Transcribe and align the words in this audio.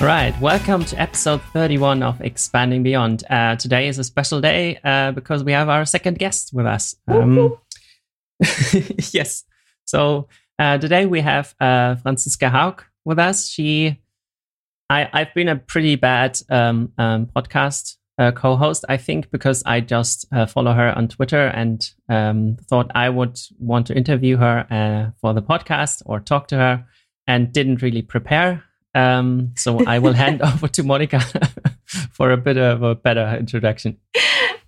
All 0.00 0.06
right, 0.06 0.34
welcome 0.40 0.82
to 0.86 0.98
episode 0.98 1.42
31 1.52 2.02
of 2.02 2.22
Expanding 2.22 2.82
Beyond. 2.82 3.22
Uh, 3.28 3.56
today 3.56 3.86
is 3.86 3.98
a 3.98 4.04
special 4.04 4.40
day 4.40 4.78
uh, 4.82 5.12
because 5.12 5.44
we 5.44 5.52
have 5.52 5.68
our 5.68 5.84
second 5.84 6.18
guest 6.18 6.54
with 6.54 6.64
us. 6.64 6.96
Um, 7.06 7.58
yes, 9.12 9.44
so 9.84 10.26
uh, 10.58 10.78
today 10.78 11.04
we 11.04 11.20
have 11.20 11.54
uh, 11.60 11.96
Franziska 11.96 12.48
Haug 12.48 12.82
with 13.04 13.18
us. 13.18 13.46
She, 13.46 14.00
I, 14.88 15.10
I've 15.12 15.34
been 15.34 15.48
a 15.48 15.56
pretty 15.56 15.96
bad 15.96 16.40
um, 16.48 16.94
um, 16.96 17.26
podcast 17.26 17.96
uh, 18.16 18.32
co-host, 18.32 18.86
I 18.88 18.96
think, 18.96 19.30
because 19.30 19.62
I 19.66 19.80
just 19.80 20.24
uh, 20.32 20.46
follow 20.46 20.72
her 20.72 20.96
on 20.96 21.08
Twitter 21.08 21.48
and 21.48 21.86
um, 22.08 22.56
thought 22.70 22.90
I 22.94 23.10
would 23.10 23.38
want 23.58 23.86
to 23.88 23.94
interview 23.94 24.38
her 24.38 25.12
for 25.20 25.34
the 25.34 25.42
podcast 25.42 26.00
or 26.06 26.20
talk 26.20 26.48
to 26.48 26.56
her, 26.56 26.86
and 27.26 27.52
didn't 27.52 27.82
really 27.82 28.00
prepare. 28.00 28.64
Um, 28.94 29.52
so 29.56 29.84
I 29.86 29.98
will 29.98 30.12
hand 30.12 30.42
over 30.50 30.68
to 30.68 30.82
Monica 30.82 31.20
for 32.12 32.30
a 32.30 32.36
bit 32.36 32.58
of 32.58 32.82
a 32.82 32.94
better 32.94 33.36
introduction. 33.38 33.98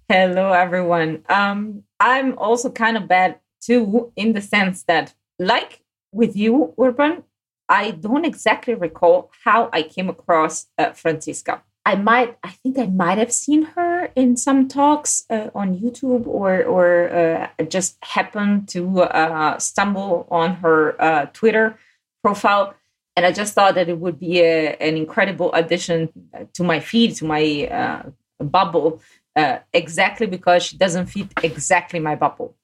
Hello, 0.08 0.52
everyone. 0.52 1.24
Um, 1.28 1.84
I'm 1.98 2.36
also 2.38 2.70
kind 2.70 2.96
of 2.96 3.08
bad 3.08 3.40
too, 3.60 4.12
in 4.16 4.32
the 4.32 4.40
sense 4.40 4.82
that, 4.84 5.14
like 5.38 5.82
with 6.12 6.36
you, 6.36 6.74
Urban, 6.78 7.24
I 7.68 7.92
don't 7.92 8.24
exactly 8.24 8.74
recall 8.74 9.30
how 9.45 9.70
I 9.72 9.82
came 9.82 10.08
across 10.08 10.66
uh, 10.76 10.92
Franziska. 10.92 11.62
I 11.84 11.96
might, 11.96 12.36
I 12.45 12.50
think 12.50 12.78
I 12.78 12.86
might 12.86 13.18
have 13.18 13.32
seen 13.32 13.62
her 13.74 14.12
in 14.14 14.36
some 14.36 14.68
talks 14.68 15.24
uh, 15.30 15.48
on 15.54 15.78
YouTube, 15.78 16.26
or 16.26 16.62
or 16.62 17.09
uh, 17.10 17.64
just 17.64 17.96
happened 18.04 18.68
to 18.68 19.00
uh, 19.00 19.59
stumble 19.59 20.28
on 20.30 20.56
her 20.56 21.00
uh, 21.02 21.26
Twitter 21.32 21.76
profile 22.23 22.74
and 23.16 23.27
I 23.27 23.32
just 23.32 23.55
thought 23.55 23.74
that 23.74 23.88
it 23.88 23.99
would 23.99 24.18
be 24.18 24.41
a, 24.41 24.74
an 24.77 24.96
incredible 24.96 25.52
addition 25.52 26.09
to 26.55 26.63
my 26.65 26.80
feed, 26.80 27.16
to 27.16 27.24
my 27.24 27.69
uh, 27.71 28.10
bubble, 28.43 29.01
uh, 29.37 29.59
exactly 29.73 30.27
because 30.27 30.63
she 30.63 30.77
doesn't 30.77 31.07
fit 31.07 31.29
exactly 31.43 32.01
my 32.01 32.15
bubble. 32.15 32.57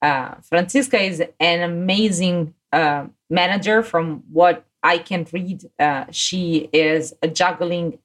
Uh, 0.00 0.34
Franziska 0.42 1.00
is 1.00 1.22
an 1.38 1.62
amazing 1.62 2.54
uh, 2.72 3.06
manager 3.30 3.82
from 3.82 4.24
what 4.32 4.64
I 4.82 4.98
can 4.98 5.26
read. 5.32 5.64
Uh, 5.78 6.06
she 6.10 6.68
is 6.72 7.14
juggling. 7.32 7.98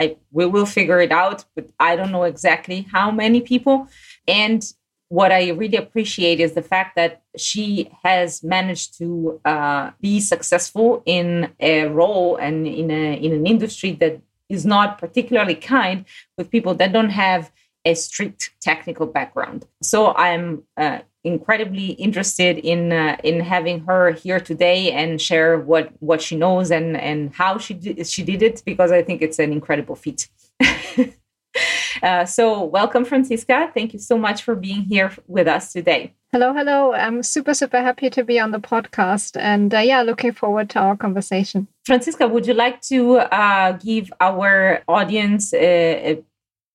I, 0.00 0.16
we 0.32 0.46
will 0.46 0.66
figure 0.66 1.00
it 1.00 1.12
out, 1.12 1.44
but 1.54 1.70
I 1.78 1.96
don't 1.96 2.12
know 2.12 2.24
exactly 2.24 2.86
how 2.90 3.10
many 3.10 3.40
people. 3.40 3.88
And 4.26 4.64
what 5.08 5.32
I 5.32 5.50
really 5.50 5.76
appreciate 5.76 6.38
is 6.38 6.52
the 6.52 6.62
fact 6.62 6.96
that 6.96 7.22
she 7.36 7.90
has 8.02 8.42
managed 8.42 8.98
to 8.98 9.40
uh, 9.44 9.92
be 10.00 10.20
successful 10.20 11.02
in 11.06 11.52
a 11.60 11.86
role 11.86 12.36
and 12.36 12.66
in 12.66 12.90
a 12.90 13.14
in 13.14 13.32
an 13.32 13.46
industry 13.46 13.92
that 13.92 14.20
is 14.48 14.64
not 14.66 14.98
particularly 14.98 15.54
kind 15.54 16.04
with 16.36 16.50
people 16.50 16.74
that 16.74 16.92
don't 16.92 17.10
have 17.10 17.50
a 17.84 17.94
strict 17.94 18.50
technical 18.60 19.06
background. 19.06 19.66
So 19.82 20.14
I'm 20.14 20.64
uh, 20.76 21.00
incredibly 21.24 21.88
interested 21.92 22.58
in 22.58 22.92
uh, 22.92 23.16
in 23.24 23.40
having 23.40 23.80
her 23.80 24.12
here 24.12 24.40
today 24.40 24.92
and 24.92 25.20
share 25.20 25.58
what 25.58 25.90
what 26.00 26.20
she 26.20 26.36
knows 26.36 26.70
and 26.70 26.96
and 26.96 27.34
how 27.34 27.58
she 27.58 27.74
she 28.04 28.22
did 28.22 28.42
it 28.42 28.62
because 28.64 28.92
I 28.92 29.02
think 29.02 29.22
it's 29.22 29.38
an 29.38 29.52
incredible 29.52 29.96
feat. 29.96 30.28
Uh, 32.02 32.24
so, 32.24 32.62
welcome, 32.62 33.04
Franziska. 33.04 33.72
Thank 33.74 33.92
you 33.92 33.98
so 33.98 34.16
much 34.16 34.42
for 34.42 34.54
being 34.54 34.82
here 34.82 35.10
with 35.26 35.48
us 35.48 35.72
today. 35.72 36.14
Hello, 36.30 36.52
hello. 36.52 36.92
I'm 36.92 37.22
super, 37.22 37.54
super 37.54 37.80
happy 37.80 38.10
to 38.10 38.22
be 38.22 38.38
on 38.38 38.50
the 38.50 38.58
podcast. 38.58 39.34
And 39.40 39.74
uh, 39.74 39.78
yeah, 39.78 40.02
looking 40.02 40.32
forward 40.32 40.68
to 40.70 40.78
our 40.78 40.94
conversation. 40.94 41.66
Franziska, 41.86 42.28
would 42.28 42.46
you 42.46 42.52
like 42.52 42.82
to 42.82 43.16
uh, 43.16 43.72
give 43.72 44.12
our 44.20 44.82
audience 44.86 45.54
a, 45.54 46.12
a, 46.12 46.24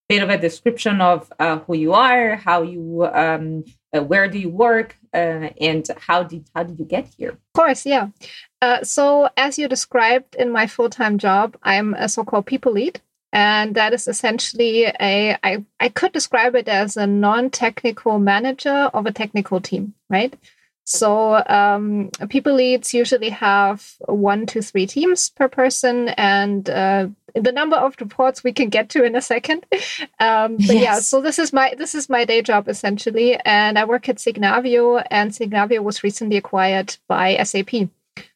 bit 0.10 0.24
of 0.24 0.30
a 0.30 0.38
description 0.38 1.00
of 1.00 1.32
uh, 1.40 1.60
who 1.60 1.76
you 1.76 1.94
are, 1.94 2.36
how 2.36 2.64
you, 2.64 3.06
um, 3.14 3.64
uh, 3.96 4.02
where 4.02 4.28
do 4.28 4.40
you 4.40 4.50
work, 4.50 4.98
uh, 5.14 5.50
and 5.62 5.88
how 5.98 6.24
did 6.24 6.50
how 6.54 6.64
did 6.64 6.78
you 6.78 6.86
get 6.86 7.08
here? 7.18 7.30
Of 7.30 7.54
course, 7.54 7.86
yeah. 7.86 8.10
so, 8.82 9.30
as 9.38 9.58
you 9.58 9.68
described 9.68 10.36
in 10.36 10.52
my 10.52 10.68
full 10.68 10.90
time 10.90 11.18
job, 11.20 11.56
I'm 11.64 11.94
a 11.94 12.10
so 12.10 12.26
called 12.26 12.48
people 12.48 12.74
lead. 12.74 13.00
And 13.34 13.74
that 13.74 13.94
is 13.94 14.08
essentially 14.08 14.86
a, 14.86 15.36
I, 15.44 15.66
I 15.80 15.90
could 15.90 16.14
describe 16.14 16.56
it 16.56 16.68
as 16.68 16.96
a 16.96 17.08
non 17.08 17.50
technical 17.50 18.20
manager 18.20 18.92
of 18.94 19.08
a 19.08 19.12
technical 19.12 19.60
team, 19.60 19.96
right? 20.08 20.36
So 20.86 21.44
um, 21.48 22.12
people 22.30 22.54
leads 22.54 22.94
usually 22.94 23.30
have 23.30 23.96
one 24.06 24.46
to 24.48 24.62
three 24.62 24.86
teams 24.86 25.30
per 25.30 25.48
person, 25.48 26.10
and 26.10 26.70
uh, 26.70 27.08
the 27.34 27.52
number 27.52 27.78
of 27.78 27.96
reports 28.00 28.44
we 28.44 28.52
can 28.52 28.70
get 28.70 28.90
to 28.90 29.04
in 29.04 29.16
a 29.16 29.22
second. 29.22 29.66
Um, 30.20 30.56
but 30.56 30.76
yes. 30.76 30.82
yeah, 30.82 31.00
so 31.00 31.22
this 31.22 31.38
is 31.38 31.52
my 31.52 31.74
this 31.78 31.94
is 31.96 32.08
my 32.08 32.24
day 32.24 32.42
job 32.42 32.70
essentially, 32.70 33.36
and 33.44 33.78
I 33.78 33.84
work 33.84 34.08
at 34.08 34.18
Signavio, 34.18 35.06
and 35.10 35.32
Signavio 35.32 35.84
was 35.84 36.04
recently 36.04 36.38
acquired 36.38 36.96
by 37.10 37.36
SAP. 37.44 37.90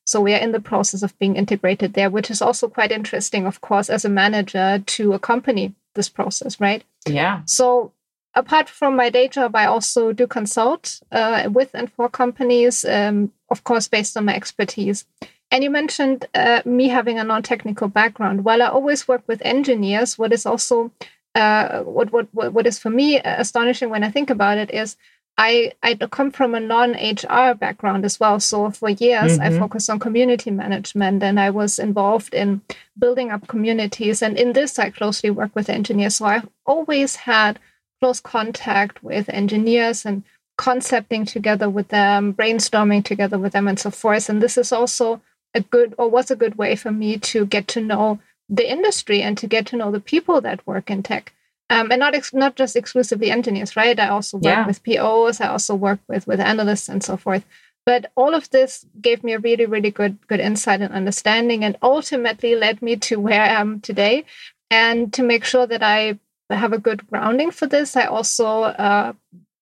So 0.08 0.22
we 0.22 0.34
are 0.34 0.40
in 0.40 0.54
the 0.54 0.62
process 0.62 1.04
of 1.04 1.18
being 1.20 1.36
integrated 1.36 1.94
there, 1.94 2.10
which 2.10 2.32
is 2.32 2.42
also 2.42 2.70
quite 2.70 2.94
interesting, 2.94 3.46
of 3.46 3.60
course, 3.60 3.90
as 3.90 4.06
a 4.06 4.10
manager 4.10 4.82
to 4.86 5.14
accompany 5.14 5.76
this 5.96 6.08
process, 6.08 6.62
right? 6.62 6.82
Yeah. 7.06 7.42
So 7.46 7.92
apart 8.34 8.70
from 8.70 8.96
my 8.96 9.10
day 9.10 9.28
job, 9.28 9.54
I 9.54 9.66
also 9.66 10.14
do 10.14 10.26
consult 10.26 11.02
uh, 11.12 11.50
with 11.52 11.72
and 11.74 11.92
for 11.92 12.08
companies, 12.08 12.86
um, 12.86 13.34
of 13.50 13.66
course, 13.66 13.90
based 13.90 14.16
on 14.16 14.24
my 14.24 14.34
expertise. 14.34 15.06
And 15.52 15.62
you 15.62 15.70
mentioned 15.70 16.26
uh, 16.34 16.62
me 16.64 16.88
having 16.88 17.20
a 17.20 17.26
non-technical 17.26 17.90
background. 17.90 18.46
While 18.46 18.62
I 18.62 18.68
always 18.68 19.10
work 19.10 19.24
with 19.28 19.42
engineers, 19.44 20.18
what 20.18 20.32
is 20.32 20.46
also 20.46 20.90
uh, 21.36 21.82
what, 21.84 22.14
what 22.14 22.34
what 22.34 22.66
is 22.66 22.80
for 22.80 22.90
me 22.90 23.20
astonishing 23.20 23.90
when 23.90 24.04
I 24.04 24.10
think 24.10 24.30
about 24.30 24.58
it 24.58 24.72
is 24.72 24.96
I, 25.38 25.74
I 25.84 25.94
come 25.96 26.32
from 26.32 26.56
a 26.56 26.60
non 26.60 26.94
HR 26.94 27.54
background 27.54 28.06
as 28.06 28.20
well. 28.20 28.40
So 28.40 28.72
for 28.72 28.90
years, 28.90 29.38
mm-hmm. 29.38 29.56
I 29.56 29.60
focused 29.60 29.90
on 29.90 30.00
community 30.00 30.50
management 30.50 31.22
and 31.22 31.40
I 31.40 31.52
was 31.52 31.78
involved 31.78 32.34
in 32.34 32.62
building 32.98 33.30
up 33.30 33.48
communities. 33.48 34.24
And 34.24 34.38
in 34.38 34.54
this, 34.54 34.80
I 34.80 34.90
closely 34.90 35.30
work 35.30 35.56
with 35.56 35.70
engineers. 35.70 36.16
So 36.16 36.26
I've 36.26 36.50
always 36.66 37.16
had 37.16 37.60
close 38.02 38.20
contact 38.20 39.04
with 39.04 39.30
engineers 39.30 40.06
and 40.06 40.24
concepting 40.58 41.26
together 41.26 41.70
with 41.70 41.90
them, 41.90 42.34
brainstorming 42.34 43.06
together 43.06 43.38
with 43.38 43.54
them, 43.54 43.68
and 43.68 43.80
so 43.80 43.92
forth. 43.92 44.30
And 44.30 44.42
this 44.42 44.58
is 44.58 44.72
also 44.72 45.22
a 45.54 45.62
good 45.62 45.94
or 46.00 46.10
was 46.10 46.32
a 46.32 46.36
good 46.36 46.58
way 46.58 46.76
for 46.76 46.92
me 46.92 47.18
to 47.18 47.46
get 47.46 47.68
to 47.70 47.82
know 47.82 48.20
the 48.50 48.70
industry 48.70 49.22
and 49.22 49.38
to 49.38 49.46
get 49.46 49.68
to 49.68 49.78
know 49.78 49.92
the 49.92 50.00
people 50.00 50.42
that 50.42 50.66
work 50.66 50.90
in 50.90 51.04
tech 51.04 51.34
um, 51.70 51.92
and 51.92 52.00
not 52.00 52.16
ex- 52.16 52.34
not 52.34 52.56
just 52.56 52.76
exclusively 52.76 53.30
engineers, 53.30 53.76
right? 53.76 54.00
I 54.00 54.10
also 54.10 54.38
work 54.38 54.44
yeah. 54.44 54.68
with 54.68 54.84
POs. 54.84 55.42
I 55.42 55.48
also 55.48 55.76
work 55.76 56.00
with 56.08 56.28
with 56.28 56.40
analysts 56.40 56.90
and 56.90 57.04
so 57.04 57.18
forth. 57.18 57.46
But 57.86 58.12
all 58.16 58.36
of 58.36 58.50
this 58.50 58.86
gave 59.02 59.24
me 59.24 59.34
a 59.34 59.40
really, 59.40 59.66
really 59.66 59.92
good 59.92 60.18
good 60.28 60.40
insight 60.40 60.82
and 60.82 60.94
understanding, 60.94 61.64
and 61.64 61.78
ultimately 61.82 62.56
led 62.56 62.82
me 62.82 62.96
to 62.98 63.20
where 63.20 63.42
I 63.42 63.48
am 63.48 63.80
today. 63.82 64.26
And 64.70 65.14
to 65.14 65.24
make 65.24 65.46
sure 65.46 65.66
that 65.68 65.84
I 65.84 66.20
have 66.50 66.74
a 66.74 66.80
good 66.80 67.08
grounding 67.08 67.52
for 67.52 67.68
this, 67.68 67.96
I 67.96 68.06
also 68.06 68.64
uh, 68.64 69.14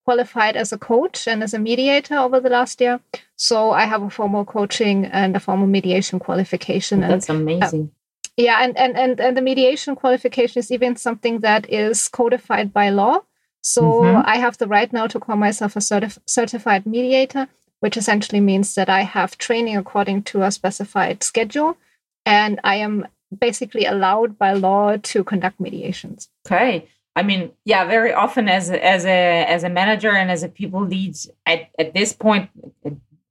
qualified 0.04 0.56
as 0.56 0.72
a 0.72 0.78
coach 0.78 1.26
and 1.26 1.42
as 1.42 1.52
a 1.54 1.58
mediator 1.58 2.16
over 2.16 2.40
the 2.40 2.48
last 2.48 2.80
year. 2.80 3.00
So 3.36 3.72
I 3.72 3.84
have 3.84 4.02
a 4.02 4.10
formal 4.10 4.44
coaching 4.44 5.04
and 5.06 5.36
a 5.36 5.40
formal 5.40 5.66
mediation 5.66 6.18
qualification. 6.18 7.00
That's 7.00 7.28
and, 7.28 7.40
amazing. 7.40 7.92
Uh, 7.92 7.95
yeah, 8.36 8.62
and, 8.62 8.76
and, 8.76 8.96
and, 8.96 9.20
and 9.20 9.36
the 9.36 9.42
mediation 9.42 9.96
qualification 9.96 10.58
is 10.58 10.70
even 10.70 10.96
something 10.96 11.40
that 11.40 11.68
is 11.70 12.08
codified 12.08 12.72
by 12.72 12.90
law. 12.90 13.20
So 13.62 13.82
mm-hmm. 13.82 14.22
I 14.24 14.36
have 14.36 14.58
the 14.58 14.68
right 14.68 14.92
now 14.92 15.06
to 15.08 15.18
call 15.18 15.36
myself 15.36 15.74
a 15.74 15.80
certif- 15.80 16.18
certified 16.26 16.86
mediator, 16.86 17.48
which 17.80 17.96
essentially 17.96 18.40
means 18.40 18.74
that 18.74 18.88
I 18.88 19.02
have 19.02 19.38
training 19.38 19.76
according 19.76 20.22
to 20.24 20.42
a 20.42 20.50
specified 20.50 21.22
schedule, 21.22 21.76
and 22.24 22.60
I 22.62 22.76
am 22.76 23.08
basically 23.36 23.84
allowed 23.86 24.38
by 24.38 24.52
law 24.52 24.96
to 24.96 25.24
conduct 25.24 25.58
mediations. 25.58 26.28
Okay. 26.46 26.88
I 27.16 27.22
mean, 27.22 27.52
yeah, 27.64 27.86
very 27.86 28.12
often 28.12 28.48
as 28.48 28.68
a, 28.70 28.84
as 28.84 29.06
a 29.06 29.44
as 29.46 29.64
a 29.64 29.70
manager 29.70 30.10
and 30.10 30.30
as 30.30 30.42
a 30.42 30.48
people 30.48 30.82
lead 30.82 31.16
at, 31.46 31.70
at 31.78 31.94
this 31.94 32.12
point 32.12 32.50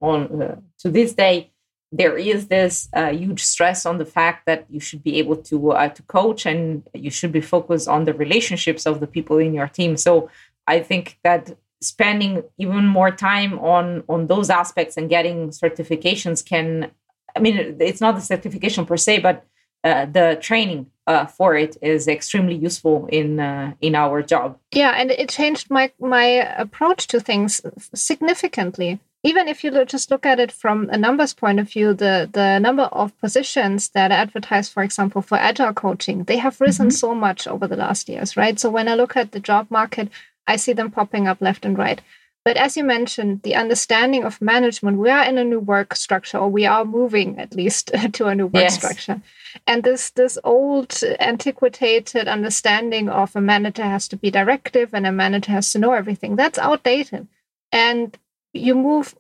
on 0.02 0.42
uh, 0.42 0.56
to 0.80 0.90
this 0.90 1.14
day, 1.14 1.52
there 1.98 2.18
is 2.18 2.48
this 2.48 2.90
uh, 2.94 3.12
huge 3.12 3.44
stress 3.44 3.86
on 3.86 3.98
the 3.98 4.06
fact 4.06 4.46
that 4.46 4.66
you 4.70 4.80
should 4.80 5.04
be 5.04 5.18
able 5.20 5.38
to 5.38 5.72
uh, 5.72 5.88
to 5.90 6.02
coach 6.04 6.46
and 6.46 6.84
you 6.94 7.10
should 7.10 7.32
be 7.32 7.42
focused 7.42 7.88
on 7.88 8.06
the 8.06 8.14
relationships 8.14 8.86
of 8.86 9.00
the 9.00 9.08
people 9.08 9.38
in 9.38 9.54
your 9.54 9.68
team. 9.68 9.96
So 9.96 10.30
I 10.68 10.80
think 10.80 11.18
that 11.24 11.56
spending 11.82 12.44
even 12.58 12.86
more 12.86 13.12
time 13.12 13.60
on 13.60 14.04
on 14.10 14.28
those 14.28 14.50
aspects 14.50 14.98
and 14.98 15.10
getting 15.10 15.50
certifications 15.50 16.44
can 16.46 16.90
i 17.36 17.40
mean 17.40 17.78
it's 17.80 18.02
not 18.02 18.16
the 18.16 18.22
certification 18.22 18.86
per 18.86 18.98
se 18.98 19.20
but 19.20 19.46
uh, 19.84 20.06
the 20.06 20.38
training 20.42 20.88
uh, 21.06 21.26
for 21.28 21.56
it 21.56 21.78
is 21.82 22.08
extremely 22.08 22.56
useful 22.56 23.08
in 23.12 23.40
uh, 23.40 23.74
in 23.82 23.94
our 23.94 24.22
job 24.24 24.58
yeah 24.72 24.94
and 25.00 25.12
it 25.12 25.30
changed 25.30 25.70
my 25.70 25.92
my 26.00 26.26
approach 26.58 27.08
to 27.08 27.20
things 27.20 27.62
significantly 27.94 29.00
even 29.26 29.48
if 29.48 29.64
you 29.64 29.86
just 29.86 30.12
look 30.12 30.24
at 30.24 30.40
it 30.40 30.52
from 30.52 30.88
a 30.92 30.98
numbers 30.98 31.34
point 31.34 31.60
of 31.60 31.68
view, 31.68 31.96
the, 31.96 32.30
the 32.32 32.60
number 32.60 32.84
of 32.84 33.18
positions 33.18 33.90
that 33.90 34.12
are 34.12 34.22
advertised, 34.26 34.72
for 34.72 34.84
example, 34.84 35.24
for 35.24 35.36
agile 35.36 35.74
coaching, 35.74 36.26
they 36.26 36.38
have 36.38 36.62
risen 36.62 36.90
mm-hmm. 36.90 36.96
so 36.96 37.16
much 37.16 37.48
over 37.48 37.66
the 37.66 37.76
last 37.76 38.08
years, 38.08 38.38
right? 38.38 38.60
So 38.60 38.70
when 38.70 38.88
I 38.88 38.94
look 38.94 39.18
at 39.18 39.32
the 39.32 39.40
job 39.40 39.72
market, 39.72 40.10
I 40.46 40.58
see 40.58 40.74
them 40.74 40.92
popping 40.92 41.28
up 41.28 41.42
left 41.42 41.66
and 41.66 41.76
right. 41.76 42.02
But 42.44 42.58
as 42.58 42.78
you 42.78 42.84
mentioned, 42.84 43.42
the 43.42 43.56
understanding 43.56 44.24
of 44.24 44.40
management, 44.44 45.00
we 45.00 45.10
are 45.10 45.26
in 45.26 45.40
a 45.40 45.44
new 45.44 45.60
work 45.60 45.96
structure, 45.96 46.38
or 46.38 46.48
we 46.48 46.68
are 46.68 46.86
moving 46.86 47.40
at 47.40 47.56
least 47.56 47.88
to 48.14 48.28
a 48.28 48.36
new 48.36 48.46
work 48.46 48.66
yes. 48.66 48.76
structure. 48.76 49.20
And 49.66 49.84
this 49.84 50.12
this 50.12 50.38
old 50.44 51.02
antiquated 51.20 52.28
understanding 52.28 53.10
of 53.10 53.36
a 53.36 53.42
manager 53.42 53.82
has 53.82 54.08
to 54.10 54.18
be 54.18 54.30
directive 54.30 54.94
and 54.94 55.08
a 55.08 55.12
manager 55.12 55.54
has 55.54 55.72
to 55.72 55.80
know 55.80 55.94
everything, 55.94 56.36
that's 56.36 56.60
outdated. 56.60 57.28
And 57.72 58.16
you 58.56 58.76
move 58.76 59.16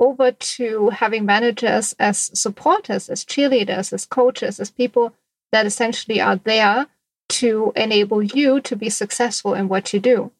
over 0.00 0.32
to 0.32 0.90
having 0.90 1.24
managers 1.24 1.94
as 1.98 2.30
supporters, 2.38 3.08
as 3.08 3.24
cheerleaders, 3.24 3.92
as 3.92 4.06
coaches, 4.06 4.60
as 4.60 4.70
people 4.70 5.14
that 5.52 5.66
essentially 5.66 6.20
are 6.20 6.36
there 6.36 6.86
to 7.28 7.72
enable 7.76 8.22
you 8.22 8.60
to 8.60 8.76
be 8.76 8.88
successful 8.88 9.54
in 9.54 9.68
what 9.68 9.92
you 9.92 10.00
do. 10.00 10.32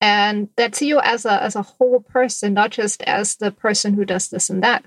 And 0.00 0.48
that 0.56 0.74
see 0.74 0.88
you 0.88 1.00
as 1.00 1.24
a 1.24 1.42
as 1.42 1.54
a 1.54 1.62
whole 1.62 2.00
person 2.00 2.54
not 2.54 2.70
just 2.72 3.02
as 3.02 3.36
the 3.36 3.52
person 3.52 3.94
who 3.94 4.04
does 4.04 4.28
this 4.30 4.50
and 4.50 4.62
that. 4.62 4.84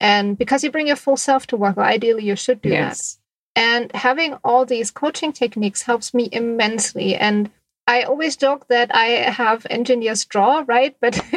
And 0.00 0.36
because 0.36 0.64
you 0.64 0.70
bring 0.70 0.88
your 0.88 0.96
full 0.96 1.16
self 1.16 1.46
to 1.48 1.56
work 1.56 1.78
ideally 1.78 2.24
you 2.24 2.36
should 2.36 2.60
do 2.60 2.70
yes. 2.70 3.14
that 3.14 3.18
and 3.58 3.90
having 3.92 4.34
all 4.44 4.64
these 4.64 4.92
coaching 4.92 5.32
techniques 5.32 5.82
helps 5.82 6.14
me 6.14 6.28
immensely. 6.30 7.16
And 7.16 7.50
I 7.88 8.02
always 8.02 8.36
joke 8.36 8.68
that 8.68 8.94
I 8.94 9.06
have 9.30 9.66
engineers 9.70 10.26
draw, 10.26 10.62
right? 10.66 10.94
But 11.00 11.16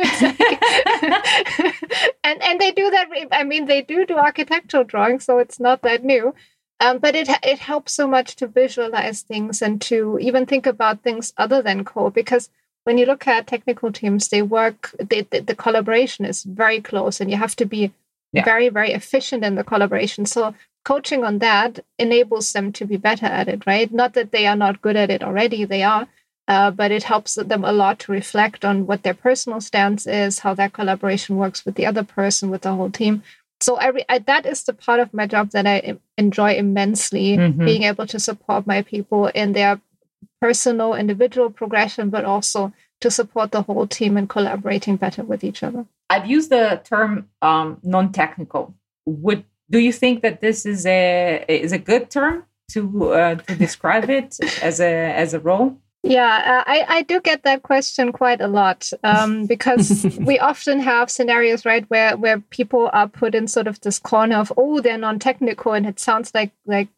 and 2.24 2.44
and 2.44 2.60
they 2.60 2.72
do 2.72 2.92
that. 2.92 3.08
I 3.32 3.46
mean, 3.46 3.68
they 3.68 3.82
do 3.82 4.06
do 4.06 4.18
architectural 4.18 4.84
drawing, 4.84 5.22
so 5.22 5.40
it's 5.40 5.62
not 5.62 5.82
that 5.84 6.04
new. 6.04 6.36
Um, 6.82 6.98
but 6.98 7.16
it 7.16 7.30
it 7.42 7.60
helps 7.60 7.94
so 7.94 8.06
much 8.06 8.36
to 8.36 8.48
visualize 8.48 9.22
things 9.22 9.62
and 9.62 9.80
to 9.84 10.20
even 10.20 10.46
think 10.46 10.66
about 10.66 11.04
things 11.04 11.32
other 11.38 11.62
than 11.62 11.86
code 11.86 12.14
because 12.14 12.50
when 12.84 12.98
you 12.98 13.06
look 13.06 13.28
at 13.28 13.48
technical 13.48 13.92
teams, 13.92 14.28
they 14.28 14.42
work, 14.42 14.94
they, 15.00 15.22
the, 15.22 15.40
the 15.40 15.56
collaboration 15.56 16.26
is 16.26 16.44
very 16.44 16.82
close 16.82 17.22
and 17.22 17.30
you 17.30 17.38
have 17.38 17.56
to 17.58 17.66
be 17.66 17.94
yeah. 18.34 18.44
very, 18.44 18.70
very 18.70 18.92
efficient 18.92 19.46
in 19.46 19.56
the 19.56 19.64
collaboration. 19.64 20.26
So 20.26 20.56
coaching 20.84 21.24
on 21.24 21.40
that 21.40 21.80
enables 22.00 22.52
them 22.54 22.72
to 22.74 22.86
be 22.86 22.98
better 22.98 23.28
at 23.28 23.48
it, 23.48 23.64
right? 23.68 23.92
Not 23.94 24.14
that 24.14 24.32
they 24.32 24.48
are 24.48 24.56
not 24.56 24.82
good 24.82 24.96
at 24.96 25.12
it 25.12 25.24
already, 25.24 25.64
they 25.64 25.84
are. 25.84 26.08
Uh, 26.52 26.70
but 26.70 26.92
it 26.92 27.04
helps 27.04 27.36
them 27.36 27.64
a 27.64 27.72
lot 27.72 27.98
to 27.98 28.12
reflect 28.12 28.66
on 28.66 28.86
what 28.86 29.04
their 29.04 29.14
personal 29.14 29.62
stance 29.62 30.06
is, 30.06 30.40
how 30.40 30.54
that 30.54 30.74
collaboration 30.74 31.38
works 31.38 31.64
with 31.64 31.76
the 31.76 31.86
other 31.86 32.04
person, 32.04 32.50
with 32.50 32.64
the 32.64 32.76
whole 32.76 32.92
team. 32.92 33.24
So 33.62 33.78
every 33.78 34.04
I, 34.10 34.20
that 34.20 34.46
is 34.46 34.64
the 34.64 34.74
part 34.74 35.00
of 35.00 35.14
my 35.14 35.28
job 35.28 35.52
that 35.52 35.66
I 35.66 35.98
enjoy 36.18 36.56
immensely, 36.56 37.38
mm-hmm. 37.38 37.64
being 37.64 37.84
able 37.84 38.06
to 38.06 38.20
support 38.20 38.68
my 38.68 38.82
people 38.82 39.28
in 39.28 39.54
their 39.54 39.80
personal, 40.42 40.94
individual 40.94 41.50
progression, 41.50 42.10
but 42.10 42.26
also 42.26 42.74
to 43.00 43.10
support 43.10 43.52
the 43.52 43.62
whole 43.62 43.88
team 43.88 44.18
and 44.18 44.28
collaborating 44.28 44.98
better 44.98 45.24
with 45.24 45.46
each 45.46 45.64
other. 45.64 45.86
I've 46.10 46.30
used 46.30 46.50
the 46.50 46.82
term 46.84 47.30
um, 47.42 47.80
non-technical. 47.82 48.76
Would 49.06 49.46
do 49.70 49.80
you 49.80 49.94
think 49.94 50.22
that 50.24 50.42
this 50.42 50.66
is 50.66 50.86
a 50.86 51.46
is 51.48 51.72
a 51.72 51.80
good 51.80 52.10
term 52.10 52.44
to 52.72 53.14
uh, 53.14 53.36
to 53.36 53.56
describe 53.56 54.10
it 54.10 54.38
as 54.62 54.82
a 54.82 54.94
as 55.16 55.34
a 55.34 55.40
role? 55.40 55.78
Yeah, 56.04 56.64
I, 56.66 56.86
I 56.88 57.02
do 57.04 57.22
get 57.22 57.44
that 57.44 57.62
question 57.62 58.12
quite 58.12 58.42
a 58.42 58.48
lot 58.48 58.92
um, 59.04 59.46
because 59.54 60.18
we 60.20 60.40
often 60.40 60.80
have 60.80 61.12
scenarios, 61.12 61.64
right, 61.64 61.86
where 61.90 62.18
where 62.18 62.40
people 62.40 62.90
are 62.92 63.08
put 63.08 63.36
in 63.36 63.48
sort 63.48 63.68
of 63.68 63.80
this 63.82 64.00
corner 64.00 64.38
of 64.38 64.52
oh 64.58 64.82
they're 64.82 64.98
non-technical 64.98 65.74
and 65.74 65.86
it 65.86 66.00
sounds 66.00 66.34
like 66.34 66.52
like 66.66 66.90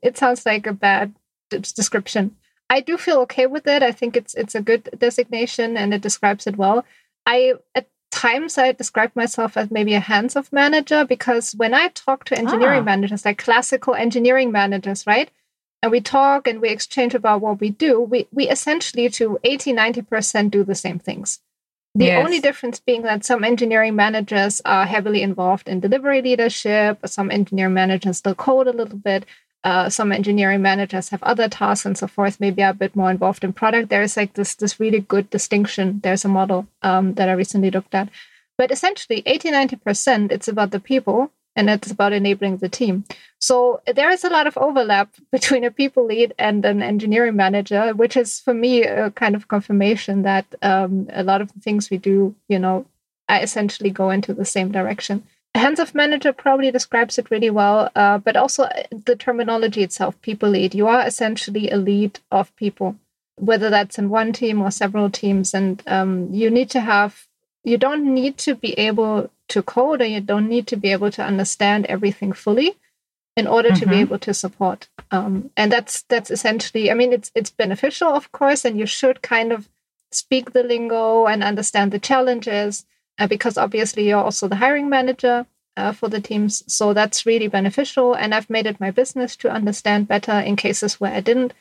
it 0.00 0.16
sounds 0.16 0.46
like 0.46 0.66
a 0.66 0.72
bad 0.72 1.12
description. 1.50 2.36
I 2.70 2.80
do 2.80 2.96
feel 2.96 3.18
okay 3.20 3.46
with 3.46 3.66
it. 3.66 3.82
I 3.82 3.90
think 3.90 4.16
it's 4.16 4.34
it's 4.34 4.54
a 4.54 4.62
good 4.62 4.88
designation 4.96 5.76
and 5.76 5.92
it 5.92 6.00
describes 6.00 6.46
it 6.46 6.56
well. 6.56 6.84
I 7.26 7.54
at 7.74 7.88
times 8.12 8.58
I 8.58 8.70
describe 8.72 9.10
myself 9.16 9.56
as 9.56 9.72
maybe 9.72 9.94
a 9.94 10.00
hands-off 10.00 10.52
manager 10.52 11.04
because 11.04 11.52
when 11.56 11.74
I 11.74 11.88
talk 11.88 12.24
to 12.26 12.38
engineering 12.38 12.80
ah. 12.80 12.84
managers, 12.84 13.24
like 13.24 13.38
classical 13.38 13.94
engineering 13.94 14.52
managers, 14.52 15.04
right? 15.06 15.30
And 15.82 15.90
we 15.90 16.00
talk 16.00 16.46
and 16.46 16.60
we 16.60 16.68
exchange 16.68 17.14
about 17.14 17.40
what 17.40 17.60
we 17.60 17.70
do, 17.70 18.00
we 18.00 18.28
we 18.32 18.48
essentially 18.48 19.08
to 19.10 19.38
80, 19.42 19.72
90% 19.72 20.50
do 20.50 20.62
the 20.64 20.74
same 20.74 20.98
things. 20.98 21.40
The 21.94 22.06
yes. 22.06 22.24
only 22.24 22.40
difference 22.40 22.80
being 22.80 23.02
that 23.02 23.24
some 23.24 23.44
engineering 23.44 23.96
managers 23.96 24.62
are 24.64 24.86
heavily 24.86 25.20
involved 25.20 25.68
in 25.68 25.80
delivery 25.80 26.22
leadership, 26.22 26.98
some 27.04 27.30
engineering 27.30 27.74
managers 27.74 28.18
still 28.18 28.34
code 28.34 28.66
a 28.66 28.72
little 28.72 28.96
bit, 28.96 29.26
uh, 29.64 29.88
some 29.88 30.10
engineering 30.10 30.62
managers 30.62 31.10
have 31.10 31.22
other 31.22 31.48
tasks 31.48 31.86
and 31.86 31.96
so 31.96 32.06
forth 32.06 32.40
maybe 32.40 32.62
are 32.62 32.70
a 32.70 32.74
bit 32.74 32.96
more 32.96 33.10
involved 33.10 33.44
in 33.44 33.52
product 33.52 33.88
there's 33.88 34.16
like 34.16 34.34
this 34.34 34.54
this 34.56 34.80
really 34.80 35.00
good 35.00 35.30
distinction 35.30 36.00
there's 36.02 36.24
a 36.24 36.28
model 36.28 36.66
um, 36.82 37.14
that 37.14 37.28
i 37.28 37.32
recently 37.32 37.70
looked 37.70 37.94
at 37.94 38.08
but 38.58 38.70
essentially 38.70 39.22
80 39.24 39.50
90% 39.52 40.32
it's 40.32 40.48
about 40.48 40.72
the 40.72 40.80
people 40.80 41.30
and 41.54 41.68
it's 41.68 41.90
about 41.90 42.12
enabling 42.12 42.58
the 42.58 42.68
team. 42.68 43.04
So 43.38 43.80
there 43.92 44.10
is 44.10 44.24
a 44.24 44.30
lot 44.30 44.46
of 44.46 44.56
overlap 44.56 45.14
between 45.32 45.64
a 45.64 45.70
people 45.70 46.06
lead 46.06 46.34
and 46.38 46.64
an 46.64 46.82
engineering 46.82 47.36
manager 47.36 47.92
which 47.94 48.16
is 48.16 48.40
for 48.40 48.54
me 48.54 48.84
a 48.84 49.10
kind 49.10 49.34
of 49.34 49.48
confirmation 49.48 50.22
that 50.22 50.46
um, 50.62 51.08
a 51.12 51.22
lot 51.22 51.40
of 51.40 51.52
the 51.52 51.60
things 51.60 51.90
we 51.90 51.98
do 51.98 52.34
you 52.48 52.58
know 52.58 52.86
essentially 53.30 53.90
go 53.90 54.10
into 54.10 54.34
the 54.34 54.44
same 54.44 54.70
direction. 54.70 55.22
Hands 55.54 55.78
off 55.80 55.94
manager 55.94 56.32
probably 56.32 56.70
describes 56.70 57.18
it 57.18 57.30
really 57.30 57.50
well 57.50 57.90
uh, 57.94 58.18
but 58.18 58.36
also 58.36 58.64
uh, 58.64 58.82
the 58.90 59.16
terminology 59.16 59.82
itself 59.82 60.20
people 60.22 60.50
lead. 60.50 60.74
You 60.74 60.86
are 60.86 61.06
essentially 61.06 61.70
a 61.70 61.76
lead 61.76 62.20
of 62.30 62.54
people 62.56 62.96
whether 63.36 63.70
that's 63.70 63.98
in 63.98 64.08
one 64.08 64.32
team 64.32 64.60
or 64.60 64.70
several 64.70 65.10
teams 65.10 65.54
and 65.54 65.82
um, 65.86 66.32
you 66.32 66.50
need 66.50 66.70
to 66.70 66.80
have 66.80 67.26
you 67.64 67.78
don't 67.78 68.04
need 68.04 68.36
to 68.38 68.54
be 68.54 68.72
able 68.78 69.30
to 69.52 69.62
code 69.62 70.02
or 70.02 70.04
you 70.14 70.20
don't 70.20 70.48
need 70.48 70.66
to 70.66 70.76
be 70.76 70.92
able 70.92 71.10
to 71.10 71.22
understand 71.32 71.86
everything 71.86 72.32
fully 72.32 72.76
in 73.36 73.46
order 73.46 73.70
mm-hmm. 73.70 73.80
to 73.80 73.86
be 73.86 73.92
mm-hmm. 73.92 74.00
able 74.02 74.18
to 74.18 74.34
support 74.34 74.88
um, 75.10 75.50
and 75.56 75.72
that's 75.72 76.02
that's 76.08 76.30
essentially 76.30 76.90
i 76.90 76.94
mean 76.94 77.12
it's 77.12 77.30
it's 77.34 77.50
beneficial 77.50 78.08
of 78.08 78.30
course 78.32 78.64
and 78.64 78.78
you 78.78 78.86
should 78.86 79.22
kind 79.22 79.52
of 79.52 79.68
speak 80.10 80.52
the 80.52 80.62
lingo 80.62 81.26
and 81.26 81.42
understand 81.42 81.90
the 81.90 81.98
challenges 82.10 82.84
uh, 83.18 83.26
because 83.26 83.56
obviously 83.56 84.08
you're 84.08 84.24
also 84.24 84.48
the 84.48 84.56
hiring 84.56 84.88
manager 84.88 85.46
uh, 85.76 85.92
for 85.92 86.08
the 86.08 86.20
teams. 86.20 86.62
So 86.72 86.92
that's 86.92 87.26
really 87.26 87.48
beneficial. 87.48 88.14
And 88.14 88.34
I've 88.34 88.50
made 88.50 88.66
it 88.66 88.80
my 88.80 88.90
business 88.90 89.36
to 89.36 89.50
understand 89.50 90.08
better 90.08 90.32
in 90.32 90.56
cases 90.56 91.00
where 91.00 91.14
I 91.14 91.20
didn't. 91.20 91.54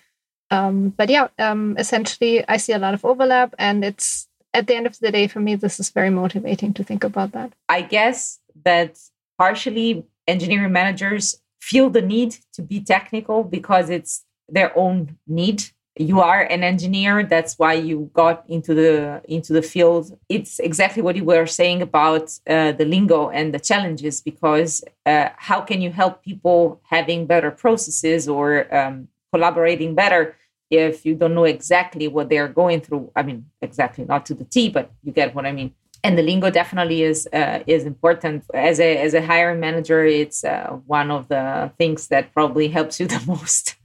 Um, 0.49 0.89
but 0.89 1.09
yeah, 1.09 1.29
um, 1.39 1.75
essentially, 1.77 2.47
I 2.47 2.57
see 2.57 2.73
a 2.73 2.79
lot 2.79 2.93
of 2.93 3.05
overlap. 3.05 3.55
And 3.57 3.85
it's 3.85 4.27
at 4.53 4.67
the 4.67 4.75
end 4.75 4.87
of 4.87 4.99
the 4.99 5.11
day, 5.11 5.27
for 5.27 5.39
me, 5.39 5.55
this 5.55 5.79
is 5.79 5.89
very 5.89 6.09
motivating 6.09 6.73
to 6.73 6.83
think 6.83 7.03
about 7.03 7.31
that. 7.31 7.53
I 7.69 7.81
guess 7.81 8.39
that 8.65 8.97
partially 9.37 10.05
engineering 10.27 10.71
managers 10.71 11.41
feel 11.59 11.89
the 11.89 12.01
need 12.01 12.37
to 12.53 12.61
be 12.61 12.81
technical 12.81 13.43
because 13.43 13.89
it's 13.89 14.25
their 14.49 14.77
own 14.77 15.17
need. 15.27 15.63
You 15.97 16.21
are 16.21 16.41
an 16.41 16.63
engineer. 16.63 17.23
That's 17.23 17.59
why 17.59 17.73
you 17.73 18.09
got 18.13 18.43
into 18.47 18.73
the 18.73 19.21
into 19.27 19.51
the 19.53 19.61
field. 19.61 20.17
It's 20.29 20.59
exactly 20.59 21.01
what 21.01 21.15
you 21.15 21.25
were 21.25 21.45
saying 21.45 21.81
about 21.81 22.25
uh, 22.47 22.71
the 22.71 22.85
lingo 22.85 23.29
and 23.29 23.53
the 23.53 23.59
challenges 23.59 24.21
because 24.21 24.83
uh, 25.05 25.29
how 25.37 25.61
can 25.61 25.81
you 25.81 25.91
help 25.91 26.23
people 26.23 26.81
having 26.83 27.27
better 27.27 27.51
processes 27.51 28.27
or 28.27 28.73
um, 28.75 29.09
collaborating 29.33 29.93
better 29.95 30.35
if 30.71 31.05
you 31.05 31.13
don't 31.13 31.35
know 31.35 31.43
exactly 31.43 32.07
what 32.07 32.29
they're 32.29 32.47
going 32.47 32.81
through 32.81 33.11
i 33.15 33.21
mean 33.21 33.45
exactly 33.61 34.05
not 34.05 34.25
to 34.25 34.33
the 34.33 34.45
t 34.45 34.69
but 34.69 34.91
you 35.03 35.11
get 35.11 35.35
what 35.35 35.45
i 35.45 35.51
mean. 35.51 35.73
And 36.03 36.17
the 36.17 36.23
lingo 36.23 36.49
definitely 36.49 37.03
is 37.03 37.27
uh, 37.31 37.59
is 37.67 37.85
important. 37.85 38.43
As 38.55 38.79
a 38.79 38.97
as 38.97 39.13
a 39.13 39.21
hiring 39.21 39.59
manager 39.59 40.03
it's 40.03 40.43
uh, 40.43 40.79
one 40.87 41.11
of 41.11 41.27
the 41.27 41.71
things 41.77 42.07
that 42.07 42.33
probably 42.33 42.69
helps 42.69 42.99
you 42.99 43.05
the 43.05 43.21
most. 43.27 43.75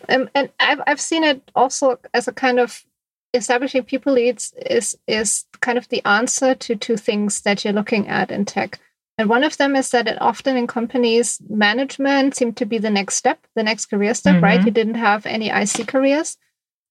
Um, 0.07 0.29
and 0.35 0.51
I've 0.59 0.81
I've 0.85 1.01
seen 1.01 1.23
it 1.23 1.51
also 1.55 1.97
as 2.13 2.27
a 2.27 2.31
kind 2.31 2.59
of 2.59 2.85
establishing 3.33 3.83
people 3.83 4.13
leads 4.13 4.53
is 4.65 4.97
is 5.07 5.45
kind 5.61 5.77
of 5.77 5.87
the 5.89 6.05
answer 6.05 6.55
to 6.55 6.75
two 6.75 6.97
things 6.97 7.41
that 7.41 7.63
you're 7.63 7.73
looking 7.73 8.07
at 8.07 8.31
in 8.31 8.45
tech. 8.45 8.79
And 9.17 9.29
one 9.29 9.43
of 9.43 9.57
them 9.57 9.75
is 9.75 9.91
that 9.91 10.07
it 10.07 10.21
often 10.21 10.57
in 10.57 10.67
companies, 10.67 11.39
management 11.49 12.35
seemed 12.35 12.57
to 12.57 12.65
be 12.65 12.77
the 12.77 12.89
next 12.89 13.15
step, 13.15 13.39
the 13.55 13.63
next 13.63 13.85
career 13.85 14.13
step, 14.13 14.35
mm-hmm. 14.35 14.43
right? 14.43 14.65
You 14.65 14.71
didn't 14.71 14.95
have 14.95 15.25
any 15.25 15.49
IC 15.49 15.87
careers. 15.87 16.37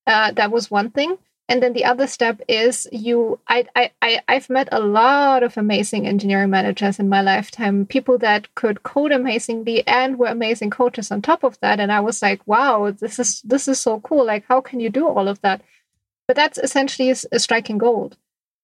Uh, 0.06 0.32
that 0.32 0.50
was 0.50 0.70
one 0.70 0.90
thing 0.90 1.18
and 1.48 1.62
then 1.62 1.72
the 1.72 1.84
other 1.84 2.06
step 2.06 2.40
is 2.48 2.88
you 2.90 3.38
I, 3.48 3.66
I 3.76 3.90
i 4.02 4.20
i've 4.28 4.48
met 4.48 4.68
a 4.72 4.80
lot 4.80 5.42
of 5.42 5.56
amazing 5.56 6.06
engineering 6.06 6.50
managers 6.50 6.98
in 6.98 7.08
my 7.08 7.20
lifetime 7.20 7.86
people 7.86 8.18
that 8.18 8.54
could 8.54 8.82
code 8.82 9.12
amazingly 9.12 9.86
and 9.86 10.18
were 10.18 10.26
amazing 10.26 10.70
coaches 10.70 11.10
on 11.10 11.22
top 11.22 11.44
of 11.44 11.58
that 11.60 11.80
and 11.80 11.92
i 11.92 12.00
was 12.00 12.22
like 12.22 12.40
wow 12.46 12.90
this 12.90 13.18
is 13.18 13.42
this 13.42 13.68
is 13.68 13.78
so 13.78 14.00
cool 14.00 14.24
like 14.24 14.44
how 14.48 14.60
can 14.60 14.80
you 14.80 14.90
do 14.90 15.06
all 15.06 15.28
of 15.28 15.40
that 15.42 15.62
but 16.26 16.36
that's 16.36 16.58
essentially 16.58 17.10
a 17.10 17.38
striking 17.38 17.78
gold 17.78 18.16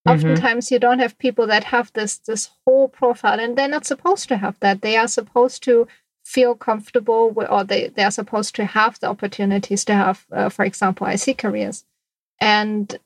Mm-hmm. 0.07 0.16
Oftentimes, 0.16 0.71
you 0.71 0.78
don't 0.78 0.99
have 0.99 1.19
people 1.19 1.47
that 1.47 1.64
have 1.64 1.92
this 1.92 2.19
this 2.19 2.50
whole 2.64 2.88
profile, 2.88 3.38
and 3.38 3.57
they're 3.57 3.69
not 3.69 3.87
supposed 3.87 4.28
to 4.28 4.37
have 4.38 4.59
that. 4.61 4.80
They 4.80 4.97
are 4.97 5.09
supposed 5.09 5.62
to 5.64 5.87
feel 6.25 6.54
comfortable, 6.54 7.30
with, 7.30 7.50
or 7.50 7.64
they 7.64 7.88
they 7.88 8.04
are 8.04 8.11
supposed 8.11 8.54
to 8.57 8.64
have 8.64 8.99
the 9.00 9.09
opportunities 9.09 9.85
to 9.85 9.95
have, 9.95 10.26
uh, 10.33 10.49
for 10.49 10.64
example, 10.64 11.07
IC 11.07 11.37
careers. 11.37 11.85
And 12.40 12.99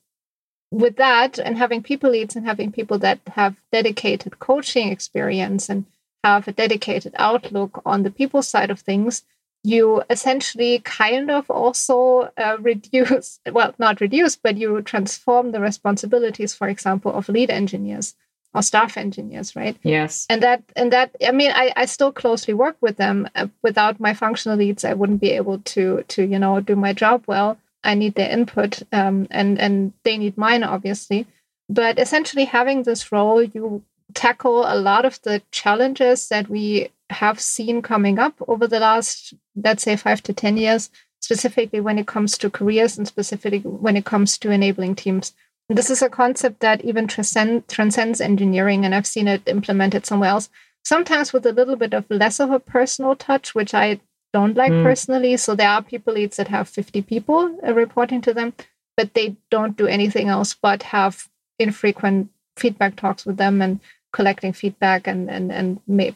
with 0.70 0.96
that, 0.96 1.38
and 1.38 1.56
having 1.56 1.82
people 1.82 2.10
leads 2.10 2.36
and 2.36 2.46
having 2.46 2.72
people 2.72 2.98
that 2.98 3.20
have 3.32 3.56
dedicated 3.72 4.38
coaching 4.38 4.88
experience 4.90 5.68
and 5.68 5.86
have 6.22 6.48
a 6.48 6.52
dedicated 6.52 7.14
outlook 7.16 7.82
on 7.84 8.02
the 8.02 8.10
people 8.10 8.42
side 8.42 8.70
of 8.70 8.80
things, 8.80 9.24
you 9.64 10.02
essentially 10.10 10.78
kind 10.80 11.30
of 11.30 11.50
also 11.50 12.30
uh, 12.36 12.56
reduce, 12.60 13.40
well, 13.50 13.74
not 13.78 14.00
reduce, 14.00 14.36
but 14.36 14.56
you 14.56 14.82
transform 14.82 15.52
the 15.52 15.60
responsibilities, 15.60 16.54
for 16.54 16.68
example, 16.68 17.12
of 17.12 17.28
lead 17.28 17.50
engineers 17.50 18.14
or 18.54 18.62
staff 18.62 18.96
engineers, 18.96 19.56
right? 19.56 19.76
Yes. 19.82 20.26
And 20.28 20.42
that, 20.42 20.62
and 20.76 20.92
that, 20.92 21.16
I 21.26 21.32
mean, 21.32 21.50
I, 21.52 21.72
I 21.76 21.86
still 21.86 22.12
closely 22.12 22.54
work 22.54 22.76
with 22.80 22.98
them. 22.98 23.28
Uh, 23.34 23.48
without 23.62 23.98
my 23.98 24.14
functional 24.14 24.58
leads, 24.58 24.84
I 24.84 24.92
wouldn't 24.92 25.20
be 25.20 25.30
able 25.30 25.58
to, 25.58 26.04
to, 26.08 26.22
you 26.22 26.38
know, 26.38 26.60
do 26.60 26.76
my 26.76 26.92
job 26.92 27.24
well. 27.26 27.58
I 27.82 27.94
need 27.94 28.14
their 28.14 28.30
input, 28.30 28.82
um, 28.92 29.26
and 29.30 29.60
and 29.60 29.92
they 30.04 30.16
need 30.16 30.38
mine, 30.38 30.64
obviously. 30.64 31.26
But 31.68 31.98
essentially, 31.98 32.46
having 32.46 32.82
this 32.82 33.12
role, 33.12 33.42
you 33.42 33.82
tackle 34.14 34.64
a 34.66 34.74
lot 34.74 35.04
of 35.04 35.20
the 35.22 35.42
challenges 35.50 36.28
that 36.28 36.48
we 36.48 36.88
have 37.14 37.40
seen 37.40 37.82
coming 37.82 38.18
up 38.18 38.34
over 38.46 38.66
the 38.66 38.80
last, 38.80 39.34
let's 39.56 39.82
say, 39.82 39.96
five 39.96 40.22
to 40.24 40.32
10 40.32 40.56
years, 40.56 40.90
specifically 41.20 41.80
when 41.80 41.98
it 41.98 42.06
comes 42.06 42.36
to 42.38 42.50
careers 42.50 42.98
and 42.98 43.08
specifically 43.08 43.60
when 43.60 43.96
it 43.96 44.04
comes 44.04 44.38
to 44.38 44.50
enabling 44.50 44.94
teams. 44.94 45.32
And 45.68 45.78
this 45.78 45.90
is 45.90 46.02
a 46.02 46.10
concept 46.10 46.60
that 46.60 46.84
even 46.84 47.06
transcend, 47.06 47.68
transcends 47.68 48.20
engineering, 48.20 48.84
and 48.84 48.94
I've 48.94 49.06
seen 49.06 49.28
it 49.28 49.42
implemented 49.46 50.04
somewhere 50.04 50.30
else, 50.30 50.50
sometimes 50.84 51.32
with 51.32 51.46
a 51.46 51.52
little 51.52 51.76
bit 51.76 51.94
of 51.94 52.04
less 52.10 52.40
of 52.40 52.50
a 52.50 52.60
personal 52.60 53.16
touch, 53.16 53.54
which 53.54 53.72
I 53.72 54.00
don't 54.34 54.56
like 54.56 54.72
mm. 54.72 54.82
personally. 54.82 55.36
So 55.36 55.54
there 55.54 55.70
are 55.70 55.82
people 55.82 56.14
leads 56.14 56.36
that 56.36 56.48
have 56.48 56.68
50 56.68 57.02
people 57.02 57.58
uh, 57.66 57.72
reporting 57.72 58.20
to 58.22 58.34
them, 58.34 58.52
but 58.96 59.14
they 59.14 59.36
don't 59.50 59.76
do 59.76 59.86
anything 59.86 60.28
else 60.28 60.54
but 60.54 60.82
have 60.82 61.28
infrequent 61.58 62.30
feedback 62.56 62.96
talks 62.96 63.24
with 63.24 63.36
them 63.36 63.62
and 63.62 63.80
collecting 64.14 64.52
feedback 64.52 65.08
and 65.08 65.28
and 65.28 65.52
and 65.52 65.68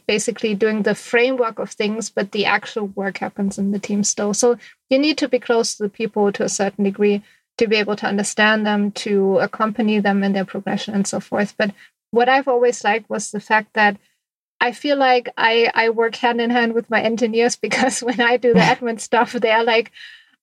basically 0.06 0.54
doing 0.54 0.82
the 0.82 0.94
framework 0.94 1.58
of 1.58 1.70
things 1.70 2.08
but 2.08 2.30
the 2.30 2.44
actual 2.44 2.86
work 3.00 3.18
happens 3.18 3.58
in 3.58 3.72
the 3.72 3.78
team 3.78 4.04
still 4.04 4.32
so 4.32 4.56
you 4.88 4.98
need 4.98 5.18
to 5.18 5.28
be 5.28 5.40
close 5.40 5.74
to 5.74 5.82
the 5.82 5.96
people 6.00 6.30
to 6.32 6.44
a 6.44 6.56
certain 6.60 6.84
degree 6.84 7.22
to 7.56 7.66
be 7.66 7.76
able 7.76 7.96
to 7.96 8.06
understand 8.06 8.64
them 8.64 8.92
to 8.92 9.38
accompany 9.38 9.98
them 9.98 10.22
in 10.22 10.32
their 10.32 10.44
progression 10.44 10.94
and 10.94 11.08
so 11.08 11.18
forth 11.18 11.54
but 11.58 11.74
what 12.12 12.28
i've 12.28 12.46
always 12.46 12.84
liked 12.84 13.10
was 13.10 13.32
the 13.32 13.40
fact 13.40 13.74
that 13.74 13.96
I 14.60 14.72
feel 14.72 14.96
like 14.96 15.28
I, 15.36 15.70
I 15.72 15.90
work 15.90 16.16
hand 16.16 16.40
in 16.40 16.50
hand 16.50 16.74
with 16.74 16.90
my 16.90 17.00
engineers 17.00 17.54
because 17.66 18.00
when 18.00 18.20
I 18.20 18.36
do 18.36 18.52
the 18.54 18.60
admin 18.60 18.98
stuff, 19.00 19.32
they 19.32 19.52
are 19.52 19.64
like, 19.64 19.92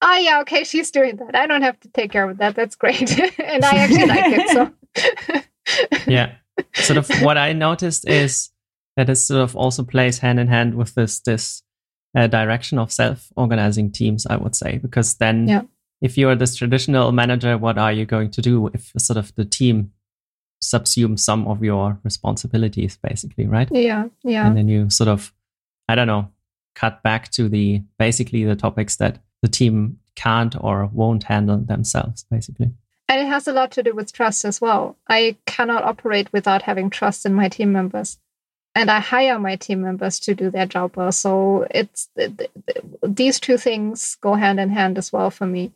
oh, 0.02 0.18
yeah, 0.18 0.42
okay, 0.42 0.64
she's 0.64 0.92
doing 0.92 1.18
that. 1.18 1.36
I 1.36 1.48
don't 1.48 1.64
have 1.64 1.80
to 1.82 1.90
take 1.90 2.12
care 2.12 2.30
of 2.30 2.38
that. 2.38 2.56
That's 2.56 2.76
great. 2.76 3.12
and 3.40 3.66
I 3.66 3.76
actually 3.76 4.06
like 4.06 4.34
it. 4.38 4.50
So, 4.50 6.02
yeah. 6.08 6.36
Sort 6.76 6.98
of 6.98 7.10
what 7.22 7.38
I 7.38 7.54
noticed 7.54 8.08
is 8.08 8.50
that 8.96 9.10
it 9.10 9.16
sort 9.16 9.42
of 9.42 9.56
also 9.56 9.84
plays 9.84 10.20
hand 10.20 10.40
in 10.40 10.48
hand 10.48 10.76
with 10.76 10.96
this, 10.96 11.20
this 11.20 11.64
uh, 12.16 12.28
direction 12.28 12.80
of 12.80 12.92
self 12.92 13.28
organizing 13.36 13.92
teams, 13.92 14.26
I 14.26 14.38
would 14.38 14.56
say, 14.56 14.78
because 14.78 15.16
then 15.16 15.48
yeah. 15.48 15.62
if 16.02 16.18
you're 16.18 16.36
this 16.36 16.56
traditional 16.56 17.12
manager, 17.12 17.58
what 17.58 17.78
are 17.78 17.92
you 17.92 18.06
going 18.06 18.32
to 18.32 18.42
do 18.42 18.68
if 18.74 18.92
sort 18.98 19.18
of 19.18 19.36
the 19.36 19.46
team 19.46 19.92
subsume 20.64 21.20
some 21.20 21.48
of 21.48 21.64
your 21.64 22.00
responsibilities 22.04 22.98
basically 23.02 23.46
right? 23.48 23.68
Yeah 23.72 24.06
yeah. 24.24 24.48
And 24.48 24.58
then 24.58 24.68
you 24.68 24.90
sort 24.90 25.10
of 25.10 25.34
i 25.88 25.96
don't 25.96 26.08
know 26.08 26.30
cut 26.74 27.04
back 27.04 27.30
to 27.32 27.48
the 27.50 27.82
basically 28.00 28.44
the 28.44 28.56
topics 28.56 28.96
that 28.98 29.20
the 29.42 29.48
team 29.48 30.00
can't 30.16 30.56
or 30.60 30.88
won't 30.88 31.24
handle 31.24 31.58
themselves 31.58 32.26
basically 32.32 32.72
and 33.08 33.22
it 33.22 33.28
has 33.28 33.48
a 33.48 33.54
lot 33.54 33.72
to 33.72 33.84
do 33.84 33.94
with 33.94 34.12
trust 34.12 34.46
as 34.46 34.60
well. 34.60 34.98
I 35.08 35.38
cannot 35.46 35.84
operate 35.84 36.32
without 36.34 36.64
having 36.64 36.90
trust 36.90 37.26
in 37.26 37.34
my 37.34 37.50
team 37.50 37.72
members. 37.72 38.18
And 38.78 38.92
i 38.92 39.00
hire 39.00 39.40
my 39.40 39.56
team 39.56 39.82
members 39.82 40.20
to 40.22 40.36
do 40.36 40.50
their 40.50 40.66
job 40.66 40.98
well. 40.98 41.12
So 41.12 41.66
it's 41.72 42.10
these 43.02 43.40
two 43.40 43.58
things 43.58 44.18
go 44.20 44.34
hand 44.34 44.60
in 44.60 44.70
hand 44.70 44.98
as 44.98 45.14
well 45.14 45.32
for 45.32 45.46
me. 45.46 45.72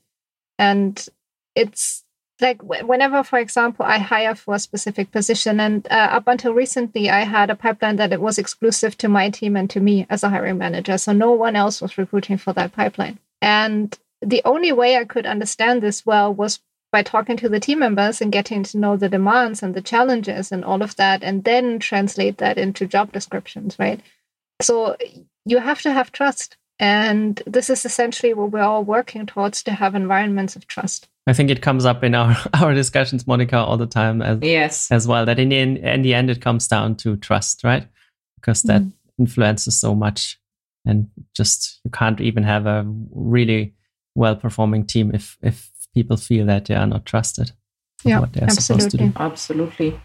And 0.57 1.07
it's 1.55 2.03
like 2.41 2.61
whenever 2.63 3.21
for 3.21 3.37
example 3.37 3.85
i 3.85 3.97
hire 3.97 4.33
for 4.33 4.55
a 4.55 4.59
specific 4.59 5.11
position 5.11 5.59
and 5.59 5.85
uh, 5.91 6.07
up 6.11 6.25
until 6.25 6.53
recently 6.53 7.09
i 7.09 7.25
had 7.25 7.49
a 7.49 7.55
pipeline 7.55 7.97
that 7.97 8.13
it 8.13 8.21
was 8.21 8.37
exclusive 8.37 8.97
to 8.97 9.09
my 9.09 9.29
team 9.29 9.57
and 9.57 9.69
to 9.69 9.81
me 9.81 10.05
as 10.09 10.23
a 10.23 10.29
hiring 10.29 10.57
manager. 10.57 10.97
So 10.97 11.11
no 11.11 11.31
one 11.31 11.57
else 11.57 11.81
was 11.81 11.97
recruiting 11.97 12.37
for 12.37 12.53
that 12.53 12.71
pipeline. 12.71 13.19
And 13.41 13.97
the 14.21 14.41
only 14.45 14.71
way 14.71 14.97
i 14.97 15.05
could 15.05 15.25
understand 15.25 15.81
this 15.81 16.05
well 16.05 16.33
was 16.33 16.59
by 16.91 17.03
talking 17.03 17.37
to 17.37 17.49
the 17.49 17.59
team 17.59 17.79
members 17.79 18.21
and 18.21 18.31
getting 18.31 18.63
to 18.63 18.77
know 18.77 18.97
the 18.97 19.09
demands 19.09 19.61
and 19.61 19.73
the 19.73 19.81
challenges 19.81 20.51
and 20.51 20.65
all 20.65 20.81
of 20.81 20.95
that 20.95 21.23
and 21.23 21.43
then 21.43 21.79
translate 21.79 22.37
that 22.37 22.57
into 22.57 22.87
job 22.87 23.11
descriptions 23.11 23.77
right 23.79 24.01
so 24.61 24.95
you 25.45 25.59
have 25.59 25.81
to 25.81 25.91
have 25.91 26.11
trust 26.11 26.57
and 26.79 27.43
this 27.45 27.69
is 27.69 27.85
essentially 27.85 28.33
what 28.33 28.51
we're 28.51 28.61
all 28.61 28.83
working 28.83 29.25
towards 29.25 29.61
to 29.63 29.71
have 29.71 29.95
environments 29.95 30.55
of 30.55 30.67
trust 30.67 31.07
I 31.29 31.33
think 31.33 31.51
it 31.51 31.61
comes 31.61 31.85
up 31.85 32.03
in 32.03 32.15
our, 32.15 32.35
our 32.55 32.73
discussions, 32.73 33.27
Monica, 33.27 33.57
all 33.57 33.77
the 33.77 33.85
time 33.85 34.21
as, 34.21 34.39
yes. 34.41 34.91
as 34.91 35.07
well. 35.07 35.25
That 35.25 35.37
in 35.37 35.49
the, 35.49 35.57
end, 35.57 35.77
in 35.77 36.01
the 36.01 36.15
end, 36.15 36.29
it 36.31 36.41
comes 36.41 36.67
down 36.67 36.95
to 36.97 37.17
trust, 37.17 37.63
right? 37.63 37.87
Because 38.35 38.63
that 38.63 38.81
mm. 38.81 38.91
influences 39.19 39.79
so 39.79 39.93
much. 39.93 40.39
And 40.85 41.07
just 41.35 41.81
you 41.83 41.91
can't 41.91 42.19
even 42.19 42.43
have 42.43 42.65
a 42.65 42.83
really 43.11 43.75
well 44.15 44.35
performing 44.35 44.87
team 44.87 45.11
if, 45.13 45.37
if 45.43 45.68
people 45.93 46.17
feel 46.17 46.45
that 46.45 46.65
they 46.65 46.75
are 46.75 46.87
not 46.87 47.05
trusted. 47.05 47.51
Yeah, 48.03 48.19
what 48.19 48.33
they're 48.33 48.43
absolutely. 48.43 48.89
supposed 48.89 48.91
to 48.91 48.97
do. 48.97 49.13
Absolutely. 49.17 49.99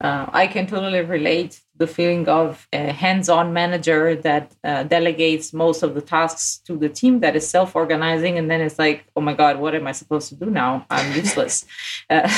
Uh, 0.00 0.26
I 0.32 0.46
can 0.46 0.66
totally 0.66 1.00
relate 1.00 1.50
to 1.52 1.60
the 1.76 1.86
feeling 1.86 2.28
of 2.28 2.68
a 2.72 2.92
hands-on 2.92 3.52
manager 3.52 4.14
that 4.14 4.54
uh, 4.62 4.84
delegates 4.84 5.52
most 5.52 5.82
of 5.82 5.94
the 5.94 6.00
tasks 6.00 6.58
to 6.66 6.76
the 6.76 6.88
team 6.88 7.18
that 7.20 7.34
is 7.34 7.48
self-organizing, 7.48 8.38
and 8.38 8.48
then 8.48 8.60
it's 8.60 8.78
like, 8.78 9.06
oh 9.16 9.20
my 9.20 9.34
god, 9.34 9.58
what 9.58 9.74
am 9.74 9.88
I 9.88 9.92
supposed 9.92 10.28
to 10.28 10.36
do 10.36 10.46
now? 10.46 10.86
I'm 10.88 11.12
useless. 11.16 11.66
uh, 12.10 12.28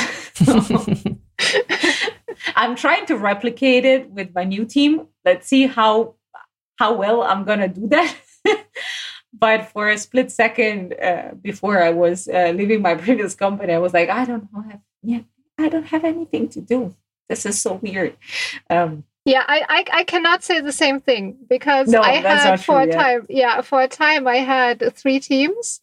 I'm 2.57 2.77
trying 2.77 3.07
to 3.07 3.17
replicate 3.17 3.85
it 3.85 4.11
with 4.11 4.35
my 4.35 4.45
new 4.45 4.65
team. 4.65 5.07
Let's 5.25 5.47
see 5.49 5.67
how 5.67 6.15
how 6.77 6.95
well 6.95 7.23
I'm 7.23 7.45
gonna 7.45 7.69
do 7.69 7.89
that. 7.89 8.15
but 9.33 9.67
for 9.67 9.89
a 9.89 9.99
split 9.99 10.31
second 10.31 10.95
uh, 10.95 11.33
before 11.41 11.83
I 11.83 11.91
was 11.91 12.29
uh, 12.29 12.53
leaving 12.55 12.83
my 12.83 12.95
previous 13.07 13.35
company, 13.35 13.73
I 13.73 13.79
was 13.79 13.95
like, 13.95 14.09
I 14.09 14.25
don't 14.25 14.53
know, 14.53 14.65
yeah, 15.03 15.21
I 15.59 15.69
don't 15.69 15.87
have 15.87 16.05
anything 16.05 16.49
to 16.51 16.61
do 16.61 16.95
this 17.31 17.47
is 17.47 17.59
so 17.59 17.75
weird. 17.75 18.17
Um, 18.69 19.05
yeah, 19.25 19.45
I, 19.47 19.65
I, 19.69 20.01
I 20.01 20.05
cannot 20.05 20.43
say 20.43 20.61
the 20.61 20.73
same 20.73 21.01
thing 21.01 21.39
because 21.49 21.89
no, 21.89 22.03
I 22.03 22.15
had 22.17 22.61
for 22.61 22.83
true, 22.83 22.91
a 22.91 22.93
time. 22.93 23.27
Yeah, 23.31 23.61
for 23.63 23.81
a 23.81 23.89
time 23.89 24.27
I 24.27 24.37
had 24.37 24.95
three 24.95 25.21
teams, 25.21 25.81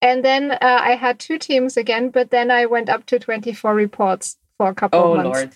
and 0.00 0.24
then 0.24 0.52
uh, 0.52 0.58
I 0.60 0.96
had 0.96 1.18
two 1.18 1.38
teams 1.38 1.76
again. 1.76 2.10
But 2.10 2.30
then 2.30 2.50
I 2.50 2.66
went 2.66 2.88
up 2.88 3.06
to 3.06 3.18
twenty 3.18 3.52
four 3.52 3.74
reports 3.74 4.38
for 4.56 4.68
a 4.68 4.74
couple 4.74 5.00
oh, 5.00 5.10
of 5.12 5.16
months. 5.16 5.38
Lord 5.38 5.54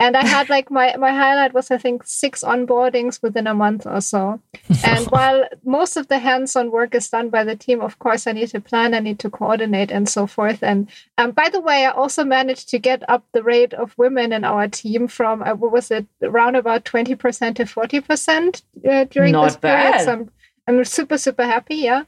and 0.00 0.16
I 0.16 0.26
had 0.26 0.48
like 0.48 0.70
my 0.70 0.96
my 0.96 1.10
highlight 1.10 1.52
was 1.52 1.70
I 1.70 1.76
think 1.76 2.04
six 2.04 2.42
onboardings 2.42 3.22
within 3.22 3.46
a 3.46 3.54
month 3.54 3.86
or 3.86 4.00
so. 4.00 4.40
And 4.82 5.06
while 5.10 5.46
most 5.62 5.98
of 5.98 6.08
the 6.08 6.18
hands-on 6.18 6.70
work 6.70 6.94
is 6.94 7.10
done 7.10 7.28
by 7.28 7.44
the 7.44 7.54
team, 7.54 7.82
of 7.82 7.98
course 7.98 8.26
I 8.26 8.32
need 8.32 8.48
to 8.48 8.60
plan, 8.60 8.94
I 8.94 9.00
need 9.00 9.18
to 9.18 9.28
coordinate, 9.30 9.90
and 9.90 10.08
so 10.08 10.26
forth. 10.26 10.62
And 10.62 10.88
um, 11.18 11.32
by 11.32 11.50
the 11.50 11.60
way, 11.60 11.84
I 11.84 11.90
also 11.90 12.24
managed 12.24 12.70
to 12.70 12.78
get 12.78 13.08
up 13.10 13.26
the 13.32 13.42
rate 13.42 13.74
of 13.74 13.96
women 13.98 14.32
in 14.32 14.42
our 14.42 14.68
team 14.68 15.06
from 15.06 15.42
uh, 15.42 15.54
what 15.54 15.70
was 15.70 15.90
it 15.90 16.06
around 16.22 16.56
about 16.56 16.86
twenty 16.86 17.14
percent 17.14 17.58
to 17.58 17.66
forty 17.66 18.00
percent 18.00 18.62
uh, 18.90 19.04
during 19.04 19.32
Not 19.32 19.44
this 19.44 19.56
bad. 19.56 19.92
period. 19.92 20.04
So 20.06 20.12
I'm, 20.12 20.30
I'm 20.66 20.84
super 20.84 21.18
super 21.18 21.44
happy. 21.44 21.76
Yeah. 21.76 22.04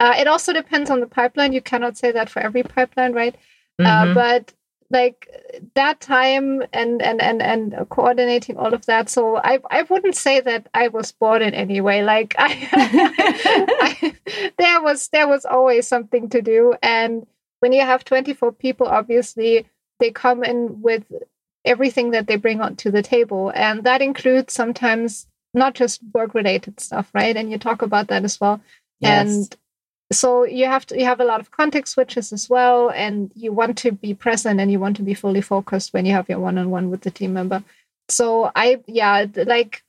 Uh, 0.00 0.14
it 0.18 0.26
also 0.26 0.52
depends 0.52 0.90
on 0.90 1.00
the 1.00 1.06
pipeline. 1.06 1.52
You 1.52 1.62
cannot 1.62 1.96
say 1.96 2.10
that 2.12 2.30
for 2.30 2.40
every 2.40 2.64
pipeline, 2.64 3.12
right? 3.12 3.36
Uh, 3.80 3.84
mm-hmm. 3.84 4.14
but 4.14 4.52
like 4.90 5.28
that 5.74 6.00
time 6.00 6.62
and 6.72 7.02
and 7.02 7.20
and 7.20 7.42
and 7.42 7.88
coordinating 7.90 8.56
all 8.56 8.72
of 8.72 8.86
that. 8.86 9.10
So 9.10 9.36
i 9.36 9.58
i 9.70 9.82
wouldn't 9.82 10.16
say 10.16 10.40
that 10.40 10.68
i 10.74 10.88
was 10.88 11.12
bored 11.12 11.42
in 11.42 11.54
any 11.54 11.80
way. 11.80 12.02
Like 12.02 12.34
I, 12.38 12.68
I, 13.82 14.14
there 14.58 14.82
was 14.82 15.08
there 15.08 15.28
was 15.28 15.44
always 15.44 15.86
something 15.86 16.28
to 16.30 16.40
do. 16.40 16.74
And 16.82 17.26
when 17.60 17.72
you 17.72 17.82
have 17.82 18.04
24 18.04 18.52
people 18.52 18.86
obviously 18.86 19.66
they 20.00 20.10
come 20.10 20.44
in 20.44 20.80
with 20.80 21.04
everything 21.64 22.12
that 22.12 22.26
they 22.26 22.36
bring 22.36 22.60
onto 22.60 22.90
the 22.90 23.02
table. 23.02 23.52
And 23.54 23.84
that 23.84 24.00
includes 24.00 24.54
sometimes 24.54 25.26
not 25.52 25.74
just 25.74 26.00
work 26.14 26.34
related 26.34 26.80
stuff 26.80 27.10
right? 27.12 27.36
And 27.36 27.50
you 27.50 27.58
talk 27.58 27.82
about 27.82 28.08
that 28.08 28.24
as 28.24 28.40
well. 28.40 28.60
Yes. 29.00 29.28
and 29.28 29.56
so 30.10 30.44
you 30.44 30.64
have 30.66 30.86
to 30.86 30.98
you 30.98 31.04
have 31.04 31.20
a 31.20 31.24
lot 31.24 31.40
of 31.40 31.50
context 31.50 31.94
switches 31.94 32.32
as 32.32 32.48
well 32.48 32.90
and 32.90 33.30
you 33.34 33.52
want 33.52 33.76
to 33.78 33.92
be 33.92 34.14
present 34.14 34.58
and 34.58 34.72
you 34.72 34.80
want 34.80 34.96
to 34.96 35.02
be 35.02 35.14
fully 35.14 35.42
focused 35.42 35.92
when 35.92 36.06
you 36.06 36.12
have 36.12 36.28
your 36.28 36.38
one-on-one 36.38 36.90
with 36.90 37.02
the 37.02 37.10
team 37.10 37.34
member. 37.34 37.62
So 38.08 38.50
i 38.56 38.80
yeah 38.86 39.26
like 39.46 39.82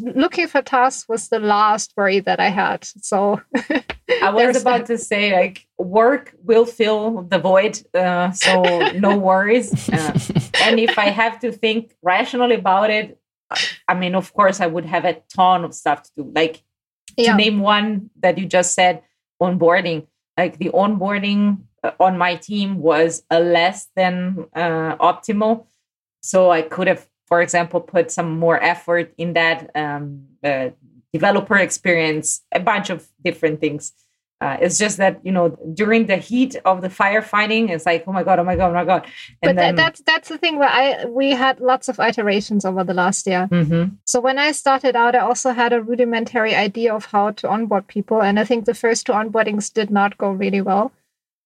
looking 0.00 0.46
for 0.46 0.62
tasks 0.62 1.08
was 1.08 1.28
the 1.28 1.38
last 1.38 1.92
worry 1.96 2.20
that 2.20 2.38
i 2.38 2.48
had. 2.48 2.84
So 2.84 3.40
i 4.22 4.30
was 4.30 4.60
about 4.60 4.86
to 4.86 4.98
say 4.98 5.32
like 5.32 5.66
work 5.78 6.34
will 6.44 6.66
fill 6.66 7.22
the 7.22 7.38
void 7.38 7.80
uh, 7.94 8.30
so 8.32 8.62
no 8.92 9.16
worries. 9.28 9.88
Uh, 9.88 10.18
and 10.62 10.78
if 10.78 10.98
i 10.98 11.06
have 11.06 11.40
to 11.40 11.50
think 11.50 11.94
rationally 12.02 12.56
about 12.56 12.90
it 12.90 13.18
i 13.88 13.94
mean 13.94 14.14
of 14.14 14.32
course 14.34 14.60
i 14.60 14.66
would 14.66 14.84
have 14.84 15.04
a 15.04 15.14
ton 15.34 15.64
of 15.64 15.72
stuff 15.72 16.02
to 16.02 16.10
do 16.16 16.32
like 16.34 16.62
to 17.16 17.34
name 17.34 17.60
one 17.60 18.10
that 18.20 18.36
you 18.36 18.44
just 18.44 18.74
said 18.74 19.02
onboarding 19.40 20.06
like 20.36 20.58
the 20.58 20.70
onboarding 20.70 21.58
uh, 21.82 21.92
on 22.00 22.18
my 22.18 22.34
team 22.36 22.78
was 22.78 23.22
a 23.30 23.40
less 23.40 23.88
than 23.96 24.46
uh, 24.54 24.96
optimal. 24.96 25.66
So 26.20 26.50
i 26.50 26.62
could 26.62 26.88
have 26.88 27.06
for 27.26 27.40
example 27.42 27.80
put 27.80 28.10
some 28.10 28.38
more 28.38 28.62
effort 28.62 29.12
in 29.18 29.32
that 29.34 29.70
um, 29.74 30.26
uh, 30.44 30.70
developer 31.12 31.56
experience 31.56 32.42
a 32.52 32.60
bunch 32.60 32.90
of 32.90 33.08
different 33.24 33.60
things 33.60 33.92
uh, 34.40 34.58
it's 34.60 34.76
just 34.76 34.98
that 34.98 35.18
you 35.24 35.32
know 35.32 35.56
during 35.72 36.06
the 36.06 36.16
heat 36.16 36.56
of 36.66 36.82
the 36.82 36.88
firefighting, 36.88 37.70
it's 37.70 37.86
like 37.86 38.04
oh 38.06 38.12
my 38.12 38.22
god, 38.22 38.38
oh 38.38 38.44
my 38.44 38.54
god, 38.54 38.70
oh 38.70 38.74
my 38.74 38.84
god. 38.84 39.06
And 39.42 39.56
but 39.56 39.56
then, 39.56 39.74
that's 39.76 40.02
that's 40.02 40.28
the 40.28 40.36
thing 40.36 40.58
where 40.58 40.68
I 40.68 41.06
we 41.06 41.30
had 41.30 41.58
lots 41.60 41.88
of 41.88 41.98
iterations 41.98 42.66
over 42.66 42.84
the 42.84 42.92
last 42.92 43.26
year. 43.26 43.48
Mm-hmm. 43.50 43.94
So 44.04 44.20
when 44.20 44.38
I 44.38 44.52
started 44.52 44.94
out, 44.94 45.14
I 45.14 45.20
also 45.20 45.52
had 45.52 45.72
a 45.72 45.80
rudimentary 45.80 46.54
idea 46.54 46.94
of 46.94 47.06
how 47.06 47.30
to 47.32 47.48
onboard 47.48 47.86
people, 47.86 48.22
and 48.22 48.38
I 48.38 48.44
think 48.44 48.66
the 48.66 48.74
first 48.74 49.06
two 49.06 49.12
onboardings 49.12 49.72
did 49.72 49.90
not 49.90 50.18
go 50.18 50.30
really 50.30 50.60
well. 50.60 50.92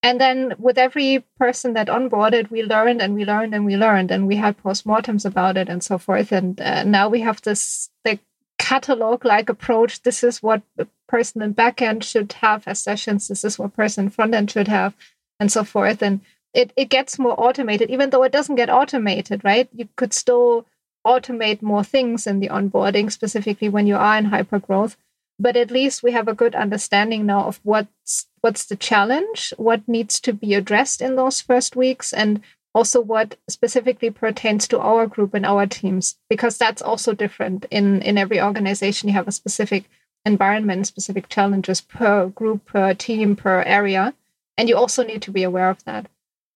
And 0.03 0.21
then 0.21 0.55
with 0.59 0.79
every 0.79 1.25
person 1.39 1.75
that 1.75 1.89
onboarded, 1.89 2.51
we 2.51 2.63
learned 2.63 3.03
and 3.03 3.15
we 3.15 3.25
learned 3.25 3.55
and 3.55 3.65
we 3.67 3.77
learned, 3.77 4.11
and 4.11 4.27
we 4.27 4.35
had 4.35 4.59
postmortems 4.59 5.25
about 5.25 5.57
it 5.57 5.69
and 5.69 5.85
so 5.85 5.97
forth. 5.97 6.33
And 6.33 6.61
uh, 6.61 6.83
now 6.83 7.09
we 7.09 7.21
have 7.21 7.41
this 7.43 7.89
like 8.05 8.21
catalog 8.61 9.25
like 9.25 9.49
approach. 9.49 10.03
This 10.03 10.23
is 10.23 10.43
what 10.43 10.63
person 11.09 11.43
in 11.43 11.55
backend 11.55 12.05
should 12.05 12.35
have 12.35 12.69
as 12.69 12.79
sessions. 12.81 13.27
This 13.27 13.43
is 13.43 13.59
what 13.59 13.75
person 13.75 14.05
in 14.05 14.11
front 14.11 14.35
end 14.35 14.51
should 14.51 14.69
have, 14.69 14.95
and 15.41 15.51
so 15.51 15.65
forth. 15.65 16.03
And 16.03 16.21
it, 16.53 16.73
it 16.77 16.91
gets 16.91 17.19
more 17.19 17.35
automated, 17.39 17.91
even 17.91 18.11
though 18.11 18.23
it 18.23 18.33
doesn't 18.33 18.57
get 18.57 18.71
automated, 18.71 19.43
right? 19.45 19.69
You 19.73 19.89
could 19.97 20.13
still 20.13 20.67
automate 21.07 21.63
more 21.63 21.83
things 21.83 22.27
in 22.27 22.41
the 22.41 22.49
onboarding, 22.49 23.11
specifically 23.11 23.71
when 23.71 23.87
you 23.87 23.97
are 23.97 24.19
in 24.19 24.27
hyper 24.27 24.59
growth. 24.59 24.97
But 25.39 25.57
at 25.57 25.71
least 25.71 26.03
we 26.03 26.13
have 26.13 26.29
a 26.29 26.35
good 26.35 26.55
understanding 26.55 27.25
now 27.25 27.45
of 27.45 27.61
what's 27.63 28.27
what's 28.43 28.67
the 28.67 28.77
challenge, 28.77 29.55
what 29.57 29.89
needs 29.89 30.21
to 30.21 30.35
be 30.35 30.55
addressed 30.55 31.01
in 31.01 31.17
those 31.17 31.41
first 31.41 31.77
weeks, 31.77 32.13
and 32.13 32.43
also 32.75 33.01
what 33.01 33.37
specifically 33.49 34.11
pertains 34.11 34.69
to 34.69 34.79
our 34.79 35.07
group 35.07 35.35
and 35.35 35.45
our 35.45 35.67
teams, 35.67 36.17
because 36.29 36.57
that's 36.59 36.83
also 36.83 37.15
different 37.15 37.67
in 37.71 38.03
in 38.03 38.19
every 38.19 38.41
organization. 38.41 39.09
You 39.09 39.15
have 39.15 39.29
a 39.29 39.33
specific 39.33 39.85
environment 40.25 40.87
specific 40.87 41.29
challenges 41.29 41.81
per 41.81 42.29
group, 42.29 42.67
per 42.67 42.95
team, 42.95 43.37
per 43.37 43.63
area. 43.63 44.15
And 44.59 44.69
you 44.69 44.77
also 44.77 45.03
need 45.03 45.23
to 45.23 45.31
be 45.31 45.43
aware 45.43 45.71
of 45.71 45.83
that. 45.85 46.07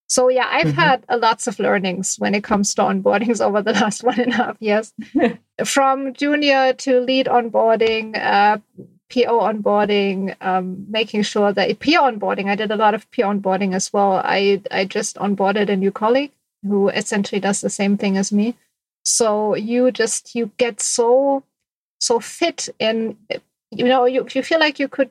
So 0.06 0.28
yeah, 0.28 0.47
I've 0.50 0.68
mm-hmm. 0.68 0.80
had 0.80 1.04
uh, 1.09 1.18
lots 1.18 1.47
of 1.47 1.59
learnings 1.59 2.16
when 2.18 2.35
it 2.35 2.44
comes 2.44 2.75
to 2.75 2.83
onboardings 2.83 3.40
over 3.44 3.62
the 3.62 3.73
last 3.73 4.04
one 4.04 4.21
and 4.21 4.33
a 4.33 4.37
half 4.37 4.56
years, 4.61 4.92
from 5.64 6.12
junior 6.12 6.75
to 6.75 7.00
lead 7.00 7.26
onboarding, 7.26 8.16
uh, 8.16 8.59
PO 9.12 9.40
onboarding, 9.40 10.34
um, 10.40 10.87
making 10.88 11.23
sure 11.23 11.52
that 11.52 11.78
PO 11.80 12.02
onboarding. 12.11 12.49
I 12.49 12.56
did 12.56 12.70
a 12.70 12.76
lot 12.76 12.94
of 12.94 13.11
PO 13.11 13.23
onboarding 13.23 13.75
as 13.75 13.92
well. 13.92 14.20
I 14.25 14.62
I 14.70 14.84
just 14.84 15.16
onboarded 15.16 15.68
a 15.68 15.76
new 15.76 15.92
colleague 15.92 16.32
who 16.62 16.88
essentially 16.88 17.40
does 17.40 17.61
the 17.61 17.70
same 17.70 17.96
thing 17.96 18.16
as 18.16 18.32
me. 18.32 18.56
So 19.04 19.54
you 19.54 19.90
just 19.90 20.34
you 20.34 20.50
get 20.56 20.80
so 20.80 21.42
so 22.00 22.20
fit 22.20 22.68
in 22.78 23.17
you 23.75 23.86
know, 23.86 24.04
you, 24.04 24.26
you 24.32 24.43
feel 24.43 24.60
like 24.60 24.78
you 24.78 24.88
could 24.88 25.10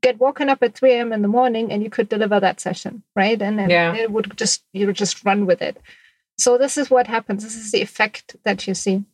get 0.00 0.18
woken 0.18 0.48
up 0.48 0.62
at 0.62 0.74
3 0.74 0.92
a.m. 0.92 1.12
in 1.12 1.22
the 1.22 1.28
morning 1.28 1.72
and 1.72 1.82
you 1.82 1.90
could 1.90 2.08
deliver 2.08 2.40
that 2.40 2.60
session, 2.60 3.02
right? 3.14 3.40
And 3.40 3.58
then 3.58 3.70
yeah. 3.70 3.94
it 3.94 4.10
would 4.10 4.36
just, 4.36 4.62
you 4.72 4.86
would 4.86 4.96
just 4.96 5.24
run 5.24 5.46
with 5.46 5.62
it. 5.62 5.78
So 6.38 6.58
this 6.58 6.76
is 6.76 6.90
what 6.90 7.06
happens. 7.06 7.42
This 7.42 7.56
is 7.56 7.72
the 7.72 7.82
effect 7.82 8.36
that 8.44 8.66
you 8.66 8.74
see. 8.74 9.04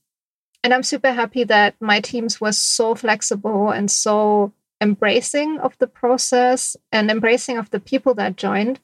And 0.69 0.75
I'm 0.75 0.83
super 0.83 1.13
happy 1.13 1.45
that 1.45 1.77
my 1.81 1.99
teams 1.99 2.43
were 2.43 2.53
so 2.53 2.95
flexible 2.95 3.71
and 3.71 3.91
so 3.91 4.53
embracing 4.83 5.59
of 5.61 5.79
the 5.79 5.87
process 5.87 6.77
and 6.93 7.11
embracing 7.11 7.57
of 7.57 7.71
the 7.71 7.81
people 7.81 8.13
that 8.17 8.37
joined. 8.37 8.79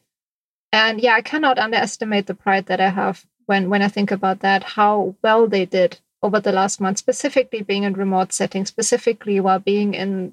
And 0.73 0.99
yeah, 0.99 1.12
I 1.12 1.20
cannot 1.20 1.59
underestimate 1.59 2.27
the 2.27 2.35
pride 2.35 2.64
that 2.68 2.81
I 2.81 2.88
have 2.88 3.27
when 3.44 3.68
when 3.68 3.83
I 3.83 3.88
think 3.88 4.11
about 4.11 4.40
that, 4.40 4.62
how 4.64 5.14
well 5.23 5.47
they 5.47 5.66
did 5.66 5.99
over 6.23 6.40
the 6.40 6.53
last 6.53 6.81
month, 6.81 6.97
specifically 6.97 7.61
being 7.61 7.83
in 7.83 7.92
remote 7.92 8.33
settings, 8.33 8.70
specifically 8.70 9.38
while 9.38 9.59
being 9.59 9.92
in 9.92 10.33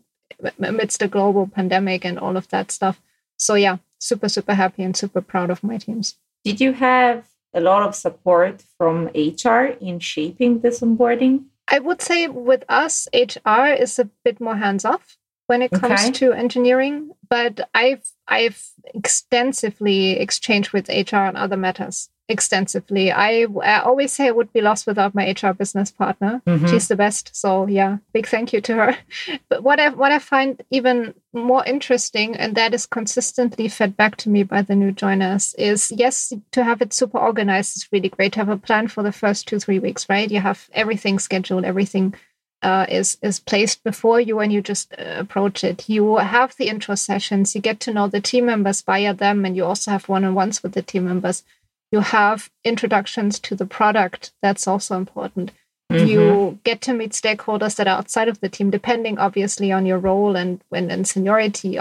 amidst 0.63 1.01
a 1.01 1.09
global 1.09 1.47
pandemic 1.47 2.05
and 2.05 2.17
all 2.17 2.37
of 2.37 2.47
that 2.47 2.71
stuff. 2.71 3.01
So 3.35 3.55
yeah, 3.55 3.79
super 3.99 4.29
super 4.29 4.53
happy 4.53 4.83
and 4.83 4.95
super 4.95 5.19
proud 5.19 5.49
of 5.49 5.65
my 5.65 5.79
teams. 5.79 6.15
Did 6.45 6.61
you 6.61 6.71
have 6.71 7.25
a 7.53 7.61
lot 7.61 7.83
of 7.83 7.95
support 7.95 8.63
from 8.77 9.07
HR 9.15 9.75
in 9.79 9.99
shaping 9.99 10.59
this 10.61 10.79
onboarding? 10.79 11.45
I 11.67 11.79
would 11.79 12.01
say 12.01 12.27
with 12.27 12.63
us, 12.69 13.07
HR 13.13 13.67
is 13.67 13.97
a 13.99 14.09
bit 14.23 14.41
more 14.41 14.55
hands 14.55 14.85
off 14.85 15.17
when 15.47 15.61
it 15.61 15.71
comes 15.71 16.01
okay. 16.01 16.11
to 16.11 16.33
engineering, 16.33 17.11
but 17.29 17.69
I've 17.73 18.07
I've 18.27 18.71
extensively 18.85 20.11
exchanged 20.19 20.71
with 20.71 20.89
HR 20.89 21.17
on 21.17 21.35
other 21.35 21.57
matters 21.57 22.09
extensively. 22.31 23.11
I, 23.11 23.45
I, 23.63 23.81
always 23.81 24.11
say 24.11 24.27
I 24.27 24.31
would 24.31 24.51
be 24.53 24.61
lost 24.61 24.87
without 24.87 25.13
my 25.13 25.29
HR 25.29 25.53
business 25.53 25.91
partner. 25.91 26.41
Mm-hmm. 26.47 26.67
She's 26.67 26.87
the 26.87 26.95
best. 26.95 27.35
So 27.35 27.67
yeah, 27.67 27.97
big 28.13 28.27
thank 28.27 28.53
you 28.53 28.61
to 28.61 28.73
her. 28.75 28.97
But 29.49 29.63
what 29.63 29.79
I 29.79 29.89
what 29.89 30.11
I 30.11 30.19
find 30.19 30.61
even 30.71 31.13
more 31.33 31.63
interesting, 31.65 32.35
and 32.35 32.55
that 32.55 32.73
is 32.73 32.85
consistently 32.85 33.67
fed 33.67 33.95
back 33.95 34.15
to 34.17 34.29
me 34.29 34.43
by 34.43 34.61
the 34.61 34.75
new 34.75 34.91
joiners, 34.91 35.53
is 35.55 35.91
yes, 35.91 36.33
to 36.51 36.63
have 36.63 36.81
it 36.81 36.93
super 36.93 37.19
organized 37.19 37.77
is 37.77 37.89
really 37.91 38.09
great. 38.09 38.33
To 38.33 38.39
have 38.39 38.49
a 38.49 38.57
plan 38.57 38.87
for 38.87 39.03
the 39.03 39.11
first 39.11 39.47
two 39.47 39.59
three 39.59 39.79
weeks, 39.79 40.09
right? 40.09 40.31
You 40.31 40.39
have 40.39 40.69
everything 40.73 41.19
scheduled, 41.19 41.65
everything. 41.65 42.15
Uh, 42.63 42.85
is 42.89 43.17
is 43.23 43.39
placed 43.39 43.83
before 43.83 44.21
you 44.21 44.39
and 44.39 44.53
you 44.53 44.61
just 44.61 44.93
uh, 44.93 45.15
approach 45.17 45.63
it. 45.63 45.89
You 45.89 46.17
have 46.17 46.55
the 46.57 46.67
intro 46.67 46.93
sessions. 46.93 47.55
You 47.55 47.61
get 47.61 47.79
to 47.79 47.91
know 47.91 48.07
the 48.07 48.21
team 48.21 48.45
members 48.45 48.83
via 48.83 49.15
them, 49.15 49.45
and 49.45 49.55
you 49.55 49.65
also 49.65 49.89
have 49.89 50.07
one 50.07 50.23
on 50.23 50.35
ones 50.35 50.61
with 50.61 50.73
the 50.73 50.83
team 50.83 51.05
members 51.05 51.43
you 51.91 51.99
have 51.99 52.49
introductions 52.63 53.39
to 53.39 53.55
the 53.55 53.65
product. 53.65 54.31
That's 54.41 54.67
also 54.67 54.97
important. 54.97 55.51
Mm-hmm. 55.91 56.07
You 56.07 56.59
get 56.63 56.81
to 56.81 56.93
meet 56.93 57.11
stakeholders 57.11 57.75
that 57.75 57.87
are 57.87 57.97
outside 57.97 58.29
of 58.29 58.39
the 58.39 58.49
team, 58.49 58.69
depending 58.69 59.17
obviously 59.19 59.71
on 59.71 59.85
your 59.85 59.97
role 59.99 60.35
and 60.35 60.61
when 60.69 60.89
and 60.89 61.05
seniority. 61.07 61.77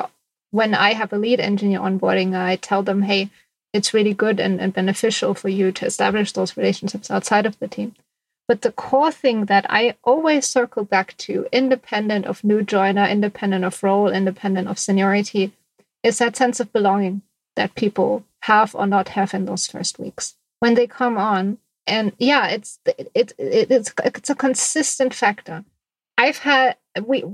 When 0.51 0.75
I 0.75 0.95
have 0.95 1.13
a 1.13 1.19
lead 1.19 1.39
engineer 1.39 1.79
onboarding, 1.79 2.35
I 2.35 2.57
tell 2.57 2.83
them, 2.83 3.03
hey, 3.03 3.31
it's 3.73 3.95
really 3.95 4.15
good 4.15 4.41
and, 4.41 4.61
and 4.61 4.75
beneficial 4.75 5.35
for 5.35 5.49
you 5.49 5.71
to 5.71 5.87
establish 5.87 6.33
those 6.33 6.57
relationships 6.57 7.09
outside 7.09 7.47
of 7.47 7.57
the 7.61 7.69
team. 7.69 7.95
But 8.49 8.63
the 8.63 8.73
core 8.73 9.13
thing 9.13 9.45
that 9.45 9.65
I 9.71 9.95
always 10.03 10.45
circle 10.45 10.83
back 10.83 11.17
to, 11.19 11.47
independent 11.53 12.27
of 12.27 12.43
new 12.43 12.63
joiner, 12.63 13.05
independent 13.05 13.65
of 13.65 13.81
role, 13.81 14.09
independent 14.09 14.67
of 14.67 14.77
seniority, 14.77 15.53
is 16.03 16.19
that 16.19 16.35
sense 16.35 16.59
of 16.59 16.73
belonging 16.73 17.23
that 17.55 17.77
people 17.77 18.25
have 18.41 18.75
or 18.75 18.87
not 18.87 19.09
have 19.11 19.35
in 19.35 19.45
those 19.45 19.67
first 19.67 19.99
weeks. 19.99 20.37
When 20.61 20.75
they 20.75 20.87
come 20.87 21.17
on 21.17 21.59
and 21.87 22.13
yeah 22.19 22.49
it's 22.49 22.79
it, 22.85 23.11
it, 23.15 23.33
it's 23.39 23.93
it's 24.05 24.31
a 24.31 24.35
consistent 24.35 25.15
factor. 25.15 25.65
I've 26.19 26.39
had 26.39 26.77
we 27.05 27.25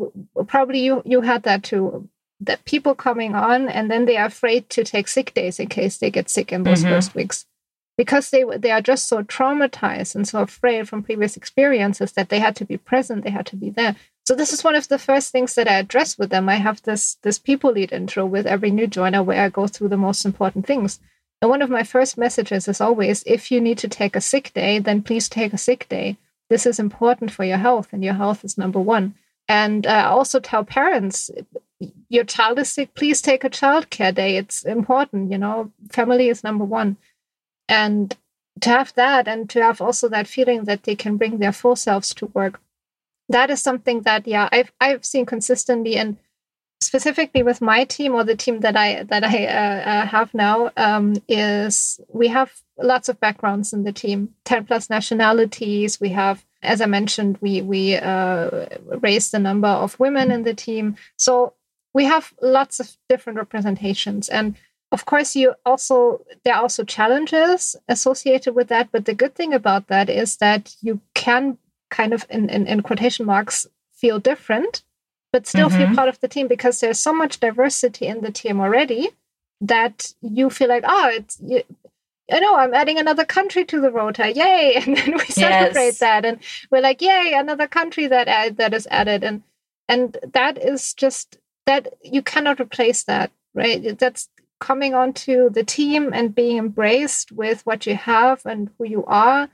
probably 0.47 0.81
you 0.81 1.03
you 1.05 1.21
had 1.23 1.43
that 1.45 1.65
too 1.65 2.09
that 2.41 2.65
people 2.65 2.95
coming 2.95 3.35
on 3.35 3.69
and 3.69 3.91
then 3.91 4.05
they 4.05 4.17
are 4.17 4.27
afraid 4.27 4.69
to 4.71 4.85
take 4.85 5.09
sick 5.09 5.33
days 5.35 5.59
in 5.59 5.69
case 5.69 5.99
they 5.99 6.11
get 6.11 6.29
sick 6.29 6.53
in 6.53 6.63
those 6.65 6.81
mm-hmm. 6.81 6.91
first 6.91 7.15
weeks. 7.15 7.47
Because 7.97 8.29
they 8.29 8.45
they 8.59 8.71
are 8.71 8.83
just 8.83 9.09
so 9.09 9.23
traumatized 9.23 10.15
and 10.15 10.29
so 10.29 10.43
afraid 10.43 10.89
from 10.89 11.03
previous 11.03 11.37
experiences 11.37 12.13
that 12.13 12.29
they 12.29 12.39
had 12.39 12.55
to 12.57 12.65
be 12.65 12.77
present 12.77 13.25
they 13.25 13.31
had 13.31 13.47
to 13.47 13.57
be 13.57 13.71
there 13.71 13.97
so 14.27 14.35
this 14.35 14.53
is 14.53 14.65
one 14.65 14.75
of 14.75 14.89
the 14.89 14.99
first 14.99 15.31
things 15.31 15.55
that 15.55 15.69
i 15.69 15.75
address 15.75 16.19
with 16.19 16.31
them. 16.31 16.49
I 16.49 16.57
have 16.57 16.83
this 16.83 17.17
this 17.23 17.39
people 17.39 17.71
lead 17.71 17.93
intro 17.93 18.27
with 18.27 18.45
every 18.45 18.73
new 18.73 18.89
joiner 18.89 19.23
where 19.23 19.41
i 19.41 19.49
go 19.49 19.69
through 19.69 19.89
the 19.91 19.97
most 19.97 20.25
important 20.25 20.67
things. 20.67 20.99
And 21.41 21.49
one 21.49 21.63
of 21.63 21.71
my 21.71 21.85
first 21.85 22.19
messages 22.19 22.67
is 22.67 22.81
always 22.81 23.23
if 23.25 23.53
you 23.53 23.61
need 23.61 23.79
to 23.79 23.89
take 23.89 24.17
a 24.17 24.21
sick 24.21 24.53
day 24.53 24.81
then 24.81 25.03
please 25.03 25.29
take 25.29 25.53
a 25.53 25.59
sick 25.59 25.89
day. 25.89 26.17
This 26.51 26.67
is 26.67 26.81
important 26.81 27.31
for 27.31 27.45
your 27.45 27.59
health 27.59 27.89
and 27.93 28.03
your 28.03 28.15
health 28.15 28.45
is 28.45 28.59
number 28.59 28.81
one. 28.81 29.15
And 29.49 29.87
uh, 29.87 30.09
also 30.11 30.41
tell 30.41 30.65
parents 30.65 31.31
your 32.09 32.25
child 32.25 32.59
is 32.59 32.69
sick 32.69 32.95
please 32.95 33.23
take 33.23 33.45
a 33.45 33.57
child 33.61 33.91
care 33.91 34.11
day. 34.11 34.37
It's 34.37 34.65
important 34.65 35.31
you 35.31 35.39
know 35.39 35.71
family 35.93 36.29
is 36.31 36.43
number 36.43 36.65
one. 36.65 36.97
And 37.69 38.17
to 38.63 38.71
have 38.71 38.93
that 38.95 39.29
and 39.29 39.49
to 39.51 39.63
have 39.63 39.81
also 39.81 40.09
that 40.09 40.27
feeling 40.27 40.65
that 40.65 40.83
they 40.83 40.97
can 40.97 41.17
bring 41.17 41.39
their 41.39 41.53
full 41.53 41.77
selves 41.77 42.13
to 42.15 42.27
work 42.27 42.61
that 43.29 43.51
is 43.51 43.61
something 43.61 44.03
that 44.03 44.27
yeah 44.27 44.49
i've 44.53 44.73
i've 44.81 45.05
seen 45.05 45.27
consistently 45.27 45.97
and 45.97 46.17
specifically 46.81 47.43
with 47.43 47.61
my 47.61 47.85
team 47.85 48.15
or 48.15 48.25
the 48.25 48.37
team 48.37 48.61
that 48.61 48.77
I 48.77 49.03
that 49.05 49.25
I 49.25 49.47
uh, 49.47 49.81
uh, 49.93 50.07
have 50.07 50.33
now 50.35 50.71
um, 50.77 51.17
is 51.29 52.01
we 52.09 52.29
have 52.29 52.53
lots 52.79 53.09
of 53.09 53.21
backgrounds 53.21 53.73
in 53.73 53.85
the 53.85 53.93
team, 53.93 54.35
ten 54.45 54.65
plus 54.65 54.91
nationalities. 54.91 56.01
We 56.01 56.11
have, 56.11 56.45
as 56.63 56.81
I 56.81 56.87
mentioned, 56.87 57.39
we 57.41 57.63
we 57.63 57.97
uh, 57.97 58.67
raised 59.03 59.33
the 59.33 59.39
number 59.39 59.69
of 59.69 59.99
women 59.99 60.31
in 60.31 60.43
the 60.45 60.55
team, 60.55 60.97
so 61.17 61.55
we 61.95 62.05
have 62.05 62.33
lots 62.41 62.81
of 62.81 62.97
different 63.09 63.39
representations 63.39 64.29
and. 64.29 64.57
Of 64.93 65.05
course, 65.05 65.35
you 65.35 65.53
also 65.67 66.25
there 66.45 66.55
are 66.55 66.63
also 66.63 66.85
challenges 66.85 67.75
associated 67.89 68.55
with 68.55 68.69
that. 68.69 68.93
But 68.93 69.05
the 69.05 69.15
good 69.15 69.35
thing 69.35 69.53
about 69.53 69.89
that 69.89 70.09
is 70.09 70.37
that 70.37 70.77
you 70.81 71.01
can 71.13 71.59
kind 71.91 72.13
of 72.13 72.27
in, 72.31 72.49
in, 72.49 72.67
in 72.67 72.83
quotation 72.83 73.27
marks 73.27 73.67
feel 73.93 74.19
different 74.19 74.83
but 75.33 75.47
still 75.47 75.69
mm-hmm. 75.69 75.89
feel 75.89 75.95
part 75.95 76.09
of 76.09 76.19
the 76.21 76.29
team 76.29 76.49
because 76.49 76.81
there's 76.81 76.99
so 76.99 77.13
much 77.13 77.41
diversity 77.41 78.07
in 78.07 78.23
the 78.23 78.31
team 78.31 78.61
already 78.61 79.11
that 79.61 80.15
you 80.23 80.51
feel 80.51 80.69
like, 80.69 80.85
oh, 80.87 81.11
it's, 81.13 81.39
you, 81.43 81.63
I 82.33 82.41
know 82.41 82.57
I'm 82.57 82.75
adding 82.75 82.99
another 82.99 83.25
country 83.25 83.65
to 83.67 83.81
the 83.81 83.91
rota, 83.91 84.33
yay! 84.33 84.75
And 84.87 84.97
then 84.97 85.13
we 85.13 85.25
celebrate 85.27 85.85
yes. 85.85 85.99
that, 85.99 86.25
and 86.25 86.39
we're 86.71 86.81
like, 86.81 87.01
yay, 87.03 87.35
another 87.37 87.67
country 87.67 88.07
that 88.07 88.29
add, 88.29 88.57
that 88.57 88.75
is 88.75 88.89
added, 88.91 89.23
and 89.25 89.43
and 89.89 90.17
that 90.33 90.57
is 90.57 90.95
just 90.95 91.39
that 91.67 91.95
you 92.03 92.23
cannot 92.23 92.59
replace 92.59 93.05
that, 93.05 93.31
right? 93.55 93.99
That's 93.99 94.29
coming 94.59 94.95
onto 94.95 95.51
the 95.51 95.65
team 95.65 96.13
and 96.13 96.35
being 96.35 96.57
embraced 96.57 97.31
with 97.31 97.65
what 97.67 97.87
you 97.87 97.95
have 97.95 98.45
and 98.47 98.71
who 98.79 98.87
you 98.87 99.05
are, 99.05 99.49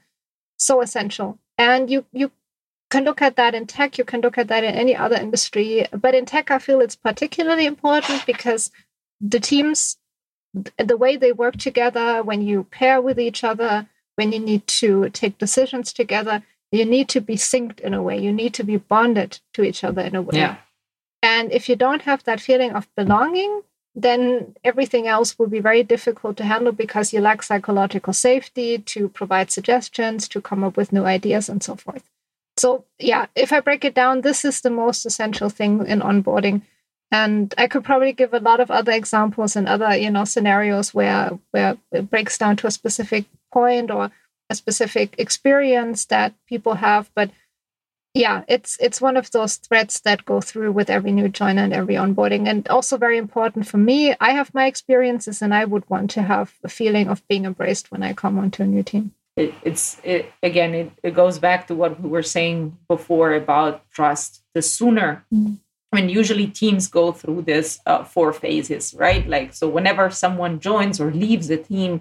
so 0.56 0.80
essential. 0.80 1.38
And 1.62 1.90
you 1.90 2.04
you 2.12 2.30
can 2.90 3.04
look 3.04 3.22
at 3.22 3.36
that 3.36 3.54
in 3.54 3.66
tech, 3.66 3.98
you 3.98 4.04
can 4.04 4.20
look 4.20 4.36
at 4.36 4.48
that 4.48 4.64
in 4.64 4.74
any 4.74 4.94
other 5.04 5.16
industry. 5.26 5.86
But 6.04 6.14
in 6.14 6.24
tech, 6.26 6.50
I 6.50 6.58
feel 6.58 6.80
it's 6.80 6.96
particularly 6.96 7.66
important 7.66 8.26
because 8.26 8.70
the 9.20 9.40
teams, 9.40 9.96
the 10.90 10.96
way 10.96 11.16
they 11.16 11.32
work 11.32 11.56
together, 11.56 12.22
when 12.22 12.42
you 12.42 12.64
pair 12.64 13.00
with 13.00 13.18
each 13.28 13.44
other, 13.44 13.86
when 14.16 14.32
you 14.32 14.40
need 14.50 14.66
to 14.82 15.08
take 15.10 15.38
decisions 15.38 15.92
together, 15.92 16.42
you 16.70 16.84
need 16.84 17.08
to 17.10 17.20
be 17.20 17.36
synced 17.36 17.80
in 17.80 17.94
a 17.94 18.02
way. 18.02 18.18
You 18.18 18.32
need 18.32 18.54
to 18.54 18.64
be 18.64 18.76
bonded 18.76 19.38
to 19.54 19.62
each 19.62 19.84
other 19.84 20.02
in 20.02 20.16
a 20.16 20.22
way. 20.22 20.38
Yeah. 20.38 20.56
And 21.22 21.52
if 21.52 21.68
you 21.68 21.76
don't 21.76 22.02
have 22.02 22.24
that 22.24 22.40
feeling 22.40 22.72
of 22.72 22.88
belonging, 22.96 23.62
then 23.94 24.54
everything 24.64 25.06
else 25.06 25.38
will 25.38 25.48
be 25.48 25.60
very 25.60 25.82
difficult 25.82 26.36
to 26.38 26.44
handle 26.44 26.72
because 26.72 27.12
you 27.12 27.20
lack 27.20 27.42
psychological 27.42 28.12
safety 28.12 28.78
to 28.78 29.08
provide 29.08 29.50
suggestions, 29.50 30.28
to 30.28 30.40
come 30.40 30.64
up 30.64 30.76
with 30.76 30.92
new 30.92 31.04
ideas, 31.04 31.48
and 31.48 31.62
so 31.62 31.76
forth. 31.76 32.02
So, 32.56 32.84
yeah, 32.98 33.26
if 33.34 33.52
I 33.52 33.60
break 33.60 33.84
it 33.84 33.94
down, 33.94 34.20
this 34.20 34.44
is 34.44 34.60
the 34.60 34.70
most 34.70 35.04
essential 35.04 35.50
thing 35.50 35.86
in 35.86 36.00
onboarding. 36.00 36.62
And 37.10 37.54
I 37.58 37.66
could 37.66 37.84
probably 37.84 38.12
give 38.12 38.32
a 38.32 38.38
lot 38.38 38.60
of 38.60 38.70
other 38.70 38.92
examples 38.92 39.54
and 39.56 39.68
other, 39.68 39.94
you 39.96 40.10
know, 40.10 40.24
scenarios 40.24 40.94
where 40.94 41.38
where 41.50 41.76
it 41.90 42.10
breaks 42.10 42.38
down 42.38 42.56
to 42.56 42.66
a 42.66 42.70
specific 42.70 43.26
point 43.52 43.90
or 43.90 44.10
a 44.48 44.54
specific 44.54 45.14
experience 45.18 46.06
that 46.06 46.32
people 46.46 46.74
have. 46.74 47.10
But 47.14 47.30
yeah, 48.14 48.44
it's 48.48 48.76
it's 48.80 49.00
one 49.00 49.16
of 49.16 49.30
those 49.30 49.56
threads 49.56 50.00
that 50.02 50.24
go 50.24 50.40
through 50.40 50.72
with 50.72 50.90
every 50.90 51.12
new 51.12 51.28
joiner 51.28 51.62
and 51.62 51.72
every 51.72 51.94
onboarding. 51.94 52.46
And 52.48 52.68
also 52.68 52.96
very 52.98 53.18
important 53.18 53.66
for 53.66 53.78
me, 53.78 54.14
I 54.20 54.32
have 54.32 54.54
my 54.54 54.66
experiences 54.66 55.42
and 55.42 55.54
I 55.54 55.64
would 55.64 55.88
want 55.88 56.10
to 56.10 56.22
have 56.22 56.54
a 56.62 56.68
feeling 56.68 57.08
of 57.08 57.26
being 57.28 57.44
embraced 57.44 57.90
when 57.90 58.02
I 58.02 58.12
come 58.12 58.38
onto 58.38 58.62
a 58.62 58.66
new 58.66 58.82
team 58.82 59.14
it, 59.36 59.54
it's 59.62 60.00
it, 60.04 60.32
again 60.42 60.74
it, 60.74 60.92
it 61.02 61.14
goes 61.14 61.38
back 61.38 61.66
to 61.66 61.74
what 61.74 62.00
we 62.00 62.08
were 62.08 62.22
saying 62.22 62.76
before 62.88 63.32
about 63.34 63.88
trust 63.90 64.42
the 64.54 64.62
sooner 64.62 65.24
mm-hmm. 65.32 65.54
I 65.94 66.00
mean, 66.00 66.08
usually 66.08 66.46
teams 66.46 66.88
go 66.88 67.12
through 67.12 67.42
this 67.42 67.78
uh, 67.84 68.02
four 68.02 68.32
phases, 68.32 68.94
right? 68.94 69.28
Like, 69.28 69.52
so 69.52 69.68
whenever 69.68 70.08
someone 70.08 70.58
joins 70.58 70.98
or 70.98 71.10
leaves 71.10 71.50
a 71.50 71.58
team, 71.58 72.00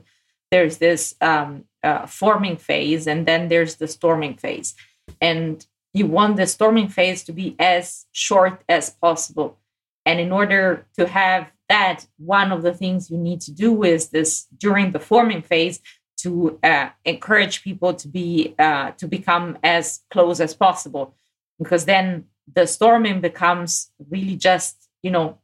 there's 0.50 0.78
this 0.78 1.14
um, 1.20 1.66
uh, 1.84 2.06
forming 2.06 2.56
phase, 2.56 3.06
and 3.06 3.26
then 3.26 3.50
there's 3.50 3.76
the 3.76 3.90
storming 3.90 4.36
phase. 4.36 4.76
And 5.20 5.66
you 5.94 6.06
want 6.06 6.38
the 6.38 6.48
storming 6.48 6.88
phase 6.88 7.24
to 7.24 7.34
be 7.34 7.56
as 7.60 8.06
short 8.12 8.64
as 8.70 8.90
possible. 8.90 9.60
And 10.06 10.20
in 10.20 10.32
order 10.32 10.88
to 10.98 11.08
have 11.08 11.52
that, 11.70 12.06
one 12.18 12.52
of 12.52 12.64
the 12.64 12.74
things 12.74 13.12
you 13.12 13.18
need 13.18 13.42
to 13.42 13.52
do 13.52 13.84
is 13.84 14.10
this 14.10 14.48
during 14.58 14.92
the 14.92 15.00
forming 15.00 15.42
phase 15.42 15.80
to 16.22 16.60
uh, 16.64 16.90
encourage 17.04 17.64
people 17.64 17.94
to 17.96 18.08
be 18.08 18.54
uh, 18.60 18.92
to 18.92 19.08
become 19.08 19.58
as 19.64 20.02
close 20.12 20.40
as 20.40 20.54
possible 20.54 21.16
because 21.58 21.86
then 21.86 22.26
the 22.54 22.68
storming 22.68 23.22
becomes 23.22 23.92
really 24.10 24.36
just 24.36 24.90
you 25.02 25.10
know 25.10 25.40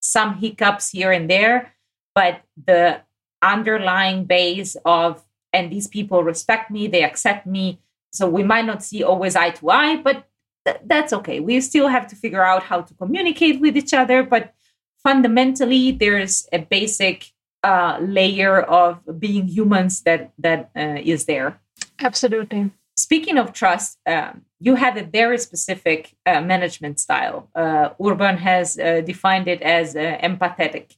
some 0.00 0.36
hiccups 0.36 0.90
here 0.90 1.12
and 1.12 1.28
there 1.28 1.74
but 2.14 2.40
the 2.66 3.00
underlying 3.42 4.24
base 4.24 4.76
of 4.84 5.22
and 5.52 5.70
these 5.70 5.86
people 5.86 6.22
respect 6.22 6.70
me 6.70 6.86
they 6.86 7.02
accept 7.02 7.46
me 7.46 7.78
so 8.12 8.28
we 8.28 8.42
might 8.42 8.64
not 8.64 8.82
see 8.82 9.02
always 9.02 9.36
eye 9.36 9.50
to 9.50 9.70
eye 9.70 9.96
but 9.96 10.26
th- 10.64 10.80
that's 10.86 11.12
okay 11.12 11.40
we 11.40 11.60
still 11.60 11.88
have 11.88 12.06
to 12.06 12.16
figure 12.16 12.44
out 12.44 12.62
how 12.62 12.80
to 12.80 12.94
communicate 12.94 13.60
with 13.60 13.76
each 13.76 13.92
other 13.92 14.22
but 14.22 14.54
fundamentally 15.02 15.92
there's 15.92 16.48
a 16.52 16.58
basic 16.58 17.32
uh, 17.64 17.98
layer 18.00 18.60
of 18.62 19.00
being 19.18 19.48
humans 19.48 20.02
that 20.02 20.32
that 20.38 20.70
uh, 20.76 20.98
is 21.02 21.24
there. 21.24 21.60
Absolutely. 21.98 22.70
Speaking 22.96 23.38
of 23.38 23.52
trust, 23.52 23.98
um, 24.06 24.42
you 24.60 24.74
have 24.74 24.96
a 24.96 25.04
very 25.04 25.38
specific 25.38 26.16
uh, 26.26 26.40
management 26.40 26.98
style. 26.98 27.48
Uh, 27.54 27.90
Urban 28.04 28.36
has 28.38 28.78
uh, 28.78 29.00
defined 29.02 29.48
it 29.48 29.62
as 29.62 29.94
uh, 29.94 30.18
empathetic. 30.22 30.96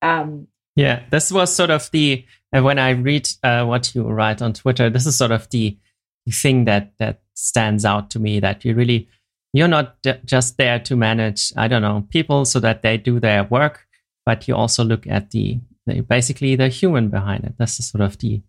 Um, 0.00 0.48
yeah, 0.76 1.02
this 1.10 1.30
was 1.30 1.54
sort 1.54 1.70
of 1.70 1.90
the 1.92 2.24
when 2.50 2.78
I 2.78 2.90
read 2.90 3.28
what 3.42 3.94
you 3.94 4.02
write 4.04 4.42
on 4.42 4.52
Twitter. 4.52 4.90
This 4.90 5.06
is 5.06 5.16
sort 5.16 5.30
of 5.32 5.48
the, 5.50 5.76
the 5.78 5.78
thing 6.30 6.64
that 6.64 6.92
that 6.98 7.20
stands 7.34 7.84
out 7.84 8.10
to 8.10 8.18
me. 8.18 8.40
That 8.40 8.64
you 8.64 8.74
really 8.74 9.08
you're 9.52 9.68
not 9.68 10.00
d- 10.02 10.20
just 10.24 10.56
there 10.56 10.78
to 10.80 10.96
manage 10.96 11.52
I 11.56 11.68
don't 11.68 11.82
know 11.82 12.06
people 12.10 12.44
so 12.44 12.60
that 12.60 12.82
they 12.82 12.96
do 12.96 13.20
their 13.20 13.44
work, 13.44 13.86
but 14.24 14.48
you 14.48 14.54
also 14.54 14.84
look 14.84 15.06
at 15.06 15.30
the 15.30 15.60
the, 15.86 16.00
basically 16.00 16.56
the 16.56 16.68
human 16.68 17.08
behind 17.08 17.44
it. 17.44 17.54
That's 17.58 17.76
the 17.76 17.82
sort 17.82 18.02
of 18.02 18.18
the 18.18 18.42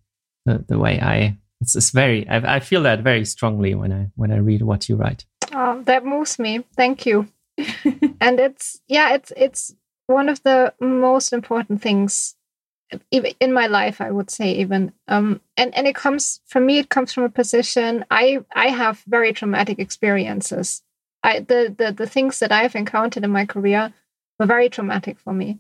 the, 0.46 0.64
the 0.68 0.80
way 0.80 1.00
I. 1.00 1.38
It's, 1.62 1.76
it's 1.76 1.92
very. 1.92 2.28
I, 2.28 2.56
I, 2.56 2.60
feel 2.60 2.84
that 2.84 3.00
very 3.00 3.24
strongly 3.24 3.74
when 3.74 3.94
I 3.94 4.12
when 4.16 4.32
I 4.32 4.38
read 4.38 4.64
what 4.64 4.90
you 4.90 4.96
write. 4.96 5.26
Oh, 5.54 5.82
that 5.84 6.06
moves 6.06 6.38
me. 6.38 6.66
Thank 6.76 7.06
you. 7.06 7.28
and 8.20 8.40
it's 8.40 8.82
yeah, 8.88 9.14
it's 9.14 9.32
it's 9.38 9.74
one 10.08 10.30
of 10.30 10.44
the 10.44 10.74
most 10.82 11.32
important 11.32 11.82
things 11.82 12.36
in 13.12 13.54
my 13.54 13.68
life 13.68 14.02
i 14.02 14.12
would 14.12 14.30
say 14.30 14.52
even 14.52 14.92
um, 15.08 15.42
and 15.58 15.76
and 15.76 15.88
it 15.88 15.96
comes 15.96 16.42
for 16.46 16.60
me 16.60 16.78
it 16.78 16.90
comes 16.90 17.12
from 17.12 17.24
a 17.24 17.30
position 17.30 18.06
i 18.12 18.40
i 18.56 18.68
have 18.68 19.04
very 19.08 19.34
traumatic 19.34 19.80
experiences. 19.80 20.84
I 21.24 21.40
the 21.40 21.74
the, 21.76 21.92
the 21.92 22.08
things 22.08 22.40
that 22.40 22.52
i've 22.52 22.76
encountered 22.76 23.24
in 23.24 23.32
my 23.32 23.46
career 23.46 23.94
were 24.40 24.46
very 24.46 24.70
traumatic 24.70 25.20
for 25.20 25.34
me. 25.34 25.60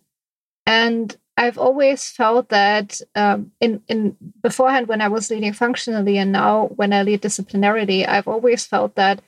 And 0.65 1.15
I've 1.35 1.57
always 1.57 2.09
felt 2.09 2.49
that 2.49 3.01
um, 3.15 3.51
in 3.59 3.81
in 3.87 4.15
beforehand 4.41 4.87
when 4.87 5.01
I 5.01 5.07
was 5.07 5.29
leading 5.29 5.53
functionally 5.53 6.17
and 6.17 6.31
now 6.31 6.67
when 6.75 6.93
I 6.93 7.01
lead 7.03 7.21
disciplinarily, 7.21 8.07
I've 8.07 8.27
always 8.27 8.65
felt 8.65 8.95
that 8.95 9.21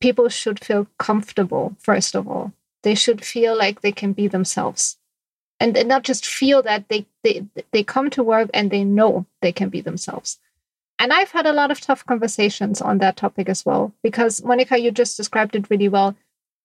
people 0.00 0.28
should 0.28 0.64
feel 0.64 0.86
comfortable. 0.98 1.76
First 1.80 2.14
of 2.14 2.28
all, 2.28 2.52
they 2.82 2.94
should 2.94 3.24
feel 3.24 3.56
like 3.56 3.80
they 3.80 3.92
can 3.92 4.12
be 4.12 4.28
themselves, 4.28 4.98
and, 5.62 5.76
and 5.76 5.88
not 5.88 6.02
just 6.02 6.26
feel 6.26 6.62
that 6.62 6.88
they 6.88 7.06
they 7.24 7.46
they 7.70 7.84
come 7.84 8.10
to 8.10 8.22
work 8.22 8.50
and 8.52 8.70
they 8.70 8.84
know 8.84 9.26
they 9.40 9.52
can 9.52 9.68
be 9.68 9.80
themselves. 9.80 10.38
And 10.98 11.12
I've 11.12 11.32
had 11.32 11.46
a 11.46 11.52
lot 11.52 11.70
of 11.70 11.80
tough 11.80 12.06
conversations 12.06 12.80
on 12.80 12.98
that 12.98 13.16
topic 13.16 13.48
as 13.48 13.64
well 13.66 13.92
because 14.02 14.44
Monica, 14.44 14.78
you 14.78 14.90
just 14.90 15.16
described 15.16 15.56
it 15.56 15.70
really 15.70 15.88
well 15.88 16.16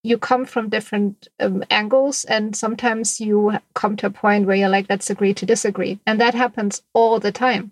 you 0.04 0.18
come 0.18 0.46
from 0.46 0.70
different 0.70 1.28
um, 1.40 1.64
angles 1.70 2.24
and 2.26 2.56
sometimes 2.56 3.20
you 3.20 3.60
come 3.74 3.96
to 3.98 4.08
a 4.08 4.12
point 4.12 4.46
where 4.46 4.56
you're 4.56 4.70
like 4.70 4.86
let's 4.90 5.10
agree 5.10 5.34
to 5.34 5.46
disagree 5.46 6.00
and 6.06 6.20
that 6.22 6.34
happens 6.34 6.82
all 6.94 7.20
the 7.20 7.32
time 7.32 7.72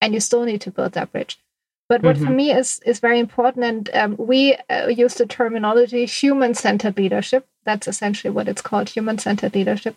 and 0.00 0.14
you 0.14 0.20
still 0.20 0.44
need 0.44 0.60
to 0.60 0.70
build 0.70 0.92
that 0.92 1.12
bridge 1.12 1.38
but 1.88 2.02
what 2.02 2.16
mm-hmm. 2.16 2.26
for 2.26 2.32
me 2.32 2.50
is 2.50 2.80
is 2.84 2.98
very 2.98 3.18
important 3.18 3.64
and 3.64 3.90
um, 3.94 4.16
we 4.18 4.56
uh, 4.70 4.88
use 4.88 5.14
the 5.14 5.26
terminology 5.26 6.04
human 6.06 6.54
centered 6.54 6.96
leadership 6.96 7.46
that's 7.64 7.86
essentially 7.88 8.30
what 8.30 8.48
it's 8.48 8.62
called 8.62 8.88
human 8.88 9.18
centered 9.18 9.54
leadership 9.54 9.96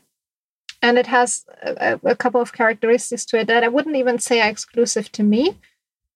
and 0.82 0.98
it 0.98 1.08
has 1.08 1.46
a, 1.62 2.00
a, 2.04 2.16
couple 2.16 2.42
of 2.42 2.54
characteristics 2.54 3.26
to 3.26 3.40
it 3.40 3.48
that 3.48 3.64
i 3.64 3.68
wouldn't 3.68 3.96
even 3.96 4.20
say 4.20 4.42
are 4.42 4.50
exclusive 4.50 5.12
to 5.12 5.24
me 5.24 5.58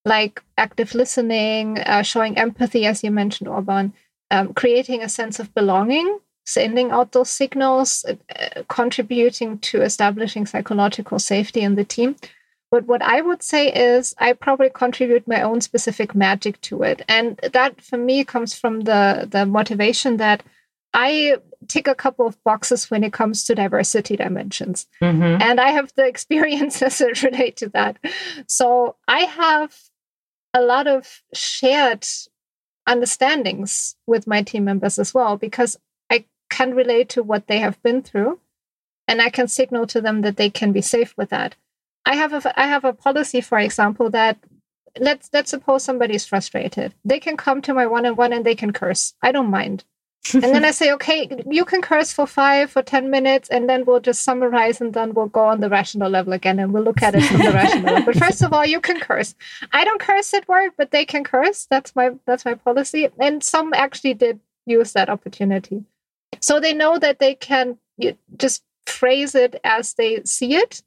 like 0.06 0.42
active 0.58 0.94
listening 0.94 1.80
uh, 1.80 2.02
showing 2.02 2.38
empathy 2.38 2.86
as 2.86 3.04
you 3.04 3.12
mentioned 3.12 3.50
Urban 3.50 3.94
um, 4.34 4.54
creating 4.54 5.04
a 5.04 5.10
sense 5.10 5.40
of 5.40 5.54
belonging, 5.54 6.20
sending 6.46 6.90
out 6.90 7.12
those 7.12 7.30
signals, 7.30 8.04
uh, 8.04 8.64
contributing 8.68 9.60
to 9.60 9.84
establishing 9.84 10.48
psychological 10.48 11.20
safety 11.20 11.62
in 11.62 11.76
the 11.76 11.84
team. 11.84 12.16
But 12.72 12.88
what 12.88 13.04
I 13.04 13.22
would 13.22 13.44
say 13.44 13.72
is, 13.72 14.16
I 14.18 14.34
probably 14.34 14.72
contribute 14.72 15.28
my 15.28 15.44
own 15.44 15.62
specific 15.62 16.16
magic 16.16 16.60
to 16.62 16.82
it, 16.82 17.04
and 17.08 17.38
that 17.54 17.80
for 17.80 17.98
me 17.98 18.24
comes 18.24 18.56
from 18.56 18.82
the 18.82 19.28
the 19.30 19.46
motivation 19.46 20.18
that 20.18 20.42
I 20.96 21.38
tick 21.74 21.88
a 21.88 21.96
couple 21.96 22.28
of 22.28 22.42
boxes 22.44 22.92
when 22.92 23.04
it 23.04 23.12
comes 23.14 23.44
to 23.44 23.56
diversity 23.56 24.16
dimensions. 24.16 24.86
Mhm. 25.02 25.42
And 25.42 25.60
I 25.60 25.70
have 25.72 25.92
the 25.96 26.06
experiences 26.14 27.00
that 27.00 27.24
relate 27.24 27.58
to 27.58 27.70
that. 27.70 27.98
So 28.48 28.96
I 29.08 29.22
have 29.22 29.76
a 30.54 30.62
lot 30.62 30.86
of 30.86 31.22
shared 31.34 32.06
understandings 32.88 33.96
with 34.06 34.28
my 34.28 34.44
team 34.44 34.66
members 34.66 35.00
as 35.00 35.14
well, 35.14 35.38
because 35.38 35.78
I 36.12 36.26
can 36.50 36.76
relate 36.76 37.10
to 37.10 37.24
what 37.24 37.48
they 37.48 37.60
have 37.60 37.82
been 37.82 38.02
through 38.04 38.40
and 39.08 39.22
I 39.22 39.30
can 39.30 39.48
signal 39.48 39.88
to 39.88 40.02
them 40.02 40.22
that 40.22 40.38
they 40.38 40.50
can 40.50 40.72
be 40.72 40.82
safe 40.82 41.16
with 41.18 41.30
that. 41.30 41.56
I 42.06 42.16
have 42.16 42.34
a 42.34 42.60
I 42.60 42.68
have 42.68 42.86
a 42.86 42.94
policy, 42.94 43.42
for 43.42 43.58
example, 43.58 44.10
that 44.12 44.38
let's 45.00 45.30
let's 45.34 45.50
suppose 45.50 45.84
somebody 45.84 46.16
is 46.16 46.26
frustrated. 46.26 46.94
They 47.04 47.20
can 47.20 47.38
come 47.38 47.62
to 47.64 47.74
my 47.74 47.88
one 47.88 48.06
on 48.06 48.16
one 48.16 48.34
and 48.34 48.46
they 48.46 48.56
can 48.56 48.74
curse. 48.74 49.14
I 49.22 49.32
don't 49.32 49.50
mind. 49.50 49.86
And 50.34 50.44
then 50.44 50.64
I 50.64 50.72
say, 50.72 50.92
okay, 50.94 51.30
you 51.50 51.66
can 51.66 51.82
curse 51.82 52.14
for 52.14 52.26
five 52.26 52.76
or 52.78 52.82
ten 52.82 53.10
minutes, 53.10 53.50
and 53.50 53.70
then 53.70 53.84
we'll 53.86 54.00
just 54.00 54.24
summarize, 54.24 54.80
and 54.80 54.94
then 54.94 55.14
we'll 55.14 55.28
go 55.28 55.46
on 55.46 55.60
the 55.60 55.70
rational 55.70 56.10
level 56.10 56.34
again, 56.34 56.60
and 56.60 56.74
we'll 56.74 56.84
look 56.84 57.02
at 57.02 57.16
it 57.16 57.24
from 57.24 57.40
the 57.40 57.52
rational. 57.52 57.84
level. 57.84 58.06
But 58.06 58.18
first 58.18 58.42
of 58.42 58.54
all, 58.54 58.66
you 58.66 58.80
can 58.80 59.00
curse. 59.00 59.36
I 59.74 59.84
don't 59.84 60.00
curse 60.00 60.34
at 60.34 60.48
work, 60.48 60.74
but 60.78 60.92
they 60.92 61.06
can 61.06 61.24
curse. 61.24 61.66
That's 61.70 61.96
my 61.96 62.12
that's 62.26 62.46
my 62.46 62.54
policy. 62.54 63.10
And 63.20 63.44
some 63.44 63.74
actually 63.74 64.14
did 64.14 64.40
use 64.66 64.94
that 64.94 65.10
opportunity, 65.10 65.84
so 66.40 66.60
they 66.60 66.74
know 66.74 66.98
that 66.98 67.20
they 67.20 67.36
can 67.36 67.78
you, 67.98 68.18
just 68.38 68.64
phrase 68.86 69.36
it 69.36 69.60
as 69.64 69.94
they 69.96 70.22
see 70.24 70.56
it 70.56 70.84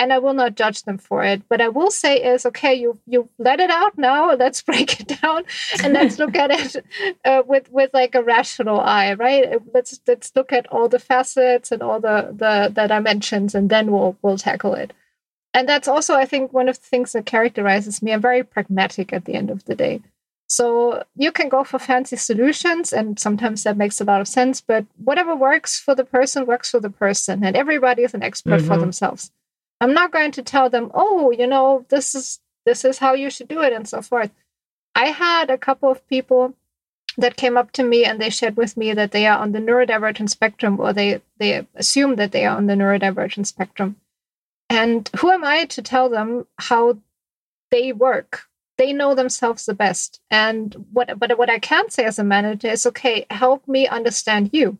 and 0.00 0.14
I 0.14 0.18
will 0.18 0.32
not 0.32 0.54
judge 0.56 0.82
them 0.84 0.96
for 0.98 1.22
it. 1.22 1.42
But 1.50 1.60
I 1.60 1.68
will 1.68 1.90
say 1.90 2.16
is 2.16 2.46
okay, 2.46 2.74
you 2.74 2.98
you 3.06 3.28
let 3.38 3.60
it 3.60 3.70
out 3.70 3.98
now. 3.98 4.34
Let's 4.34 4.62
break 4.70 4.98
it 5.00 5.20
down 5.20 5.44
and 5.84 5.92
let's 5.92 6.18
look 6.18 6.34
at 6.34 6.50
it 6.50 6.84
uh, 7.24 7.42
with 7.46 7.70
with 7.70 7.90
like 7.92 8.14
a 8.14 8.22
rational 8.22 8.80
eye, 8.80 9.12
right? 9.14 9.60
Let's 9.74 10.00
let's 10.08 10.32
look 10.34 10.52
at 10.52 10.66
all 10.72 10.88
the 10.88 10.98
facets 10.98 11.70
and 11.70 11.82
all 11.82 12.00
the 12.00 12.18
the, 12.42 12.72
the 12.74 12.86
dimensions, 12.88 13.54
and 13.54 13.68
then 13.68 13.92
we'll 13.92 14.16
we'll 14.22 14.38
tackle 14.38 14.74
it. 14.74 14.92
And 15.52 15.68
that's 15.68 15.88
also, 15.88 16.14
I 16.14 16.26
think, 16.26 16.52
one 16.52 16.68
of 16.68 16.76
the 16.80 16.86
things 16.86 17.12
that 17.12 17.26
characterizes 17.26 18.02
me. 18.02 18.12
I'm 18.12 18.20
very 18.22 18.44
pragmatic 18.44 19.12
at 19.12 19.24
the 19.24 19.34
end 19.34 19.50
of 19.50 19.64
the 19.64 19.74
day. 19.74 20.00
So 20.48 21.04
you 21.16 21.30
can 21.32 21.48
go 21.48 21.64
for 21.64 21.78
fancy 21.78 22.16
solutions, 22.16 22.92
and 22.92 23.18
sometimes 23.18 23.64
that 23.64 23.76
makes 23.76 24.00
a 24.00 24.04
lot 24.04 24.20
of 24.20 24.28
sense. 24.28 24.60
But 24.60 24.86
whatever 25.04 25.34
works 25.36 25.78
for 25.78 25.94
the 25.94 26.04
person 26.04 26.46
works 26.46 26.70
for 26.70 26.80
the 26.80 26.90
person, 26.90 27.44
and 27.44 27.56
everybody 27.56 28.02
is 28.04 28.14
an 28.14 28.22
expert 28.22 28.60
for 28.62 28.76
Mhm. 28.76 28.80
themselves. 28.80 29.30
I'm 29.80 29.94
not 29.94 30.12
going 30.12 30.32
to 30.32 30.42
tell 30.42 30.68
them, 30.68 30.90
oh, 30.94 31.30
you 31.30 31.46
know, 31.46 31.86
this 31.88 32.14
is 32.14 32.40
this 32.66 32.84
is 32.84 32.98
how 32.98 33.14
you 33.14 33.30
should 33.30 33.48
do 33.48 33.62
it, 33.62 33.72
and 33.72 33.88
so 33.88 34.02
forth. 34.02 34.30
I 34.94 35.06
had 35.06 35.50
a 35.50 35.58
couple 35.58 35.90
of 35.90 36.06
people 36.08 36.54
that 37.16 37.36
came 37.36 37.56
up 37.56 37.72
to 37.72 37.82
me 37.82 38.04
and 38.04 38.20
they 38.20 38.30
shared 38.30 38.56
with 38.56 38.76
me 38.76 38.92
that 38.92 39.12
they 39.12 39.26
are 39.26 39.38
on 39.38 39.52
the 39.52 39.58
neurodivergent 39.58 40.30
spectrum, 40.30 40.78
or 40.78 40.92
they 40.92 41.22
they 41.38 41.66
assume 41.74 42.16
that 42.16 42.32
they 42.32 42.46
are 42.46 42.56
on 42.56 42.66
the 42.66 42.74
neurodivergent 42.74 43.46
spectrum. 43.46 43.96
And 44.68 45.10
who 45.18 45.30
am 45.30 45.44
I 45.44 45.64
to 45.66 45.82
tell 45.82 46.08
them 46.08 46.46
how 46.58 46.98
they 47.70 47.92
work? 47.92 48.46
They 48.78 48.92
know 48.92 49.14
themselves 49.14 49.66
the 49.66 49.74
best. 49.74 50.20
And 50.30 50.86
what 50.92 51.18
but 51.18 51.36
what 51.38 51.50
I 51.50 51.58
can 51.58 51.90
say 51.90 52.04
as 52.04 52.18
a 52.18 52.24
manager 52.24 52.68
is 52.68 52.86
okay, 52.86 53.26
help 53.30 53.66
me 53.66 53.88
understand 53.88 54.50
you. 54.52 54.78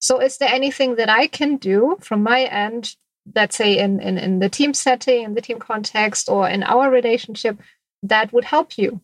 So 0.00 0.20
is 0.20 0.38
there 0.38 0.52
anything 0.52 0.96
that 0.96 1.08
I 1.08 1.26
can 1.26 1.56
do 1.56 1.98
from 2.00 2.22
my 2.22 2.44
end 2.44 2.96
let's 3.34 3.56
say 3.56 3.78
in, 3.78 4.00
in, 4.00 4.18
in 4.18 4.38
the 4.38 4.48
team 4.48 4.74
setting, 4.74 5.24
in 5.24 5.34
the 5.34 5.40
team 5.40 5.58
context, 5.58 6.28
or 6.28 6.48
in 6.48 6.62
our 6.62 6.90
relationship, 6.90 7.58
that 8.02 8.32
would 8.32 8.44
help 8.44 8.78
you. 8.78 9.00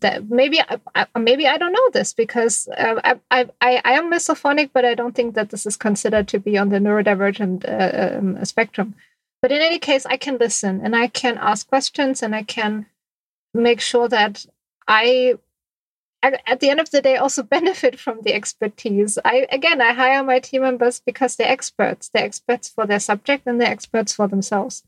That 0.00 0.30
maybe 0.30 0.60
I, 0.60 1.06
maybe 1.18 1.46
I 1.46 1.58
don't 1.58 1.72
know 1.72 1.90
this 1.92 2.14
because 2.14 2.66
uh, 2.68 3.00
I, 3.04 3.20
I 3.30 3.50
I 3.84 3.92
am 3.92 4.10
misophonic, 4.10 4.70
but 4.72 4.84
I 4.84 4.94
don't 4.94 5.14
think 5.14 5.34
that 5.34 5.50
this 5.50 5.66
is 5.66 5.76
considered 5.76 6.26
to 6.28 6.38
be 6.40 6.56
on 6.56 6.70
the 6.70 6.78
neurodivergent 6.78 7.68
uh, 7.68 8.18
um, 8.18 8.44
spectrum. 8.44 8.94
But 9.42 9.52
in 9.52 9.60
any 9.60 9.78
case, 9.78 10.06
I 10.06 10.16
can 10.16 10.38
listen 10.38 10.80
and 10.82 10.96
I 10.96 11.06
can 11.06 11.36
ask 11.36 11.68
questions 11.68 12.22
and 12.22 12.34
I 12.34 12.42
can 12.44 12.86
make 13.52 13.80
sure 13.80 14.08
that 14.08 14.46
I 14.88 15.34
at 16.46 16.60
the 16.60 16.70
end 16.70 16.80
of 16.80 16.90
the 16.90 17.02
day 17.02 17.16
also 17.16 17.42
benefit 17.58 17.98
from 17.98 18.20
the 18.22 18.34
expertise. 18.34 19.18
I 19.24 19.46
again 19.50 19.80
i 19.80 19.92
hire 19.92 20.22
my 20.24 20.38
team 20.40 20.62
members 20.62 21.00
because 21.04 21.36
they're 21.36 21.50
experts. 21.50 22.10
They're 22.12 22.24
experts 22.24 22.68
for 22.68 22.86
their 22.86 23.00
subject 23.00 23.46
and 23.46 23.60
they're 23.60 23.70
experts 23.70 24.14
for 24.14 24.28
themselves. 24.28 24.82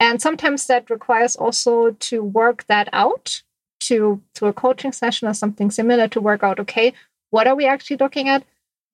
And 0.00 0.20
sometimes 0.20 0.66
that 0.66 0.90
requires 0.90 1.36
also 1.36 1.92
to 1.92 2.24
work 2.24 2.66
that 2.66 2.88
out 2.92 3.42
to 3.80 4.20
to 4.34 4.46
a 4.46 4.52
coaching 4.52 4.92
session 4.92 5.28
or 5.28 5.34
something 5.34 5.70
similar 5.70 6.08
to 6.08 6.20
work 6.20 6.42
out 6.42 6.60
okay 6.60 6.94
what 7.30 7.46
are 7.46 7.54
we 7.54 7.66
actually 7.66 7.96
looking 7.96 8.28
at? 8.28 8.44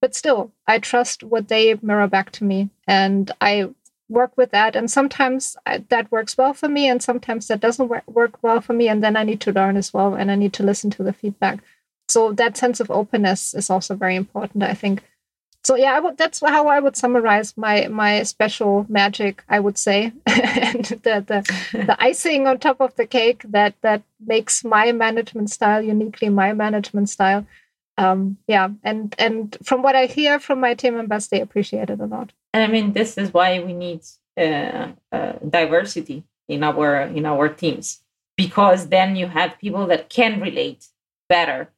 But 0.00 0.14
still 0.14 0.52
i 0.66 0.78
trust 0.78 1.22
what 1.22 1.48
they 1.48 1.78
mirror 1.82 2.08
back 2.08 2.30
to 2.32 2.44
me 2.44 2.70
and 2.86 3.30
i 3.40 3.70
work 4.10 4.32
with 4.36 4.50
that. 4.52 4.74
And 4.74 4.90
sometimes 4.90 5.56
I, 5.66 5.84
that 5.90 6.10
works 6.10 6.38
well 6.38 6.54
for 6.54 6.68
me 6.68 6.88
and 6.88 7.02
sometimes 7.02 7.48
that 7.48 7.60
doesn't 7.60 7.88
work 8.06 8.42
well 8.42 8.60
for 8.60 8.72
me. 8.72 8.88
And 8.88 9.02
then 9.02 9.16
i 9.16 9.24
need 9.24 9.40
to 9.42 9.52
learn 9.52 9.76
as 9.76 9.92
well 9.92 10.14
and 10.14 10.30
i 10.30 10.34
need 10.34 10.52
to 10.54 10.62
listen 10.62 10.90
to 10.90 11.02
the 11.02 11.12
feedback 11.12 11.60
so 12.08 12.32
that 12.32 12.56
sense 12.56 12.80
of 12.80 12.90
openness 12.90 13.54
is 13.54 13.70
also 13.70 13.94
very 13.94 14.16
important 14.16 14.62
i 14.62 14.74
think. 14.74 15.02
So 15.64 15.76
yeah 15.76 15.92
I 15.96 16.00
would, 16.00 16.16
that's 16.16 16.40
how 16.40 16.68
i 16.68 16.78
would 16.80 16.96
summarize 16.96 17.56
my 17.56 17.88
my 17.88 18.22
special 18.22 18.86
magic 18.88 19.44
i 19.48 19.58
would 19.60 19.78
say. 19.78 20.12
And 20.68 20.84
the, 20.84 21.14
the 21.30 21.38
the 21.86 21.96
icing 22.10 22.46
on 22.46 22.58
top 22.58 22.80
of 22.80 22.94
the 22.96 23.06
cake 23.06 23.42
that 23.48 23.74
that 23.82 24.02
makes 24.24 24.64
my 24.64 24.92
management 24.92 25.50
style 25.50 25.82
uniquely 25.82 26.28
my 26.28 26.52
management 26.52 27.10
style. 27.10 27.46
Um 27.98 28.38
yeah 28.46 28.68
and 28.82 29.14
and 29.18 29.56
from 29.62 29.82
what 29.82 29.96
i 29.96 30.06
hear 30.06 30.38
from 30.38 30.60
my 30.60 30.74
team 30.74 30.94
members 30.96 31.28
they 31.28 31.40
appreciate 31.40 31.90
it 31.90 32.00
a 32.00 32.06
lot. 32.06 32.32
And 32.54 32.62
i 32.62 32.68
mean 32.74 32.92
this 32.92 33.18
is 33.18 33.34
why 33.34 33.60
we 33.60 33.72
need 33.72 34.00
uh, 34.38 34.92
uh, 35.12 35.32
diversity 35.48 36.22
in 36.48 36.62
our 36.62 37.02
in 37.02 37.26
our 37.26 37.48
teams 37.48 38.00
because 38.36 38.88
then 38.88 39.16
you 39.16 39.26
have 39.26 39.58
people 39.58 39.86
that 39.88 40.08
can 40.08 40.40
relate 40.40 40.86
better 41.28 41.70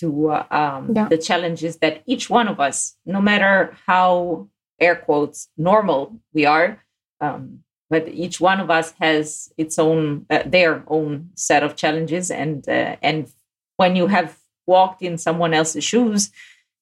to 0.00 0.30
uh, 0.30 0.46
um, 0.50 0.92
Yeah. 0.94 1.08
the 1.08 1.18
challenges 1.18 1.76
that 1.78 2.02
each 2.06 2.28
one 2.30 2.48
of 2.48 2.58
us, 2.60 2.96
no 3.06 3.20
matter 3.20 3.76
how 3.86 4.48
air 4.80 4.96
quotes 4.96 5.48
normal 5.56 6.20
we 6.32 6.46
are, 6.46 6.82
um, 7.20 7.60
but 7.90 8.08
each 8.08 8.40
one 8.40 8.58
of 8.60 8.70
us 8.70 8.94
has 9.00 9.52
its 9.58 9.78
own, 9.78 10.26
uh, 10.30 10.42
their 10.46 10.82
own 10.86 11.30
set 11.36 11.62
of 11.62 11.76
challenges, 11.76 12.30
and 12.30 12.66
uh, 12.68 12.96
and 13.02 13.28
when 13.76 13.96
you 13.96 14.06
have 14.06 14.38
walked 14.66 15.02
in 15.02 15.18
someone 15.18 15.52
else's 15.54 15.84
shoes, 15.84 16.30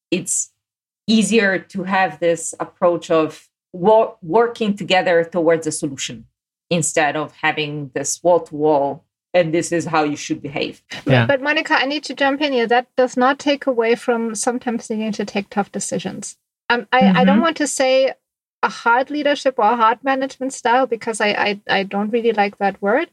it's 0.09 0.51
easier 1.07 1.59
to 1.59 1.83
have 1.83 2.19
this 2.19 2.53
approach 2.59 3.11
of 3.11 3.49
wo- 3.73 4.17
working 4.21 4.75
together 4.75 5.23
towards 5.25 5.67
a 5.67 5.71
solution 5.71 6.25
instead 6.69 7.15
of 7.17 7.33
having 7.41 7.91
this 7.93 8.21
wall 8.23 8.39
to 8.39 8.55
wall 8.55 9.03
and 9.33 9.53
this 9.53 9.71
is 9.71 9.85
how 9.85 10.03
you 10.03 10.15
should 10.15 10.41
behave. 10.41 10.81
Yeah. 11.05 11.25
But 11.25 11.41
Monica, 11.41 11.75
I 11.75 11.85
need 11.85 12.03
to 12.05 12.13
jump 12.13 12.41
in 12.41 12.53
here. 12.53 12.67
That 12.67 12.87
does 12.95 13.15
not 13.15 13.39
take 13.39 13.65
away 13.65 13.95
from 13.95 14.35
sometimes 14.35 14.89
needing 14.89 15.11
to 15.13 15.25
take 15.25 15.49
tough 15.49 15.71
decisions. 15.71 16.37
Um, 16.69 16.87
I, 16.91 17.11
I 17.21 17.25
don't 17.25 17.39
Mhm. 17.39 17.41
want 17.41 17.57
to 17.57 17.67
say 17.67 18.13
a 18.63 18.69
hard 18.69 19.09
leadership 19.09 19.55
or 19.57 19.65
a 19.71 19.75
hard 19.75 20.03
management 20.03 20.53
style 20.53 20.85
because 20.85 21.19
I, 21.21 21.29
I, 21.29 21.61
I 21.69 21.83
don't 21.83 22.11
really 22.11 22.31
like 22.33 22.57
that 22.57 22.81
word. 22.81 23.09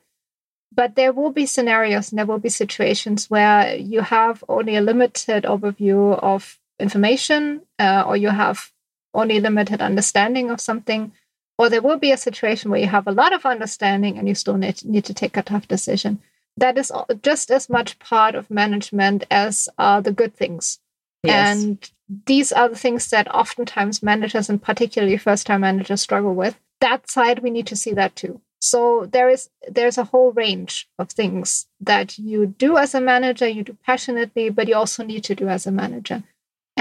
But 0.75 0.97
there 0.97 1.13
will 1.13 1.31
be 1.33 1.47
scenarios 1.47 2.11
and 2.13 2.19
there 2.19 2.27
will 2.27 2.39
be 2.39 2.51
situations 2.51 3.31
where 3.31 3.75
you 3.77 4.03
have 4.03 4.45
only 4.49 4.77
a 4.77 4.83
limited 4.83 5.45
overview 5.45 6.19
of 6.23 6.59
information 6.79 7.63
uh, 7.79 8.05
or 8.07 8.17
you 8.17 8.29
have 8.29 8.71
only 9.15 9.41
limited 9.41 9.81
understanding 9.81 10.51
of 10.51 10.61
something. 10.61 11.13
Or 11.59 11.69
there 11.69 11.83
will 11.83 11.99
be 11.99 12.13
a 12.13 12.17
situation 12.17 12.71
where 12.71 12.81
you 12.81 12.87
have 12.87 13.09
a 13.09 13.13
lot 13.13 13.33
of 13.33 13.45
understanding 13.45 14.17
and 14.17 14.29
you 14.29 14.35
still 14.35 14.57
need, 14.57 14.85
need 14.85 15.05
to 15.07 15.15
take 15.15 15.37
a 15.37 15.43
tough 15.43 15.67
decision 15.67 16.21
that 16.59 16.77
is 16.77 16.93
just 17.23 17.51
as 17.51 17.71
much 17.71 17.99
part 17.99 18.35
of 18.35 18.51
management 18.51 19.25
as 19.31 19.69
uh, 19.79 20.01
the 20.01 20.13
good 20.13 20.35
things. 20.35 20.79
Yes. 21.23 21.63
And 21.63 21.91
these 22.27 22.53
are 22.53 22.69
the 22.69 22.77
things 22.77 23.11
that 23.11 23.33
oftentimes 23.35 24.03
managers, 24.03 24.49
and 24.49 24.63
particularly 24.63 25.17
first-time 25.17 25.61
managers, 25.61 26.01
struggle 26.01 26.35
with. 26.35 26.59
That 26.81 27.11
side, 27.11 27.41
we 27.41 27.51
need 27.51 27.67
to 27.69 27.77
see 27.77 27.93
that 27.95 28.17
too. 28.17 28.41
So 28.61 29.07
there 29.07 29.29
is 29.29 29.51
there's 29.69 29.99
a 29.99 30.05
whole 30.05 30.33
range 30.33 30.89
of 30.99 31.11
things 31.11 31.67
that 31.81 32.19
you 32.19 32.47
do 32.47 32.77
as 32.77 32.95
a 32.95 33.01
manager, 33.01 33.47
you 33.47 33.63
do 33.63 33.77
passionately, 33.85 34.51
but 34.51 34.69
you 34.69 34.75
also 34.75 35.05
need 35.05 35.25
to 35.25 35.35
do 35.35 35.49
as 35.49 35.67
a 35.67 35.71
manager. 35.71 36.25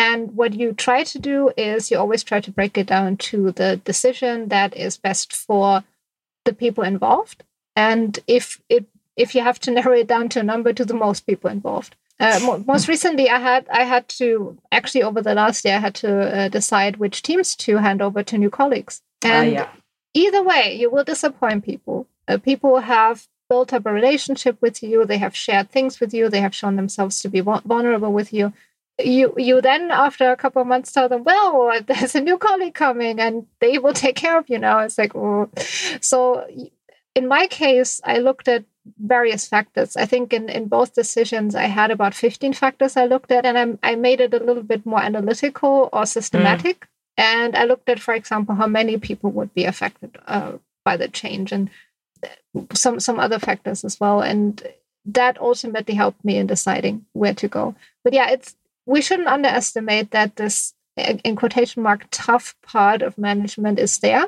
And 0.08 0.36
what 0.36 0.54
you 0.54 0.74
try 0.74 1.04
to 1.04 1.20
do 1.20 1.52
is 1.58 1.92
you 1.92 1.98
always 1.98 2.24
try 2.24 2.40
to 2.42 2.52
break 2.58 2.78
it 2.78 2.88
down 2.88 3.18
to 3.30 3.52
the 3.52 3.78
decision 3.92 4.48
that 4.50 4.76
is 4.76 4.98
best 4.98 5.36
for 5.36 5.84
the 6.46 6.54
people 6.54 6.84
involved. 6.84 7.44
And 7.76 8.18
if 8.28 8.62
it 8.70 8.86
if 9.16 9.36
you 9.36 9.42
have 9.42 9.60
to 9.62 9.72
narrow 9.78 9.94
it 9.94 10.08
down 10.08 10.30
to 10.30 10.40
a 10.40 10.50
number 10.52 10.72
to 10.74 10.86
the 10.86 10.94
most 11.06 11.22
people 11.28 11.50
involved. 11.50 11.96
Uh, 12.20 12.40
most 12.66 12.88
recently, 12.88 13.30
I 13.30 13.40
had 13.40 13.64
I 13.82 13.84
had 13.84 14.08
to 14.20 14.58
actually 14.72 15.04
over 15.04 15.22
the 15.22 15.36
last 15.36 15.66
year 15.66 15.76
I 15.76 15.86
had 15.88 15.96
to 15.96 16.12
uh, 16.38 16.48
decide 16.48 16.98
which 16.98 17.22
teams 17.22 17.56
to 17.58 17.78
hand 17.78 18.02
over 18.02 18.24
to 18.24 18.38
new 18.38 18.50
colleagues. 18.50 19.02
Ah, 19.24 19.28
And 19.34 19.52
yeah. 19.52 19.70
either 20.14 20.42
way, 20.52 20.76
you 20.82 20.90
will 20.90 21.04
disappoint 21.04 21.66
people. 21.66 22.08
Uh, 22.28 22.38
people 22.38 22.80
have 22.80 23.28
built 23.50 23.72
up 23.74 23.86
a 23.86 23.92
relationship 23.92 24.56
with 24.62 24.82
you. 24.82 25.06
They 25.06 25.20
have 25.20 25.36
shared 25.36 25.70
things 25.70 26.00
with 26.00 26.14
you. 26.14 26.30
They 26.30 26.42
have 26.42 26.56
shown 26.56 26.76
themselves 26.76 27.20
to 27.22 27.30
be 27.30 27.42
vulnerable 27.42 28.14
with 28.14 28.34
you. 28.34 28.54
You 29.04 29.34
you 29.38 29.62
then 29.62 29.92
after 29.92 30.32
a 30.32 30.36
couple 30.38 30.62
of 30.62 30.68
months 30.68 30.92
tell 30.92 31.08
them 31.08 31.24
well 31.24 31.72
there's 31.88 32.16
a 32.16 32.22
new 32.22 32.38
colleague 32.38 32.74
coming 32.74 33.20
and 33.20 33.46
they 33.60 33.78
will 33.78 33.94
take 33.94 34.16
care 34.16 34.38
of 34.38 34.50
you 34.50 34.60
now. 34.60 34.80
It's 34.80 34.98
like 34.98 35.16
oh. 35.16 35.50
So 36.02 36.46
in 37.16 37.28
my 37.28 37.48
case 37.48 38.02
i 38.04 38.18
looked 38.18 38.48
at 38.48 38.66
various 39.00 39.46
factors. 39.48 39.98
I 39.98 40.06
think 40.06 40.34
in 40.34 40.50
in 40.50 40.68
both 40.68 40.94
decisions 40.94 41.56
i 41.56 41.66
had 41.66 41.92
about 41.92 42.14
15 42.14 42.54
factors 42.54 42.98
i 42.98 43.06
looked 43.06 43.32
at 43.32 43.46
and 43.46 43.58
i, 43.84 43.92
I 43.92 43.96
made 43.96 44.22
it 44.22 44.34
a 44.34 44.44
little 44.44 44.64
bit 44.64 44.86
more 44.86 45.02
analytical 45.02 45.90
or 45.94 46.06
systematic. 46.06 46.82
Mm. 46.82 46.88
and 47.18 47.56
i 47.56 47.64
looked 47.64 47.90
at 47.90 48.00
for 48.00 48.14
example 48.14 48.56
how 48.56 48.68
many 48.68 48.98
people 48.98 49.32
would 49.32 49.54
be 49.54 49.66
affected 49.66 50.18
uh, 50.28 50.54
by 50.86 50.96
the 50.98 51.08
change 51.08 51.52
and 51.52 51.70
some 52.74 53.00
some 53.00 53.20
other 53.20 53.40
factors 53.40 53.84
as 53.84 54.00
well. 54.00 54.22
And 54.22 54.62
that 55.06 55.40
ultimately 55.40 55.96
helped 55.96 56.24
me 56.26 56.38
in 56.38 56.48
deciding 56.48 57.06
where 57.14 57.34
to 57.36 57.48
go. 57.48 57.76
But 58.04 58.14
yeah 58.14 58.30
it's 58.30 58.56
we 58.88 59.02
shouldn't 59.02 59.28
underestimate 59.28 60.10
that 60.12 60.38
this 60.38 60.74
in 60.98 61.36
quotation 61.36 61.84
mark 61.84 62.08
tough 62.10 62.56
part 62.64 63.04
of 63.04 63.18
management 63.18 63.78
is 63.78 64.00
there 64.00 64.26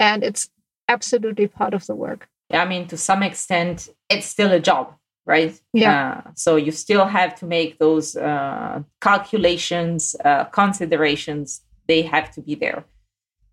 and 0.00 0.24
it's 0.24 0.48
absolutely 0.88 1.46
part 1.46 1.74
of 1.74 1.86
the 1.86 1.94
work. 1.94 2.28
I 2.50 2.64
mean 2.64 2.86
to 2.88 2.96
some 2.96 3.22
extent 3.22 3.90
it's 4.08 4.26
still 4.26 4.52
a 4.52 4.60
job 4.60 4.94
right? 5.24 5.60
Yeah. 5.72 6.22
Uh, 6.26 6.30
so 6.34 6.56
you 6.56 6.72
still 6.72 7.04
have 7.06 7.34
to 7.36 7.46
make 7.46 7.78
those 7.78 8.16
uh, 8.16 8.82
calculations 9.00 10.16
uh, 10.24 10.44
considerations 10.44 11.62
they 11.86 12.02
have 12.02 12.30
to 12.32 12.40
be 12.40 12.54
there. 12.54 12.84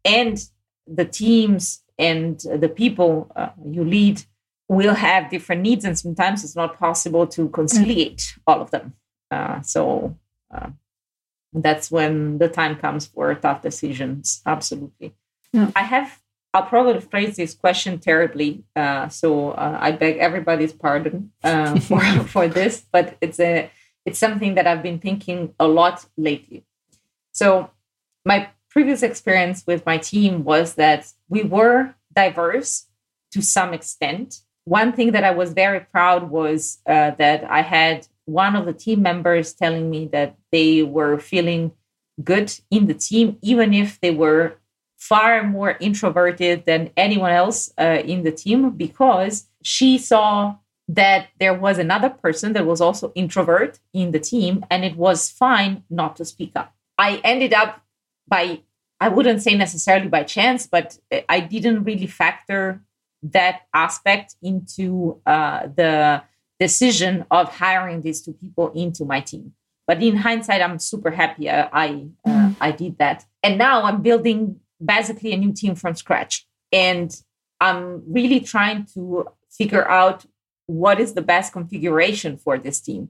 And 0.06 0.44
the 0.88 1.06
teams 1.06 1.84
and 1.98 2.40
the 2.40 2.70
people 2.70 3.32
uh, 3.36 3.50
you 3.66 3.84
lead 3.84 4.24
will 4.68 4.94
have 4.96 5.30
different 5.30 5.62
needs 5.62 5.84
and 5.84 5.98
sometimes 5.98 6.44
it's 6.44 6.56
not 6.56 6.80
possible 6.80 7.28
to 7.28 7.50
conciliate 7.50 8.18
mm. 8.18 8.38
all 8.48 8.62
of 8.62 8.72
them 8.72 8.94
uh, 9.32 9.62
so 9.62 10.18
uh, 10.54 10.70
that's 11.54 11.92
when 11.92 12.38
the 12.38 12.48
time 12.48 12.76
comes 12.76 13.06
for 13.06 13.34
tough 13.36 13.62
decisions. 13.62 14.42
Absolutely. 14.46 15.14
Yeah. 15.54 15.72
I 15.76 15.84
have, 15.84 16.20
I'll 16.54 16.64
probably 16.64 17.02
phrase 17.02 17.38
this 17.38 17.54
question 17.54 18.00
terribly. 18.00 18.64
Uh, 18.76 19.10
so 19.10 19.52
uh, 19.52 19.78
I 19.80 19.92
beg 19.92 20.18
everybody's 20.18 20.74
pardon 20.74 21.32
uh, 21.44 21.80
for, 21.88 22.02
for 22.26 22.48
this, 22.48 22.86
but 22.92 23.18
it's 23.22 23.40
a, 23.40 23.72
it's 24.06 24.20
something 24.20 24.56
that 24.56 24.68
I've 24.68 24.84
been 24.84 25.00
thinking 25.00 25.54
a 25.60 25.68
lot 25.68 26.06
lately. 26.18 26.66
So 27.32 27.72
my 28.26 28.50
previous 28.70 29.04
experience 29.04 29.64
with 29.66 29.86
my 29.86 29.98
team 29.98 30.44
was 30.44 30.76
that 30.76 31.12
we 31.28 31.44
were 31.44 31.96
diverse 32.14 32.88
to 33.32 33.42
some 33.42 33.74
extent. 33.74 34.42
One 34.66 34.92
thing 34.94 35.12
that 35.12 35.24
I 35.24 35.32
was 35.32 35.54
very 35.54 35.80
proud 35.80 36.30
was 36.30 36.80
uh, 36.86 37.12
that 37.12 37.44
I 37.44 37.62
had 37.62 38.08
one 38.30 38.56
of 38.56 38.66
the 38.66 38.74
team 38.74 39.02
members 39.02 39.54
telling 39.54 39.90
me 39.90 40.08
that 40.12 40.38
they 40.52 40.84
were 40.84 41.20
feeling 41.20 41.72
good 42.24 42.54
in 42.70 42.88
the 42.88 42.94
team, 42.94 43.38
even 43.42 43.74
if 43.74 44.00
they 44.02 44.12
were 44.12 44.56
far 44.98 45.44
more 45.44 45.78
introverted 45.80 46.66
than 46.66 46.92
anyone 46.98 47.32
else 47.32 47.72
uh, 47.80 48.02
in 48.04 48.24
the 48.24 48.32
team, 48.32 48.72
because 48.72 49.48
she 49.64 49.98
saw 49.98 50.56
that 50.88 51.28
there 51.40 51.54
was 51.54 51.78
another 51.78 52.10
person 52.10 52.54
that 52.54 52.66
was 52.66 52.82
also 52.82 53.12
introvert 53.16 53.80
in 53.94 54.12
the 54.12 54.20
team, 54.20 54.66
and 54.70 54.84
it 54.84 54.96
was 54.96 55.30
fine 55.30 55.84
not 55.90 56.16
to 56.16 56.26
speak 56.26 56.52
up. 56.56 56.74
I 56.98 57.22
ended 57.24 57.54
up 57.54 57.82
by, 58.28 58.62
I 59.00 59.08
wouldn't 59.08 59.42
say 59.42 59.56
necessarily 59.56 60.10
by 60.10 60.24
chance, 60.24 60.68
but 60.68 60.98
I 61.30 61.40
didn't 61.40 61.84
really 61.84 62.08
factor 62.08 62.82
that 63.22 63.62
aspect 63.74 64.36
into 64.42 65.22
uh, 65.26 65.68
the 65.76 66.24
decision 66.60 67.26
of 67.32 67.56
hiring 67.56 68.02
these 68.02 68.22
two 68.22 68.34
people 68.34 68.72
into 68.74 69.06
my 69.06 69.22
team. 69.22 69.54
But 69.88 70.04
in 70.04 70.18
hindsight, 70.18 70.62
I'm 70.62 70.78
super 70.78 71.12
happy 71.12 71.50
I 71.50 71.70
I, 71.72 71.88
uh, 72.26 72.30
mm-hmm. 72.30 72.52
I 72.62 72.72
did 72.72 72.98
that, 73.00 73.26
and 73.42 73.58
now 73.58 73.84
I'm 73.84 74.02
building 74.02 74.60
basically 74.84 75.34
a 75.34 75.38
new 75.38 75.54
team 75.54 75.76
from 75.76 75.96
scratch, 75.96 76.46
and 76.72 77.16
I'm 77.60 78.04
really 78.08 78.40
trying 78.40 78.86
to 78.94 79.28
figure 79.50 79.88
out 79.88 80.26
what 80.68 81.00
is 81.00 81.14
the 81.14 81.22
best 81.22 81.52
configuration 81.52 82.38
for 82.38 82.58
this 82.60 82.80
team. 82.80 83.10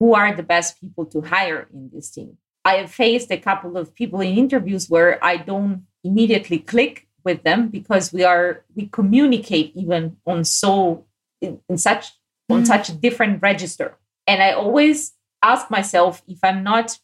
Who 0.00 0.14
are 0.14 0.34
the 0.34 0.42
best 0.42 0.80
people 0.80 1.06
to 1.06 1.20
hire 1.22 1.68
in 1.72 1.90
this 1.92 2.10
team? 2.10 2.36
I 2.64 2.74
have 2.78 2.90
faced 2.90 3.30
a 3.30 3.38
couple 3.38 3.76
of 3.76 3.94
people 3.94 4.20
in 4.20 4.36
interviews 4.36 4.90
where 4.90 5.24
I 5.24 5.36
don't 5.36 5.86
immediately 6.02 6.58
click 6.58 7.06
with 7.24 7.44
them 7.44 7.68
because 7.68 8.12
we 8.12 8.24
are 8.24 8.64
we 8.74 8.86
communicate 8.86 9.72
even 9.76 10.16
on 10.26 10.44
so 10.44 11.06
in, 11.40 11.60
in 11.68 11.78
such 11.78 12.12
on 12.48 12.62
mm. 12.62 12.66
such 12.66 12.88
a 12.88 12.94
different 12.94 13.42
register. 13.42 13.96
And 14.26 14.42
I 14.42 14.52
always 14.52 15.12
ask 15.42 15.70
myself 15.70 16.22
if 16.26 16.38
I'm 16.42 16.62
not, 16.62 16.98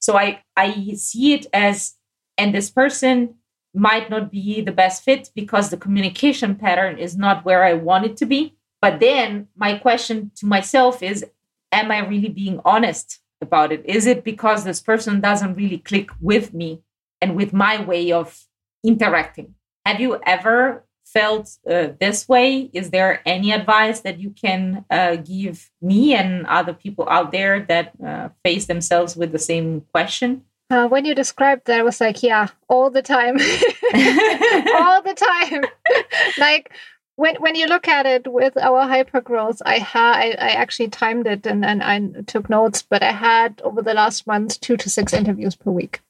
so 0.00 0.16
I, 0.16 0.42
I 0.56 0.94
see 0.94 1.34
it 1.34 1.46
as, 1.52 1.94
and 2.38 2.54
this 2.54 2.70
person 2.70 3.34
might 3.74 4.08
not 4.08 4.30
be 4.30 4.60
the 4.60 4.72
best 4.72 5.02
fit 5.02 5.30
because 5.34 5.70
the 5.70 5.76
communication 5.76 6.54
pattern 6.54 6.98
is 6.98 7.16
not 7.16 7.44
where 7.44 7.64
I 7.64 7.74
want 7.74 8.06
it 8.06 8.16
to 8.18 8.26
be. 8.26 8.56
But 8.80 9.00
then 9.00 9.48
my 9.56 9.78
question 9.78 10.30
to 10.36 10.46
myself 10.46 11.02
is, 11.02 11.24
am 11.72 11.90
I 11.90 12.06
really 12.06 12.28
being 12.28 12.60
honest 12.64 13.20
about 13.40 13.72
it? 13.72 13.84
Is 13.84 14.06
it 14.06 14.24
because 14.24 14.64
this 14.64 14.80
person 14.80 15.20
doesn't 15.20 15.54
really 15.54 15.78
click 15.78 16.10
with 16.20 16.54
me 16.54 16.82
and 17.20 17.34
with 17.34 17.52
my 17.52 17.82
way 17.82 18.12
of 18.12 18.44
interacting? 18.84 19.54
Have 19.84 20.00
you 20.00 20.20
ever 20.24 20.84
felt 21.14 21.58
uh, 21.70 21.88
this 22.00 22.28
way, 22.28 22.68
is 22.72 22.90
there 22.90 23.22
any 23.24 23.52
advice 23.52 24.00
that 24.00 24.18
you 24.18 24.30
can 24.30 24.84
uh, 24.90 25.16
give 25.16 25.70
me 25.80 26.14
and 26.14 26.44
other 26.46 26.74
people 26.74 27.08
out 27.08 27.30
there 27.30 27.60
that 27.60 27.92
uh, 28.04 28.28
face 28.44 28.66
themselves 28.66 29.16
with 29.16 29.32
the 29.32 29.38
same 29.38 29.82
question? 29.92 30.42
Uh, 30.70 30.88
when 30.88 31.04
you 31.04 31.14
described 31.14 31.66
that, 31.66 31.78
I 31.78 31.82
was 31.82 32.00
like, 32.00 32.22
yeah, 32.22 32.48
all 32.68 32.90
the 32.90 33.02
time, 33.02 33.36
all 33.38 35.02
the 35.02 35.14
time. 35.14 35.64
like 36.38 36.72
when 37.16 37.36
when 37.36 37.54
you 37.54 37.66
look 37.66 37.86
at 37.86 38.06
it 38.06 38.26
with 38.26 38.56
our 38.56 38.82
hyper 38.82 39.20
growth, 39.20 39.62
I 39.64 39.78
had 39.78 40.16
I, 40.16 40.26
I 40.30 40.50
actually 40.62 40.88
timed 40.88 41.26
it 41.26 41.46
and, 41.46 41.64
and 41.64 41.82
I 41.82 42.22
took 42.22 42.50
notes, 42.50 42.82
but 42.82 43.02
I 43.02 43.12
had 43.12 43.60
over 43.62 43.82
the 43.82 43.94
last 43.94 44.26
month 44.26 44.60
two 44.60 44.76
to 44.78 44.90
six 44.90 45.12
interviews 45.12 45.54
per 45.54 45.70
week 45.70 46.00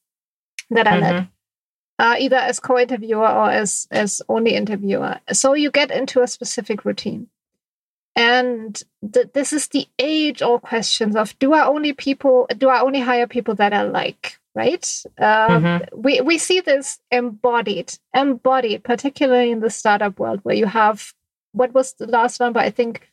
that 0.70 0.86
I 0.86 0.92
mm-hmm. 0.92 1.02
led 1.02 1.28
uh, 1.98 2.16
either 2.18 2.36
as 2.36 2.60
co-interviewer 2.60 3.28
or 3.28 3.50
as 3.50 3.86
as 3.90 4.20
only 4.28 4.54
interviewer. 4.54 5.20
So 5.32 5.54
you 5.54 5.70
get 5.70 5.90
into 5.90 6.22
a 6.22 6.26
specific 6.26 6.84
routine, 6.84 7.28
and 8.16 8.82
th- 9.12 9.32
this 9.32 9.52
is 9.52 9.68
the 9.68 9.86
age-old 9.98 10.62
questions 10.62 11.16
of 11.16 11.38
do 11.38 11.52
I 11.52 11.66
only 11.66 11.92
people 11.92 12.46
do 12.58 12.68
I 12.68 12.80
only 12.80 13.00
hire 13.00 13.26
people 13.26 13.54
that 13.56 13.72
I 13.72 13.82
like, 13.82 14.38
right? 14.54 15.02
Um, 15.18 15.62
mm-hmm. 15.62 16.00
We 16.00 16.20
we 16.20 16.38
see 16.38 16.60
this 16.60 16.98
embodied, 17.10 17.96
embodied, 18.14 18.84
particularly 18.84 19.52
in 19.52 19.60
the 19.60 19.70
startup 19.70 20.18
world 20.18 20.40
where 20.42 20.56
you 20.56 20.66
have 20.66 21.12
what 21.52 21.72
was 21.72 21.94
the 21.94 22.06
last 22.06 22.40
number? 22.40 22.60
I 22.60 22.70
think. 22.70 23.10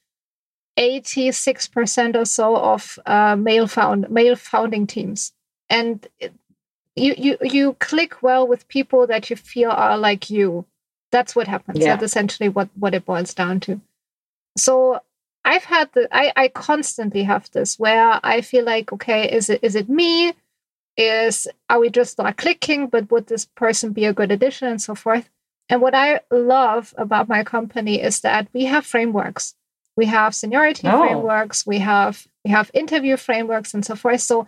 86% 0.80 2.16
or 2.16 2.24
so 2.24 2.56
of 2.56 2.98
uh, 3.06 3.36
male 3.36 3.68
found 3.68 4.10
male 4.10 4.38
founding 4.38 4.88
teams 4.88 5.34
and 5.70 6.08
you 6.96 7.14
you 7.18 7.38
you 7.42 7.74
click 7.80 8.22
well 8.22 8.48
with 8.48 8.68
people 8.68 9.08
that 9.08 9.30
you 9.30 9.36
feel 9.36 9.72
are 9.72 9.98
like 9.98 10.30
you. 10.30 10.66
That's 11.12 11.36
what 11.36 11.48
happens. 11.48 11.80
Yeah. 11.80 11.96
that's 11.96 12.04
essentially 12.04 12.50
what 12.50 12.70
what 12.76 12.94
it 12.94 13.06
boils 13.06 13.34
down 13.34 13.60
to. 13.62 13.82
So 14.58 15.02
i've 15.44 15.64
had 15.64 15.90
the 15.94 16.08
i 16.12 16.32
i 16.36 16.48
constantly 16.48 17.24
have 17.24 17.50
this 17.50 17.80
where 17.80 18.20
i 18.24 18.42
feel 18.42 18.64
like 18.64 18.94
okay 18.94 19.28
is 19.32 19.50
it 19.50 19.60
is 19.64 19.76
it 19.76 19.90
me? 19.90 20.34
Is 20.98 21.48
are 21.70 21.80
we 21.80 21.90
just 21.90 22.18
not 22.18 22.38
clicking? 22.38 22.88
But 22.88 23.10
would 23.12 23.28
this 23.28 23.46
person 23.46 23.94
be 23.94 24.06
a 24.06 24.14
good 24.14 24.32
addition 24.32 24.68
and 24.68 24.82
so 24.82 24.94
forth? 24.96 25.30
And 25.70 25.82
what 25.82 25.96
i 25.96 26.20
love 26.30 26.94
about 26.98 27.30
my 27.30 27.44
company 27.44 28.02
is 28.02 28.22
that 28.22 28.48
we 28.54 28.66
have 28.66 28.86
frameworks. 28.86 29.56
We 29.96 30.06
have 30.06 30.36
seniority 30.36 30.88
oh. 30.88 31.00
frameworks. 31.00 31.66
We 31.66 31.80
have 31.80 32.28
we 32.44 32.52
have 32.52 32.70
interview 32.74 33.18
frameworks 33.18 33.74
and 33.74 33.86
so 33.86 33.96
forth. 33.96 34.22
So 34.22 34.48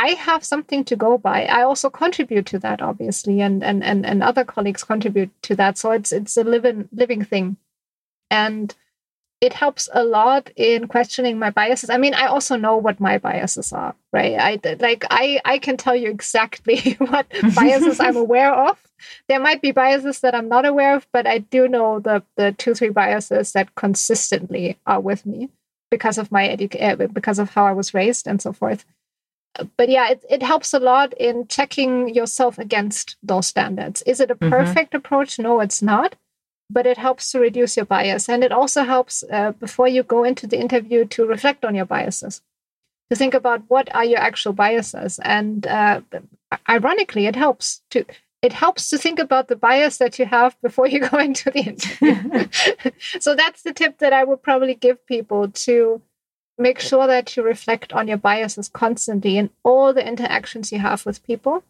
I 0.00 0.14
have 0.14 0.42
something 0.42 0.82
to 0.84 0.96
go 0.96 1.18
by. 1.18 1.44
I 1.44 1.62
also 1.62 1.90
contribute 1.90 2.46
to 2.46 2.58
that, 2.60 2.80
obviously, 2.80 3.42
and 3.42 3.62
and 3.62 3.84
and, 3.84 4.06
and 4.06 4.22
other 4.22 4.44
colleagues 4.44 4.82
contribute 4.82 5.30
to 5.42 5.54
that. 5.56 5.76
So 5.76 5.90
it's 5.90 6.10
it's 6.10 6.38
a 6.38 6.42
living 6.42 6.88
living 6.90 7.22
thing, 7.22 7.58
and 8.30 8.74
it 9.42 9.52
helps 9.52 9.90
a 9.92 10.02
lot 10.02 10.50
in 10.56 10.88
questioning 10.88 11.38
my 11.38 11.50
biases. 11.50 11.90
I 11.90 11.98
mean, 11.98 12.14
I 12.14 12.26
also 12.28 12.56
know 12.56 12.78
what 12.78 12.98
my 12.98 13.18
biases 13.18 13.74
are, 13.74 13.94
right? 14.10 14.36
I 14.38 14.76
like 14.78 15.04
I 15.10 15.38
I 15.44 15.58
can 15.58 15.76
tell 15.76 15.94
you 15.94 16.08
exactly 16.08 16.78
what 16.98 17.26
biases 17.54 18.00
I'm 18.00 18.16
aware 18.26 18.54
of. 18.54 18.78
There 19.28 19.40
might 19.40 19.60
be 19.60 19.70
biases 19.70 20.20
that 20.20 20.34
I'm 20.34 20.48
not 20.48 20.64
aware 20.64 20.96
of, 20.96 21.06
but 21.12 21.26
I 21.26 21.38
do 21.38 21.68
know 21.68 22.00
the 22.00 22.22
the 22.36 22.52
two 22.52 22.72
three 22.72 22.88
biases 22.88 23.52
that 23.52 23.74
consistently 23.74 24.78
are 24.86 25.00
with 25.00 25.26
me 25.26 25.50
because 25.90 26.16
of 26.16 26.32
my 26.32 26.48
education, 26.48 27.02
uh, 27.02 27.06
because 27.08 27.38
of 27.38 27.50
how 27.50 27.66
I 27.66 27.72
was 27.72 27.92
raised 27.92 28.26
and 28.26 28.40
so 28.40 28.54
forth 28.54 28.86
but 29.76 29.88
yeah, 29.88 30.10
it, 30.10 30.24
it 30.28 30.42
helps 30.42 30.72
a 30.72 30.78
lot 30.78 31.12
in 31.14 31.46
checking 31.48 32.14
yourself 32.14 32.58
against 32.58 33.16
those 33.22 33.46
standards. 33.46 34.02
Is 34.02 34.20
it 34.20 34.30
a 34.30 34.34
mm-hmm. 34.34 34.50
perfect 34.50 34.90
mm-hmm. 34.90 34.96
approach? 34.96 35.38
No, 35.38 35.60
it's 35.60 35.82
not. 35.82 36.16
But 36.72 36.86
it 36.86 36.98
helps 36.98 37.32
to 37.32 37.40
reduce 37.40 37.76
your 37.76 37.86
bias. 37.86 38.28
And 38.28 38.44
it 38.44 38.52
also 38.52 38.84
helps 38.84 39.24
uh, 39.32 39.52
before 39.52 39.88
you 39.88 40.04
go 40.04 40.22
into 40.22 40.46
the 40.46 40.58
interview 40.58 41.04
to 41.06 41.26
reflect 41.26 41.64
on 41.64 41.74
your 41.74 41.84
biases. 41.84 42.42
to 43.10 43.16
think 43.16 43.34
about 43.34 43.62
what 43.66 43.92
are 43.92 44.04
your 44.04 44.20
actual 44.20 44.52
biases. 44.52 45.18
And 45.18 45.66
uh, 45.66 46.02
ironically, 46.68 47.26
it 47.26 47.34
helps 47.34 47.82
to 47.90 48.04
it 48.42 48.52
helps 48.54 48.88
to 48.88 48.96
think 48.96 49.18
about 49.18 49.48
the 49.48 49.56
bias 49.56 49.98
that 49.98 50.18
you 50.18 50.24
have 50.24 50.56
before 50.62 50.86
you 50.86 51.00
go 51.00 51.18
into 51.28 51.50
the 51.50 51.60
interview. 51.60 52.48
so 53.20 53.34
that's 53.34 53.62
the 53.62 53.72
tip 53.72 53.98
that 53.98 54.12
I 54.12 54.24
would 54.24 54.42
probably 54.42 54.74
give 54.74 55.04
people 55.06 55.48
to 55.48 56.00
make 56.60 56.78
sure 56.78 57.06
that 57.06 57.36
you 57.36 57.42
reflect 57.42 57.92
on 57.92 58.06
your 58.06 58.18
biases 58.18 58.68
constantly 58.68 59.38
in 59.38 59.50
all 59.64 59.92
the 59.92 60.06
interactions 60.06 60.70
you 60.70 60.78
have 60.78 61.06
with 61.06 61.26
people. 61.26 61.64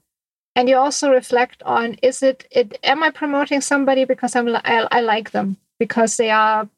And 0.57 0.69
you 0.69 0.77
also 0.77 1.11
reflect 1.11 1.63
on 1.63 1.95
is 2.03 2.23
it, 2.23 2.47
it 2.51 2.79
am 2.83 3.03
i 3.03 3.11
promoting 3.11 3.61
somebody 3.61 4.05
because 4.05 4.35
i'm 4.35 4.49
I, 4.49 4.89
I 4.91 5.01
like 5.01 5.31
them? 5.31 5.57
Because 5.79 6.17
they 6.17 6.31
are 6.31 6.69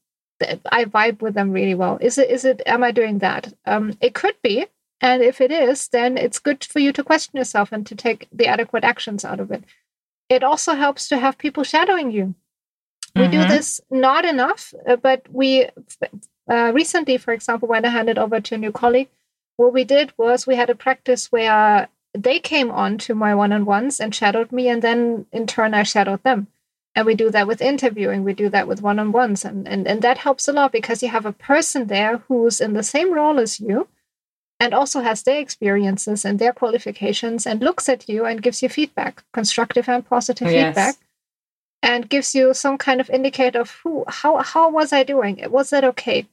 i 0.70 0.84
vibe 0.84 1.22
with 1.22 1.34
them 1.34 1.52
really 1.52 1.74
well. 1.74 1.98
Is 2.00 2.18
it 2.18 2.30
is 2.30 2.44
it 2.44 2.62
am 2.66 2.84
i 2.84 2.90
doing 2.90 3.18
that? 3.18 3.52
Um, 3.66 3.96
it 4.00 4.14
could 4.14 4.36
be. 4.42 4.66
And 5.00 5.22
if 5.22 5.40
it 5.40 5.50
is 5.50 5.88
then 5.88 6.18
it's 6.18 6.38
good 6.38 6.62
for 6.64 6.80
you 6.80 6.92
to 6.92 7.02
question 7.02 7.38
yourself 7.38 7.72
and 7.72 7.86
to 7.86 7.94
take 7.94 8.28
the 8.30 8.46
adequate 8.46 8.84
actions 8.84 9.24
out 9.24 9.40
of 9.40 9.50
it. 9.50 9.64
It 10.28 10.44
also 10.44 10.74
helps 10.74 11.08
to 11.08 11.18
have 11.18 11.38
people 11.38 11.64
shadowing 11.64 12.10
you. 12.10 12.34
We 13.16 13.22
mm-hmm. 13.22 13.32
do 13.32 13.48
this 13.48 13.80
not 13.90 14.24
enough 14.24 14.74
uh, 14.86 14.96
but 14.96 15.26
we 15.30 15.68
uh, 16.51 16.72
recently 16.74 17.16
for 17.16 17.32
example 17.32 17.68
when 17.68 17.84
i 17.84 17.88
handed 17.88 18.18
over 18.18 18.40
to 18.40 18.55
a 18.55 18.59
new 18.59 18.72
colleague 18.72 19.09
what 19.57 19.72
we 19.72 19.84
did 19.84 20.12
was 20.16 20.47
we 20.47 20.57
had 20.57 20.70
a 20.70 20.74
practice 20.74 21.30
where 21.30 21.88
they 22.14 22.38
came 22.38 22.70
on 22.70 22.99
to 22.99 23.14
my 23.14 23.34
one-on-ones 23.34 24.01
and 24.01 24.14
shadowed 24.14 24.53
me 24.53 24.68
and 24.68 24.82
then 24.82 25.26
in 25.32 25.47
turn 25.47 25.74
i 25.74 25.82
shadowed 25.82 26.22
them 26.22 26.47
and 26.95 27.07
we 27.07 27.14
do 27.14 27.30
that 27.30 27.47
with 27.47 27.62
interviewing 27.62 28.24
we 28.24 28.34
do 28.34 28.49
that 28.49 28.68
with 28.68 28.82
one-on-ones 28.82 29.45
and, 29.45 29.66
and 29.68 29.86
and 29.86 30.03
that 30.03 30.18
helps 30.18 30.49
a 30.49 30.53
lot 30.53 30.72
because 30.72 31.03
you 31.03 31.09
have 31.09 31.26
a 31.26 31.32
person 31.32 31.86
there 31.86 32.18
who's 32.28 32.61
in 32.61 32.72
the 32.72 32.82
same 32.82 33.12
role 33.12 33.38
as 33.38 33.61
you 33.61 33.88
and 34.61 34.74
also 34.74 35.01
has 35.01 35.22
their 35.22 35.40
experiences 35.40 36.24
and 36.24 36.38
their 36.38 36.53
qualifications 36.53 37.47
and 37.47 37.61
looks 37.61 37.88
at 37.88 38.09
you 38.09 38.24
and 38.24 38.43
gives 38.43 38.62
you 38.62 38.68
feedback 38.68 39.24
constructive 39.32 39.88
and 39.88 40.07
positive 40.07 40.51
yes. 40.51 40.66
feedback 40.66 40.97
and 41.82 42.08
gives 42.08 42.34
you 42.34 42.54
some 42.54 42.78
kind 42.78 43.00
of 43.00 43.10
indicator 43.10 43.60
of 43.60 43.70
who 43.82 44.04
how 44.08 44.38
how 44.38 44.70
was 44.70 44.92
i 44.92 45.02
doing? 45.02 45.44
Was 45.50 45.70
that 45.70 45.84
okay? 45.84 46.26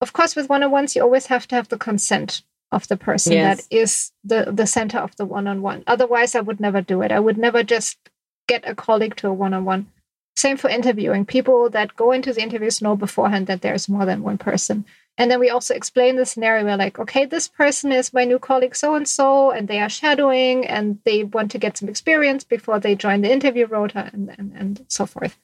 Of 0.00 0.12
course 0.12 0.36
with 0.36 0.48
one-on-ones 0.48 0.96
you 0.96 1.02
always 1.02 1.26
have 1.26 1.46
to 1.48 1.54
have 1.54 1.68
the 1.68 1.78
consent 1.78 2.42
of 2.72 2.88
the 2.88 2.96
person 2.96 3.32
yes. 3.32 3.56
that 3.56 3.74
is 3.74 4.12
the 4.24 4.50
the 4.52 4.66
center 4.66 4.98
of 4.98 5.16
the 5.16 5.24
one-on-one. 5.24 5.84
Otherwise 5.86 6.34
i 6.34 6.40
would 6.40 6.60
never 6.60 6.80
do 6.80 7.02
it. 7.02 7.12
I 7.12 7.20
would 7.20 7.38
never 7.38 7.62
just 7.62 7.98
get 8.48 8.68
a 8.68 8.74
colleague 8.74 9.16
to 9.16 9.28
a 9.28 9.32
one-on-one. 9.32 9.86
Same 10.36 10.56
for 10.56 10.68
interviewing. 10.68 11.24
People 11.24 11.70
that 11.70 11.96
go 11.96 12.12
into 12.12 12.32
the 12.32 12.42
interviews 12.42 12.82
know 12.82 12.94
beforehand 12.96 13.46
that 13.46 13.62
there's 13.62 13.88
more 13.88 14.04
than 14.04 14.22
one 14.22 14.38
person 14.38 14.84
and 15.18 15.30
then 15.30 15.40
we 15.40 15.50
also 15.50 15.74
explain 15.74 16.16
the 16.16 16.26
scenario 16.26 16.64
we're 16.64 16.76
like 16.76 16.98
okay 16.98 17.24
this 17.24 17.48
person 17.48 17.92
is 17.92 18.12
my 18.12 18.24
new 18.24 18.38
colleague 18.38 18.76
so 18.76 18.94
and 18.94 19.08
so 19.08 19.50
and 19.50 19.68
they 19.68 19.80
are 19.80 19.88
shadowing 19.88 20.66
and 20.66 20.98
they 21.04 21.24
want 21.24 21.50
to 21.50 21.58
get 21.58 21.76
some 21.76 21.88
experience 21.88 22.44
before 22.44 22.78
they 22.78 22.94
join 22.94 23.20
the 23.20 23.32
interview 23.32 23.66
rota 23.66 24.10
and, 24.12 24.34
and, 24.38 24.52
and 24.54 24.84
so 24.88 25.06
forth 25.06 25.38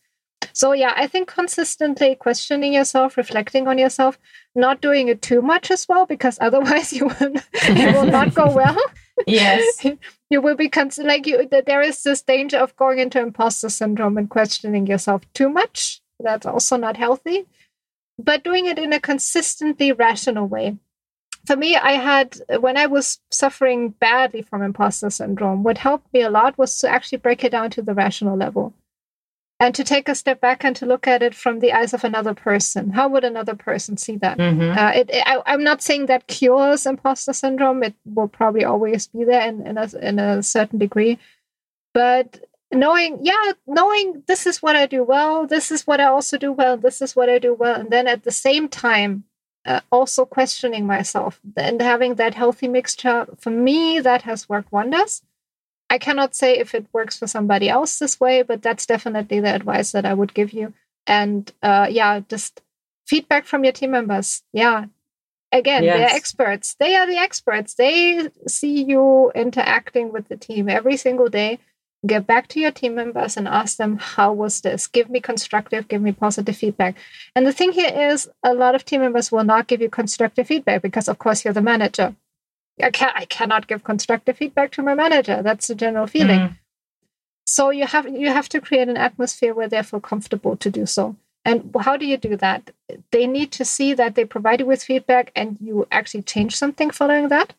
so 0.53 0.73
yeah, 0.73 0.93
I 0.97 1.07
think 1.07 1.29
consistently 1.29 2.15
questioning 2.15 2.75
yourself, 2.75 3.17
reflecting 3.17 3.69
on 3.69 3.79
yourself, 3.79 4.19
not 4.55 4.81
doing 4.81 5.09
it 5.09 5.23
too 5.23 5.41
much 5.41 5.71
as 5.71 5.89
well, 5.89 6.07
because 6.07 6.39
otherwise 6.41 6.93
you 6.93 7.07
will 7.07 7.33
it 7.55 7.95
will 7.95 8.07
not 8.07 8.35
go 8.35 8.51
well. 8.55 8.77
Yes, 9.27 9.87
you 10.31 10.41
will 10.41 10.57
be 10.57 10.69
cons- 10.69 10.99
like 10.99 11.27
you. 11.27 11.49
There 11.67 11.83
is 11.83 12.03
this 12.03 12.23
danger 12.23 12.59
of 12.59 12.77
going 12.77 12.99
into 12.99 13.21
imposter 13.21 13.69
syndrome 13.69 14.19
and 14.19 14.29
questioning 14.29 14.87
yourself 14.87 15.23
too 15.33 15.49
much. 15.49 16.01
That's 16.21 16.47
also 16.47 16.77
not 16.77 16.97
healthy. 16.97 17.47
But 18.19 18.45
doing 18.45 18.67
it 18.67 18.79
in 18.79 18.93
a 18.93 19.01
consistently 19.01 19.93
rational 19.93 20.47
way. 20.47 20.77
For 21.47 21.57
me, 21.57 21.77
I 21.77 21.93
had 21.93 22.39
when 22.61 22.77
I 22.77 22.87
was 22.87 23.19
suffering 23.31 23.91
badly 23.91 24.43
from 24.43 24.63
imposter 24.63 25.11
syndrome. 25.11 25.65
What 25.65 25.79
helped 25.79 26.13
me 26.13 26.23
a 26.23 26.31
lot 26.31 26.57
was 26.57 26.79
to 26.79 26.89
actually 26.89 27.19
break 27.19 27.43
it 27.43 27.51
down 27.51 27.71
to 27.71 27.83
the 27.83 27.95
rational 27.95 28.37
level 28.37 28.75
and 29.63 29.77
to 29.77 29.85
take 29.85 30.09
a 30.09 30.15
step 30.17 30.41
back 30.41 30.65
and 30.65 30.75
to 30.75 30.87
look 30.87 31.07
at 31.07 31.23
it 31.23 31.37
from 31.37 31.61
the 31.61 31.73
eyes 31.73 31.95
of 31.95 32.03
another 32.03 32.35
person. 32.35 32.91
How 32.91 33.09
would 33.09 33.23
another 33.23 33.55
person 33.55 33.97
see 33.97 34.17
that? 34.17 34.37
Mm-hmm. 34.37 34.77
Uh, 34.77 34.91
it, 34.91 35.09
it, 35.09 35.23
I, 35.25 35.55
am 35.55 35.63
not 35.63 35.81
saying 35.81 36.07
that 36.07 36.27
cures 36.27 36.85
imposter 36.85 37.33
syndrome. 37.33 37.85
It 37.85 37.95
will 38.05 38.27
probably 38.27 38.65
always 38.65 39.07
be 39.07 39.23
there 39.23 39.47
in, 39.49 39.65
in, 39.65 39.79
a, 39.79 39.89
in 40.01 40.19
a 40.19 40.43
certain 40.43 40.81
degree. 40.81 41.17
But 41.95 42.45
knowing, 42.73 43.19
yeah, 43.23 43.53
knowing 43.67 44.23
this 44.27 44.47
is 44.47 44.63
what 44.63 44.77
I 44.77 44.87
do 44.87 45.05
well, 45.05 45.47
this 45.47 45.71
is 45.71 45.87
what 45.87 46.01
I 46.01 46.05
also 46.05 46.39
do 46.39 46.53
well, 46.53 46.77
this 46.77 47.03
is 47.03 47.15
what 47.15 47.29
I 47.29 47.39
do 47.39 47.55
well. 47.55 47.81
And 47.81 47.91
then 47.91 48.07
at 48.07 48.25
the 48.25 48.31
same 48.31 48.69
time, 48.69 49.25
uh, 49.65 49.81
also 49.93 50.25
questioning 50.25 50.87
myself 50.87 51.41
and 51.57 51.81
having 51.81 52.17
that 52.17 52.35
healthy 52.35 52.69
mixture, 52.69 53.27
for 53.39 53.51
me, 53.51 54.01
that 54.01 54.23
has 54.23 54.49
worked 54.49 54.73
wonders. 54.73 55.23
I 55.89 55.99
cannot 55.99 56.35
say 56.35 56.59
if 56.59 56.75
it 56.75 56.87
works 56.93 57.19
for 57.19 57.27
somebody 57.27 57.69
else 57.69 57.99
this 57.99 58.19
way, 58.19 58.43
but 58.43 58.63
that's 58.63 58.87
definitely 58.87 59.41
the 59.41 59.55
advice 59.55 59.93
that 59.93 60.07
I 60.07 60.15
would 60.15 60.35
give 60.35 60.53
you. 60.53 60.73
And 61.07 61.53
uh, 61.63 61.87
yeah, 61.91 62.21
just 62.21 62.63
feedback 63.07 63.45
from 63.45 63.63
your 63.63 63.73
team 63.73 63.91
members. 63.91 64.43
Yeah. 64.53 64.87
Again, 65.53 65.85
yes. 65.85 65.99
they're 65.99 66.17
experts. 66.17 66.77
They 66.81 66.97
are 66.97 67.07
the 67.07 67.19
experts. 67.19 67.75
They 67.75 68.31
see 68.49 68.83
you 68.85 69.31
interacting 69.35 70.11
with 70.11 70.29
the 70.29 70.37
team 70.37 70.69
every 70.69 70.97
single 70.97 71.29
day. 71.29 71.59
Get 72.05 72.27
back 72.27 72.49
to 72.49 72.61
your 72.61 72.73
team 72.73 72.97
members 72.97 73.37
and 73.37 73.47
ask 73.47 73.77
them, 73.77 73.97
how 73.99 74.33
was 74.33 74.61
this? 74.63 74.89
Give 74.89 75.09
me 75.09 75.21
constructive, 75.21 75.87
give 75.87 76.03
me 76.03 76.11
positive 76.11 76.57
feedback. 76.57 76.97
And 77.37 77.47
the 77.47 77.53
thing 77.53 77.71
here 77.71 78.11
is, 78.11 78.29
a 78.43 78.55
lot 78.55 78.75
of 78.75 78.85
team 78.85 79.03
members 79.03 79.31
will 79.31 79.45
not 79.45 79.69
give 79.69 79.81
you 79.81 79.89
constructive 79.89 80.49
feedback 80.49 80.83
because, 80.83 81.09
of 81.09 81.19
course, 81.19 81.45
you're 81.45 81.55
the 81.55 81.63
manager. 81.63 82.17
I 82.83 82.91
can't 82.91 83.17
I 83.17 83.27
cannot 83.27 83.67
give 83.67 83.85
constructive 83.85 84.37
feedback 84.39 84.73
to 84.73 84.83
my 84.83 84.95
manager. 84.95 85.43
That's 85.43 85.69
the 85.69 85.75
general 85.75 86.07
feeling. 86.07 86.41
Mm. 86.41 86.57
So 87.47 87.71
you 87.71 87.87
have 87.87 88.09
you 88.09 88.29
have 88.29 88.49
to 88.51 88.61
create 88.61 88.89
an 88.89 88.97
atmosphere 88.97 89.55
where 89.55 89.69
they 89.69 89.83
feel 89.83 90.01
comfortable 90.01 90.57
to 90.57 90.71
do 90.71 90.87
so. 90.87 91.17
And 91.45 91.75
how 91.81 91.97
do 91.97 92.07
you 92.07 92.17
do 92.17 92.37
that? 92.37 92.71
They 93.11 93.27
need 93.27 93.51
to 93.53 93.65
see 93.65 93.95
that 93.95 94.15
they 94.15 94.25
provide 94.25 94.61
you 94.61 94.67
with 94.67 94.83
feedback 94.83 95.33
and 95.35 95.59
you 95.61 95.87
actually 95.91 96.23
change 96.23 96.57
something 96.57 96.91
following 96.91 97.29
that. 97.29 97.53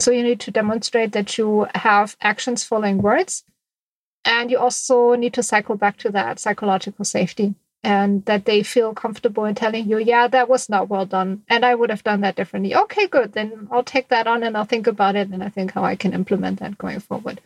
So 0.00 0.10
you 0.10 0.22
need 0.22 0.40
to 0.40 0.50
demonstrate 0.50 1.12
that 1.12 1.38
you 1.38 1.66
have 1.74 2.16
actions 2.20 2.64
following 2.64 2.98
words. 2.98 3.44
And 4.24 4.50
you 4.50 4.58
also 4.58 5.14
need 5.14 5.34
to 5.34 5.42
cycle 5.42 5.76
back 5.76 5.98
to 5.98 6.10
that 6.10 6.38
psychological 6.38 7.04
safety 7.04 7.54
and 7.82 8.24
that 8.24 8.46
they 8.46 8.62
feel 8.62 8.94
comfortable 8.94 9.44
in 9.44 9.54
telling 9.54 9.86
you, 9.86 9.98
yeah, 9.98 10.26
that 10.28 10.48
was 10.48 10.70
not 10.70 10.88
well 10.88 11.04
done. 11.04 11.42
And 11.48 11.64
I 11.64 11.74
would 11.74 11.90
have 11.90 12.02
done 12.02 12.22
that 12.22 12.34
differently. 12.34 12.74
Okay, 12.74 13.06
good. 13.06 13.34
Then 13.34 13.68
I'll 13.70 13.84
take 13.84 14.08
that 14.08 14.26
on 14.26 14.42
and 14.42 14.56
I'll 14.56 14.64
think 14.64 14.86
about 14.86 15.16
it 15.16 15.28
and 15.28 15.44
I 15.44 15.50
think 15.50 15.72
how 15.72 15.84
I 15.84 15.94
can 15.94 16.14
implement 16.14 16.60
that 16.60 16.78
going 16.78 17.00
forward. 17.00 17.42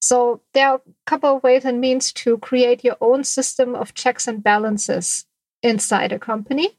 So 0.00 0.40
there 0.54 0.68
are 0.68 0.76
a 0.76 0.80
couple 1.06 1.36
of 1.36 1.42
ways 1.42 1.64
and 1.64 1.80
means 1.80 2.12
to 2.14 2.38
create 2.38 2.82
your 2.82 2.96
own 3.00 3.22
system 3.22 3.74
of 3.74 3.94
checks 3.94 4.26
and 4.26 4.42
balances 4.42 5.26
inside 5.62 6.10
a 6.10 6.18
company, 6.18 6.70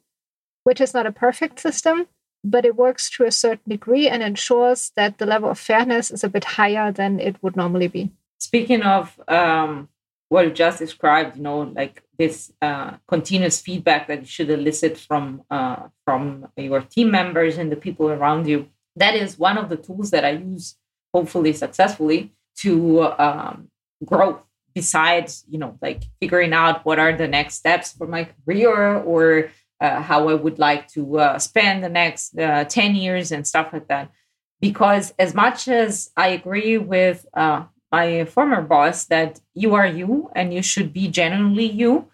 which 0.63 0.81
is 0.81 0.93
not 0.93 1.05
a 1.05 1.11
perfect 1.11 1.59
system, 1.59 2.07
but 2.43 2.65
it 2.65 2.75
works 2.75 3.09
to 3.11 3.23
a 3.23 3.31
certain 3.31 3.69
degree 3.69 4.09
and 4.09 4.21
ensures 4.21 4.91
that 4.95 5.19
the 5.19 5.25
level 5.25 5.49
of 5.51 5.59
fairness 5.59 6.11
is 6.11 6.23
a 6.23 6.29
bit 6.29 6.43
higher 6.43 6.91
than 6.91 7.19
it 7.19 7.41
would 7.41 7.55
normally 7.55 7.87
be. 7.87 8.11
Speaking 8.43 8.81
of 8.81 9.03
um, 9.29 9.87
what 10.27 10.45
you 10.45 10.51
just 10.51 10.79
described, 10.79 11.37
you 11.37 11.43
know, 11.43 11.59
like 11.79 12.03
this 12.17 12.51
uh, 12.61 12.91
continuous 13.07 13.61
feedback 13.61 14.01
that 14.09 14.19
you 14.19 14.25
should 14.35 14.49
elicit 14.49 14.97
from 14.97 15.43
uh, 15.49 15.87
from 16.05 16.21
your 16.57 16.81
team 16.81 17.09
members 17.19 17.57
and 17.57 17.71
the 17.71 17.81
people 17.85 18.07
around 18.09 18.45
you. 18.51 18.67
That 19.03 19.15
is 19.15 19.39
one 19.39 19.57
of 19.57 19.69
the 19.69 19.77
tools 19.77 20.11
that 20.11 20.25
I 20.25 20.31
use, 20.31 20.75
hopefully 21.13 21.53
successfully, 21.53 22.33
to 22.63 23.03
um, 23.27 23.69
grow. 24.03 24.29
Besides, 24.75 25.45
you 25.47 25.59
know, 25.61 25.77
like 25.81 26.01
figuring 26.19 26.51
out 26.51 26.83
what 26.85 26.99
are 26.99 27.15
the 27.15 27.29
next 27.37 27.55
steps 27.63 27.87
for 27.97 28.07
my 28.07 28.23
career 28.35 28.75
or 29.11 29.51
uh, 29.79 30.01
how 30.01 30.27
I 30.27 30.33
would 30.33 30.59
like 30.59 30.83
to 30.95 31.01
uh, 31.19 31.39
spend 31.39 31.83
the 31.83 31.93
next 32.01 32.37
uh, 32.37 32.65
ten 32.65 32.91
years 32.95 33.31
and 33.31 33.47
stuff 33.47 33.67
like 33.71 33.87
that. 33.87 34.11
Because 34.59 35.13
as 35.25 35.31
much 35.33 35.67
as 35.67 36.09
I 36.17 36.27
agree 36.39 36.77
with 36.77 37.25
uh, 37.43 37.65
my 37.93 38.25
former 38.25 38.61
boss 38.63 39.05
that 39.05 39.39
you 39.53 39.75
are 39.75 39.85
you 39.85 40.31
and 40.35 40.51
you 40.51 40.63
should 40.63 40.91
be 40.91 41.07
genuinely 41.07 41.69
you. 41.81 42.09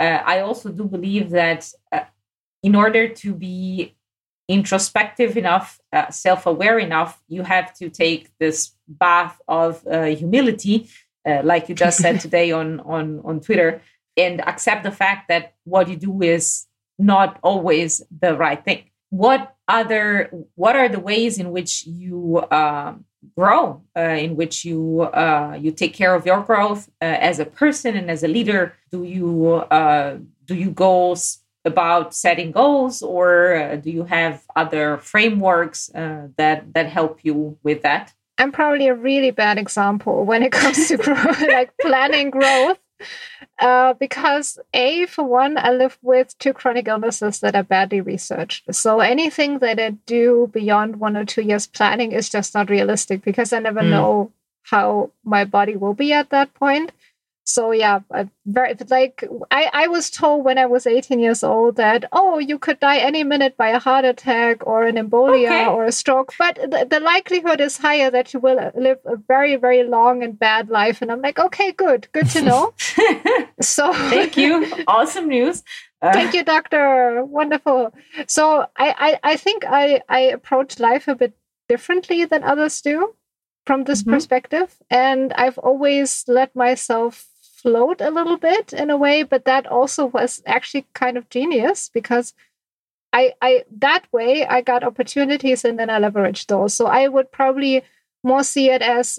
Uh, 0.00 0.20
I 0.32 0.40
also 0.40 0.68
do 0.70 0.84
believe 0.84 1.30
that 1.30 1.68
uh, 1.90 2.04
in 2.62 2.76
order 2.76 3.08
to 3.22 3.34
be 3.34 3.96
introspective 4.48 5.36
enough, 5.36 5.80
uh, 5.92 6.08
self 6.10 6.46
aware 6.46 6.78
enough, 6.78 7.20
you 7.26 7.42
have 7.42 7.74
to 7.78 7.90
take 7.90 8.30
this 8.38 8.76
bath 8.86 9.36
of 9.48 9.84
uh, 9.88 10.04
humility, 10.04 10.88
uh, 11.28 11.40
like 11.42 11.68
you 11.68 11.74
just 11.74 11.98
said 11.98 12.20
today 12.26 12.52
on, 12.52 12.78
on, 12.80 13.20
on 13.24 13.40
Twitter, 13.40 13.82
and 14.16 14.40
accept 14.46 14.84
the 14.84 14.92
fact 14.92 15.26
that 15.28 15.54
what 15.64 15.88
you 15.88 15.96
do 15.96 16.22
is 16.22 16.66
not 16.96 17.40
always 17.42 18.02
the 18.20 18.36
right 18.36 18.64
thing. 18.64 18.84
What 19.14 19.54
other, 19.68 20.30
what 20.56 20.74
are 20.74 20.88
the 20.88 20.98
ways 20.98 21.38
in 21.38 21.52
which 21.52 21.86
you 21.86 22.44
um, 22.50 23.04
grow, 23.36 23.82
uh, 23.96 24.00
in 24.26 24.34
which 24.34 24.64
you 24.64 25.02
uh, 25.02 25.56
you 25.60 25.70
take 25.70 25.94
care 25.94 26.14
of 26.14 26.26
your 26.26 26.40
growth 26.40 26.88
uh, 27.00 27.04
as 27.30 27.38
a 27.38 27.46
person 27.46 27.96
and 27.96 28.10
as 28.10 28.22
a 28.24 28.28
leader? 28.28 28.74
Do 28.90 29.04
you 29.04 29.54
uh, 29.70 30.18
do 30.44 30.54
you 30.54 30.70
go 30.70 31.14
about 31.64 32.14
setting 32.14 32.50
goals, 32.52 33.02
or 33.02 33.54
uh, 33.54 33.76
do 33.76 33.90
you 33.90 34.04
have 34.04 34.42
other 34.56 34.98
frameworks 34.98 35.94
uh, 35.94 36.28
that 36.36 36.74
that 36.74 36.86
help 36.88 37.20
you 37.22 37.56
with 37.62 37.82
that? 37.82 38.12
I'm 38.38 38.50
probably 38.50 38.88
a 38.88 38.94
really 38.94 39.30
bad 39.30 39.58
example 39.58 40.24
when 40.24 40.42
it 40.42 40.50
comes 40.50 40.88
to 40.88 40.96
like 41.48 41.72
planning 41.80 42.30
growth. 42.30 42.78
Uh, 43.58 43.92
because 43.94 44.58
a 44.72 45.06
for 45.06 45.24
one 45.24 45.58
i 45.58 45.70
live 45.70 45.98
with 46.02 46.36
two 46.38 46.52
chronic 46.52 46.88
illnesses 46.88 47.40
that 47.40 47.54
are 47.54 47.62
badly 47.62 48.00
researched 48.00 48.72
so 48.74 49.00
anything 49.00 49.58
that 49.58 49.78
i 49.80 49.90
do 50.06 50.48
beyond 50.52 50.96
one 50.96 51.16
or 51.16 51.24
two 51.24 51.42
years 51.42 51.66
planning 51.66 52.12
is 52.12 52.28
just 52.28 52.54
not 52.54 52.70
realistic 52.70 53.22
because 53.22 53.52
i 53.52 53.58
never 53.58 53.80
mm. 53.80 53.90
know 53.90 54.32
how 54.62 55.10
my 55.24 55.44
body 55.44 55.76
will 55.76 55.94
be 55.94 56.12
at 56.12 56.30
that 56.30 56.52
point 56.54 56.92
so 57.44 57.70
yeah 57.70 58.00
very 58.46 58.74
like 58.88 59.24
I, 59.50 59.70
I 59.72 59.88
was 59.88 60.10
told 60.10 60.44
when 60.44 60.58
i 60.58 60.66
was 60.66 60.86
18 60.86 61.18
years 61.18 61.44
old 61.44 61.76
that 61.76 62.06
oh 62.12 62.38
you 62.38 62.58
could 62.58 62.80
die 62.80 62.98
any 62.98 63.22
minute 63.22 63.56
by 63.56 63.68
a 63.68 63.78
heart 63.78 64.04
attack 64.04 64.66
or 64.66 64.84
an 64.84 64.96
embolia 64.96 65.46
okay. 65.46 65.66
or 65.66 65.84
a 65.84 65.92
stroke 65.92 66.32
but 66.38 66.56
the, 66.56 66.86
the, 66.88 67.00
likelihood 67.00 67.60
is 67.60 67.76
higher 67.76 68.10
that 68.10 68.32
you 68.32 68.40
will 68.40 68.72
live 68.74 68.98
a 69.04 69.16
very 69.16 69.56
very 69.56 69.84
long 69.84 70.22
and 70.22 70.38
bad 70.38 70.68
life. 70.68 71.02
And 71.02 71.10
i'm 71.12 71.20
like 71.20 71.38
okay 71.38 71.72
good 71.72 72.08
good 72.12 72.28
to 72.30 72.42
know. 72.42 72.74
So 73.60 73.92
thank 74.10 74.36
you. 74.36 74.66
Awesome 74.86 75.28
news. 75.28 75.62
Uh, 76.02 76.12
thank 76.12 76.34
you 76.34 76.42
doctor. 76.44 77.24
Wonderful. 77.24 77.94
So 78.26 78.66
I, 78.76 78.88
I 79.06 79.32
i 79.32 79.36
think 79.36 79.64
i 79.66 80.02
i 80.08 80.20
approach 80.20 80.80
life 80.80 81.08
a 81.08 81.14
bit 81.14 81.34
differently 81.68 82.24
than 82.24 82.42
others 82.42 82.80
do 82.80 83.14
from 83.66 83.84
this 83.84 84.02
mm-hmm. 84.02 84.12
perspective. 84.12 84.76
And 84.90 85.32
i've 85.34 85.58
always 85.58 86.24
let 86.26 86.54
myself 86.56 87.26
float 87.64 88.02
a 88.02 88.10
little 88.10 88.36
bit 88.36 88.74
in 88.74 88.90
a 88.90 88.96
way, 88.96 89.22
but 89.22 89.46
that 89.46 89.66
also 89.66 90.06
was 90.06 90.42
actually 90.46 90.86
kind 90.92 91.16
of 91.16 91.30
genius 91.30 91.88
because 91.88 92.34
I, 93.12 93.32
I 93.40 93.64
that 93.78 94.04
way 94.12 94.46
I 94.46 94.60
got 94.60 94.84
opportunities 94.84 95.64
and 95.64 95.78
then 95.78 95.88
I 95.88 95.98
leveraged 95.98 96.46
those. 96.46 96.74
So 96.74 96.86
I 96.86 97.08
would 97.08 97.32
probably 97.32 97.82
more 98.22 98.44
see 98.44 98.70
it 98.70 98.82
as 98.82 99.18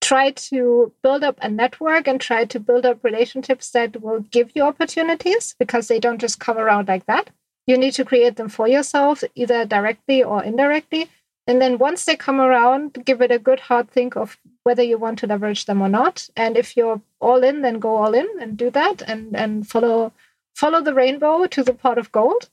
try 0.00 0.30
to 0.30 0.92
build 1.02 1.24
up 1.24 1.38
a 1.42 1.48
network 1.48 2.06
and 2.06 2.20
try 2.20 2.44
to 2.46 2.60
build 2.60 2.86
up 2.86 3.04
relationships 3.04 3.70
that 3.70 4.00
will 4.00 4.20
give 4.20 4.52
you 4.54 4.62
opportunities 4.62 5.54
because 5.58 5.88
they 5.88 6.00
don't 6.00 6.20
just 6.20 6.40
come 6.40 6.58
around 6.58 6.88
like 6.88 7.04
that. 7.06 7.30
You 7.66 7.76
need 7.76 7.92
to 7.94 8.04
create 8.04 8.36
them 8.36 8.48
for 8.48 8.68
yourself, 8.68 9.24
either 9.34 9.64
directly 9.64 10.22
or 10.22 10.42
indirectly. 10.42 11.10
And 11.46 11.60
then 11.60 11.78
once 11.78 12.04
they 12.04 12.16
come 12.16 12.40
around, 12.40 13.04
give 13.04 13.20
it 13.20 13.30
a 13.30 13.38
good 13.38 13.60
hard 13.60 13.90
think 13.90 14.16
of 14.16 14.38
whether 14.64 14.82
you 14.82 14.98
want 14.98 15.18
to 15.20 15.26
leverage 15.26 15.66
them 15.66 15.80
or 15.80 15.88
not. 15.88 16.28
And 16.36 16.56
if 16.56 16.76
you're 16.76 17.00
all 17.20 17.44
in, 17.44 17.62
then 17.62 17.78
go 17.78 17.96
all 17.96 18.14
in 18.14 18.28
and 18.40 18.56
do 18.56 18.70
that 18.70 19.02
and, 19.02 19.36
and 19.36 19.66
follow 19.66 20.12
follow 20.54 20.80
the 20.80 20.94
rainbow 20.94 21.46
to 21.46 21.64
the 21.64 21.74
pot 21.74 21.98
of 21.98 22.12
gold. 22.12 22.48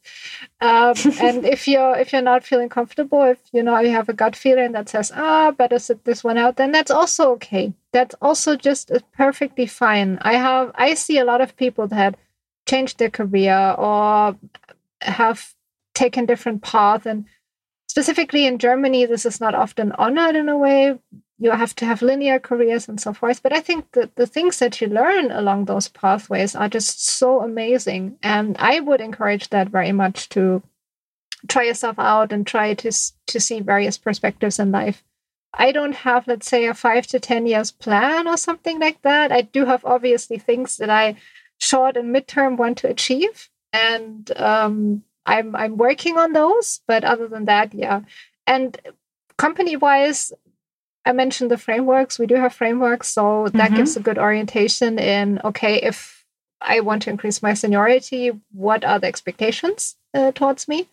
Um, 0.59 0.95
and 1.21 1.45
if 1.45 1.67
you're 1.67 1.95
if 1.97 2.11
you're 2.11 2.21
not 2.21 2.43
feeling 2.43 2.69
comfortable, 2.69 3.23
if 3.23 3.39
you 3.51 3.63
know 3.63 3.79
you 3.79 3.91
have 3.91 4.09
a 4.09 4.13
gut 4.13 4.35
feeling 4.35 4.73
that 4.73 4.89
says, 4.89 5.11
ah, 5.15 5.51
better 5.51 5.79
sit 5.79 6.03
this 6.03 6.23
one 6.23 6.37
out, 6.37 6.57
then 6.57 6.71
that's 6.71 6.91
also 6.91 7.31
okay. 7.33 7.73
That's 7.91 8.15
also 8.21 8.55
just 8.55 8.91
perfectly 9.13 9.65
fine. 9.65 10.19
I 10.21 10.33
have 10.33 10.71
I 10.75 10.93
see 10.95 11.17
a 11.17 11.25
lot 11.25 11.41
of 11.41 11.55
people 11.57 11.87
that 11.87 12.15
changed 12.67 12.99
their 12.99 13.09
career 13.09 13.75
or 13.77 14.35
have 15.01 15.53
taken 15.93 16.25
different 16.25 16.61
paths 16.61 17.05
and 17.05 17.25
specifically 17.91 18.45
in 18.45 18.57
Germany, 18.57 19.05
this 19.05 19.25
is 19.25 19.41
not 19.41 19.53
often 19.53 19.91
honored 19.93 20.35
in 20.37 20.47
a 20.47 20.57
way. 20.57 20.97
You 21.41 21.51
have 21.51 21.75
to 21.77 21.85
have 21.85 22.03
linear 22.03 22.39
careers 22.39 22.87
and 22.87 23.01
so 23.01 23.13
forth. 23.13 23.41
But 23.41 23.51
I 23.51 23.61
think 23.61 23.91
that 23.93 24.15
the 24.15 24.27
things 24.27 24.59
that 24.59 24.79
you 24.79 24.87
learn 24.87 25.31
along 25.31 25.65
those 25.65 25.87
pathways 25.87 26.55
are 26.55 26.69
just 26.69 27.03
so 27.03 27.41
amazing. 27.41 28.17
And 28.21 28.55
I 28.59 28.79
would 28.79 29.01
encourage 29.01 29.49
that 29.49 29.69
very 29.69 29.91
much 29.91 30.29
to 30.29 30.61
try 31.47 31.63
yourself 31.63 31.97
out 31.97 32.31
and 32.31 32.45
try 32.45 32.75
to, 32.75 32.91
to 33.27 33.39
see 33.39 33.59
various 33.59 33.97
perspectives 33.97 34.59
in 34.59 34.71
life. 34.71 35.03
I 35.53 35.71
don't 35.71 35.95
have, 35.95 36.27
let's 36.27 36.47
say, 36.47 36.67
a 36.67 36.75
five 36.75 37.07
to 37.07 37.19
10 37.19 37.47
years 37.47 37.71
plan 37.71 38.27
or 38.27 38.37
something 38.37 38.79
like 38.79 39.01
that. 39.01 39.31
I 39.31 39.41
do 39.41 39.65
have 39.65 39.83
obviously 39.83 40.37
things 40.37 40.77
that 40.77 40.91
I 40.91 41.15
short 41.57 41.97
and 41.97 42.15
midterm 42.15 42.57
want 42.57 42.77
to 42.79 42.89
achieve. 42.89 43.49
And 43.73 44.31
um, 44.37 45.03
I'm 45.25 45.55
I'm 45.55 45.77
working 45.77 46.17
on 46.17 46.33
those, 46.33 46.81
but 46.87 47.03
other 47.03 47.27
than 47.27 47.45
that, 47.45 47.73
yeah. 47.73 48.01
And 48.47 48.77
company 49.37 49.75
wise, 49.75 50.33
I 51.05 51.13
mentioned 51.13 51.51
the 51.51 51.57
frameworks. 51.57 52.19
We 52.19 52.27
do 52.27 52.35
have 52.35 52.53
frameworks, 52.53 53.09
so 53.09 53.47
that 53.49 53.69
mm-hmm. 53.69 53.75
gives 53.75 53.97
a 53.97 54.01
good 54.01 54.17
orientation 54.17 54.99
in 54.99 55.39
okay, 55.43 55.81
if 55.81 56.25
I 56.61 56.79
want 56.81 57.03
to 57.03 57.09
increase 57.09 57.41
my 57.41 57.53
seniority, 57.53 58.31
what 58.51 58.85
are 58.85 58.99
the 58.99 59.07
expectations 59.07 59.95
uh, 60.13 60.31
towards 60.31 60.67
me? 60.67 60.87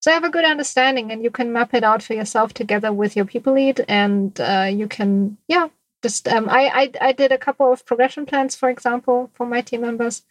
So 0.00 0.10
I 0.10 0.14
have 0.14 0.24
a 0.24 0.30
good 0.30 0.44
understanding, 0.44 1.10
and 1.10 1.22
you 1.22 1.30
can 1.30 1.52
map 1.52 1.72
it 1.74 1.82
out 1.82 2.02
for 2.02 2.14
yourself 2.14 2.52
together 2.52 2.92
with 2.92 3.16
your 3.16 3.24
people 3.24 3.54
lead, 3.54 3.84
and 3.88 4.38
uh, 4.40 4.68
you 4.70 4.88
can, 4.88 5.38
yeah, 5.48 5.68
just 6.02 6.28
um, 6.28 6.48
I, 6.50 6.92
I 7.00 7.08
I 7.08 7.12
did 7.12 7.32
a 7.32 7.38
couple 7.38 7.72
of 7.72 7.86
progression 7.86 8.26
plans, 8.26 8.54
for 8.54 8.68
example, 8.68 9.30
for 9.34 9.46
my 9.46 9.62
team 9.62 9.80
members 9.80 10.22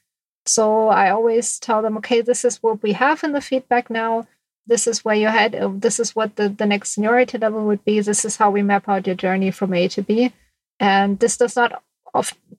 so 0.46 0.90
I 0.90 1.10
always 1.10 1.60
tell 1.60 1.82
them, 1.82 1.98
okay, 1.98 2.22
this 2.22 2.46
is 2.46 2.62
what 2.62 2.84
we 2.84 2.94
have 2.94 3.24
in 3.24 3.32
the 3.32 3.42
feedback 3.42 3.90
now. 3.90 4.28
This 4.68 4.88
is 4.88 5.06
where 5.06 5.16
you 5.16 5.28
head. 5.28 5.56
Uh, 5.56 5.72
this 5.74 6.00
is 6.00 6.16
what 6.16 6.36
the, 6.36 6.50
the 6.50 6.66
next 6.66 6.94
seniority 6.94 7.38
level 7.38 7.66
would 7.66 7.84
be. 7.86 8.00
This 8.00 8.26
is 8.26 8.38
how 8.38 8.50
we 8.50 8.62
map 8.62 8.90
out 8.90 9.06
your 9.08 9.16
journey 9.16 9.52
from 9.52 9.74
A 9.74 9.88
to 9.90 10.02
B. 10.02 10.34
And 10.80 11.20
this 11.20 11.38
does 11.38 11.56
not 11.56 11.84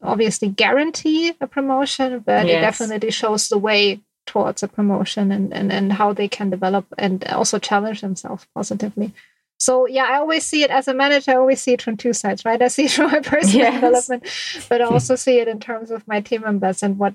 obviously 0.03 0.49
guarantee 0.49 1.35
a 1.41 1.47
promotion, 1.47 2.21
but 2.21 2.47
yes. 2.47 2.57
it 2.57 2.61
definitely 2.61 3.11
shows 3.11 3.49
the 3.49 3.59
way 3.59 4.01
towards 4.27 4.63
a 4.63 4.69
promotion 4.69 5.33
and, 5.33 5.53
and, 5.53 5.73
and 5.73 5.93
how 5.93 6.13
they 6.13 6.29
can 6.29 6.51
develop 6.51 6.85
and 6.99 7.25
also 7.29 7.59
challenge 7.59 8.01
themselves 8.01 8.47
positively. 8.55 9.13
So 9.59 9.87
yeah, 9.87 10.05
I 10.05 10.17
always 10.17 10.45
see 10.45 10.63
it 10.63 10.71
as 10.71 10.89
a 10.89 10.95
manager. 10.95 11.33
I 11.33 11.37
always 11.37 11.63
see 11.63 11.73
it 11.73 11.81
from 11.81 11.97
two 11.97 12.13
sides, 12.13 12.45
right? 12.45 12.61
I 12.61 12.69
see 12.69 12.85
it 12.85 12.91
from 12.93 13.11
my 13.11 13.21
personal 13.21 13.67
yes. 13.67 13.75
development, 13.75 14.25
but 14.69 14.81
I 14.83 14.85
also 14.91 15.17
see 15.17 15.39
it 15.39 15.49
in 15.49 15.61
terms 15.61 15.91
of 15.91 16.07
my 16.07 16.21
team 16.21 16.43
members 16.43 16.83
and 16.83 16.99
what 16.99 17.15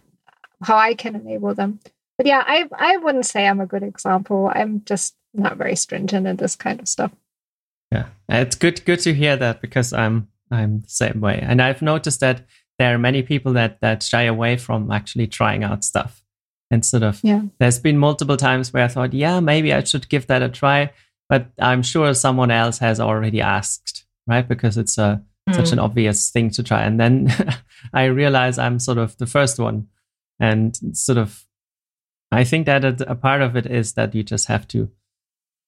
how 0.64 0.78
I 0.78 0.94
can 0.94 1.16
enable 1.16 1.54
them. 1.56 1.80
But 2.22 2.28
yeah, 2.28 2.44
I 2.46 2.70
I 2.78 2.98
wouldn't 2.98 3.26
say 3.26 3.48
I'm 3.48 3.62
a 3.62 3.66
good 3.66 3.82
example. 3.82 4.52
I'm 4.54 4.84
just 4.86 5.16
not 5.34 5.58
very 5.58 5.76
stringent 5.76 6.28
in 6.28 6.36
this 6.36 6.56
kind 6.56 6.80
of 6.80 6.88
stuff. 6.88 7.12
Yeah, 7.92 8.10
it's 8.30 8.56
good 8.56 8.86
good 8.86 9.00
to 9.00 9.14
hear 9.16 9.36
that 9.38 9.60
because 9.60 9.92
I'm 9.92 10.28
I'm 10.52 10.82
the 10.82 10.90
same 10.90 11.20
way, 11.20 11.40
and 11.42 11.60
I've 11.60 11.82
noticed 11.82 12.20
that 12.20 12.46
there 12.78 12.94
are 12.94 13.00
many 13.00 13.24
people 13.24 13.54
that 13.54 13.82
that 13.82 14.04
shy 14.04 14.22
away 14.26 14.58
from 14.58 14.92
actually 14.92 15.26
trying 15.26 15.64
out 15.64 15.84
stuff. 15.84 16.24
And 16.70 16.86
sort 16.86 17.02
of, 17.02 17.20
yeah. 17.24 17.42
there's 17.58 17.80
been 17.80 17.98
multiple 17.98 18.38
times 18.38 18.72
where 18.72 18.84
I 18.84 18.88
thought, 18.88 19.14
yeah, 19.14 19.40
maybe 19.40 19.74
I 19.74 19.84
should 19.84 20.08
give 20.08 20.28
that 20.28 20.44
a 20.44 20.50
try, 20.50 20.92
but 21.28 21.48
I'm 21.60 21.82
sure 21.82 22.14
someone 22.14 22.52
else 22.52 22.78
has 22.78 23.00
already 23.00 23.42
asked, 23.42 24.06
right? 24.28 24.48
Because 24.48 24.78
it's 24.78 25.00
a 25.00 25.24
mm. 25.50 25.56
such 25.56 25.72
an 25.72 25.80
obvious 25.80 26.30
thing 26.30 26.52
to 26.52 26.62
try, 26.62 26.84
and 26.84 27.00
then 27.00 27.34
I 27.96 28.04
realize 28.06 28.60
I'm 28.60 28.78
sort 28.78 29.00
of 29.00 29.18
the 29.18 29.26
first 29.26 29.58
one 29.58 29.88
and 30.40 30.78
sort 30.96 31.18
of 31.18 31.48
i 32.32 32.44
think 32.44 32.66
that 32.66 32.84
a, 32.84 33.12
a 33.12 33.16
part 33.16 33.42
of 33.42 33.56
it 33.56 33.66
is 33.66 33.94
that 33.94 34.14
you 34.16 34.24
just 34.24 34.48
have 34.48 34.68
to 34.68 34.90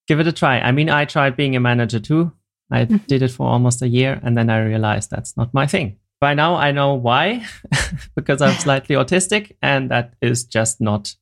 give 0.08 0.20
it 0.20 0.28
a 0.28 0.32
try. 0.32 0.60
I 0.60 0.72
mean 0.72 0.90
i 0.90 1.06
tried 1.06 1.36
being 1.36 1.56
a 1.56 1.60
manager 1.60 2.00
too. 2.00 2.32
I 2.72 2.86
mm-hmm. 2.86 2.98
did 3.08 3.22
it 3.22 3.32
for 3.32 3.48
almost 3.48 3.82
a 3.82 3.88
year 3.88 4.20
and 4.24 4.38
then 4.38 4.50
i 4.50 4.60
realized 4.60 5.10
that's 5.10 5.38
not 5.38 5.54
my 5.54 5.68
thing. 5.68 5.98
By 6.20 6.34
now 6.34 6.56
i 6.56 6.72
know 6.72 6.94
why 6.94 7.46
because 8.16 8.42
i'm 8.42 8.58
slightly 8.66 8.96
autistic 8.96 9.56
and 9.62 9.92
that 9.92 10.14
is 10.22 10.44
just 10.46 10.82
not 10.82 11.16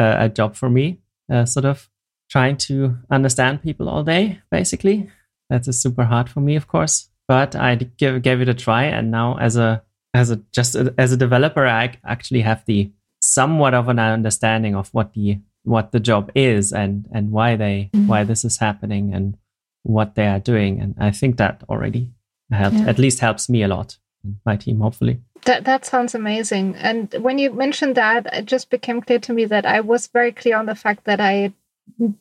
uh, 0.00 0.16
a 0.18 0.28
job 0.28 0.56
for 0.56 0.70
me 0.70 1.00
uh, 1.32 1.44
sort 1.44 1.66
of 1.66 1.88
trying 2.30 2.56
to 2.56 2.96
understand 3.10 3.62
people 3.62 3.88
all 3.88 4.04
day 4.04 4.40
basically. 4.50 5.10
That 5.50 5.66
is 5.66 5.80
super 5.80 6.04
hard 6.04 6.28
for 6.28 6.40
me 6.40 6.56
of 6.56 6.66
course 6.66 7.08
but 7.26 7.56
i 7.56 7.74
give, 7.74 8.22
gave 8.22 8.40
it 8.40 8.48
a 8.48 8.54
try 8.54 8.84
and 8.84 9.10
now 9.10 9.38
as 9.38 9.56
a 9.56 9.82
as 10.14 10.30
a 10.30 10.36
just 10.52 10.74
a, 10.74 10.94
as 10.98 11.12
a 11.12 11.16
developer, 11.16 11.66
I 11.66 11.96
actually 12.04 12.40
have 12.42 12.64
the 12.66 12.90
somewhat 13.28 13.74
of 13.74 13.88
an 13.88 13.98
understanding 13.98 14.74
of 14.74 14.88
what 14.94 15.12
the 15.14 15.38
what 15.64 15.92
the 15.92 16.00
job 16.00 16.30
is 16.34 16.72
and 16.72 17.06
and 17.12 17.30
why 17.30 17.56
they 17.56 17.90
mm-hmm. 17.92 18.06
why 18.06 18.24
this 18.24 18.44
is 18.44 18.58
happening 18.58 19.14
and 19.14 19.36
what 19.82 20.14
they 20.14 20.26
are 20.26 20.40
doing, 20.40 20.80
and 20.80 20.94
I 20.98 21.10
think 21.10 21.36
that 21.36 21.62
already 21.68 22.12
helped 22.50 22.76
yeah. 22.76 22.88
at 22.88 22.98
least 22.98 23.20
helps 23.20 23.48
me 23.48 23.62
a 23.62 23.68
lot 23.68 23.98
my 24.44 24.56
team 24.56 24.80
hopefully. 24.80 25.20
That 25.44 25.64
that 25.64 25.84
sounds 25.84 26.14
amazing. 26.14 26.74
And 26.76 27.14
when 27.20 27.38
you 27.38 27.52
mentioned 27.52 27.94
that, 27.94 28.26
it 28.32 28.46
just 28.46 28.70
became 28.70 29.00
clear 29.00 29.18
to 29.20 29.32
me 29.32 29.44
that 29.46 29.64
I 29.64 29.80
was 29.80 30.08
very 30.08 30.32
clear 30.32 30.56
on 30.56 30.66
the 30.66 30.74
fact 30.74 31.04
that 31.04 31.20
I 31.20 31.52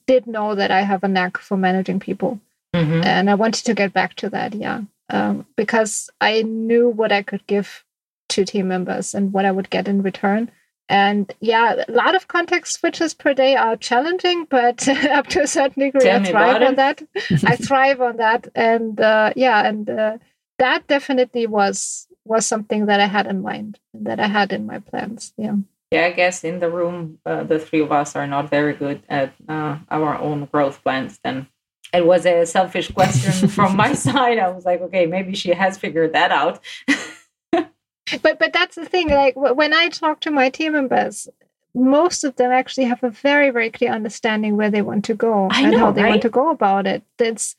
did 0.06 0.28
know 0.28 0.56
that 0.56 0.72
I 0.72 0.82
have 0.82 1.04
a 1.04 1.08
knack 1.08 1.38
for 1.38 1.58
managing 1.58 2.00
people, 2.00 2.40
mm-hmm. 2.76 3.04
and 3.04 3.30
I 3.30 3.36
wanted 3.36 3.66
to 3.66 3.74
get 3.74 3.94
back 3.94 4.16
to 4.16 4.30
that. 4.30 4.54
Yeah, 4.54 4.82
um, 5.10 5.46
because 5.56 6.10
I 6.22 6.44
knew 6.44 6.90
what 6.90 7.12
I 7.12 7.24
could 7.24 7.46
give 7.48 7.84
to 8.30 8.46
team 8.46 8.68
members 8.68 9.16
and 9.16 9.34
what 9.34 9.46
I 9.46 9.52
would 9.52 9.70
get 9.70 9.88
in 9.88 10.04
return. 10.04 10.52
And 10.90 11.34
yeah, 11.42 11.84
a 11.88 11.92
lot 11.92 12.16
of 12.16 12.28
context 12.28 12.80
switches 12.80 13.14
per 13.14 13.34
day 13.34 13.56
are 13.56 13.76
challenging, 13.76 14.46
but 14.50 14.88
up 14.90 15.28
to 15.28 15.42
a 15.42 15.48
certain 15.48 15.84
degree, 15.84 16.02
Tell 16.02 16.22
I 16.22 16.26
thrive 16.26 16.62
on 16.62 16.76
that. 16.76 17.02
I 17.44 17.56
thrive 17.68 18.02
on 18.02 18.18
that, 18.18 18.48
and 18.56 19.00
uh, 19.00 19.34
yeah, 19.36 19.68
and 19.68 19.90
uh, 19.90 20.18
that 20.60 20.88
definitely 20.88 21.46
was 21.48 22.08
was 22.24 22.46
something 22.46 22.86
that 22.88 23.00
I 23.00 23.08
had 23.08 23.28
in 23.28 23.42
mind 23.42 23.80
that 23.94 24.20
I 24.20 24.28
had 24.28 24.52
in 24.54 24.66
my 24.66 24.80
plans. 24.80 25.34
Yeah. 25.38 25.56
Yeah, 25.92 26.06
I 26.06 26.12
guess 26.12 26.44
in 26.44 26.60
the 26.60 26.70
room, 26.70 27.20
uh, 27.26 27.44
the 27.44 27.60
three 27.60 27.80
of 27.80 27.94
us 27.94 28.14
are 28.16 28.28
not 28.28 28.50
very 28.50 28.74
good 28.74 29.04
at 29.08 29.34
uh, 29.48 29.78
our 29.90 30.18
own 30.18 30.46
growth 30.52 30.84
plans. 30.84 31.18
Then 31.24 31.48
it 31.94 32.06
was 32.06 32.26
a 32.26 32.46
selfish 32.46 32.92
question 32.92 33.48
from 33.48 33.78
my 33.78 33.94
side. 34.08 34.38
I 34.38 34.50
was 34.50 34.66
like, 34.66 34.82
okay, 34.82 35.06
maybe 35.06 35.34
she 35.34 35.52
has 35.52 35.78
figured 35.78 36.14
that 36.14 36.32
out. 36.32 36.60
But 38.22 38.40
but 38.40 38.54
that's 38.54 38.76
the 38.76 38.86
thing. 38.86 39.10
Like 39.10 39.36
when 39.36 39.74
I 39.74 39.90
talk 39.90 40.22
to 40.22 40.32
my 40.32 40.50
team 40.50 40.74
members, 40.74 41.28
most 41.76 42.24
of 42.24 42.36
them 42.36 42.52
actually 42.52 42.86
have 42.86 43.04
a 43.04 43.10
very 43.10 43.50
very 43.50 43.70
clear 43.70 43.92
understanding 43.92 44.58
where 44.58 44.72
they 44.72 44.82
want 44.82 45.06
to 45.06 45.14
go 45.14 45.48
I 45.52 45.64
and 45.64 45.72
know, 45.72 45.80
how 45.80 45.92
they 45.92 46.04
right? 46.04 46.10
want 46.10 46.22
to 46.24 46.30
go 46.30 46.50
about 46.50 46.88
it. 46.88 47.04
That's 47.18 47.56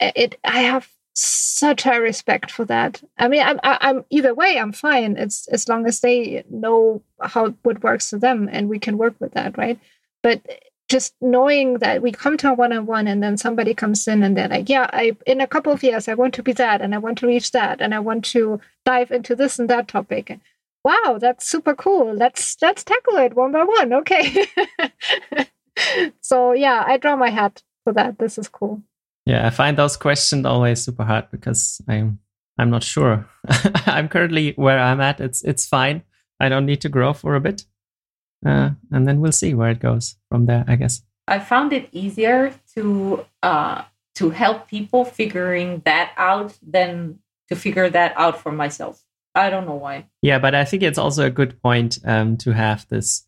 it. 0.00 0.38
I 0.44 0.60
have 0.60 0.88
such 1.14 1.86
a 1.86 1.98
respect 1.98 2.50
for 2.50 2.66
that. 2.66 3.02
I 3.16 3.28
mean, 3.28 3.42
I'm, 3.42 3.58
I'm 3.62 4.04
either 4.10 4.34
way, 4.34 4.58
I'm 4.58 4.72
fine. 4.72 5.16
It's 5.16 5.48
as 5.48 5.66
long 5.66 5.86
as 5.86 6.00
they 6.00 6.44
know 6.50 7.02
how 7.22 7.54
what 7.62 7.82
works 7.82 8.10
for 8.10 8.18
them, 8.18 8.48
and 8.52 8.68
we 8.68 8.78
can 8.78 8.98
work 8.98 9.14
with 9.18 9.32
that, 9.32 9.56
right? 9.56 9.78
But 10.22 10.42
just 10.88 11.14
knowing 11.20 11.78
that 11.78 12.00
we 12.00 12.12
come 12.12 12.36
to 12.36 12.50
a 12.50 12.54
one-on-one 12.54 13.08
and 13.08 13.22
then 13.22 13.36
somebody 13.36 13.74
comes 13.74 14.06
in 14.06 14.22
and 14.22 14.36
they're 14.36 14.48
like 14.48 14.68
yeah 14.68 14.88
i 14.92 15.16
in 15.26 15.40
a 15.40 15.46
couple 15.46 15.72
of 15.72 15.82
years 15.82 16.08
i 16.08 16.14
want 16.14 16.32
to 16.32 16.42
be 16.42 16.52
that 16.52 16.80
and 16.80 16.94
i 16.94 16.98
want 16.98 17.18
to 17.18 17.26
reach 17.26 17.50
that 17.52 17.80
and 17.80 17.94
i 17.94 17.98
want 17.98 18.24
to 18.24 18.60
dive 18.84 19.10
into 19.10 19.34
this 19.34 19.58
and 19.58 19.68
that 19.70 19.88
topic. 19.88 20.38
Wow 20.84 21.18
that's 21.20 21.48
super 21.48 21.74
cool. 21.74 22.14
Let's 22.14 22.56
let's 22.62 22.84
tackle 22.84 23.16
it 23.16 23.34
one 23.34 23.52
by 23.52 23.64
one. 23.64 23.92
Okay. 23.92 24.46
So 26.22 26.52
yeah 26.52 26.84
i 26.86 26.96
draw 26.96 27.16
my 27.16 27.28
hat 27.28 27.62
for 27.84 27.92
that. 27.92 28.18
This 28.18 28.38
is 28.38 28.48
cool. 28.48 28.82
Yeah, 29.26 29.46
I 29.46 29.50
find 29.50 29.76
those 29.76 29.96
questions 29.96 30.46
always 30.46 30.82
super 30.82 31.04
hard 31.04 31.30
because 31.30 31.80
I'm 31.88 32.18
I'm 32.58 32.70
not 32.70 32.82
sure. 32.82 33.28
I'm 33.86 34.08
currently 34.08 34.52
where 34.56 34.78
I'm 34.78 35.00
at. 35.00 35.20
It's 35.20 35.42
it's 35.42 35.66
fine. 35.66 36.02
I 36.40 36.48
don't 36.48 36.66
need 36.66 36.80
to 36.82 36.88
grow 36.88 37.12
for 37.12 37.34
a 37.34 37.40
bit, 37.40 37.64
uh, 38.46 38.70
and 38.92 39.06
then 39.06 39.20
we'll 39.20 39.32
see 39.32 39.54
where 39.54 39.70
it 39.70 39.80
goes 39.80 40.16
from 40.30 40.46
there. 40.46 40.64
I 40.68 40.76
guess. 40.76 41.02
I 41.28 41.38
found 41.40 41.72
it 41.72 41.88
easier 41.92 42.52
to 42.74 43.24
uh, 43.42 43.82
to 44.14 44.30
help 44.30 44.68
people 44.68 45.04
figuring 45.04 45.82
that 45.84 46.12
out 46.16 46.56
than 46.62 47.18
to 47.48 47.56
figure 47.56 47.90
that 47.90 48.12
out 48.16 48.40
for 48.40 48.52
myself. 48.52 49.02
I 49.34 49.50
don't 49.50 49.66
know 49.66 49.74
why. 49.74 50.06
Yeah, 50.22 50.38
but 50.38 50.54
I 50.54 50.64
think 50.64 50.82
it's 50.82 50.98
also 50.98 51.26
a 51.26 51.30
good 51.30 51.60
point 51.62 51.98
um, 52.04 52.36
to 52.38 52.52
have 52.52 52.86
this 52.88 53.26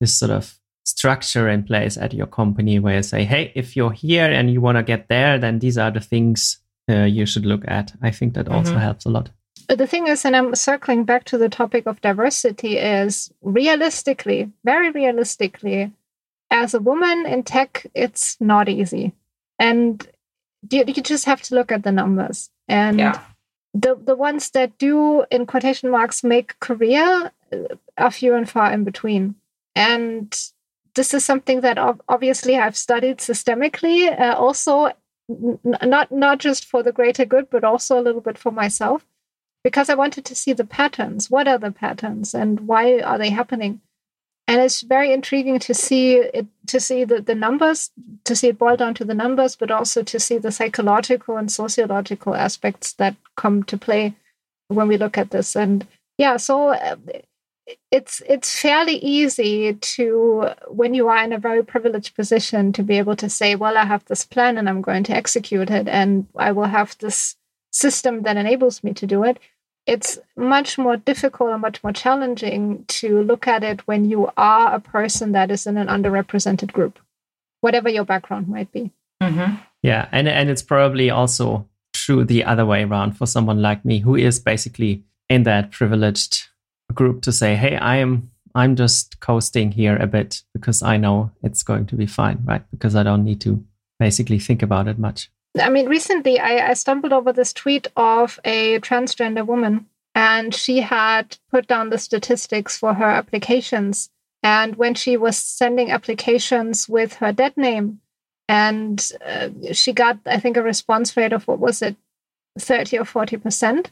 this 0.00 0.16
sort 0.18 0.30
of 0.30 0.58
structure 0.84 1.48
in 1.48 1.62
place 1.64 1.96
at 1.96 2.12
your 2.14 2.26
company 2.26 2.78
where 2.78 2.96
you 2.96 3.02
say, 3.02 3.24
"Hey, 3.24 3.52
if 3.54 3.74
you're 3.76 3.92
here 3.92 4.30
and 4.30 4.50
you 4.50 4.60
want 4.60 4.76
to 4.78 4.82
get 4.82 5.08
there, 5.08 5.38
then 5.38 5.58
these 5.58 5.78
are 5.78 5.90
the 5.90 6.00
things 6.00 6.60
uh, 6.90 7.04
you 7.04 7.26
should 7.26 7.46
look 7.46 7.64
at." 7.68 7.92
I 8.02 8.10
think 8.10 8.34
that 8.34 8.48
also 8.48 8.74
Mhm. 8.74 8.80
helps 8.80 9.06
a 9.06 9.10
lot. 9.10 9.30
But 9.70 9.78
the 9.78 9.86
thing 9.86 10.08
is, 10.08 10.24
and 10.24 10.34
I'm 10.34 10.56
circling 10.56 11.04
back 11.04 11.22
to 11.26 11.38
the 11.38 11.48
topic 11.48 11.86
of 11.86 12.00
diversity, 12.00 12.76
is 12.76 13.32
realistically, 13.40 14.50
very 14.64 14.90
realistically, 14.90 15.92
as 16.50 16.74
a 16.74 16.80
woman 16.80 17.24
in 17.24 17.44
tech, 17.44 17.86
it's 17.94 18.36
not 18.40 18.68
easy. 18.68 19.12
And 19.60 20.04
you, 20.68 20.82
you 20.88 20.94
just 20.94 21.24
have 21.26 21.40
to 21.42 21.54
look 21.54 21.70
at 21.70 21.84
the 21.84 21.92
numbers. 21.92 22.50
And 22.66 22.98
Yeah. 22.98 23.20
the, 23.72 23.94
the 23.94 24.16
ones 24.16 24.50
that 24.50 24.76
do, 24.76 25.24
in 25.30 25.46
quotation 25.46 25.88
marks, 25.88 26.24
make 26.24 26.58
career 26.58 27.30
uh, 27.52 27.76
are 27.96 28.10
few 28.10 28.34
and 28.34 28.50
far 28.50 28.72
in 28.72 28.82
between. 28.82 29.36
And 29.76 30.36
this 30.96 31.14
is 31.14 31.24
something 31.24 31.60
that 31.60 31.78
obviously 32.08 32.56
I've 32.56 32.76
studied 32.76 33.18
systemically, 33.18 34.20
uh, 34.20 34.34
also 34.34 34.86
n- 35.30 35.60
not 35.62 36.10
not 36.10 36.40
just 36.40 36.64
for 36.64 36.82
the 36.82 36.90
greater 36.90 37.24
good, 37.24 37.48
but 37.50 37.62
also 37.62 38.00
a 38.00 38.02
little 38.02 38.20
bit 38.20 38.36
for 38.36 38.50
myself 38.50 39.06
because 39.62 39.88
I 39.88 39.94
wanted 39.94 40.24
to 40.26 40.34
see 40.34 40.52
the 40.52 40.64
patterns. 40.64 41.30
What 41.30 41.48
are 41.48 41.58
the 41.58 41.70
patterns 41.70 42.34
and 42.34 42.60
why 42.60 43.00
are 43.00 43.18
they 43.18 43.30
happening? 43.30 43.80
And 44.48 44.60
it's 44.60 44.80
very 44.80 45.12
intriguing 45.12 45.60
to 45.60 45.74
see 45.74 46.16
it, 46.16 46.46
to 46.66 46.80
see 46.80 47.04
the, 47.04 47.20
the 47.20 47.36
numbers, 47.36 47.90
to 48.24 48.34
see 48.34 48.48
it 48.48 48.58
boil 48.58 48.76
down 48.76 48.94
to 48.94 49.04
the 49.04 49.14
numbers, 49.14 49.54
but 49.54 49.70
also 49.70 50.02
to 50.02 50.18
see 50.18 50.38
the 50.38 50.50
psychological 50.50 51.36
and 51.36 51.52
sociological 51.52 52.34
aspects 52.34 52.94
that 52.94 53.14
come 53.36 53.62
to 53.64 53.78
play 53.78 54.16
when 54.66 54.88
we 54.88 54.96
look 54.96 55.16
at 55.16 55.30
this. 55.30 55.54
And 55.54 55.86
yeah, 56.18 56.36
so 56.36 56.70
uh, 56.70 56.96
it's 57.92 58.22
it's 58.28 58.58
fairly 58.58 58.96
easy 58.96 59.74
to 59.74 60.50
when 60.66 60.94
you 60.94 61.06
are 61.08 61.22
in 61.22 61.32
a 61.32 61.38
very 61.38 61.62
privileged 61.62 62.16
position 62.16 62.72
to 62.72 62.82
be 62.82 62.98
able 62.98 63.16
to 63.16 63.30
say, 63.30 63.54
well, 63.54 63.76
I 63.76 63.84
have 63.84 64.04
this 64.06 64.24
plan 64.24 64.58
and 64.58 64.68
I'm 64.68 64.82
going 64.82 65.04
to 65.04 65.14
execute 65.14 65.70
it, 65.70 65.86
and 65.86 66.26
I 66.36 66.50
will 66.50 66.64
have 66.64 66.96
this 66.98 67.36
system 67.70 68.22
that 68.22 68.36
enables 68.36 68.82
me 68.82 68.92
to 68.92 69.06
do 69.06 69.24
it 69.24 69.38
it's 69.86 70.18
much 70.36 70.78
more 70.78 70.96
difficult 70.96 71.50
and 71.50 71.60
much 71.60 71.82
more 71.82 71.92
challenging 71.92 72.84
to 72.86 73.22
look 73.22 73.48
at 73.48 73.64
it 73.64 73.86
when 73.86 74.04
you 74.04 74.30
are 74.36 74.74
a 74.74 74.80
person 74.80 75.32
that 75.32 75.50
is 75.50 75.66
in 75.66 75.76
an 75.76 75.88
underrepresented 75.88 76.72
group, 76.72 76.98
whatever 77.60 77.88
your 77.88 78.04
background 78.04 78.48
might 78.48 78.70
be. 78.72 78.92
Mm-hmm. 79.22 79.56
Yeah, 79.82 80.08
and 80.12 80.28
and 80.28 80.50
it's 80.50 80.62
probably 80.62 81.10
also 81.10 81.66
true 81.92 82.24
the 82.24 82.44
other 82.44 82.66
way 82.66 82.84
around 82.84 83.16
for 83.16 83.26
someone 83.26 83.60
like 83.60 83.84
me 83.84 83.98
who 83.98 84.14
is 84.14 84.38
basically 84.38 85.02
in 85.28 85.42
that 85.44 85.70
privileged 85.70 86.48
group 86.94 87.22
to 87.22 87.32
say, 87.32 87.56
"Hey, 87.56 87.76
I 87.76 87.96
am 87.96 88.30
I'm 88.54 88.76
just 88.76 89.20
coasting 89.20 89.72
here 89.72 89.96
a 89.96 90.06
bit 90.06 90.42
because 90.54 90.82
I 90.82 90.98
know 90.98 91.32
it's 91.42 91.62
going 91.62 91.86
to 91.86 91.96
be 91.96 92.06
fine, 92.06 92.42
right? 92.44 92.62
Because 92.70 92.94
I 92.94 93.02
don't 93.02 93.24
need 93.24 93.40
to 93.42 93.64
basically 93.98 94.38
think 94.38 94.62
about 94.62 94.88
it 94.88 94.98
much." 94.98 95.30
I 95.58 95.68
mean, 95.68 95.88
recently 95.88 96.38
I, 96.38 96.70
I 96.70 96.74
stumbled 96.74 97.12
over 97.12 97.32
this 97.32 97.52
tweet 97.52 97.88
of 97.96 98.38
a 98.44 98.78
transgender 98.80 99.44
woman, 99.44 99.86
and 100.14 100.54
she 100.54 100.80
had 100.80 101.38
put 101.50 101.66
down 101.66 101.90
the 101.90 101.98
statistics 101.98 102.76
for 102.78 102.94
her 102.94 103.04
applications. 103.10 104.10
And 104.42 104.76
when 104.76 104.94
she 104.94 105.16
was 105.16 105.36
sending 105.36 105.90
applications 105.90 106.88
with 106.88 107.14
her 107.14 107.32
dead 107.32 107.56
name, 107.56 108.00
and 108.48 109.10
uh, 109.24 109.50
she 109.72 109.92
got, 109.92 110.18
I 110.26 110.38
think, 110.40 110.56
a 110.56 110.62
response 110.62 111.16
rate 111.16 111.32
of 111.32 111.46
what 111.46 111.58
was 111.60 111.82
it, 111.82 111.96
30 112.58 112.98
or 112.98 113.04
40%. 113.04 113.86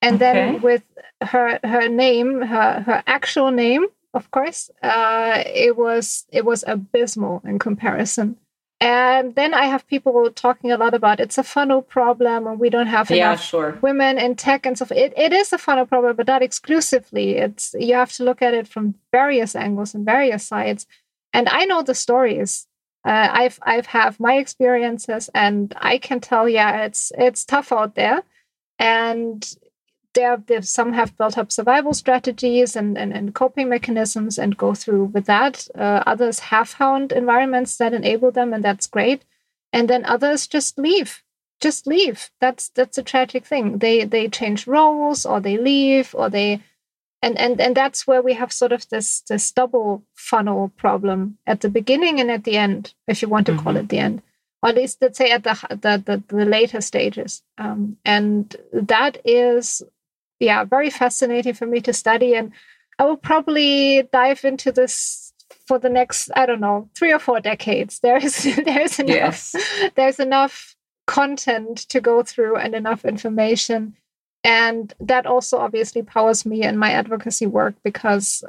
And 0.00 0.16
Okay. 0.16 0.18
then 0.18 0.60
with 0.60 0.82
her 1.22 1.58
her 1.64 1.88
name, 1.88 2.42
her 2.42 2.80
her 2.82 3.02
actual 3.06 3.50
name, 3.50 3.86
of 4.14 4.30
course, 4.30 4.70
uh, 4.82 5.42
it 5.46 5.76
was 5.76 6.24
it 6.30 6.44
was 6.44 6.62
abysmal 6.66 7.42
in 7.44 7.58
comparison. 7.58 8.36
And 8.80 9.34
then 9.34 9.54
I 9.54 9.64
have 9.64 9.88
people 9.88 10.30
talking 10.30 10.70
a 10.70 10.76
lot 10.76 10.94
about 10.94 11.18
it's 11.18 11.36
a 11.38 11.42
funnel 11.42 11.82
problem 11.82 12.46
and 12.46 12.60
we 12.60 12.70
don't 12.70 12.86
have 12.86 13.10
Yeah, 13.10 13.30
enough 13.30 13.42
sure. 13.44 13.78
women 13.82 14.18
in 14.18 14.36
tech 14.36 14.66
and 14.66 14.76
stuff. 14.76 14.92
It, 14.92 15.12
it 15.16 15.32
is 15.32 15.52
a 15.52 15.58
funnel 15.58 15.84
problem, 15.86 16.14
but 16.14 16.28
not 16.28 16.42
exclusively. 16.42 17.36
It's 17.38 17.74
you 17.78 17.94
have 17.94 18.12
to 18.14 18.24
look 18.24 18.40
at 18.40 18.54
it 18.54 18.68
from 18.68 18.94
various 19.10 19.56
angles 19.56 19.94
and 19.94 20.04
various 20.04 20.44
sides. 20.44 20.86
And 21.32 21.48
I 21.48 21.64
know 21.64 21.82
the 21.82 21.94
stories. 21.94 22.66
Uh, 23.04 23.28
I've 23.32 23.58
I've 23.62 23.86
have 23.86 24.20
my 24.20 24.34
experiences, 24.34 25.30
and 25.34 25.74
I 25.78 25.98
can 25.98 26.20
tell, 26.20 26.48
yeah, 26.48 26.84
it's 26.84 27.12
it's 27.18 27.44
tough 27.44 27.72
out 27.72 27.94
there. 27.96 28.22
And 28.78 29.44
there, 30.14 30.36
there 30.46 30.62
some 30.62 30.92
have 30.94 31.16
built 31.16 31.38
up 31.38 31.52
survival 31.52 31.92
strategies 31.94 32.76
and, 32.76 32.98
and, 32.98 33.12
and 33.12 33.34
coping 33.34 33.68
mechanisms 33.68 34.38
and 34.38 34.56
go 34.56 34.74
through 34.74 35.04
with 35.04 35.26
that. 35.26 35.68
Uh, 35.74 36.02
others 36.06 36.38
have 36.40 36.68
found 36.68 37.12
environments 37.12 37.76
that 37.76 37.92
enable 37.94 38.30
them, 38.30 38.52
and 38.52 38.64
that's 38.64 38.86
great. 38.86 39.22
And 39.72 39.88
then 39.88 40.04
others 40.04 40.46
just 40.46 40.78
leave 40.78 41.22
just 41.60 41.86
leave 41.86 42.30
that's 42.40 42.68
that's 42.70 42.98
a 42.98 43.02
tragic 43.02 43.44
thing 43.44 43.78
they 43.78 44.04
they 44.04 44.28
change 44.28 44.66
roles 44.66 45.26
or 45.26 45.40
they 45.40 45.56
leave 45.58 46.14
or 46.16 46.30
they 46.30 46.62
and 47.22 47.36
and 47.38 47.60
and 47.60 47.76
that's 47.76 48.06
where 48.06 48.22
we 48.22 48.34
have 48.34 48.52
sort 48.52 48.72
of 48.72 48.88
this 48.90 49.22
this 49.22 49.50
double 49.52 50.02
funnel 50.14 50.70
problem 50.76 51.36
at 51.46 51.60
the 51.60 51.68
beginning 51.68 52.20
and 52.20 52.30
at 52.30 52.44
the 52.44 52.56
end 52.56 52.94
if 53.08 53.22
you 53.22 53.28
want 53.28 53.46
to 53.46 53.56
call 53.56 53.74
Mhm. 53.74 53.80
it 53.80 53.88
the 53.88 53.98
end 53.98 54.22
or 54.62 54.68
at 54.70 54.76
least 54.76 54.98
let's 55.00 55.18
say 55.18 55.30
at 55.30 55.42
the 55.44 55.54
the 55.70 56.02
the, 56.06 56.36
the 56.36 56.44
later 56.44 56.80
stages 56.80 57.42
um, 57.58 57.96
and 58.04 58.54
that 58.72 59.18
is 59.24 59.82
yeah 60.40 60.64
very 60.64 60.90
fascinating 60.90 61.54
for 61.54 61.66
me 61.66 61.80
to 61.80 61.92
study. 61.92 62.34
And 62.34 62.52
i 62.98 63.04
will 63.04 63.16
probably 63.16 64.02
dive 64.12 64.44
into 64.44 64.72
this 64.72 65.32
for 65.66 65.78
the 65.78 65.88
next 65.88 66.30
i 66.36 66.46
don't 66.46 66.60
know 66.60 66.88
three 66.94 67.12
or 67.12 67.18
four 67.18 67.40
decades. 67.40 68.00
There 68.02 68.16
is 68.18 68.42
there 68.64 68.80
is 68.80 68.98
enough 68.98 69.14
Yes. 69.14 69.56
there's 69.96 70.20
enough 70.20 70.74
content 71.06 71.78
to 71.88 72.00
go 72.00 72.22
through 72.22 72.56
and 72.56 72.74
enough 72.74 73.04
information. 73.04 73.96
And 74.44 74.94
that 75.00 75.26
also 75.26 75.58
obviously 75.58 76.02
powers 76.02 76.46
me 76.46 76.62
in 76.62 76.78
my 76.78 76.92
advocacy 76.92 77.46
work 77.46 77.74
because 77.82 78.44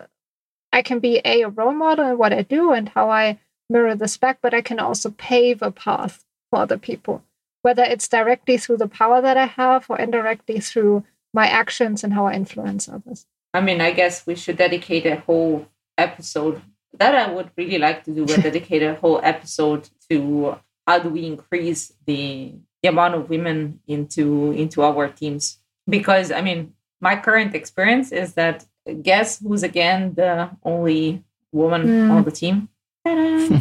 i 0.71 0.81
can 0.81 0.99
be 0.99 1.21
a, 1.25 1.41
a 1.41 1.49
role 1.49 1.73
model 1.73 2.07
in 2.07 2.17
what 2.17 2.33
i 2.33 2.41
do 2.41 2.71
and 2.71 2.89
how 2.89 3.09
i 3.09 3.39
mirror 3.69 3.95
this 3.95 4.17
back 4.17 4.39
but 4.41 4.53
i 4.53 4.61
can 4.61 4.79
also 4.79 5.11
pave 5.11 5.61
a 5.61 5.71
path 5.71 6.23
for 6.49 6.59
other 6.59 6.77
people 6.77 7.23
whether 7.61 7.83
it's 7.83 8.07
directly 8.07 8.57
through 8.57 8.77
the 8.77 8.87
power 8.87 9.21
that 9.21 9.37
i 9.37 9.45
have 9.45 9.85
or 9.89 9.99
indirectly 9.99 10.59
through 10.59 11.03
my 11.33 11.47
actions 11.47 12.03
and 12.03 12.13
how 12.13 12.25
i 12.25 12.33
influence 12.33 12.89
others 12.89 13.25
I 13.53 13.61
mean, 13.61 13.81
I 13.81 13.91
guess 13.91 14.25
we 14.27 14.35
should 14.35 14.57
dedicate 14.57 15.05
a 15.05 15.17
whole 15.17 15.67
episode. 15.97 16.61
That 16.97 17.15
I 17.15 17.31
would 17.31 17.51
really 17.57 17.77
like 17.77 18.03
to 18.05 18.11
do. 18.11 18.23
A 18.23 18.27
dedicate 18.41 18.83
a 18.83 18.95
whole 18.95 19.19
episode 19.23 19.89
to 20.09 20.57
how 20.85 20.99
do 20.99 21.09
we 21.09 21.25
increase 21.25 21.93
the 22.05 22.53
the 22.81 22.89
amount 22.89 23.15
of 23.15 23.29
women 23.29 23.79
into 23.87 24.51
into 24.51 24.83
our 24.83 25.07
teams? 25.07 25.57
Because 25.87 26.31
I 26.31 26.41
mean, 26.41 26.73
my 27.01 27.15
current 27.15 27.55
experience 27.55 28.11
is 28.11 28.33
that 28.33 28.65
guess 29.01 29.39
who's 29.39 29.63
again 29.63 30.13
the 30.15 30.49
only 30.63 31.23
woman 31.51 31.87
mm. 31.87 32.11
on 32.11 32.23
the 32.23 32.31
team? 32.31 32.69
uh, 33.05 33.59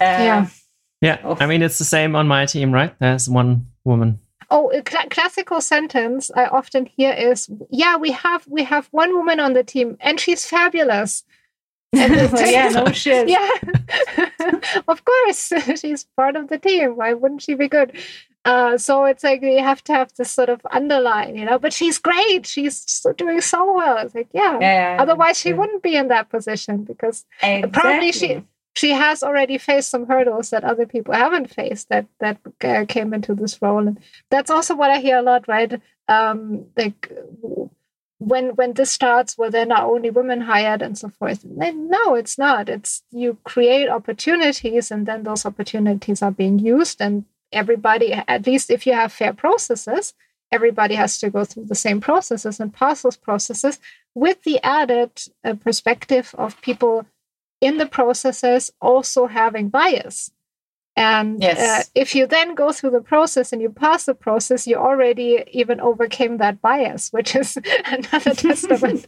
yeah. 0.00 0.46
Yeah. 1.00 1.18
Oh. 1.24 1.36
I 1.38 1.46
mean, 1.46 1.62
it's 1.62 1.78
the 1.78 1.84
same 1.84 2.14
on 2.16 2.26
my 2.26 2.46
team, 2.46 2.72
right? 2.72 2.94
There's 2.98 3.28
one 3.28 3.66
woman. 3.84 4.20
Oh, 4.50 4.70
a 4.70 4.82
cl- 4.88 5.08
classical 5.10 5.60
sentence 5.60 6.30
I 6.34 6.46
often 6.46 6.86
hear 6.86 7.12
is, 7.12 7.50
"Yeah, 7.70 7.96
we 7.96 8.12
have 8.12 8.46
we 8.48 8.64
have 8.64 8.88
one 8.90 9.14
woman 9.14 9.40
on 9.40 9.52
the 9.52 9.64
team, 9.64 9.96
and 10.00 10.18
she's 10.18 10.46
fabulous." 10.46 11.24
yeah, 11.92 12.68
no 12.68 12.86
shit. 12.92 13.28
Yeah, 13.28 13.48
of 14.88 15.04
course, 15.04 15.52
she's 15.80 16.04
part 16.16 16.36
of 16.36 16.48
the 16.48 16.58
team. 16.58 16.96
Why 16.96 17.12
wouldn't 17.14 17.42
she 17.42 17.54
be 17.54 17.68
good? 17.68 17.96
Uh, 18.44 18.78
so 18.78 19.04
it's 19.04 19.24
like 19.24 19.42
you 19.42 19.58
have 19.58 19.84
to 19.84 19.92
have 19.92 20.12
this 20.14 20.30
sort 20.30 20.48
of 20.48 20.60
underline, 20.70 21.36
you 21.36 21.44
know. 21.44 21.58
But 21.58 21.72
she's 21.72 21.98
great. 21.98 22.46
She's 22.46 23.04
doing 23.16 23.42
so 23.42 23.74
well. 23.74 23.98
It's 23.98 24.14
like, 24.14 24.28
yeah. 24.32 24.58
yeah 24.60 24.96
Otherwise, 24.98 25.38
she 25.38 25.52
wouldn't 25.52 25.82
be 25.82 25.96
in 25.96 26.08
that 26.08 26.30
position 26.30 26.84
because 26.84 27.26
exactly. 27.42 27.70
probably 27.70 28.12
she 28.12 28.42
she 28.78 28.90
has 28.90 29.24
already 29.24 29.58
faced 29.58 29.90
some 29.90 30.06
hurdles 30.06 30.50
that 30.50 30.62
other 30.62 30.86
people 30.86 31.12
haven't 31.12 31.52
faced 31.52 31.88
that 31.88 32.06
that 32.20 32.38
uh, 32.62 32.84
came 32.86 33.12
into 33.12 33.34
this 33.34 33.60
role. 33.60 33.88
And 33.88 33.98
that's 34.30 34.50
also 34.50 34.76
what 34.76 34.90
i 34.90 34.98
hear 34.98 35.18
a 35.18 35.22
lot 35.30 35.48
right? 35.48 35.80
Um 36.06 36.66
like 36.76 37.12
when 38.18 38.46
when 38.58 38.72
this 38.74 38.92
starts 38.92 39.36
well 39.38 39.50
then 39.50 39.72
are 39.72 39.90
only 39.94 40.10
women 40.10 40.40
hired 40.42 40.82
and 40.82 40.96
so 40.96 41.08
forth. 41.08 41.44
No 41.44 42.14
it's 42.14 42.38
not. 42.38 42.68
It's 42.68 43.02
you 43.10 43.36
create 43.42 43.88
opportunities 43.88 44.92
and 44.92 45.06
then 45.06 45.24
those 45.24 45.44
opportunities 45.44 46.22
are 46.22 46.36
being 46.42 46.58
used 46.60 47.00
and 47.00 47.24
everybody 47.50 48.12
at 48.12 48.46
least 48.46 48.70
if 48.70 48.86
you 48.86 48.92
have 48.92 49.12
fair 49.12 49.32
processes 49.32 50.14
everybody 50.52 50.94
has 50.94 51.18
to 51.18 51.30
go 51.30 51.44
through 51.44 51.64
the 51.64 51.82
same 51.86 52.00
processes 52.00 52.60
and 52.60 52.72
pass 52.72 53.02
those 53.02 53.16
processes 53.16 53.78
with 54.14 54.42
the 54.42 54.58
added 54.62 55.10
uh, 55.44 55.54
perspective 55.54 56.34
of 56.38 56.60
people 56.62 57.06
in 57.60 57.78
the 57.78 57.86
processes 57.86 58.70
also 58.80 59.26
having 59.26 59.68
bias. 59.68 60.30
And 60.98 61.40
yes. 61.40 61.58
uh, 61.60 61.88
if 61.94 62.16
you 62.16 62.26
then 62.26 62.56
go 62.56 62.72
through 62.72 62.90
the 62.90 63.00
process 63.00 63.52
and 63.52 63.62
you 63.62 63.70
pass 63.70 64.06
the 64.06 64.16
process, 64.16 64.66
you 64.66 64.74
already 64.74 65.44
even 65.52 65.80
overcame 65.80 66.38
that 66.38 66.60
bias, 66.60 67.12
which 67.12 67.36
is 67.36 67.56
another 67.84 68.34
testament 68.34 69.06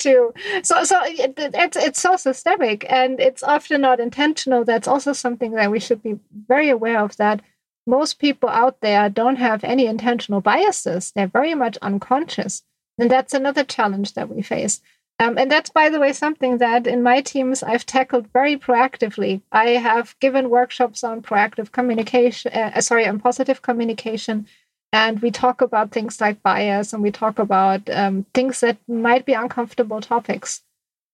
to. 0.00 0.34
So, 0.62 0.84
so 0.84 1.00
it, 1.04 1.32
it's 1.38 1.78
it's 1.78 2.00
so 2.02 2.16
systemic, 2.16 2.84
and 2.90 3.18
it's 3.20 3.42
often 3.42 3.80
not 3.80 4.00
intentional. 4.00 4.66
That's 4.66 4.86
also 4.86 5.14
something 5.14 5.52
that 5.52 5.70
we 5.70 5.80
should 5.80 6.02
be 6.02 6.18
very 6.46 6.68
aware 6.68 7.00
of. 7.00 7.16
That 7.16 7.40
most 7.86 8.18
people 8.18 8.50
out 8.50 8.82
there 8.82 9.08
don't 9.08 9.36
have 9.36 9.64
any 9.64 9.86
intentional 9.86 10.42
biases; 10.42 11.10
they're 11.16 11.26
very 11.26 11.54
much 11.54 11.78
unconscious, 11.80 12.62
and 12.98 13.10
that's 13.10 13.32
another 13.32 13.64
challenge 13.64 14.12
that 14.12 14.28
we 14.28 14.42
face. 14.42 14.82
Um, 15.20 15.38
and 15.38 15.50
that's, 15.50 15.70
by 15.70 15.90
the 15.90 16.00
way, 16.00 16.12
something 16.12 16.58
that 16.58 16.86
in 16.86 17.02
my 17.02 17.20
teams 17.20 17.62
I've 17.62 17.86
tackled 17.86 18.26
very 18.32 18.56
proactively. 18.56 19.42
I 19.52 19.70
have 19.70 20.18
given 20.18 20.50
workshops 20.50 21.04
on 21.04 21.22
proactive 21.22 21.70
communication, 21.70 22.52
uh, 22.52 22.80
sorry, 22.80 23.06
on 23.06 23.20
positive 23.20 23.62
communication. 23.62 24.46
And 24.92 25.20
we 25.22 25.30
talk 25.30 25.60
about 25.60 25.92
things 25.92 26.20
like 26.20 26.42
bias 26.42 26.92
and 26.92 27.02
we 27.02 27.10
talk 27.10 27.38
about 27.38 27.88
um, 27.90 28.26
things 28.34 28.60
that 28.60 28.78
might 28.88 29.24
be 29.24 29.32
uncomfortable 29.32 30.00
topics. 30.00 30.62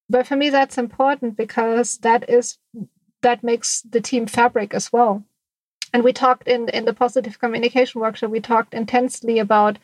But 0.08 0.26
for 0.26 0.36
me, 0.36 0.50
that's 0.50 0.76
important 0.78 1.36
because 1.36 1.98
that 1.98 2.28
is 2.28 2.58
that 3.22 3.44
makes 3.44 3.82
the 3.82 4.00
team 4.00 4.26
fabric 4.26 4.74
as 4.74 4.92
well. 4.92 5.24
And 5.92 6.02
we 6.02 6.12
talked 6.12 6.48
in 6.48 6.68
in 6.70 6.84
the 6.84 6.94
positive 6.94 7.38
communication 7.38 8.00
workshop. 8.00 8.30
We 8.30 8.40
talked 8.40 8.74
intensely 8.74 9.38
about 9.38 9.78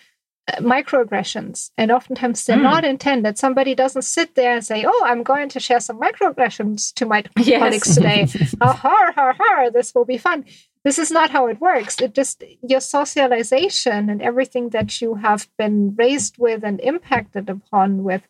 microaggressions. 0.54 1.70
And 1.76 1.90
oftentimes 1.90 2.44
they're 2.44 2.56
mm. 2.56 2.62
not 2.62 2.84
intended. 2.84 3.36
Somebody 3.38 3.74
doesn't 3.74 4.02
sit 4.02 4.34
there 4.34 4.54
and 4.54 4.64
say 4.64 4.84
oh 4.86 5.02
i'm 5.04 5.22
going 5.22 5.48
to 5.50 5.60
share 5.60 5.80
some 5.80 6.00
microaggressions 6.00 6.94
to 6.94 7.06
my 7.06 7.24
yes. 7.38 7.58
colleagues 7.58 7.94
today. 7.94 8.26
Ha 8.62 8.72
ha 8.72 9.12
ha 9.14 9.34
ha 9.38 9.70
this 9.70 9.94
will 9.94 10.04
be 10.04 10.18
fun. 10.18 10.44
This 10.84 10.98
is 10.98 11.10
not 11.10 11.30
how 11.30 11.48
it 11.48 11.60
works. 11.60 12.00
It 12.00 12.14
just 12.14 12.44
your 12.62 12.80
socialization 12.80 14.08
and 14.08 14.22
everything 14.22 14.70
that 14.70 15.00
you 15.00 15.16
have 15.16 15.48
been 15.58 15.94
raised 15.96 16.38
with 16.38 16.62
and 16.64 16.80
impacted 16.80 17.50
upon 17.50 18.04
with 18.04 18.22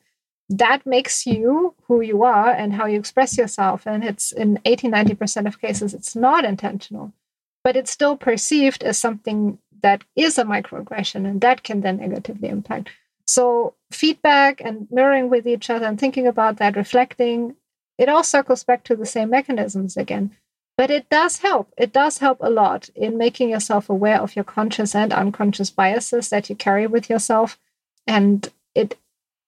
that 0.48 0.86
makes 0.86 1.26
you 1.26 1.74
who 1.86 2.00
you 2.00 2.22
are 2.22 2.50
and 2.50 2.72
how 2.72 2.86
you 2.86 2.98
express 2.98 3.36
yourself. 3.36 3.86
And 3.86 4.04
it's 4.04 4.32
in 4.32 4.58
80 4.64 4.88
90% 4.88 5.46
of 5.46 5.60
cases 5.60 5.92
it's 5.92 6.16
not 6.16 6.44
intentional. 6.44 7.12
But 7.62 7.76
it's 7.76 7.90
still 7.90 8.16
perceived 8.16 8.84
as 8.84 8.96
something 8.96 9.58
that 9.82 10.04
is 10.14 10.38
a 10.38 10.44
microaggression 10.44 11.26
and 11.26 11.40
that 11.40 11.62
can 11.62 11.80
then 11.80 11.98
negatively 11.98 12.48
impact. 12.48 12.90
So, 13.26 13.74
feedback 13.90 14.60
and 14.60 14.86
mirroring 14.90 15.30
with 15.30 15.46
each 15.46 15.68
other 15.68 15.86
and 15.86 15.98
thinking 15.98 16.26
about 16.26 16.58
that, 16.58 16.76
reflecting, 16.76 17.56
it 17.98 18.08
all 18.08 18.22
circles 18.22 18.62
back 18.64 18.84
to 18.84 18.96
the 18.96 19.06
same 19.06 19.30
mechanisms 19.30 19.96
again. 19.96 20.36
But 20.76 20.90
it 20.90 21.08
does 21.08 21.38
help. 21.38 21.72
It 21.78 21.92
does 21.92 22.18
help 22.18 22.38
a 22.40 22.50
lot 22.50 22.90
in 22.94 23.16
making 23.16 23.48
yourself 23.48 23.88
aware 23.88 24.20
of 24.20 24.36
your 24.36 24.44
conscious 24.44 24.94
and 24.94 25.12
unconscious 25.12 25.70
biases 25.70 26.28
that 26.28 26.50
you 26.50 26.56
carry 26.56 26.86
with 26.86 27.08
yourself. 27.08 27.58
And 28.06 28.48
it, 28.74 28.98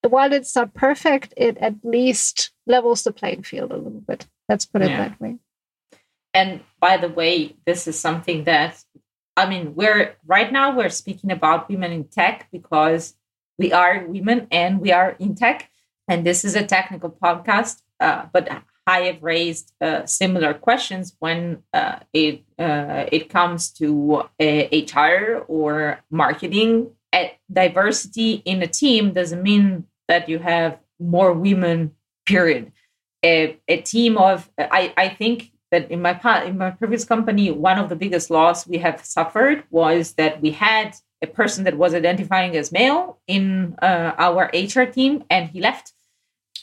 while 0.08 0.32
it's 0.32 0.56
not 0.56 0.72
perfect, 0.72 1.34
it 1.36 1.58
at 1.58 1.84
least 1.84 2.50
levels 2.66 3.02
the 3.02 3.12
playing 3.12 3.42
field 3.42 3.72
a 3.72 3.76
little 3.76 4.00
bit. 4.00 4.26
Let's 4.48 4.64
put 4.64 4.80
it 4.80 4.90
yeah. 4.90 5.08
that 5.08 5.20
way. 5.20 5.36
And 6.32 6.60
by 6.80 6.96
the 6.96 7.08
way, 7.08 7.56
this 7.66 7.86
is 7.86 7.98
something 7.98 8.44
that 8.44 8.82
I 9.39 9.49
mean, 9.49 9.76
we're 9.76 10.16
right 10.26 10.51
now 10.53 10.76
we're 10.76 10.89
speaking 10.89 11.30
about 11.30 11.68
women 11.70 11.93
in 11.93 12.05
tech 12.05 12.49
because 12.51 13.14
we 13.57 13.72
are 13.72 14.05
women 14.05 14.49
and 14.51 14.80
we 14.80 14.91
are 14.91 15.11
in 15.20 15.36
tech, 15.36 15.70
and 16.09 16.26
this 16.26 16.45
is 16.45 16.57
a 16.57 16.66
technical 16.66 17.09
podcast. 17.09 17.82
Uh, 18.01 18.26
but 18.32 18.49
I 18.84 19.01
have 19.03 19.22
raised 19.22 19.72
uh, 19.80 20.07
similar 20.07 20.55
questions 20.55 21.14
when 21.20 21.62
uh, 21.72 22.01
it 22.12 22.43
uh, 22.59 23.05
it 23.12 23.28
comes 23.28 23.70
to 23.74 24.24
HR 24.41 25.36
uh, 25.36 25.47
or 25.47 26.01
marketing. 26.11 26.91
At 27.12 27.39
diversity 27.51 28.43
in 28.45 28.61
a 28.62 28.66
team 28.66 29.12
doesn't 29.12 29.43
mean 29.43 29.84
that 30.09 30.28
you 30.28 30.41
have 30.41 30.80
more 30.99 31.32
women. 31.32 31.93
Period. 32.26 32.72
A, 33.24 33.57
a 33.68 33.80
team 33.82 34.18
of 34.18 34.51
I 34.59 34.93
I 34.97 35.09
think 35.09 35.53
that 35.70 35.90
in 35.90 36.00
my 36.02 36.14
part, 36.14 36.46
in 36.46 36.58
my 36.58 36.70
previous 36.70 37.04
company, 37.04 37.50
one 37.50 37.78
of 37.78 37.88
the 37.88 37.96
biggest 37.96 38.30
loss 38.30 38.66
we 38.66 38.78
have 38.78 39.04
suffered 39.04 39.64
was 39.70 40.12
that 40.14 40.40
we 40.40 40.50
had 40.50 40.94
a 41.22 41.26
person 41.26 41.64
that 41.64 41.76
was 41.76 41.94
identifying 41.94 42.56
as 42.56 42.72
male 42.72 43.18
in 43.26 43.76
uh, 43.82 44.12
our 44.18 44.50
HR 44.54 44.84
team, 44.84 45.24
and 45.28 45.50
he 45.50 45.60
left, 45.60 45.92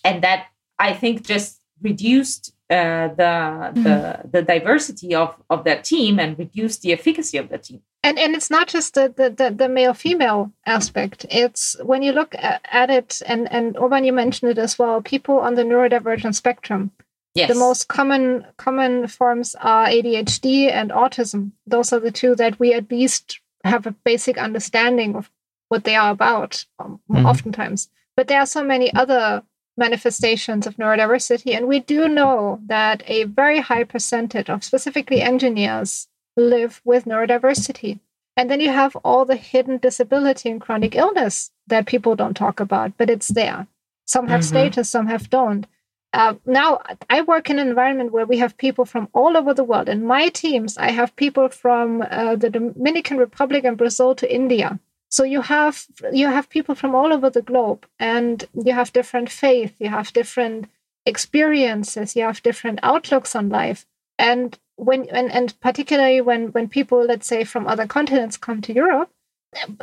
and 0.04 0.24
that 0.24 0.48
I 0.80 0.94
think 0.94 1.24
just 1.24 1.62
reduced 1.82 2.54
uh, 2.70 3.10
the 3.10 3.24
mm-hmm. 3.24 3.84
the 3.84 4.22
the 4.32 4.42
diversity 4.42 5.14
of 5.14 5.36
of 5.50 5.66
that 5.66 5.84
team 5.84 6.20
and 6.20 6.38
reduced 6.40 6.82
the 6.82 6.94
efficacy 6.94 7.38
of 7.38 7.50
the 7.50 7.58
team. 7.58 7.82
And 8.02 8.18
and 8.18 8.36
it's 8.36 8.50
not 8.50 8.68
just 8.68 8.94
the 8.94 9.14
the, 9.16 9.30
the, 9.30 9.52
the 9.52 9.70
male 9.70 9.94
female 9.94 10.52
aspect. 10.66 11.26
It's 11.30 11.76
when 11.84 12.02
you 12.02 12.12
look 12.12 12.34
at, 12.36 12.62
at 12.72 12.90
it, 12.90 13.22
and 13.26 13.52
and 13.52 13.78
Urban, 13.80 14.04
you 14.04 14.14
mentioned 14.14 14.52
it 14.52 14.58
as 14.58 14.80
well. 14.80 15.02
People 15.02 15.40
on 15.40 15.56
the 15.56 15.64
neurodivergent 15.64 16.36
spectrum 16.36 16.92
Yes. 17.36 17.50
The 17.50 17.60
most 17.60 17.90
common 17.90 18.46
common 18.56 19.08
forms 19.08 19.56
are 19.60 19.88
ADHD 19.88 20.72
and 20.72 20.90
autism. 20.90 21.52
Those 21.68 21.92
are 21.92 22.00
the 22.00 22.12
two 22.12 22.34
that 22.36 22.58
we 22.60 22.74
at 22.74 22.90
least 22.90 23.42
have 23.66 23.86
a 23.86 23.92
basic 23.92 24.38
understanding 24.38 25.16
of 25.16 25.30
what 25.68 25.84
they 25.84 25.96
are 25.96 26.12
about, 26.12 26.66
um, 26.80 27.02
mm-hmm. 27.10 27.26
oftentimes. 27.26 27.90
But 28.16 28.30
there 28.30 28.40
are 28.40 28.46
so 28.46 28.64
many 28.64 28.94
other 28.94 29.44
manifestations 29.76 30.66
of 30.66 30.78
neurodiversity, 30.78 31.54
and 31.54 31.68
we 31.68 31.82
do 31.82 32.08
know 32.08 32.62
that 32.68 33.04
a 33.08 33.26
very 33.26 33.60
high 33.60 33.84
percentage 33.84 34.50
of 34.50 34.64
specifically 34.64 35.22
engineers 35.22 36.08
live 36.38 36.82
with 36.86 37.04
neurodiversity. 37.04 38.00
And 38.38 38.50
then 38.50 38.62
you 38.62 38.70
have 38.70 38.96
all 38.98 39.26
the 39.26 39.36
hidden 39.36 39.78
disability 39.78 40.50
and 40.50 40.62
chronic 40.62 40.96
illness 40.96 41.52
that 41.68 41.86
people 41.86 42.16
don't 42.16 42.36
talk 42.36 42.60
about, 42.60 42.98
but 42.98 43.10
it's 43.10 43.30
there. 43.30 43.68
Some 44.06 44.28
have 44.28 44.42
mm-hmm. 44.42 44.48
status, 44.48 44.90
some 44.90 45.08
have 45.08 45.30
don't. 45.30 45.68
Uh, 46.16 46.36
now 46.46 46.80
I 47.10 47.24
work 47.24 47.50
in 47.50 47.60
an 47.60 47.68
environment 47.68 48.14
where 48.14 48.26
we 48.26 48.38
have 48.38 48.56
people 48.58 48.86
from 48.86 49.10
all 49.12 49.36
over 49.36 49.54
the 49.54 49.66
world. 49.66 49.90
In 49.90 50.08
my 50.08 50.30
teams, 50.30 50.78
I 50.78 50.92
have 50.92 51.14
people 51.18 51.50
from 51.50 52.04
uh, 52.10 52.38
the 52.38 52.50
Dominican 52.50 53.18
Republic 53.18 53.66
and 53.66 53.78
Brazil 53.78 54.16
to 54.16 54.34
India. 54.34 54.80
So 55.10 55.26
you 55.26 55.42
have 55.42 55.86
you 56.14 56.28
have 56.28 56.50
people 56.50 56.74
from 56.74 56.96
all 56.96 57.12
over 57.12 57.30
the 57.30 57.42
globe, 57.42 57.86
and 58.00 58.46
you 58.54 58.72
have 58.72 58.94
different 58.94 59.30
faith, 59.30 59.74
you 59.78 59.90
have 59.90 60.14
different 60.14 60.70
experiences, 61.06 62.16
you 62.16 62.24
have 62.24 62.42
different 62.42 62.80
outlooks 62.82 63.36
on 63.36 63.50
life. 63.50 63.86
And 64.18 64.58
when 64.78 65.10
and, 65.10 65.30
and 65.34 65.54
particularly 65.60 66.22
when 66.22 66.54
when 66.54 66.70
people, 66.70 67.04
let's 67.04 67.28
say 67.28 67.44
from 67.44 67.68
other 67.68 67.88
continents, 67.88 68.38
come 68.38 68.62
to 68.62 68.74
Europe, 68.74 69.10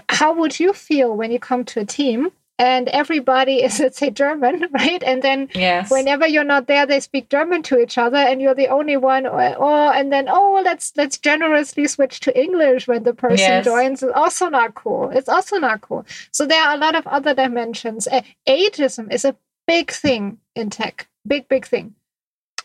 how 0.09 0.33
would 0.33 0.59
you 0.59 0.73
feel 0.73 1.15
when 1.15 1.31
you 1.31 1.39
come 1.39 1.65
to 1.67 1.81
a 1.81 1.85
team 1.85 2.33
and 2.63 2.89
everybody 2.89 3.57
is 3.63 3.79
let's 3.85 3.99
say 3.99 4.11
german 4.11 4.67
right 4.73 5.03
and 5.03 5.23
then 5.23 5.49
yes. 5.55 5.91
whenever 5.91 6.27
you're 6.27 6.53
not 6.55 6.67
there 6.67 6.87
they 6.87 7.01
speak 7.01 7.29
german 7.29 7.63
to 7.63 7.79
each 7.79 7.99
other 7.99 8.17
and 8.17 8.41
you're 8.41 8.55
the 8.55 8.69
only 8.69 8.97
one 8.97 9.27
or, 9.27 9.41
or 9.57 9.93
and 9.93 10.13
then 10.13 10.27
oh 10.29 10.63
let's 10.65 10.93
let's 10.97 11.19
generously 11.19 11.87
switch 11.87 12.21
to 12.21 12.31
english 12.39 12.89
when 12.89 13.03
the 13.03 13.15
person 13.15 13.39
yes. 13.39 13.65
joins 13.65 14.03
it's 14.03 14.13
also 14.15 14.49
not 14.49 14.75
cool 14.75 15.11
it's 15.11 15.29
also 15.29 15.57
not 15.59 15.81
cool 15.81 16.05
so 16.31 16.47
there 16.47 16.63
are 16.63 16.75
a 16.75 16.79
lot 16.79 16.95
of 16.95 17.07
other 17.07 17.35
dimensions 17.35 18.07
uh, 18.09 18.23
ageism 18.47 19.13
is 19.13 19.25
a 19.25 19.37
big 19.67 19.91
thing 19.91 20.39
in 20.55 20.71
tech. 20.71 21.09
Big, 21.27 21.49
big 21.49 21.67
thing. 21.67 21.95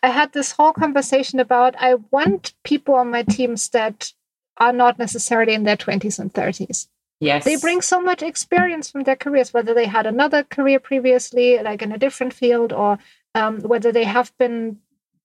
I 0.04 0.10
had 0.10 0.34
this 0.34 0.52
whole 0.52 0.74
conversation 0.74 1.40
about 1.40 1.76
I 1.80 1.96
want 2.12 2.54
people 2.64 2.96
on 2.96 3.12
my 3.12 3.24
teams 3.24 3.70
that 3.70 4.14
are 4.58 4.74
not 4.74 5.00
necessarily 5.00 5.54
in 5.54 5.64
their 5.64 5.78
20s 5.78 6.20
and 6.20 6.34
30s. 6.34 6.88
Yes. 7.20 7.46
They 7.46 7.56
bring 7.56 7.82
so 7.82 8.00
much 8.00 8.22
experience 8.22 8.92
from 8.92 9.04
their 9.04 9.16
careers, 9.16 9.54
whether 9.54 9.74
they 9.74 9.86
had 9.86 10.06
another 10.06 10.44
career 10.44 10.80
previously, 10.80 11.60
like 11.60 11.82
in 11.82 11.92
a 11.92 11.98
different 11.98 12.34
field, 12.34 12.72
or 12.72 13.00
um, 13.34 13.62
whether 13.62 13.92
they 13.92 14.04
have 14.04 14.36
been 14.38 14.80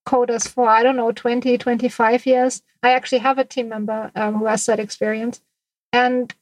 coders 0.06 0.48
for, 0.48 0.68
I 0.68 0.82
don't 0.82 0.96
know, 0.96 1.12
20, 1.12 1.58
25 1.58 2.26
years. 2.26 2.62
I 2.82 2.92
actually 2.92 3.18
have 3.18 3.38
a 3.38 3.44
team 3.44 3.68
member 3.68 4.10
um, 4.14 4.36
who 4.36 4.46
has 4.46 4.66
that 4.66 4.80
experience. 4.80 5.40
And 5.92 6.34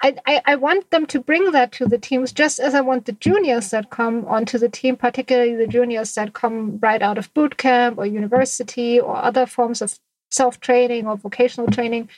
I, 0.00 0.16
I, 0.26 0.42
I, 0.46 0.54
want 0.54 0.90
them 0.90 1.06
to 1.06 1.20
bring 1.20 1.50
that 1.50 1.72
to 1.72 1.86
the 1.86 1.98
teams 1.98 2.30
just 2.30 2.60
as 2.60 2.74
I 2.74 2.82
want 2.82 3.06
the 3.06 3.12
juniors 3.12 3.70
that 3.70 3.90
come 3.90 4.24
onto 4.26 4.56
the 4.56 4.68
team, 4.68 4.96
particularly 4.96 5.56
the 5.56 5.66
juniors 5.66 6.14
that 6.14 6.34
come 6.34 6.78
right 6.80 7.02
out 7.02 7.18
of 7.18 7.32
boot 7.34 7.56
camp 7.56 7.98
or 7.98 8.06
university 8.06 9.00
or 9.00 9.16
other 9.16 9.44
forms 9.44 9.82
of 9.82 9.98
self 10.30 10.60
training 10.60 11.08
or 11.08 11.16
vocational 11.16 11.68
training. 11.68 12.08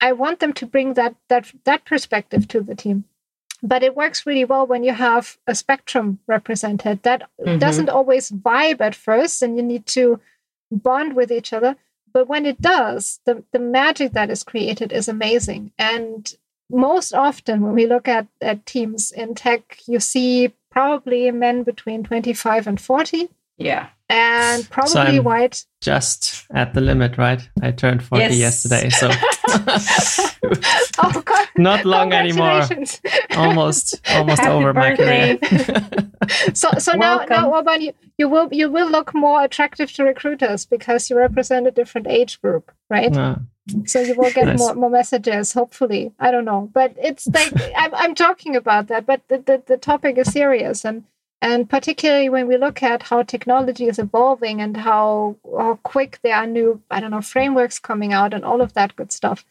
I 0.00 0.12
want 0.12 0.40
them 0.40 0.52
to 0.54 0.66
bring 0.66 0.94
that 0.94 1.14
that 1.28 1.52
that 1.64 1.84
perspective 1.84 2.48
to 2.48 2.60
the 2.60 2.74
team. 2.74 3.04
But 3.62 3.82
it 3.82 3.94
works 3.94 4.24
really 4.24 4.46
well 4.46 4.66
when 4.66 4.82
you 4.84 4.92
have 4.92 5.36
a 5.46 5.54
spectrum 5.54 6.18
represented. 6.26 7.02
That 7.02 7.28
mm-hmm. 7.38 7.58
doesn't 7.58 7.90
always 7.90 8.30
vibe 8.30 8.80
at 8.80 8.94
first, 8.94 9.42
and 9.42 9.56
you 9.56 9.62
need 9.62 9.86
to 9.86 10.20
bond 10.70 11.14
with 11.14 11.30
each 11.30 11.52
other. 11.52 11.76
But 12.12 12.28
when 12.28 12.46
it 12.46 12.60
does, 12.60 13.20
the, 13.24 13.44
the 13.52 13.58
magic 13.58 14.12
that 14.12 14.30
is 14.30 14.42
created 14.42 14.92
is 14.92 15.08
amazing. 15.08 15.72
And 15.78 16.32
most 16.70 17.12
often 17.12 17.60
when 17.60 17.74
we 17.74 17.86
look 17.86 18.08
at, 18.08 18.26
at 18.40 18.66
teams 18.66 19.12
in 19.12 19.34
tech, 19.34 19.78
you 19.86 20.00
see 20.00 20.52
probably 20.70 21.30
men 21.30 21.62
between 21.62 22.02
25 22.02 22.66
and 22.66 22.80
40. 22.80 23.28
Yeah. 23.60 23.88
And 24.08 24.68
probably 24.70 25.18
so 25.18 25.22
white. 25.22 25.64
Just 25.80 26.46
at 26.52 26.74
the 26.74 26.80
limit, 26.80 27.16
right? 27.16 27.48
I 27.62 27.70
turned 27.70 28.02
40 28.02 28.24
yes. 28.24 28.64
yesterday. 28.64 28.90
So 28.90 29.08
oh, 30.98 31.22
God. 31.24 31.48
not 31.56 31.84
long 31.84 32.12
anymore. 32.12 32.62
Almost 33.36 34.00
almost 34.10 34.40
Happy 34.40 34.52
over 34.52 34.72
birthday. 34.72 35.38
my 35.40 35.48
career. 35.48 36.10
so 36.54 36.70
so 36.78 36.94
now 36.94 37.24
now 37.30 37.54
Urban, 37.54 37.82
you, 37.82 37.92
you 38.18 38.28
will 38.28 38.48
you 38.50 38.68
will 38.68 38.90
look 38.90 39.14
more 39.14 39.44
attractive 39.44 39.92
to 39.92 40.02
recruiters 40.02 40.66
because 40.66 41.08
you 41.08 41.16
represent 41.16 41.68
a 41.68 41.70
different 41.70 42.08
age 42.08 42.40
group, 42.42 42.72
right? 42.88 43.16
Uh, 43.16 43.36
so 43.86 44.00
you 44.00 44.16
will 44.16 44.32
get 44.32 44.46
nice. 44.46 44.58
more, 44.58 44.74
more 44.74 44.90
messages 44.90 45.52
hopefully 45.52 46.12
i 46.18 46.32
don't 46.32 46.44
know 46.44 46.68
but 46.72 46.92
it's 46.96 47.28
like 47.28 47.52
I'm, 47.76 47.94
I'm 47.94 48.14
talking 48.16 48.56
about 48.56 48.88
that 48.88 49.06
but 49.06 49.20
the, 49.28 49.38
the, 49.38 49.62
the 49.64 49.76
topic 49.76 50.18
is 50.18 50.32
serious 50.32 50.84
and 50.84 51.04
and 51.42 51.68
particularly 51.68 52.28
when 52.28 52.46
we 52.46 52.56
look 52.56 52.82
at 52.82 53.04
how 53.04 53.22
technology 53.22 53.86
is 53.86 53.98
evolving 53.98 54.60
and 54.60 54.76
how, 54.76 55.36
how 55.58 55.78
quick 55.82 56.18
there 56.22 56.36
are 56.36 56.46
new 56.46 56.82
i 56.90 57.00
don't 57.00 57.10
know 57.10 57.20
frameworks 57.20 57.78
coming 57.78 58.12
out 58.12 58.34
and 58.34 58.44
all 58.44 58.60
of 58.60 58.74
that 58.74 58.96
good 58.96 59.12
stuff 59.12 59.44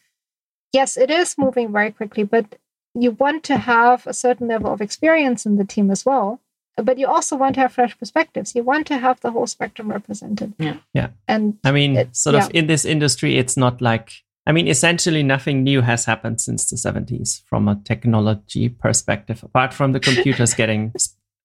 yes 0.72 0.96
it 0.96 1.10
is 1.10 1.38
moving 1.38 1.72
very 1.72 1.90
quickly 1.90 2.22
but 2.22 2.56
you 2.94 3.12
want 3.12 3.44
to 3.44 3.56
have 3.56 4.06
a 4.06 4.14
certain 4.14 4.48
level 4.48 4.72
of 4.72 4.80
experience 4.80 5.46
in 5.46 5.56
the 5.56 5.64
team 5.64 5.90
as 5.90 6.04
well 6.04 6.40
but 6.82 6.98
you 6.98 7.06
also 7.06 7.36
want 7.36 7.54
to 7.54 7.60
have 7.60 7.72
fresh 7.72 7.98
perspectives. 7.98 8.54
You 8.54 8.62
want 8.62 8.86
to 8.88 8.98
have 8.98 9.20
the 9.20 9.30
whole 9.30 9.46
spectrum 9.46 9.90
represented. 9.90 10.54
Yeah. 10.58 10.76
Yeah. 10.94 11.08
And 11.28 11.58
I 11.64 11.72
mean, 11.72 11.96
it, 11.96 12.16
sort 12.16 12.36
of 12.36 12.50
in 12.54 12.66
this 12.66 12.84
industry, 12.84 13.38
it's 13.38 13.56
not 13.56 13.80
like, 13.80 14.12
I 14.46 14.52
mean, 14.52 14.68
essentially 14.68 15.22
nothing 15.22 15.62
new 15.62 15.82
has 15.82 16.04
happened 16.04 16.40
since 16.40 16.68
the 16.68 16.76
70s 16.76 17.42
from 17.44 17.68
a 17.68 17.76
technology 17.84 18.68
perspective, 18.68 19.42
apart 19.42 19.74
from 19.74 19.92
the 19.92 20.00
computers 20.00 20.54
getting 20.60 20.92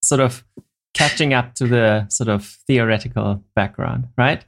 sort 0.06 0.20
of 0.20 0.44
catching 0.94 1.34
up 1.34 1.54
to 1.54 1.66
the 1.66 2.06
sort 2.08 2.28
of 2.28 2.44
theoretical 2.66 3.42
background, 3.54 4.08
right? 4.16 4.44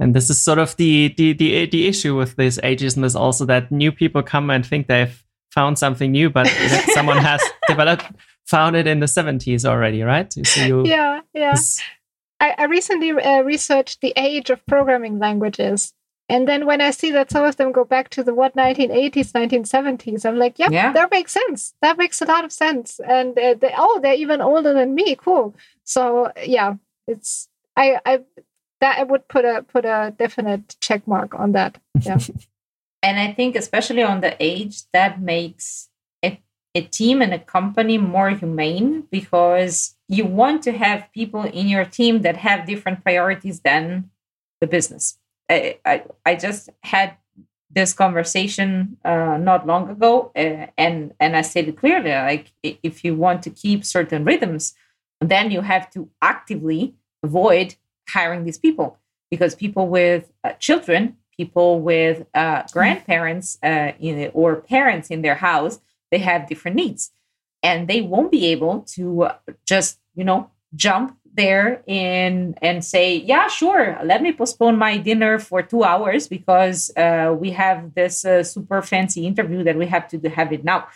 And 0.00 0.14
this 0.14 0.30
is 0.30 0.40
sort 0.40 0.58
of 0.58 0.76
the, 0.76 1.14
the, 1.16 1.32
the, 1.32 1.66
the 1.66 1.86
issue 1.86 2.16
with 2.16 2.36
this 2.36 2.58
ageism 2.58 3.04
is 3.04 3.16
also 3.16 3.44
that 3.46 3.72
new 3.72 3.90
people 3.90 4.22
come 4.22 4.50
and 4.50 4.64
think 4.64 4.86
they've 4.86 5.24
found 5.50 5.78
something 5.78 6.12
new, 6.12 6.30
but 6.30 6.46
someone 6.94 7.18
has 7.18 7.42
developed 7.66 8.06
found 8.48 8.76
it 8.76 8.86
in 8.86 9.00
the 9.00 9.06
70s 9.06 9.64
already, 9.64 10.02
right? 10.02 10.32
So 10.32 10.64
you, 10.64 10.86
yeah, 10.86 11.20
yeah. 11.34 11.54
I, 12.40 12.54
I, 12.56 12.64
recently 12.64 13.10
uh, 13.10 13.42
researched 13.42 14.00
the 14.00 14.14
age 14.16 14.48
of 14.48 14.64
programming 14.66 15.18
languages. 15.18 15.92
And 16.28 16.46
then 16.46 16.66
when 16.66 16.80
I 16.80 16.90
see 16.90 17.10
that 17.12 17.30
some 17.30 17.44
of 17.44 17.56
them 17.56 17.72
go 17.72 17.84
back 17.84 18.10
to 18.10 18.22
the 18.22 18.34
what 18.34 18.54
1980s, 18.54 19.32
1970s, 19.32 20.26
I'm 20.26 20.38
like, 20.38 20.58
yep, 20.58 20.70
yeah, 20.70 20.92
that 20.92 21.10
makes 21.10 21.32
sense. 21.32 21.74
That 21.80 21.96
makes 21.96 22.20
a 22.20 22.26
lot 22.26 22.44
of 22.44 22.52
sense. 22.52 23.00
And 23.00 23.38
uh, 23.38 23.54
they, 23.54 23.72
oh, 23.76 24.00
they're 24.02 24.14
even 24.14 24.40
older 24.40 24.74
than 24.74 24.94
me. 24.94 25.16
Cool. 25.16 25.54
So 25.84 26.30
yeah, 26.44 26.74
it's 27.06 27.48
I 27.76 27.98
I 28.04 28.20
that 28.80 28.98
I 28.98 29.04
would 29.04 29.26
put 29.28 29.44
a 29.44 29.62
put 29.62 29.84
a 29.84 30.14
definite 30.18 30.76
check 30.80 31.06
mark 31.06 31.34
on 31.34 31.52
that. 31.52 31.78
Yeah. 32.00 32.18
and 33.02 33.18
I 33.18 33.32
think 33.32 33.56
especially 33.56 34.02
on 34.02 34.20
the 34.20 34.36
age 34.38 34.82
that 34.92 35.22
makes 35.22 35.88
a 36.74 36.82
team 36.82 37.20
and 37.20 37.34
a 37.34 37.38
company 37.38 37.98
more 37.98 38.30
humane 38.30 39.06
because 39.10 39.96
you 40.08 40.24
want 40.24 40.62
to 40.62 40.72
have 40.72 41.12
people 41.12 41.42
in 41.42 41.68
your 41.68 41.84
team 41.84 42.22
that 42.22 42.36
have 42.36 42.66
different 42.66 43.02
priorities 43.02 43.60
than 43.60 44.10
the 44.60 44.66
business. 44.66 45.18
I, 45.50 46.04
I, 46.26 46.34
just 46.34 46.68
had 46.82 47.16
this 47.70 47.92
conversation 47.92 48.98
uh, 49.04 49.38
not 49.38 49.66
long 49.66 49.88
ago, 49.88 50.30
uh, 50.36 50.66
and 50.76 51.14
and 51.20 51.36
I 51.36 51.42
said 51.42 51.68
it 51.68 51.78
clearly. 51.78 52.10
Like, 52.10 52.52
if 52.62 53.04
you 53.04 53.14
want 53.14 53.42
to 53.44 53.50
keep 53.50 53.84
certain 53.84 54.24
rhythms, 54.24 54.74
then 55.20 55.50
you 55.50 55.62
have 55.62 55.90
to 55.92 56.10
actively 56.20 56.94
avoid 57.22 57.76
hiring 58.08 58.44
these 58.44 58.58
people 58.58 58.98
because 59.30 59.54
people 59.54 59.88
with 59.88 60.30
uh, 60.44 60.52
children, 60.52 61.16
people 61.36 61.80
with 61.80 62.26
uh, 62.34 62.62
grandparents 62.72 63.58
uh, 63.62 63.92
in, 63.98 64.30
or 64.34 64.56
parents 64.56 65.08
in 65.08 65.22
their 65.22 65.36
house, 65.36 65.80
they 66.10 66.18
have 66.18 66.48
different 66.48 66.76
needs 66.76 67.12
and 67.62 67.88
they 67.88 68.00
won't 68.00 68.30
be 68.30 68.46
able 68.46 68.80
to 68.80 69.28
just 69.66 69.98
you 70.14 70.24
know 70.24 70.50
jump 70.74 71.16
there 71.34 71.82
in 71.86 72.54
and 72.62 72.84
say 72.84 73.16
yeah 73.16 73.48
sure 73.48 73.98
let 74.04 74.22
me 74.22 74.32
postpone 74.32 74.76
my 74.76 74.96
dinner 74.96 75.38
for 75.38 75.62
two 75.62 75.84
hours 75.84 76.28
because 76.28 76.90
uh, 76.96 77.34
we 77.38 77.50
have 77.50 77.94
this 77.94 78.24
uh, 78.24 78.42
super 78.42 78.82
fancy 78.82 79.26
interview 79.26 79.62
that 79.62 79.76
we 79.76 79.86
have 79.86 80.08
to 80.08 80.18
have 80.28 80.52
it 80.52 80.64
now 80.64 80.86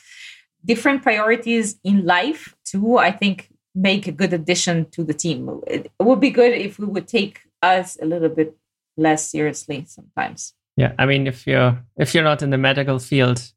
different 0.64 1.02
priorities 1.02 1.78
in 1.84 2.04
life 2.04 2.54
too 2.64 2.98
i 2.98 3.10
think 3.10 3.48
make 3.74 4.06
a 4.06 4.12
good 4.12 4.32
addition 4.32 4.88
to 4.90 5.04
the 5.04 5.14
team 5.14 5.60
it, 5.66 5.86
it 5.98 6.02
would 6.02 6.20
be 6.20 6.30
good 6.30 6.52
if 6.52 6.78
we 6.78 6.86
would 6.86 7.08
take 7.08 7.40
us 7.62 7.96
a 8.02 8.04
little 8.04 8.28
bit 8.28 8.56
less 8.96 9.30
seriously 9.30 9.84
sometimes 9.86 10.54
yeah 10.76 10.92
i 10.98 11.06
mean 11.06 11.26
if 11.26 11.46
you're 11.46 11.78
if 11.96 12.14
you're 12.14 12.24
not 12.24 12.42
in 12.42 12.50
the 12.50 12.58
medical 12.58 12.98
field 12.98 13.52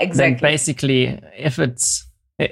Exactly. 0.00 0.48
Basically, 0.48 1.20
if 1.36 1.58
it's 1.58 2.06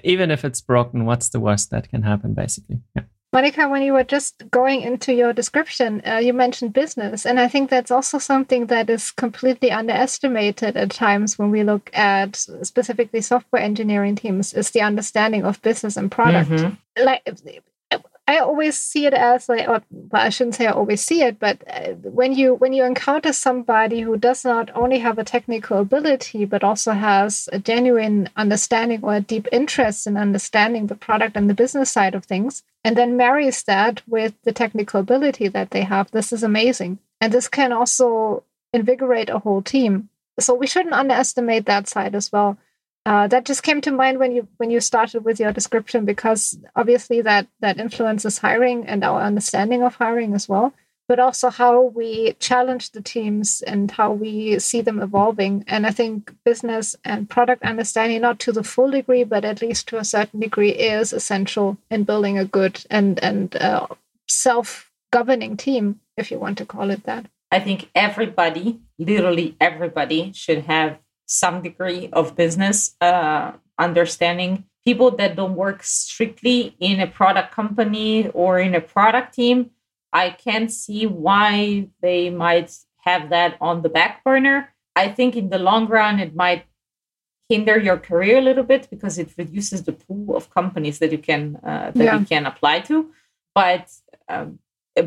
even 0.05 0.31
if 0.31 0.45
it's 0.45 0.61
broken, 0.61 1.05
what's 1.05 1.31
the 1.31 1.41
worst 1.41 1.71
that 1.71 1.89
can 1.89 2.03
happen? 2.03 2.35
Basically, 2.35 2.81
yeah. 2.95 3.03
Monica, 3.33 3.67
when 3.67 3.83
you 3.83 3.95
were 3.95 4.05
just 4.05 4.51
going 4.51 4.83
into 4.83 5.15
your 5.15 5.33
description, 5.33 6.03
uh, 6.07 6.17
you 6.17 6.35
mentioned 6.35 6.75
business. 6.75 7.25
And 7.25 7.41
I 7.41 7.49
think 7.49 7.71
that's 7.71 7.91
also 7.91 8.19
something 8.19 8.67
that 8.67 8.91
is 8.91 9.11
completely 9.11 9.71
underestimated 9.71 10.77
at 10.77 10.91
times 10.91 11.39
when 11.39 11.51
we 11.51 11.63
look 11.63 11.91
at 11.95 12.37
specifically 12.37 13.23
software 13.23 13.63
engineering 13.63 14.17
teams, 14.17 14.53
is 14.53 14.71
the 14.73 14.83
understanding 14.83 15.45
of 15.45 15.63
business 15.63 15.97
and 15.97 16.13
product. 16.13 16.51
Mm-hmm. 16.51 17.05
Like 17.05 17.23
I 18.33 18.39
always 18.39 18.79
see 18.79 19.05
it 19.07 19.15
as 19.15 19.49
like, 19.49 19.69
well, 19.69 19.83
I 20.13 20.31
shouldn't 20.31 20.57
say 20.57 20.67
I 20.67 20.73
always 20.73 21.03
see 21.09 21.21
it, 21.23 21.39
but 21.39 21.57
uh, 21.69 21.93
when 22.21 22.33
you 22.33 22.55
when 22.55 22.73
you 22.73 22.85
encounter 22.85 23.33
somebody 23.33 24.01
who 24.01 24.17
does 24.17 24.45
not 24.45 24.71
only 24.75 24.99
have 25.01 25.19
a 25.19 25.31
technical 25.35 25.81
ability 25.81 26.47
but 26.53 26.65
also 26.65 26.93
has 26.93 27.49
a 27.53 27.59
genuine 27.59 28.29
understanding 28.45 29.01
or 29.03 29.15
a 29.17 29.27
deep 29.35 29.47
interest 29.53 30.07
in 30.07 30.17
understanding 30.17 30.87
the 30.87 31.03
product 31.07 31.37
and 31.37 31.49
the 31.51 31.61
business 31.63 31.91
side 31.91 32.15
of 32.15 32.25
things, 32.25 32.63
and 32.85 32.97
then 32.97 33.17
marries 33.17 33.63
that 33.65 34.03
with 34.07 34.33
the 34.45 34.53
technical 34.53 35.01
ability 35.01 35.49
that 35.49 35.71
they 35.71 35.83
have, 35.83 36.11
this 36.11 36.33
is 36.33 36.43
amazing, 36.43 36.99
and 37.21 37.33
this 37.33 37.49
can 37.49 37.71
also 37.73 38.45
invigorate 38.73 39.31
a 39.31 39.41
whole 39.41 39.63
team. 39.63 40.09
So 40.41 40.55
we 40.55 40.67
shouldn't 40.67 41.01
underestimate 41.03 41.67
that 41.67 41.89
side 41.89 42.15
as 42.15 42.33
well. 42.33 42.57
Uh, 43.05 43.27
that 43.27 43.45
just 43.45 43.65
came 43.65 43.81
to 43.81 43.91
mind 43.91 44.19
when 44.19 44.31
you 44.31 44.47
when 44.59 44.71
you 44.71 44.81
started 44.81 45.25
with 45.25 45.41
your 45.41 45.53
description 45.53 46.05
because 46.05 46.57
obviously 46.77 47.21
that 47.21 47.49
that 47.61 47.81
influences 47.81 48.39
hiring 48.39 48.87
and 48.87 49.03
our 49.03 49.21
understanding 49.21 49.83
of 49.83 49.97
hiring 49.97 50.35
as 50.35 50.49
well 50.49 50.73
but 51.09 51.19
also 51.19 51.51
how 51.51 51.83
we 51.83 52.33
challenge 52.39 52.93
the 52.93 53.03
teams 53.03 53.61
and 53.63 53.91
how 53.91 54.11
we 54.13 54.59
see 54.59 54.81
them 54.81 54.99
evolving. 55.03 55.65
And 55.67 55.87
i 55.87 55.91
think 55.91 56.35
business 56.45 56.97
and 57.05 57.29
product 57.29 57.63
understanding 57.65 58.23
not 58.23 58.39
to 58.41 58.53
the 58.53 58.65
full 58.65 58.91
degree 58.91 59.25
but 59.25 59.45
at 59.45 59.61
least 59.61 59.89
to 59.89 59.99
a 59.99 60.05
certain 60.05 60.41
degree 60.41 60.71
is 60.71 61.13
essential 61.13 61.77
in 61.91 62.05
building 62.05 62.39
a 62.39 62.45
good 62.45 62.85
and 62.89 63.23
and 63.23 63.55
uh, 63.57 63.87
self 64.29 64.91
governing 65.11 65.57
team 65.57 66.01
if 66.17 66.31
you 66.31 66.39
want 66.39 66.57
to 66.59 66.67
call 66.67 66.91
it 66.91 67.05
that. 67.05 67.27
I 67.51 67.61
think 67.61 67.91
everybody 67.95 68.81
literally 68.99 69.57
everybody 69.61 70.33
should 70.33 70.63
have 70.65 70.99
some 71.27 71.63
degree 71.63 72.09
of 72.13 72.37
business 72.37 72.97
uh, 73.01 73.53
understanding. 73.79 74.65
People 74.85 75.13
that 75.13 75.37
don't 75.37 75.55
work 75.55 75.83
strictly 75.83 76.77
in 76.81 77.01
a 77.01 77.07
product 77.07 77.55
company 77.55 78.29
or 78.29 78.59
in 78.59 78.75
a 78.75 78.81
product 78.81 79.35
team, 79.35 79.71
I 80.13 80.31
can't 80.31 80.73
see 80.73 81.07
why 81.07 81.89
they 82.01 82.31
might 82.31 82.77
have 82.99 83.31
that 83.31 83.57
on 83.61 83.83
the 83.83 83.89
back 83.89 84.25
burner. 84.25 84.73
I 84.97 85.09
think 85.09 85.37
in 85.37 85.51
the 85.51 85.59
long 85.59 85.87
run, 85.87 86.19
it 86.19 86.35
might 86.35 86.65
hinder 87.49 87.79
your 87.79 87.99
career 87.99 88.39
a 88.39 88.41
little 88.41 88.65
bit 88.65 88.89
because 88.91 89.19
it 89.19 89.33
reduces 89.37 89.83
the 89.85 89.93
pool 89.93 90.37
of 90.37 90.51
companies 90.51 90.99
that 90.99 91.13
you 91.13 91.19
can 91.19 91.57
uh, 91.63 91.91
that 91.95 92.05
yeah. 92.05 92.19
you 92.19 92.25
can 92.25 92.47
apply 92.47 92.81
to. 92.81 93.11
But 93.55 93.91
um, 94.29 94.59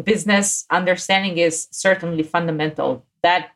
business 0.04 0.66
understanding 0.70 1.38
is 1.38 1.68
certainly 1.72 2.24
fundamental. 2.24 3.06
That 3.24 3.52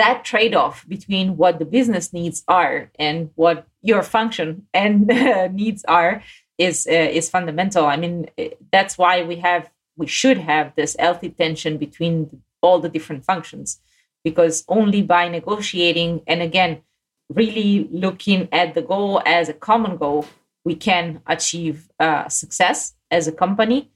that 0.00 0.14
that 0.14 0.24
trade-off 0.24 0.88
between 0.88 1.36
what 1.36 1.58
the 1.58 1.64
business 1.64 2.12
needs 2.12 2.42
are 2.48 2.90
and 2.98 3.30
what 3.34 3.66
your 3.82 4.02
function 4.02 4.66
and 4.72 5.10
uh, 5.10 5.48
needs 5.52 5.84
are 5.84 6.22
is 6.58 6.86
uh, 6.86 7.18
is 7.18 7.30
fundamental. 7.30 7.84
I 7.86 7.96
mean, 7.96 8.28
that's 8.72 8.96
why 8.96 9.22
we 9.22 9.36
have 9.36 9.70
we 9.96 10.06
should 10.06 10.38
have 10.38 10.74
this 10.74 10.96
healthy 10.98 11.30
tension 11.30 11.76
between 11.76 12.42
all 12.62 12.78
the 12.80 12.88
different 12.88 13.24
functions 13.24 13.80
because 14.24 14.64
only 14.68 15.02
by 15.02 15.28
negotiating 15.28 16.22
and 16.26 16.42
again 16.42 16.82
really 17.28 17.88
looking 17.92 18.48
at 18.52 18.74
the 18.74 18.82
goal 18.82 19.22
as 19.24 19.48
a 19.48 19.54
common 19.68 19.96
goal 19.96 20.26
we 20.64 20.74
can 20.74 21.22
achieve 21.26 21.88
uh, 22.00 22.28
success 22.28 22.94
as 23.10 23.28
a 23.28 23.32
company 23.32 23.90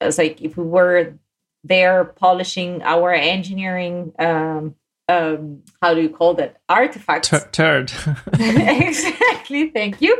it's 0.00 0.18
like 0.18 0.40
if 0.40 0.56
we 0.56 0.64
were 0.64 1.14
there 1.64 2.04
polishing 2.04 2.82
our 2.82 3.12
engineering 3.12 4.12
um, 4.18 4.74
um, 5.10 5.62
how 5.80 5.94
do 5.94 6.00
you 6.00 6.08
call 6.08 6.34
that 6.34 6.60
artifacts 6.68 7.30
T- 7.30 7.38
turd 7.52 7.92
exactly 8.38 9.70
thank 9.70 10.00
you 10.00 10.18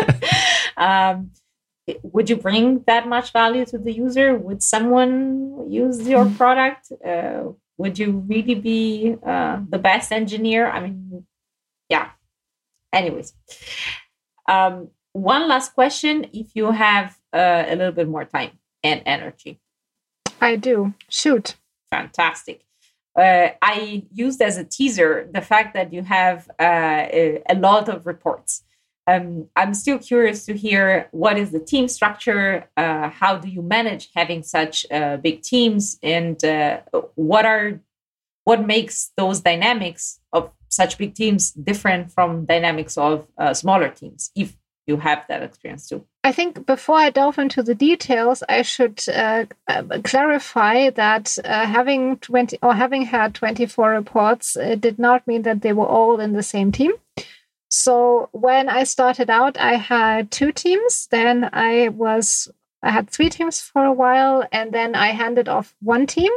um, 0.76 1.30
would 2.02 2.28
you 2.30 2.36
bring 2.36 2.84
that 2.86 3.08
much 3.08 3.32
value 3.32 3.64
to 3.66 3.78
the 3.78 3.92
user 3.92 4.36
would 4.36 4.62
someone 4.62 5.70
use 5.70 6.08
your 6.08 6.24
mm. 6.24 6.36
product 6.36 6.92
uh, 7.06 7.44
would 7.78 7.98
you 7.98 8.24
really 8.28 8.54
be 8.54 9.16
uh, 9.26 9.60
the 9.68 9.78
best 9.78 10.12
engineer 10.12 10.70
i 10.70 10.80
mean 10.80 11.24
yeah 11.88 12.10
anyways 12.92 13.34
um, 14.48 14.88
one 15.12 15.48
last 15.48 15.74
question 15.74 16.26
if 16.32 16.48
you 16.54 16.70
have 16.72 17.16
uh, 17.32 17.64
a 17.66 17.76
little 17.76 17.92
bit 17.92 18.08
more 18.08 18.24
time 18.24 18.58
and 18.82 19.02
energy. 19.06 19.60
I 20.40 20.56
do. 20.56 20.94
Shoot. 21.08 21.56
Fantastic. 21.90 22.62
Uh, 23.16 23.48
I 23.60 24.04
used 24.12 24.40
as 24.40 24.56
a 24.56 24.64
teaser 24.64 25.28
the 25.32 25.40
fact 25.40 25.74
that 25.74 25.92
you 25.92 26.02
have 26.02 26.48
uh, 26.60 27.06
a, 27.12 27.56
lot 27.56 27.88
of 27.88 28.06
reports. 28.06 28.62
Um, 29.06 29.48
I'm 29.56 29.74
still 29.74 29.98
curious 29.98 30.46
to 30.46 30.56
hear 30.56 31.08
what 31.10 31.36
is 31.36 31.50
the 31.50 31.58
team 31.58 31.88
structure, 31.88 32.68
uh, 32.76 33.10
how 33.10 33.36
do 33.36 33.48
you 33.48 33.62
manage 33.62 34.10
having 34.14 34.42
such 34.44 34.86
uh, 34.92 35.16
big 35.16 35.42
teams, 35.42 35.98
and 36.02 36.42
uh, 36.44 36.80
what 37.16 37.44
are 37.44 37.80
what 38.44 38.64
makes 38.66 39.10
those 39.16 39.40
dynamics 39.40 40.20
of 40.32 40.50
such 40.68 40.96
big 40.96 41.14
teams 41.14 41.50
different 41.52 42.12
from 42.12 42.44
dynamics 42.44 42.96
of 42.96 43.26
uh, 43.38 43.52
smaller 43.52 43.88
teams, 43.88 44.30
if 44.36 44.56
you 44.90 44.96
have 44.96 45.24
that 45.28 45.42
experience 45.42 45.88
too. 45.88 46.04
I 46.24 46.32
think 46.32 46.66
before 46.66 46.96
I 46.96 47.10
delve 47.10 47.38
into 47.38 47.62
the 47.62 47.74
details, 47.74 48.42
I 48.48 48.62
should 48.62 48.98
uh, 49.08 49.46
uh, 49.68 49.82
clarify 50.04 50.90
that 50.90 51.38
uh, 51.44 51.66
having 51.66 52.18
20 52.18 52.58
or 52.62 52.74
having 52.74 53.02
had 53.02 53.34
24 53.34 53.90
reports 53.90 54.56
it 54.56 54.80
did 54.80 54.98
not 54.98 55.26
mean 55.26 55.42
that 55.42 55.62
they 55.62 55.72
were 55.72 55.86
all 55.86 56.20
in 56.20 56.32
the 56.32 56.42
same 56.42 56.72
team. 56.72 56.92
So 57.70 58.28
when 58.32 58.68
I 58.68 58.82
started 58.84 59.30
out, 59.30 59.56
I 59.56 59.74
had 59.74 60.30
two 60.30 60.50
teams. 60.52 61.06
Then 61.10 61.48
I 61.52 61.88
was 61.88 62.50
I 62.82 62.90
had 62.90 63.08
three 63.08 63.30
teams 63.30 63.60
for 63.60 63.84
a 63.84 63.92
while, 63.92 64.44
and 64.50 64.72
then 64.72 64.94
I 64.94 65.08
handed 65.08 65.48
off 65.48 65.74
one 65.80 66.06
team. 66.06 66.32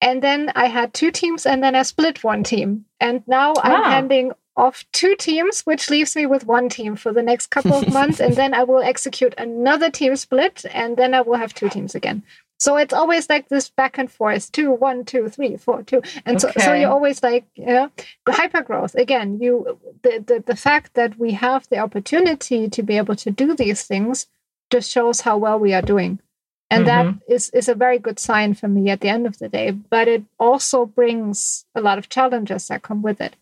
And 0.00 0.22
then 0.22 0.50
I 0.56 0.66
had 0.66 0.94
two 0.94 1.10
teams, 1.10 1.44
and 1.44 1.62
then 1.62 1.74
I 1.74 1.82
split 1.82 2.24
one 2.24 2.42
team. 2.42 2.86
And 2.98 3.22
now 3.26 3.52
I'm 3.62 3.82
ah. 3.82 3.90
handing 3.90 4.32
of 4.56 4.84
two 4.92 5.14
teams, 5.16 5.62
which 5.62 5.90
leaves 5.90 6.16
me 6.16 6.26
with 6.26 6.46
one 6.46 6.68
team 6.68 6.96
for 6.96 7.12
the 7.12 7.22
next 7.22 7.48
couple 7.48 7.74
of 7.74 7.92
months. 7.92 8.20
and 8.20 8.34
then 8.34 8.54
I 8.54 8.64
will 8.64 8.82
execute 8.82 9.34
another 9.38 9.90
team 9.90 10.16
split, 10.16 10.64
and 10.72 10.96
then 10.96 11.14
I 11.14 11.20
will 11.20 11.36
have 11.36 11.54
two 11.54 11.68
teams 11.68 11.94
again. 11.94 12.22
So 12.60 12.76
it's 12.76 12.92
always 12.92 13.30
like 13.30 13.48
this 13.48 13.70
back 13.70 13.96
and 13.96 14.12
forth, 14.12 14.52
two, 14.52 14.70
one, 14.70 15.06
two, 15.06 15.30
three, 15.30 15.56
four, 15.56 15.82
two, 15.82 16.02
and 16.26 16.36
okay. 16.36 16.52
so 16.52 16.60
so 16.60 16.74
you're 16.74 16.90
always 16.90 17.22
like, 17.22 17.46
you 17.54 17.64
know, 17.64 17.90
hyper 18.28 18.60
growth. 18.60 18.94
Again, 18.94 19.38
you 19.40 19.78
the, 20.02 20.22
the 20.26 20.44
the 20.46 20.56
fact 20.56 20.92
that 20.92 21.18
we 21.18 21.32
have 21.32 21.66
the 21.70 21.78
opportunity 21.78 22.68
to 22.68 22.82
be 22.82 22.98
able 22.98 23.16
to 23.16 23.30
do 23.30 23.54
these 23.56 23.84
things 23.84 24.26
just 24.70 24.90
shows 24.90 25.22
how 25.22 25.38
well 25.38 25.58
we 25.58 25.72
are 25.72 25.80
doing, 25.80 26.20
and 26.68 26.86
mm-hmm. 26.86 27.12
that 27.12 27.34
is 27.34 27.48
is 27.50 27.70
a 27.70 27.74
very 27.74 27.98
good 27.98 28.18
sign 28.18 28.52
for 28.52 28.68
me 28.68 28.90
at 28.90 29.00
the 29.00 29.08
end 29.08 29.26
of 29.26 29.38
the 29.38 29.48
day. 29.48 29.70
But 29.70 30.06
it 30.08 30.24
also 30.38 30.84
brings 30.84 31.64
a 31.74 31.80
lot 31.80 31.96
of 31.96 32.10
challenges 32.10 32.68
that 32.68 32.82
come 32.82 33.00
with 33.00 33.22
it. 33.22 33.36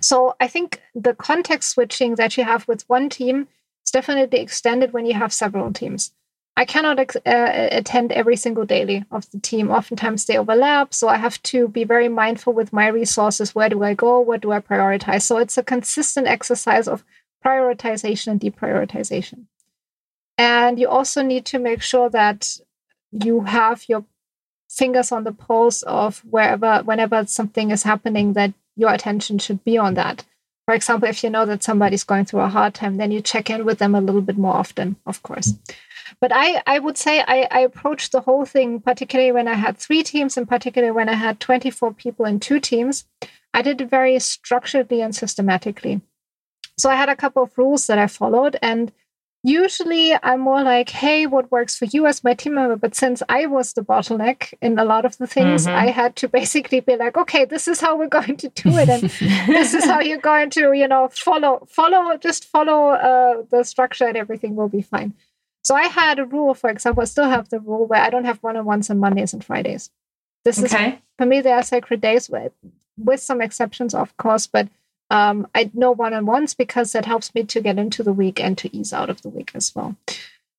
So 0.00 0.36
I 0.40 0.48
think 0.48 0.82
the 0.94 1.14
context 1.14 1.70
switching 1.70 2.16
that 2.16 2.36
you 2.36 2.44
have 2.44 2.68
with 2.68 2.88
one 2.88 3.08
team 3.08 3.48
is 3.84 3.90
definitely 3.90 4.40
extended 4.40 4.92
when 4.92 5.06
you 5.06 5.14
have 5.14 5.32
several 5.32 5.72
teams. 5.72 6.12
I 6.58 6.64
cannot 6.64 6.98
ex- 6.98 7.16
uh, 7.16 7.68
attend 7.70 8.12
every 8.12 8.36
single 8.36 8.64
daily 8.64 9.04
of 9.10 9.30
the 9.30 9.38
team. 9.38 9.70
Oftentimes 9.70 10.24
they 10.24 10.38
overlap, 10.38 10.94
so 10.94 11.08
I 11.08 11.16
have 11.16 11.42
to 11.44 11.68
be 11.68 11.84
very 11.84 12.08
mindful 12.08 12.54
with 12.54 12.72
my 12.72 12.88
resources. 12.88 13.54
Where 13.54 13.68
do 13.68 13.82
I 13.82 13.92
go? 13.92 14.20
What 14.20 14.40
do 14.40 14.52
I 14.52 14.60
prioritize? 14.60 15.22
So 15.22 15.36
it's 15.36 15.58
a 15.58 15.62
consistent 15.62 16.26
exercise 16.26 16.88
of 16.88 17.04
prioritization 17.44 18.28
and 18.28 18.40
deprioritization. 18.40 19.46
And 20.38 20.78
you 20.78 20.88
also 20.88 21.22
need 21.22 21.44
to 21.46 21.58
make 21.58 21.82
sure 21.82 22.08
that 22.10 22.58
you 23.12 23.42
have 23.42 23.84
your 23.88 24.04
fingers 24.68 25.12
on 25.12 25.24
the 25.24 25.32
pulse 25.32 25.82
of 25.82 26.20
wherever, 26.30 26.82
whenever 26.84 27.26
something 27.26 27.70
is 27.70 27.82
happening 27.82 28.32
that 28.32 28.54
your 28.76 28.92
attention 28.92 29.38
should 29.38 29.64
be 29.64 29.78
on 29.78 29.94
that. 29.94 30.24
For 30.66 30.74
example, 30.74 31.08
if 31.08 31.22
you 31.22 31.30
know 31.30 31.46
that 31.46 31.62
somebody's 31.62 32.04
going 32.04 32.24
through 32.24 32.40
a 32.40 32.48
hard 32.48 32.74
time, 32.74 32.96
then 32.96 33.12
you 33.12 33.20
check 33.20 33.50
in 33.50 33.64
with 33.64 33.78
them 33.78 33.94
a 33.94 34.00
little 34.00 34.20
bit 34.20 34.36
more 34.36 34.54
often, 34.54 34.96
of 35.06 35.22
course. 35.22 35.54
But 36.20 36.32
I, 36.34 36.62
I 36.66 36.78
would 36.78 36.98
say 36.98 37.20
I, 37.20 37.46
I 37.50 37.60
approached 37.60 38.12
the 38.12 38.20
whole 38.20 38.44
thing, 38.44 38.80
particularly 38.80 39.32
when 39.32 39.48
I 39.48 39.54
had 39.54 39.78
three 39.78 40.02
teams, 40.02 40.36
and 40.36 40.48
particularly 40.48 40.92
when 40.92 41.08
I 41.08 41.14
had 41.14 41.40
24 41.40 41.94
people 41.94 42.26
in 42.26 42.40
two 42.40 42.58
teams, 42.58 43.04
I 43.54 43.62
did 43.62 43.80
it 43.80 43.90
very 43.90 44.16
structuredly 44.16 45.04
and 45.04 45.14
systematically. 45.14 46.00
So 46.78 46.90
I 46.90 46.96
had 46.96 47.08
a 47.08 47.16
couple 47.16 47.44
of 47.44 47.56
rules 47.56 47.86
that 47.86 47.98
I 47.98 48.06
followed, 48.06 48.56
and 48.60 48.92
usually 49.46 50.12
I'm 50.24 50.40
more 50.40 50.62
like, 50.62 50.90
hey, 50.90 51.26
what 51.26 51.52
works 51.52 51.78
for 51.78 51.84
you 51.84 52.06
as 52.06 52.24
my 52.24 52.34
team 52.34 52.54
member? 52.54 52.74
But 52.74 52.96
since 52.96 53.22
I 53.28 53.46
was 53.46 53.72
the 53.74 53.82
bottleneck 53.82 54.52
in 54.60 54.76
a 54.76 54.84
lot 54.84 55.04
of 55.04 55.16
the 55.18 55.26
things, 55.28 55.66
mm-hmm. 55.66 55.76
I 55.76 55.86
had 55.92 56.16
to 56.16 56.28
basically 56.40 56.80
be 56.80 56.96
like, 56.96 57.16
okay, 57.16 57.44
this 57.44 57.68
is 57.68 57.80
how 57.80 57.96
we're 57.96 58.08
going 58.08 58.36
to 58.38 58.48
do 58.48 58.76
it. 58.76 58.88
And 58.88 59.02
this 59.46 59.72
is 59.72 59.84
how 59.84 60.00
you're 60.00 60.18
going 60.18 60.50
to, 60.50 60.72
you 60.72 60.88
know, 60.88 61.08
follow, 61.12 61.64
follow, 61.70 62.16
just 62.18 62.44
follow 62.46 62.90
uh, 62.90 63.42
the 63.50 63.62
structure 63.62 64.06
and 64.06 64.16
everything 64.16 64.56
will 64.56 64.68
be 64.68 64.82
fine. 64.82 65.14
So 65.62 65.76
I 65.76 65.86
had 65.86 66.18
a 66.18 66.24
rule, 66.24 66.54
for 66.54 66.68
example, 66.68 67.02
I 67.02 67.06
still 67.06 67.30
have 67.30 67.48
the 67.48 67.60
rule 67.60 67.86
where 67.86 68.02
I 68.02 68.10
don't 68.10 68.24
have 68.24 68.42
one 68.42 68.56
on 68.56 68.64
ones 68.64 68.90
on 68.90 68.98
Mondays 68.98 69.32
and 69.32 69.44
Fridays. 69.44 69.90
This 70.44 70.62
okay. 70.62 70.88
is, 70.88 70.98
for 71.18 71.26
me, 71.26 71.40
they 71.40 71.52
are 71.52 71.62
sacred 71.62 72.00
days 72.00 72.28
with, 72.28 72.52
with 72.96 73.20
some 73.20 73.40
exceptions, 73.40 73.94
of 73.94 74.16
course, 74.16 74.48
but 74.48 74.68
um, 75.10 75.46
I 75.54 75.70
know 75.74 75.92
one 75.92 76.14
on 76.14 76.26
ones 76.26 76.54
because 76.54 76.92
that 76.92 77.06
helps 77.06 77.34
me 77.34 77.44
to 77.44 77.60
get 77.60 77.78
into 77.78 78.02
the 78.02 78.12
week 78.12 78.40
and 78.40 78.56
to 78.58 78.76
ease 78.76 78.92
out 78.92 79.10
of 79.10 79.22
the 79.22 79.28
week 79.28 79.52
as 79.54 79.74
well. 79.74 79.96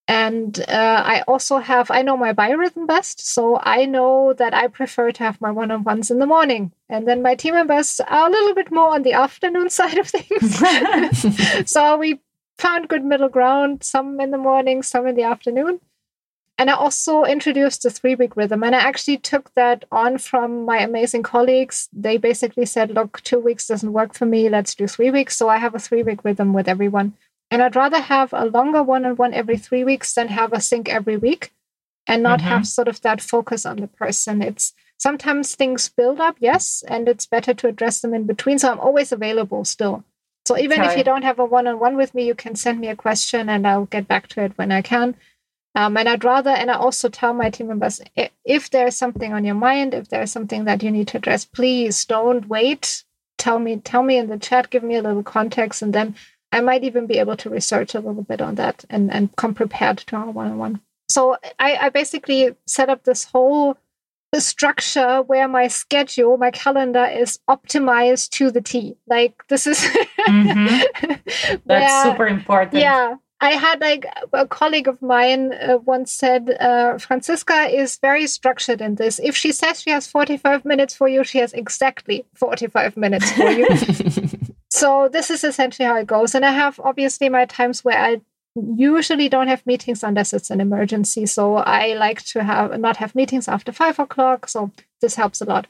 And 0.07 0.57
uh, 0.69 1.03
I 1.05 1.21
also 1.27 1.57
have, 1.57 1.91
I 1.91 2.01
know 2.01 2.15
my 2.15 2.31
biorhythm 2.31 2.87
best. 2.87 3.19
So 3.19 3.59
I 3.61 3.85
know 3.85 4.33
that 4.33 4.53
I 4.53 4.67
prefer 4.67 5.11
to 5.11 5.23
have 5.23 5.41
my 5.41 5.51
one 5.51 5.69
on 5.69 5.83
ones 5.83 6.09
in 6.09 6.19
the 6.19 6.25
morning. 6.25 6.71
And 6.87 7.05
then 7.05 7.21
my 7.21 7.35
team 7.35 7.55
members 7.55 7.99
are 7.99 8.27
a 8.27 8.31
little 8.31 8.55
bit 8.55 8.71
more 8.71 8.93
on 8.93 9.03
the 9.03 9.13
afternoon 9.13 9.69
side 9.79 9.97
of 9.97 10.07
things. 10.07 11.69
so 11.69 11.97
we 11.97 12.21
found 12.57 12.87
good 12.87 13.03
middle 13.03 13.29
ground, 13.29 13.83
some 13.83 14.19
in 14.21 14.31
the 14.31 14.37
morning, 14.37 14.81
some 14.81 15.07
in 15.07 15.15
the 15.15 15.23
afternoon. 15.23 15.81
And 16.57 16.71
I 16.71 16.73
also 16.73 17.23
introduced 17.23 17.83
the 17.83 17.91
three 17.91 18.15
week 18.15 18.35
rhythm. 18.35 18.63
And 18.63 18.75
I 18.75 18.79
actually 18.79 19.17
took 19.17 19.53
that 19.53 19.85
on 19.91 20.17
from 20.17 20.65
my 20.65 20.79
amazing 20.79 21.23
colleagues. 21.23 21.87
They 21.93 22.17
basically 22.17 22.65
said, 22.65 22.91
look, 22.91 23.21
two 23.21 23.39
weeks 23.39 23.67
doesn't 23.67 23.93
work 23.93 24.15
for 24.15 24.25
me. 24.25 24.49
Let's 24.49 24.73
do 24.73 24.87
three 24.87 25.11
weeks. 25.11 25.35
So 25.35 25.49
I 25.49 25.57
have 25.57 25.75
a 25.75 25.79
three 25.79 26.01
week 26.01 26.23
rhythm 26.23 26.53
with 26.53 26.67
everyone. 26.67 27.13
And 27.51 27.61
I'd 27.61 27.75
rather 27.75 27.99
have 27.99 28.33
a 28.33 28.45
longer 28.45 28.81
one 28.81 29.05
on 29.05 29.15
one 29.15 29.33
every 29.33 29.57
three 29.57 29.83
weeks 29.83 30.13
than 30.13 30.29
have 30.29 30.51
a 30.51 30.59
sync 30.59 30.89
every 30.89 31.15
week 31.15 31.51
and 32.07 32.23
not 32.23 32.39
mm-hmm. 32.39 32.49
have 32.49 32.67
sort 32.67 32.87
of 32.87 33.01
that 33.01 33.21
focus 33.21 33.65
on 33.65 33.77
the 33.77 33.87
person. 33.87 34.41
It's 34.41 34.73
sometimes 34.97 35.53
things 35.53 35.89
build 35.89 36.19
up, 36.19 36.37
yes, 36.39 36.83
and 36.87 37.07
it's 37.07 37.25
better 37.25 37.53
to 37.53 37.67
address 37.67 38.01
them 38.01 38.13
in 38.13 38.25
between. 38.25 38.59
So 38.59 38.71
I'm 38.71 38.79
always 38.79 39.11
available 39.11 39.63
still. 39.63 40.03
So 40.47 40.57
even 40.57 40.81
if 40.81 40.97
you 40.97 41.03
don't 41.03 41.23
have 41.23 41.39
a 41.39 41.45
one 41.45 41.67
on 41.67 41.77
one 41.77 41.97
with 41.97 42.15
me, 42.15 42.25
you 42.25 42.33
can 42.33 42.55
send 42.55 42.79
me 42.79 42.87
a 42.87 42.95
question 42.95 43.49
and 43.49 43.67
I'll 43.67 43.85
get 43.85 44.07
back 44.07 44.27
to 44.29 44.41
it 44.41 44.53
when 44.55 44.71
I 44.71 44.81
can. 44.81 45.15
Um, 45.77 45.95
and 45.95 46.09
I'd 46.09 46.23
rather, 46.23 46.49
and 46.49 46.71
I 46.71 46.73
also 46.73 47.07
tell 47.07 47.35
my 47.35 47.51
team 47.51 47.67
members 47.67 48.01
if 48.43 48.71
there's 48.71 48.95
something 48.95 49.31
on 49.31 49.45
your 49.45 49.53
mind, 49.53 49.93
if 49.93 50.09
there's 50.09 50.31
something 50.31 50.65
that 50.65 50.81
you 50.81 50.89
need 50.89 51.07
to 51.09 51.17
address, 51.17 51.45
please 51.45 52.03
don't 52.03 52.49
wait. 52.49 53.03
Tell 53.37 53.59
me 53.59 53.77
tell 53.77 54.01
me 54.01 54.17
in 54.17 54.27
the 54.27 54.39
chat 54.39 54.71
give 54.71 54.81
me 54.81 54.95
a 54.95 55.03
little 55.03 55.21
context 55.21 55.83
and 55.83 55.93
then 55.93 56.15
i 56.51 56.59
might 56.59 56.83
even 56.83 57.05
be 57.05 57.19
able 57.19 57.37
to 57.37 57.51
research 57.51 57.93
a 57.93 57.99
little 57.99 58.23
bit 58.23 58.41
on 58.41 58.55
that 58.55 58.83
and 58.89 59.13
and 59.13 59.35
come 59.35 59.53
prepared 59.53 59.99
to 59.99 60.15
our 60.15 60.31
one-on-one. 60.31 60.81
So 61.07 61.37
i 61.59 61.75
i 61.75 61.89
basically 61.89 62.55
set 62.65 62.89
up 62.89 63.03
this 63.03 63.25
whole 63.25 63.77
structure 64.39 65.21
where 65.21 65.47
my 65.47 65.67
schedule 65.67 66.37
my 66.37 66.49
calendar 66.49 67.05
is 67.05 67.37
optimized 67.47 68.31
to 68.31 68.49
the 68.49 68.61
t. 68.61 68.97
Like 69.05 69.43
this 69.47 69.67
is 69.67 69.79
mm-hmm. 70.27 71.13
that's 71.67 71.67
where, 71.67 72.03
super 72.03 72.27
important. 72.27 72.81
Yeah 72.81 73.17
I 73.39 73.51
had 73.51 73.81
like 73.81 74.05
a 74.33 74.47
colleague 74.47 74.87
of 74.87 75.01
mine 75.01 75.53
uh, 75.53 75.77
once 75.77 76.11
said, 76.11 76.49
uh, 76.59 76.97
Franziska 76.97 77.67
is 77.69 77.97
very 77.97 78.25
structured 78.25 78.81
in 78.81 78.95
this. 78.95 79.19
If 79.19 79.35
she 79.35 79.51
says 79.51 79.81
she 79.81 79.91
has 79.91 80.07
45 80.07 80.65
minutes 80.65 80.95
for 80.95 81.07
you, 81.07 81.23
she 81.23 81.37
has 81.37 81.53
exactly 81.53 82.25
45 82.33 82.97
minutes 82.97 83.31
for 83.31 83.51
you. 83.51 83.67
so 84.71 85.07
this 85.11 85.29
is 85.29 85.43
essentially 85.43 85.85
how 85.87 85.97
it 85.97 86.07
goes. 86.07 86.33
And 86.33 86.43
I 86.43 86.51
have 86.51 86.79
obviously 86.83 87.29
my 87.29 87.45
times 87.45 87.85
where 87.85 87.99
I 87.99 88.21
usually 88.75 89.29
don't 89.29 89.49
have 89.49 89.65
meetings 89.67 90.03
unless 90.03 90.33
it's 90.33 90.49
an 90.49 90.59
emergency. 90.59 91.27
So 91.27 91.57
I 91.57 91.93
like 91.93 92.23
to 92.25 92.43
have 92.43 92.79
not 92.79 92.97
have 92.97 93.13
meetings 93.13 93.47
after 93.47 93.71
five 93.71 93.99
o'clock. 93.99 94.49
So 94.49 94.71
this 94.99 95.13
helps 95.13 95.41
a 95.41 95.45
lot. 95.45 95.67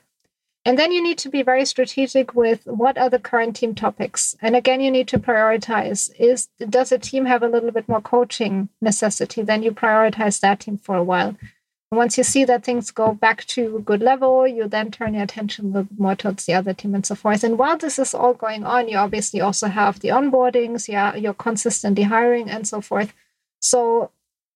And 0.68 0.78
then 0.78 0.91
you 0.91 1.01
need 1.01 1.18
to 1.20 1.30
be 1.30 1.43
very 1.43 1.63
strategic 1.63 2.36
with 2.36 2.65
what 2.65 2.97
are 2.97 3.09
the 3.09 3.20
current 3.20 3.55
team 3.55 3.74
topics. 3.74 4.36
And 4.41 4.53
again, 4.53 4.82
you 4.82 4.91
need 4.91 5.07
to 5.07 5.18
prioritize. 5.18 6.11
Is 6.20 6.49
does 6.57 6.91
a 6.91 6.99
team 6.99 7.24
have 7.24 7.41
a 7.41 7.47
little 7.47 7.72
bit 7.72 7.88
more 7.88 8.01
coaching 8.01 8.68
necessity? 8.82 9.43
Then 9.43 9.63
you 9.63 9.72
prioritize 9.72 10.41
that 10.41 10.59
team 10.59 10.78
for 10.78 10.97
a 10.97 11.03
while. 11.03 11.38
once 11.89 12.18
you 12.18 12.24
see 12.26 12.43
that 12.43 12.65
things 12.65 12.91
go 12.91 13.13
back 13.13 13.45
to 13.45 13.78
a 13.78 13.80
good 13.89 14.01
level, 14.01 14.45
you 14.45 14.68
then 14.68 14.91
turn 14.91 15.13
your 15.13 15.24
attention 15.24 15.63
a 15.63 15.68
little 15.70 15.84
bit 15.86 15.99
more 15.99 16.15
towards 16.18 16.45
the 16.45 16.53
other 16.53 16.74
team 16.74 16.93
and 16.93 17.05
so 17.05 17.15
forth. 17.15 17.45
And 17.45 17.57
while 17.57 17.78
this 17.78 17.97
is 17.97 18.13
all 18.13 18.34
going 18.34 18.65
on, 18.65 18.89
you 18.89 18.97
obviously 18.97 19.39
also 19.39 19.68
have 19.70 20.01
the 20.01 20.09
onboardings, 20.09 20.89
yeah, 20.89 21.15
you're 21.15 21.45
consistently 21.47 22.03
hiring 22.03 22.49
and 22.49 22.68
so 22.68 22.82
forth. 22.82 23.13
So 23.61 24.11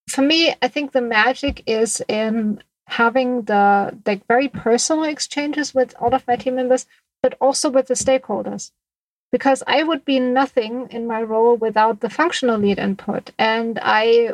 for 0.09 0.23
me, 0.23 0.53
I 0.61 0.67
think 0.67 0.91
the 0.91 1.07
magic 1.19 1.63
is 1.65 2.01
in 2.09 2.61
having 2.91 3.43
the 3.43 3.97
like 4.05 4.27
very 4.27 4.47
personal 4.47 5.05
exchanges 5.05 5.73
with 5.73 5.95
all 5.99 6.13
of 6.13 6.27
my 6.27 6.35
team 6.35 6.55
members, 6.55 6.85
but 7.23 7.35
also 7.39 7.69
with 7.69 7.87
the 7.87 7.93
stakeholders. 7.93 8.71
Because 9.31 9.63
I 9.65 9.83
would 9.83 10.03
be 10.03 10.19
nothing 10.19 10.87
in 10.91 11.07
my 11.07 11.21
role 11.21 11.55
without 11.55 12.01
the 12.01 12.09
functional 12.09 12.59
lead 12.59 12.77
input. 12.77 13.31
And 13.39 13.79
I, 13.81 14.31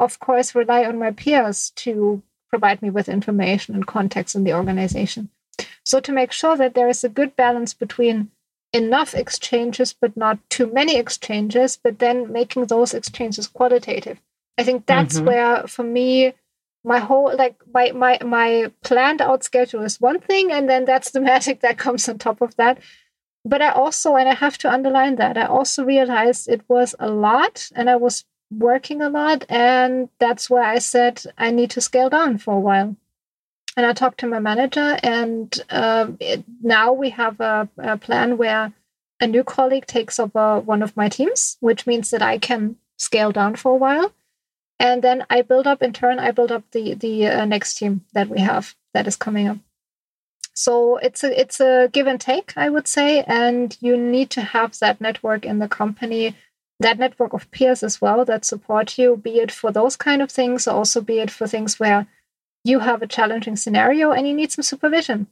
of 0.00 0.18
course, 0.18 0.56
rely 0.56 0.84
on 0.84 0.98
my 0.98 1.12
peers 1.12 1.70
to 1.76 2.20
provide 2.48 2.82
me 2.82 2.90
with 2.90 3.08
information 3.08 3.76
and 3.76 3.86
context 3.86 4.34
in 4.34 4.42
the 4.42 4.54
organization. 4.54 5.30
So, 5.84 6.00
to 6.00 6.12
make 6.12 6.32
sure 6.32 6.56
that 6.56 6.74
there 6.74 6.88
is 6.88 7.04
a 7.04 7.08
good 7.08 7.36
balance 7.36 7.74
between 7.74 8.32
enough 8.72 9.14
exchanges, 9.14 9.92
but 9.92 10.16
not 10.16 10.38
too 10.50 10.66
many 10.66 10.96
exchanges, 10.96 11.78
but 11.82 12.00
then 12.00 12.32
making 12.32 12.66
those 12.66 12.92
exchanges 12.92 13.46
qualitative. 13.46 14.18
I 14.58 14.64
think 14.64 14.86
that's 14.86 15.16
mm-hmm. 15.16 15.26
where, 15.26 15.66
for 15.68 15.84
me, 15.84 16.34
my 16.84 16.98
whole 16.98 17.34
like 17.36 17.56
my 17.72 17.92
my 17.92 18.18
my 18.24 18.72
planned 18.82 19.20
out 19.20 19.44
schedule 19.44 19.82
is 19.82 20.00
one 20.00 20.20
thing 20.20 20.50
and 20.50 20.68
then 20.68 20.84
that's 20.84 21.10
the 21.10 21.20
magic 21.32 21.60
that 21.60 21.78
comes 21.78 22.08
on 22.08 22.18
top 22.18 22.40
of 22.40 22.56
that. 22.56 22.78
But 23.44 23.62
i 23.62 23.70
also 23.70 24.16
and 24.16 24.28
i 24.28 24.34
have 24.34 24.58
to 24.58 24.70
underline 24.70 25.16
that 25.16 25.38
i 25.38 25.46
also 25.46 25.84
realized 25.84 26.48
it 26.48 26.62
was 26.68 26.94
a 26.98 27.08
lot 27.10 27.70
and 27.74 27.88
i 27.88 27.96
was 27.96 28.24
working 28.50 29.00
a 29.00 29.08
lot 29.08 29.44
and 29.48 30.08
that's 30.18 30.50
why 30.50 30.74
i 30.74 30.78
said 30.78 31.22
i 31.38 31.50
need 31.50 31.70
to 31.70 31.80
scale 31.80 32.10
down 32.10 32.38
for 32.38 32.54
a 32.54 32.60
while. 32.60 32.96
And 33.76 33.86
i 33.86 33.92
talked 33.92 34.20
to 34.20 34.26
my 34.26 34.40
manager 34.40 34.98
and 35.02 35.58
uh, 35.70 36.08
it, 36.18 36.44
now 36.62 36.92
we 36.92 37.10
have 37.10 37.40
a, 37.40 37.68
a 37.78 37.96
plan 37.96 38.36
where 38.36 38.72
a 39.20 39.26
new 39.26 39.44
colleague 39.44 39.86
takes 39.86 40.18
over 40.18 40.60
one 40.60 40.82
of 40.82 40.96
my 40.96 41.08
teams 41.08 41.56
which 41.60 41.86
means 41.86 42.10
that 42.10 42.22
i 42.22 42.36
can 42.36 42.76
scale 42.98 43.32
down 43.32 43.56
for 43.56 43.72
a 43.72 43.76
while 43.76 44.12
and 44.80 45.02
then 45.02 45.26
I 45.28 45.42
build 45.42 45.66
up 45.66 45.82
in 45.82 45.92
turn. 45.92 46.18
I 46.18 46.32
build 46.32 46.50
up 46.50 46.64
the 46.72 46.94
the 46.94 47.26
uh, 47.26 47.44
next 47.44 47.74
team 47.74 48.04
that 48.14 48.28
we 48.28 48.40
have 48.40 48.74
that 48.94 49.06
is 49.06 49.14
coming 49.14 49.46
up. 49.46 49.58
So 50.54 50.96
it's 50.96 51.22
a 51.22 51.40
it's 51.40 51.60
a 51.60 51.88
give 51.92 52.06
and 52.06 52.20
take, 52.20 52.54
I 52.56 52.70
would 52.70 52.88
say, 52.88 53.22
and 53.22 53.76
you 53.80 53.96
need 53.96 54.30
to 54.30 54.40
have 54.40 54.78
that 54.78 55.00
network 55.00 55.44
in 55.44 55.58
the 55.58 55.68
company, 55.68 56.34
that 56.80 56.98
network 56.98 57.34
of 57.34 57.50
peers 57.50 57.82
as 57.82 58.00
well 58.00 58.24
that 58.24 58.44
support 58.44 58.98
you, 58.98 59.16
be 59.16 59.38
it 59.38 59.52
for 59.52 59.70
those 59.70 59.96
kind 59.96 60.22
of 60.22 60.30
things, 60.30 60.66
or 60.66 60.74
also 60.74 61.00
be 61.02 61.20
it 61.20 61.30
for 61.30 61.46
things 61.46 61.78
where 61.78 62.06
you 62.64 62.80
have 62.80 63.02
a 63.02 63.06
challenging 63.06 63.56
scenario 63.56 64.12
and 64.12 64.26
you 64.26 64.34
need 64.34 64.50
some 64.50 64.62
supervision. 64.62 65.26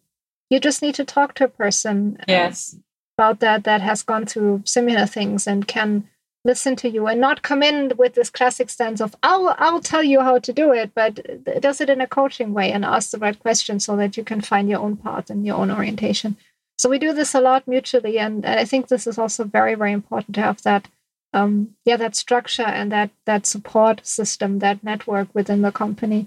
You 0.50 0.60
just 0.60 0.82
need 0.82 0.94
to 0.96 1.04
talk 1.04 1.34
to 1.34 1.44
a 1.44 1.48
person 1.48 2.18
yes. 2.28 2.76
about 3.16 3.40
that 3.40 3.64
that 3.64 3.80
has 3.80 4.02
gone 4.02 4.24
through 4.24 4.62
similar 4.64 5.06
things 5.06 5.46
and 5.46 5.66
can 5.66 6.08
listen 6.48 6.74
to 6.76 6.88
you 6.88 7.06
and 7.06 7.20
not 7.20 7.42
come 7.42 7.62
in 7.62 7.92
with 7.98 8.14
this 8.14 8.30
classic 8.30 8.70
stance 8.70 9.00
of 9.02 9.14
I'll 9.22 9.54
I'll 9.58 9.80
tell 9.80 10.02
you 10.02 10.20
how 10.20 10.38
to 10.38 10.52
do 10.52 10.72
it, 10.72 10.92
but 10.94 11.20
does 11.60 11.80
it 11.82 11.90
in 11.90 12.00
a 12.00 12.06
coaching 12.06 12.54
way 12.54 12.72
and 12.72 12.84
ask 12.84 13.10
the 13.10 13.18
right 13.18 13.38
questions 13.38 13.84
so 13.84 13.96
that 13.96 14.16
you 14.16 14.24
can 14.24 14.40
find 14.40 14.68
your 14.68 14.80
own 14.80 14.96
path 14.96 15.28
and 15.30 15.46
your 15.46 15.58
own 15.58 15.70
orientation. 15.70 16.36
So 16.78 16.88
we 16.88 16.98
do 16.98 17.12
this 17.12 17.34
a 17.34 17.40
lot 17.40 17.68
mutually, 17.68 18.18
and 18.18 18.46
I 18.46 18.64
think 18.64 18.88
this 18.88 19.06
is 19.06 19.18
also 19.18 19.44
very 19.44 19.74
very 19.74 19.92
important 19.92 20.34
to 20.36 20.40
have 20.40 20.62
that 20.62 20.88
um, 21.34 21.74
yeah 21.84 21.98
that 21.98 22.16
structure 22.16 22.70
and 22.78 22.90
that 22.92 23.10
that 23.26 23.46
support 23.46 24.06
system 24.06 24.60
that 24.60 24.82
network 24.82 25.28
within 25.34 25.62
the 25.62 25.72
company 25.72 26.26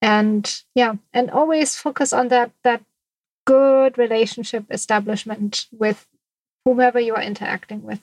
and 0.00 0.62
yeah 0.74 0.94
and 1.12 1.30
always 1.30 1.76
focus 1.76 2.12
on 2.12 2.28
that 2.28 2.50
that 2.64 2.82
good 3.46 3.96
relationship 3.96 4.64
establishment 4.70 5.66
with 5.70 6.06
whomever 6.64 6.98
you 6.98 7.14
are 7.14 7.22
interacting 7.22 7.82
with 7.82 8.00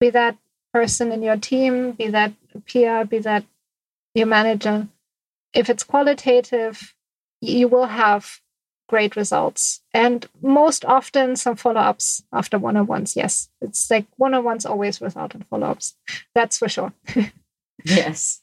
be 0.00 0.10
that 0.10 0.36
person 0.72 1.12
in 1.12 1.22
your 1.22 1.36
team, 1.36 1.92
be 1.92 2.08
that 2.08 2.32
a 2.54 2.60
peer, 2.60 3.04
be 3.04 3.18
that 3.18 3.44
your 4.14 4.26
manager, 4.26 4.88
if 5.52 5.70
it's 5.70 5.84
qualitative, 5.84 6.94
you 7.40 7.68
will 7.68 7.86
have 7.86 8.40
great 8.88 9.16
results. 9.16 9.82
And 9.94 10.28
most 10.42 10.84
often, 10.84 11.36
some 11.36 11.56
follow 11.56 11.80
ups 11.80 12.24
after 12.32 12.58
one 12.58 12.76
on 12.76 12.86
ones. 12.86 13.16
Yes, 13.16 13.48
it's 13.60 13.90
like 13.90 14.06
one 14.16 14.34
on 14.34 14.44
ones 14.44 14.66
always 14.66 15.00
without 15.00 15.34
a 15.34 15.44
follow 15.44 15.68
ups. 15.68 15.94
That's 16.34 16.58
for 16.58 16.68
sure. 16.68 16.92
yes. 17.84 18.42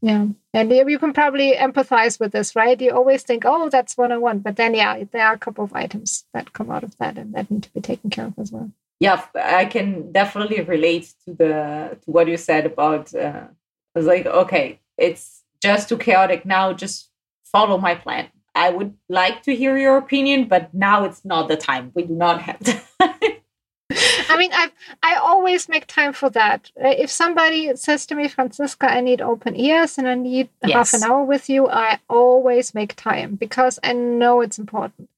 Yeah. 0.00 0.26
And 0.54 0.70
you 0.72 0.98
can 0.98 1.12
probably 1.12 1.52
empathize 1.54 2.18
with 2.20 2.32
this, 2.32 2.54
right? 2.54 2.80
You 2.80 2.92
always 2.92 3.22
think, 3.22 3.44
oh, 3.44 3.68
that's 3.68 3.96
one 3.96 4.12
on 4.12 4.20
one. 4.20 4.38
But 4.38 4.56
then, 4.56 4.74
yeah, 4.74 5.02
there 5.10 5.26
are 5.26 5.34
a 5.34 5.38
couple 5.38 5.64
of 5.64 5.74
items 5.74 6.24
that 6.32 6.52
come 6.52 6.70
out 6.70 6.84
of 6.84 6.96
that 6.98 7.18
and 7.18 7.34
that 7.34 7.50
need 7.50 7.64
to 7.64 7.72
be 7.72 7.80
taken 7.80 8.08
care 8.08 8.26
of 8.26 8.38
as 8.38 8.52
well 8.52 8.70
yeah, 9.00 9.24
I 9.34 9.64
can 9.66 10.12
definitely 10.12 10.60
relate 10.62 11.12
to 11.24 11.34
the 11.34 11.98
to 12.02 12.10
what 12.10 12.28
you 12.28 12.36
said 12.36 12.66
about. 12.66 13.14
Uh, 13.14 13.46
I 13.94 13.98
was 13.98 14.06
like, 14.06 14.26
okay, 14.26 14.80
it's 14.96 15.42
just 15.62 15.88
too 15.88 15.98
chaotic 15.98 16.44
now. 16.44 16.72
Just 16.72 17.10
follow 17.44 17.78
my 17.78 17.94
plan. 17.94 18.28
I 18.54 18.70
would 18.70 18.94
like 19.08 19.42
to 19.44 19.54
hear 19.54 19.76
your 19.78 19.96
opinion, 19.98 20.48
but 20.48 20.74
now 20.74 21.04
it's 21.04 21.24
not 21.24 21.46
the 21.46 21.56
time. 21.56 21.92
We 21.94 22.02
do 22.04 22.14
not 22.14 22.42
have 22.42 22.58
time. 22.64 23.14
I 24.30 24.36
mean, 24.36 24.50
I 24.52 24.70
I 25.02 25.14
always 25.16 25.68
make 25.68 25.86
time 25.86 26.12
for 26.12 26.28
that. 26.30 26.72
If 26.76 27.10
somebody 27.10 27.76
says 27.76 28.04
to 28.06 28.16
me, 28.16 28.26
Franziska, 28.26 28.92
I 28.92 29.00
need 29.00 29.20
open 29.20 29.54
ears 29.54 29.96
and 29.96 30.08
I 30.08 30.14
need 30.14 30.48
yes. 30.64 30.72
half 30.72 31.00
an 31.00 31.08
hour 31.08 31.22
with 31.22 31.48
you, 31.48 31.68
I 31.68 32.00
always 32.10 32.74
make 32.74 32.96
time 32.96 33.36
because 33.36 33.78
I 33.84 33.92
know 33.92 34.40
it's 34.40 34.58
important 34.58 35.08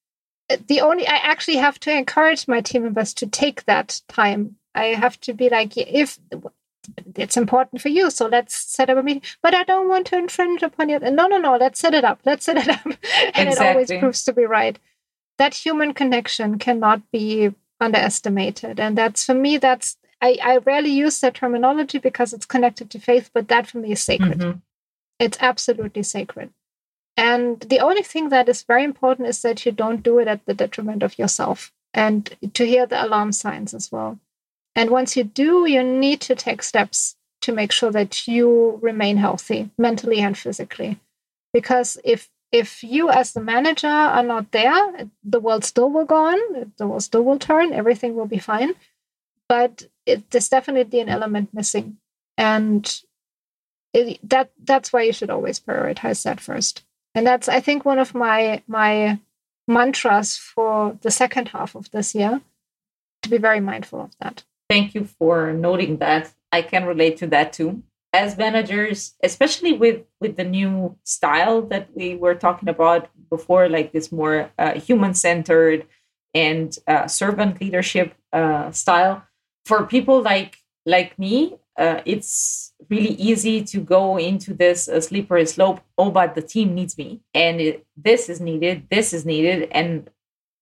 the 0.66 0.80
only 0.80 1.06
I 1.06 1.16
actually 1.16 1.56
have 1.56 1.78
to 1.80 1.92
encourage 1.92 2.48
my 2.48 2.60
team 2.60 2.84
members 2.84 3.14
to 3.14 3.26
take 3.26 3.64
that 3.64 4.00
time. 4.08 4.56
I 4.74 4.86
have 4.86 5.20
to 5.22 5.34
be 5.34 5.48
like, 5.48 5.76
if 5.76 6.18
it's 7.16 7.36
important 7.36 7.82
for 7.82 7.88
you, 7.88 8.10
so 8.10 8.26
let's 8.26 8.56
set 8.56 8.90
up 8.90 8.98
a 8.98 9.02
meeting. 9.02 9.22
But 9.42 9.54
I 9.54 9.64
don't 9.64 9.88
want 9.88 10.06
to 10.08 10.18
infringe 10.18 10.62
upon 10.62 10.90
it. 10.90 11.02
No, 11.02 11.26
no, 11.26 11.38
no. 11.38 11.56
Let's 11.56 11.80
set 11.80 11.94
it 11.94 12.04
up. 12.04 12.20
Let's 12.24 12.44
set 12.44 12.56
it 12.56 12.68
up, 12.68 12.84
and 13.34 13.48
exactly. 13.48 13.50
it 13.50 13.60
always 13.60 13.92
proves 14.00 14.24
to 14.24 14.32
be 14.32 14.44
right. 14.44 14.78
That 15.38 15.54
human 15.54 15.94
connection 15.94 16.58
cannot 16.58 17.10
be 17.10 17.54
underestimated, 17.80 18.78
and 18.80 18.96
that's 18.96 19.24
for 19.24 19.34
me. 19.34 19.56
That's 19.56 19.96
I, 20.20 20.38
I 20.42 20.56
rarely 20.58 20.90
use 20.90 21.20
that 21.20 21.34
terminology 21.34 21.98
because 21.98 22.32
it's 22.32 22.46
connected 22.46 22.90
to 22.90 22.98
faith, 22.98 23.30
but 23.32 23.48
that 23.48 23.66
for 23.66 23.78
me 23.78 23.92
is 23.92 24.02
sacred. 24.02 24.38
Mm-hmm. 24.38 24.58
It's 25.18 25.38
absolutely 25.40 26.02
sacred. 26.02 26.50
And 27.20 27.60
the 27.60 27.80
only 27.80 28.02
thing 28.02 28.30
that 28.30 28.48
is 28.48 28.62
very 28.62 28.82
important 28.82 29.28
is 29.28 29.42
that 29.42 29.66
you 29.66 29.72
don't 29.72 30.02
do 30.02 30.18
it 30.20 30.26
at 30.26 30.46
the 30.46 30.54
detriment 30.54 31.02
of 31.02 31.18
yourself 31.18 31.70
and 31.92 32.34
to 32.54 32.64
hear 32.64 32.86
the 32.86 33.04
alarm 33.04 33.32
signs 33.32 33.74
as 33.74 33.92
well. 33.92 34.18
And 34.74 34.88
once 34.88 35.18
you 35.18 35.24
do, 35.24 35.66
you 35.66 35.82
need 35.82 36.22
to 36.22 36.34
take 36.34 36.62
steps 36.62 37.16
to 37.42 37.52
make 37.52 37.72
sure 37.72 37.90
that 37.90 38.26
you 38.26 38.78
remain 38.80 39.18
healthy 39.18 39.68
mentally 39.76 40.20
and 40.20 40.36
physically. 40.36 40.98
Because 41.52 41.98
if 42.04 42.30
if 42.52 42.82
you 42.82 43.10
as 43.10 43.34
the 43.34 43.42
manager 43.42 43.86
are 43.86 44.22
not 44.22 44.50
there, 44.52 45.06
the 45.22 45.40
world 45.40 45.66
still 45.66 45.90
will 45.90 46.06
go 46.06 46.24
on, 46.24 46.72
the 46.78 46.86
world 46.86 47.02
still 47.02 47.22
will 47.22 47.38
turn, 47.38 47.74
everything 47.74 48.14
will 48.14 48.26
be 48.26 48.38
fine. 48.38 48.72
But 49.46 49.86
it, 50.06 50.30
there's 50.30 50.48
definitely 50.48 51.00
an 51.00 51.10
element 51.10 51.52
missing. 51.52 51.98
And 52.38 52.82
it, 53.92 54.18
that 54.26 54.52
that's 54.64 54.90
why 54.90 55.02
you 55.02 55.12
should 55.12 55.28
always 55.28 55.60
prioritize 55.60 56.22
that 56.22 56.40
first 56.40 56.82
and 57.14 57.26
that's 57.26 57.48
i 57.48 57.60
think 57.60 57.84
one 57.84 57.98
of 57.98 58.14
my 58.14 58.62
my 58.66 59.18
mantras 59.70 60.36
for 60.36 60.98
the 61.02 61.10
second 61.10 61.48
half 61.48 61.74
of 61.74 61.90
this 61.90 62.14
year 62.14 62.40
to 63.22 63.28
be 63.28 63.38
very 63.38 63.60
mindful 63.60 64.00
of 64.02 64.10
that. 64.20 64.44
Thank 64.68 64.94
you 64.94 65.04
for 65.04 65.52
noting 65.52 65.98
that. 65.98 66.32
I 66.52 66.62
can 66.62 66.84
relate 66.84 67.16
to 67.18 67.26
that 67.28 67.52
too. 67.52 67.82
As 68.12 68.36
managers, 68.36 69.14
especially 69.22 69.72
with 69.72 70.02
with 70.20 70.36
the 70.36 70.44
new 70.44 70.96
style 71.04 71.62
that 71.62 71.88
we 71.94 72.16
were 72.16 72.34
talking 72.34 72.68
about 72.68 73.08
before, 73.30 73.68
like 73.68 73.92
this 73.92 74.10
more 74.10 74.50
uh, 74.58 74.74
human 74.74 75.14
centered 75.14 75.86
and 76.34 76.76
uh, 76.88 77.06
servant 77.06 77.60
leadership 77.60 78.14
uh, 78.32 78.72
style, 78.72 79.22
for 79.64 79.86
people 79.86 80.22
like 80.22 80.58
like 80.86 81.16
me, 81.20 81.56
uh, 81.80 82.02
it's 82.04 82.72
really 82.90 83.14
easy 83.14 83.62
to 83.64 83.80
go 83.80 84.18
into 84.18 84.52
this 84.52 84.88
uh, 84.88 85.00
slippery 85.00 85.46
slope. 85.46 85.80
Oh, 85.96 86.10
but 86.10 86.34
the 86.34 86.42
team 86.42 86.74
needs 86.74 86.98
me, 86.98 87.22
and 87.34 87.60
it, 87.60 87.86
this 87.96 88.28
is 88.28 88.40
needed, 88.40 88.86
this 88.90 89.12
is 89.12 89.24
needed, 89.24 89.68
and 89.72 90.10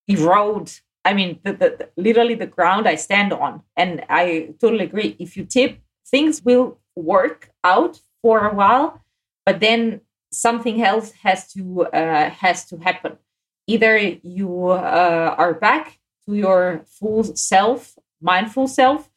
erode. 0.06 0.70
I 1.04 1.14
mean, 1.14 1.40
the, 1.42 1.52
the, 1.52 1.68
the, 1.78 1.88
literally 1.96 2.34
the 2.34 2.46
ground 2.46 2.86
I 2.86 2.96
stand 2.96 3.32
on. 3.32 3.62
And 3.76 4.04
I 4.08 4.54
totally 4.60 4.84
agree. 4.84 5.16
If 5.18 5.36
you 5.36 5.44
tip, 5.44 5.78
things 6.10 6.42
will 6.44 6.78
work 6.94 7.50
out 7.64 8.00
for 8.22 8.46
a 8.46 8.54
while, 8.54 9.02
but 9.46 9.60
then 9.60 10.02
something 10.30 10.82
else 10.82 11.12
has 11.22 11.52
to 11.54 11.86
uh, 11.86 12.30
has 12.30 12.64
to 12.66 12.76
happen. 12.78 13.16
Either 13.66 13.98
you 13.98 14.68
uh, 14.68 15.34
are 15.36 15.54
back 15.54 15.98
to 16.26 16.34
your 16.34 16.84
full 16.86 17.24
self, 17.24 17.98
mindful 18.20 18.68
self, 18.68 19.10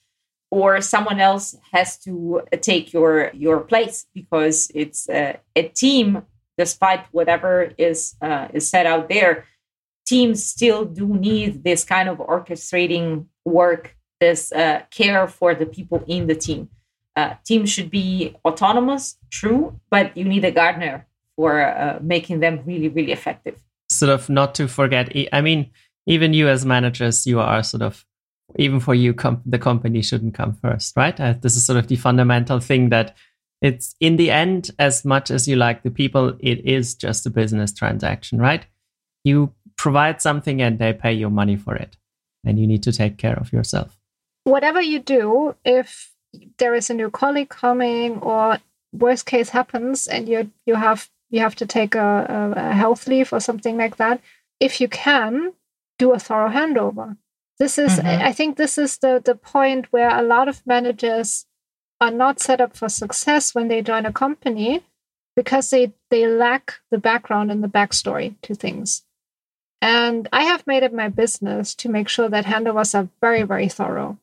or 0.52 0.82
someone 0.82 1.20
else 1.20 1.56
has 1.72 1.98
to 1.98 2.42
take 2.60 2.94
your 2.94 3.32
your 3.34 3.62
place 3.62 4.06
because 4.14 4.70
it's 4.76 5.10
uh, 5.10 5.38
a 5.56 5.64
team 5.70 6.24
despite 6.58 7.06
whatever 7.12 7.72
is 7.78 8.16
uh, 8.22 8.50
is 8.54 8.70
set 8.70 8.86
out 8.86 9.10
there. 9.10 9.46
Teams 10.06 10.46
still 10.46 10.84
do 10.84 11.08
need 11.08 11.64
this 11.64 11.84
kind 11.86 12.10
of 12.10 12.18
orchestrating 12.18 13.26
work 13.46 13.96
this 14.20 14.52
uh, 14.52 14.82
care 14.92 15.28
for 15.28 15.56
the 15.56 15.66
people 15.66 16.04
in 16.06 16.28
the 16.28 16.36
team. 16.36 16.70
Uh, 17.16 17.34
teams 17.44 17.70
should 17.70 17.90
be 17.90 18.36
autonomous 18.46 19.18
true 19.30 19.78
but 19.90 20.16
you 20.16 20.24
need 20.24 20.46
a 20.46 20.52
gardener 20.52 21.06
for 21.36 21.62
uh, 21.62 22.00
making 22.02 22.40
them 22.40 22.62
really 22.66 22.90
really 22.90 23.12
effective. 23.12 23.58
Sort 23.90 24.12
of 24.12 24.30
not 24.30 24.56
to 24.56 24.68
forget 24.68 25.12
i 25.34 25.42
mean 25.42 25.72
even 26.06 26.34
you 26.34 26.48
as 26.48 26.66
managers 26.66 27.28
you 27.28 27.40
are 27.40 27.64
sort 27.64 27.84
of 27.84 28.06
even 28.58 28.80
for 28.80 28.94
you, 28.94 29.14
com- 29.14 29.42
the 29.46 29.60
company 29.60 30.02
shouldn't 30.02 30.34
come 30.34 30.54
first, 30.54 30.96
right? 30.96 31.20
Uh, 31.20 31.34
this 31.40 31.56
is 31.56 31.66
sort 31.66 31.80
of 31.80 31.88
the 31.88 31.96
fundamental 31.96 32.60
thing 32.60 32.90
that 32.90 33.16
it's 33.62 33.96
in 34.00 34.18
the 34.18 34.32
end, 34.32 34.72
as 34.80 35.06
much 35.06 35.30
as 35.30 35.48
you 35.48 35.56
like 35.56 35.84
the 35.84 35.92
people, 35.92 36.36
it 36.40 36.66
is 36.66 36.96
just 36.96 37.26
a 37.26 37.30
business 37.30 37.72
transaction, 37.72 38.40
right? 38.40 38.66
You 39.24 39.54
provide 39.78 40.22
something 40.22 40.62
and 40.62 40.80
they 40.80 40.94
pay 40.94 41.14
your 41.14 41.30
money 41.30 41.56
for 41.56 41.76
it, 41.76 41.96
and 42.44 42.60
you 42.60 42.66
need 42.66 42.84
to 42.84 42.92
take 42.92 43.18
care 43.18 43.38
of 43.38 43.54
yourself. 43.54 43.98
Whatever 44.46 44.82
you 44.82 45.00
do, 45.00 45.56
if 45.64 46.12
there 46.58 46.74
is 46.74 46.90
a 46.90 46.96
new 46.96 47.12
colleague 47.12 47.50
coming 47.50 48.18
or 48.20 48.58
worst 48.94 49.26
case 49.26 49.50
happens 49.50 50.08
and 50.08 50.28
you 50.28 50.52
you 50.66 50.76
have 50.76 51.10
you 51.30 51.40
have 51.40 51.56
to 51.56 51.66
take 51.66 51.96
a, 51.96 52.54
a 52.58 52.74
health 52.74 53.08
leave 53.08 53.32
or 53.32 53.40
something 53.40 53.78
like 53.78 53.98
that, 53.98 54.20
if 54.60 54.82
you 54.82 54.88
can, 54.88 55.54
do 55.98 56.12
a 56.14 56.20
thorough 56.20 56.50
handover 56.50 57.16
this 57.62 57.78
is, 57.78 58.00
mm-hmm. 58.00 58.24
I 58.24 58.34
think, 58.34 58.58
this 58.58 58.80
is 58.80 58.98
the 58.98 59.22
the 59.24 59.36
point 59.36 59.86
where 59.94 60.10
a 60.10 60.24
lot 60.24 60.48
of 60.48 60.66
managers 60.66 61.46
are 62.00 62.10
not 62.10 62.40
set 62.40 62.60
up 62.60 62.76
for 62.76 62.90
success 62.90 63.54
when 63.54 63.68
they 63.68 63.84
join 63.84 64.08
a 64.08 64.12
company 64.12 64.82
because 65.36 65.70
they 65.70 65.94
they 66.10 66.26
lack 66.26 66.80
the 66.90 66.98
background 66.98 67.52
and 67.52 67.64
the 67.64 67.76
backstory 67.80 68.34
to 68.42 68.56
things. 68.56 69.04
And 69.80 70.28
I 70.34 70.44
have 70.46 70.66
made 70.66 70.82
it 70.82 70.92
my 70.92 71.08
business 71.08 71.76
to 71.76 71.90
make 71.90 72.10
sure 72.10 72.30
that 72.30 72.46
handovers 72.46 72.96
are 72.96 73.10
very 73.22 73.44
very 73.44 73.70
thorough, 73.70 74.18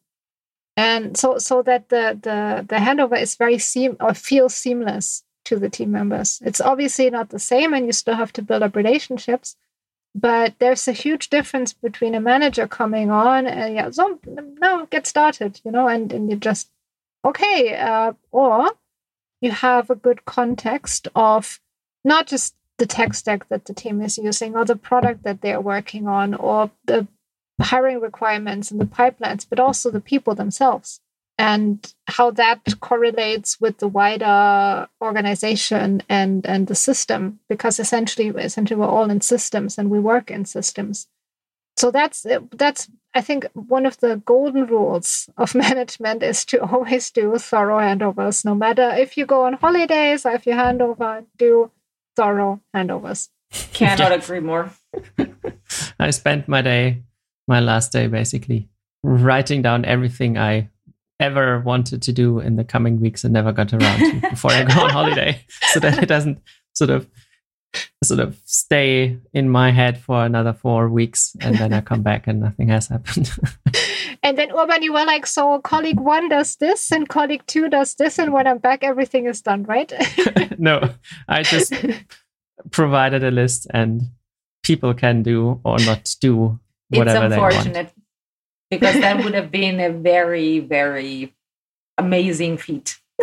and 0.77 1.16
so 1.16 1.39
so 1.39 1.62
that 1.62 1.90
the 1.90 2.19
the 2.20 2.66
the 2.69 2.81
handover 2.86 3.23
is 3.23 3.36
very 3.36 3.59
seam 3.59 3.97
or 4.01 4.15
feels 4.15 4.56
seamless 4.56 5.23
to 5.44 5.60
the 5.60 5.70
team 5.70 5.93
members. 5.93 6.43
It's 6.44 6.60
obviously 6.60 7.09
not 7.09 7.28
the 7.28 7.39
same, 7.52 7.73
and 7.73 7.86
you 7.86 7.93
still 7.93 8.16
have 8.16 8.32
to 8.32 8.43
build 8.43 8.65
up 8.65 8.74
relationships 8.74 9.55
but 10.15 10.55
there's 10.59 10.89
a 10.89 10.93
huge 10.93 11.29
difference 11.31 11.73
between 11.73 12.15
a 12.15 12.21
manager 12.21 12.67
coming 12.67 13.11
on 13.11 13.47
and 13.47 13.75
yeah 13.75 13.91
so 13.91 14.19
no 14.61 14.87
get 14.87 15.07
started 15.07 15.61
you 15.65 15.71
know 15.71 15.89
and, 15.89 16.13
and 16.13 16.31
you 16.31 16.37
just 16.37 16.71
okay 17.25 17.77
uh, 17.77 18.13
or 18.31 18.73
you 19.41 19.51
have 19.51 19.91
a 19.91 19.95
good 19.95 20.25
context 20.25 21.09
of 21.15 21.61
not 22.05 22.27
just 22.27 22.55
the 22.79 22.87
tech 22.87 23.15
stack 23.15 23.49
that 23.49 23.65
the 23.67 23.75
team 23.75 24.01
is 24.01 24.19
using 24.19 24.57
or 24.57 24.65
the 24.65 24.77
product 24.77 25.25
that 25.25 25.41
they're 25.41 25.61
working 25.61 26.07
on 26.07 26.35
or 26.35 26.71
the 26.87 27.07
hiring 27.61 28.01
requirements 28.01 28.71
and 28.71 28.81
the 28.81 28.87
pipelines 28.87 29.47
but 29.49 29.59
also 29.59 29.91
the 29.91 30.01
people 30.01 30.35
themselves 30.35 31.01
and 31.39 31.94
how 32.06 32.32
that 32.32 32.60
correlates 32.81 33.60
with 33.60 33.78
the 33.78 33.89
wider 33.89 34.89
organization 35.01 36.02
and 36.09 36.44
and 36.44 36.66
the 36.66 36.74
system 36.74 37.39
because 37.48 37.78
essentially 37.78 38.28
essentially 38.28 38.78
we're 38.78 38.86
all 38.86 39.09
in 39.09 39.20
systems 39.20 39.78
and 39.78 39.89
we 39.89 40.01
work 40.01 40.31
in 40.31 40.44
systems. 40.44 41.06
So 41.77 41.93
that's 41.93 42.27
that's 42.52 42.89
i 43.15 43.20
think 43.20 43.47
one 43.55 43.86
of 43.86 43.98
the 43.98 44.16
golden 44.27 44.66
rules 44.66 45.31
of 45.36 45.55
management 45.66 46.23
is 46.23 46.44
to 46.44 46.60
always 46.60 47.10
do 47.10 47.39
thorough 47.39 47.78
handovers 47.78 48.44
no 48.44 48.55
matter 48.55 48.90
if 48.90 49.16
you 49.16 49.24
go 49.24 49.44
on 49.44 49.55
holidays 49.55 50.27
or 50.27 50.32
if 50.32 50.44
you 50.44 50.52
hand 50.52 50.82
over 50.82 51.24
do 51.39 51.70
thorough 52.16 52.60
handovers. 52.74 53.28
Cannot 53.73 54.12
agree 54.12 54.40
more. 54.40 54.73
I 56.01 56.10
spent 56.10 56.48
my 56.48 56.62
day 56.62 57.05
my 57.47 57.60
last 57.60 57.93
day 57.93 58.09
basically 58.09 58.69
writing 59.05 59.62
down 59.62 59.85
everything 59.85 60.36
i 60.36 60.69
ever 61.20 61.61
wanted 61.61 62.03
to 62.03 62.12
do 62.12 62.39
in 62.39 62.57
the 62.57 62.65
coming 62.65 63.01
weeks 63.01 63.24
and 63.24 63.32
never 63.32 63.53
got 63.53 63.73
around 63.73 63.99
to 63.99 64.31
before 64.31 64.53
I 64.53 64.65
go 64.65 64.82
on 64.82 64.90
holiday, 64.90 65.45
so 65.73 65.81
that 65.81 66.03
it 66.03 66.07
doesn't 66.07 66.40
sort 66.74 66.90
of 66.90 67.09
sort 68.03 68.20
of 68.20 68.40
stay 68.45 69.19
in 69.32 69.49
my 69.49 69.70
head 69.70 70.01
for 70.01 70.24
another 70.24 70.53
four 70.53 70.89
weeks 70.89 71.36
and 71.40 71.57
then 71.57 71.73
I 71.73 71.81
come 71.81 72.03
back 72.03 72.27
and 72.27 72.40
nothing 72.40 72.69
has 72.69 72.89
happened. 72.89 73.31
and 74.23 74.39
then 74.39 74.53
Urban, 74.57 74.82
you 74.82 74.93
were 74.93 75.05
like, 75.05 75.27
so 75.27 75.61
colleague 75.61 76.01
one 76.01 76.28
does 76.28 76.57
this 76.57 76.90
and 76.93 77.09
colleague 77.09 77.43
two 77.47 77.69
does 77.69 77.95
this, 77.95 78.19
and 78.19 78.32
when 78.32 78.47
I'm 78.47 78.59
back, 78.59 78.85
everything 78.85 79.27
is 79.27 79.43
done, 79.43 79.65
right? 79.65 79.93
no, 80.59 80.90
I 81.28 81.43
just 81.43 81.74
provided 82.70 83.24
a 83.24 83.31
list 83.31 83.66
and 83.73 84.03
people 84.62 84.95
can 84.95 85.23
do 85.23 85.61
or 85.65 85.78
not 85.78 86.15
do 86.20 86.59
whatever 86.90 87.27
it's 87.27 87.35
unfortunate. 87.35 87.93
They 88.70 88.77
want 88.77 88.81
because 88.81 89.01
that 89.01 89.24
would 89.24 89.35
have 89.40 89.51
been 89.51 89.81
a 89.81 89.90
very, 89.90 90.61
very 90.61 91.35
amazing 91.97 92.59
feat. 92.59 92.99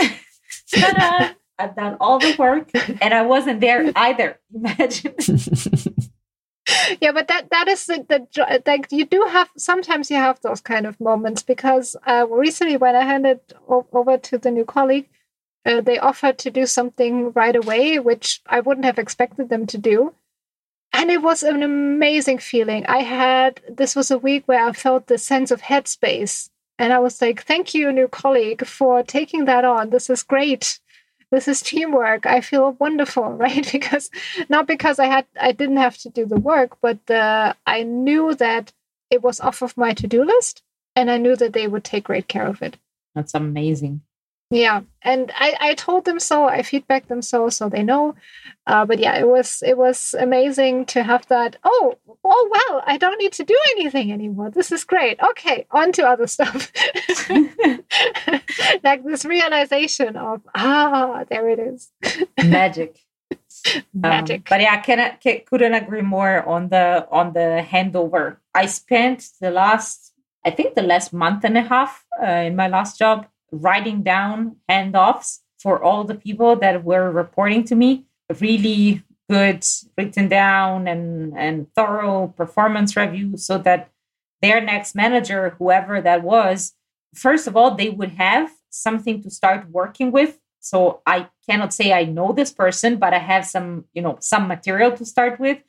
I've 1.57 1.75
done 1.75 1.95
all 2.01 2.19
the 2.19 2.35
work 2.37 2.69
and 3.01 3.13
I 3.13 3.21
wasn't 3.21 3.61
there 3.61 3.91
either. 3.95 4.39
Imagine. 4.53 5.15
yeah, 7.01 7.13
but 7.13 7.29
that 7.29 7.49
that 7.51 7.67
is 7.69 7.85
the, 7.85 8.05
the 8.09 8.61
like 8.65 8.91
you 8.91 9.05
do 9.05 9.25
have 9.31 9.49
sometimes 9.57 10.11
you 10.11 10.17
have 10.17 10.41
those 10.41 10.59
kind 10.59 10.85
of 10.85 10.99
moments 10.99 11.43
because 11.43 11.95
uh, 12.05 12.25
recently 12.29 12.75
when 12.75 12.95
I 12.95 13.03
handed 13.03 13.39
over 13.69 14.17
to 14.17 14.37
the 14.37 14.51
new 14.51 14.65
colleague, 14.65 15.07
uh, 15.65 15.79
they 15.79 15.97
offered 15.97 16.37
to 16.39 16.51
do 16.51 16.65
something 16.65 17.31
right 17.31 17.55
away, 17.55 17.99
which 17.99 18.41
I 18.47 18.59
wouldn't 18.59 18.85
have 18.85 18.99
expected 18.99 19.47
them 19.47 19.65
to 19.67 19.77
do 19.77 20.13
and 20.95 21.11
it 21.11 21.21
was 21.21 21.43
an 21.43 21.61
amazing 21.61 22.39
feeling. 22.39 22.85
I 22.87 22.99
had 22.99 23.61
this 23.69 23.95
was 23.95 24.09
a 24.11 24.17
week 24.17 24.43
where 24.45 24.65
I 24.65 24.71
felt 24.71 25.07
the 25.07 25.17
sense 25.17 25.51
of 25.51 25.61
headspace, 25.61 26.49
and 26.79 26.93
I 26.93 26.99
was 26.99 27.21
like, 27.21 27.43
"Thank 27.43 27.73
you, 27.73 27.91
new 27.91 28.07
colleague, 28.07 28.65
for 28.65 29.03
taking 29.03 29.45
that 29.45 29.65
on. 29.65 29.89
This 29.89 30.09
is 30.09 30.23
great. 30.23 30.79
This 31.31 31.47
is 31.47 31.61
teamwork. 31.61 32.25
I 32.25 32.39
feel 32.41 32.77
wonderful, 32.79 33.29
right? 33.45 33.69
Because 33.71 34.09
not 34.49 34.67
because 34.67 34.97
I 34.99 35.07
had 35.07 35.25
I 35.39 35.51
didn't 35.51 35.77
have 35.77 35.97
to 35.99 36.09
do 36.09 36.25
the 36.25 36.39
work, 36.39 36.77
but 36.81 36.99
uh, 37.11 37.53
I 37.67 37.83
knew 37.83 38.33
that 38.35 38.71
it 39.11 39.21
was 39.21 39.39
off 39.39 39.61
of 39.61 39.77
my 39.77 39.93
to 39.93 40.07
do 40.07 40.23
list, 40.23 40.63
and 40.95 41.11
I 41.11 41.17
knew 41.17 41.35
that 41.35 41.53
they 41.53 41.67
would 41.67 41.83
take 41.83 42.05
great 42.05 42.27
care 42.27 42.47
of 42.47 42.61
it. 42.61 42.77
That's 43.13 43.33
amazing. 43.33 44.01
Yeah, 44.55 44.83
and 45.01 45.33
I, 45.35 45.57
I 45.59 45.73
told 45.73 46.05
them 46.05 46.17
so. 46.17 46.45
I 46.47 46.61
feedback 46.61 47.09
them 47.09 47.21
so, 47.21 47.49
so 47.49 47.67
they 47.67 47.83
know. 47.83 48.15
Uh, 48.65 48.85
but 48.85 48.99
yeah, 48.99 49.17
it 49.17 49.27
was 49.27 49.61
it 49.65 49.77
was 49.77 50.15
amazing 50.17 50.85
to 50.85 51.03
have 51.03 51.27
that. 51.27 51.57
Oh, 51.65 51.95
oh 52.23 52.49
well, 52.51 52.81
I 52.87 52.97
don't 52.97 53.17
need 53.17 53.33
to 53.33 53.43
do 53.43 53.57
anything 53.71 54.13
anymore. 54.13 54.49
This 54.49 54.71
is 54.71 54.85
great. 54.85 55.19
Okay, 55.31 55.67
on 55.71 55.91
to 55.93 56.07
other 56.07 56.25
stuff. 56.25 56.71
like 58.83 59.03
this 59.03 59.25
realization 59.25 60.15
of 60.15 60.41
ah, 60.55 61.25
there 61.29 61.49
it 61.49 61.59
is. 61.59 61.91
Magic. 62.41 62.97
Magic. 63.93 64.37
Um, 64.39 64.43
but 64.49 64.61
yeah, 64.61 64.79
can, 64.79 65.17
can 65.21 65.41
couldn't 65.45 65.73
agree 65.73 66.01
more 66.01 66.47
on 66.47 66.69
the 66.69 67.05
on 67.11 67.33
the 67.33 67.61
handover. 67.69 68.37
I 68.53 68.67
spent 68.67 69.27
the 69.41 69.51
last, 69.51 70.13
I 70.45 70.51
think, 70.51 70.75
the 70.75 70.81
last 70.81 71.11
month 71.11 71.43
and 71.43 71.57
a 71.57 71.63
half 71.63 72.05
uh, 72.23 72.47
in 72.47 72.55
my 72.55 72.69
last 72.69 72.97
job 72.97 73.27
writing 73.51 74.03
down 74.03 74.57
handoffs 74.69 75.39
for 75.59 75.81
all 75.81 76.03
the 76.03 76.15
people 76.15 76.55
that 76.57 76.83
were 76.83 77.09
reporting 77.11 77.63
to 77.65 77.75
me. 77.75 78.05
Really 78.39 79.03
good 79.29 79.63
written 79.97 80.27
down 80.27 80.87
and, 80.87 81.37
and 81.37 81.67
thorough 81.75 82.33
performance 82.35 82.95
review 82.95 83.37
so 83.37 83.57
that 83.57 83.89
their 84.41 84.61
next 84.61 84.95
manager, 84.95 85.55
whoever 85.57 86.01
that 86.01 86.21
was, 86.21 86.73
first 87.15 87.47
of 87.47 87.55
all, 87.55 87.75
they 87.75 87.89
would 87.89 88.11
have 88.11 88.51
something 88.69 89.21
to 89.23 89.29
start 89.29 89.69
working 89.69 90.11
with. 90.11 90.39
So 90.59 91.01
I 91.05 91.29
cannot 91.47 91.73
say 91.73 91.93
I 91.93 92.05
know 92.05 92.33
this 92.33 92.51
person, 92.51 92.97
but 92.97 93.13
I 93.13 93.19
have 93.19 93.45
some, 93.45 93.85
you 93.93 94.01
know, 94.01 94.17
some 94.19 94.47
material 94.47 94.91
to 94.97 95.05
start 95.05 95.39
with. 95.39 95.59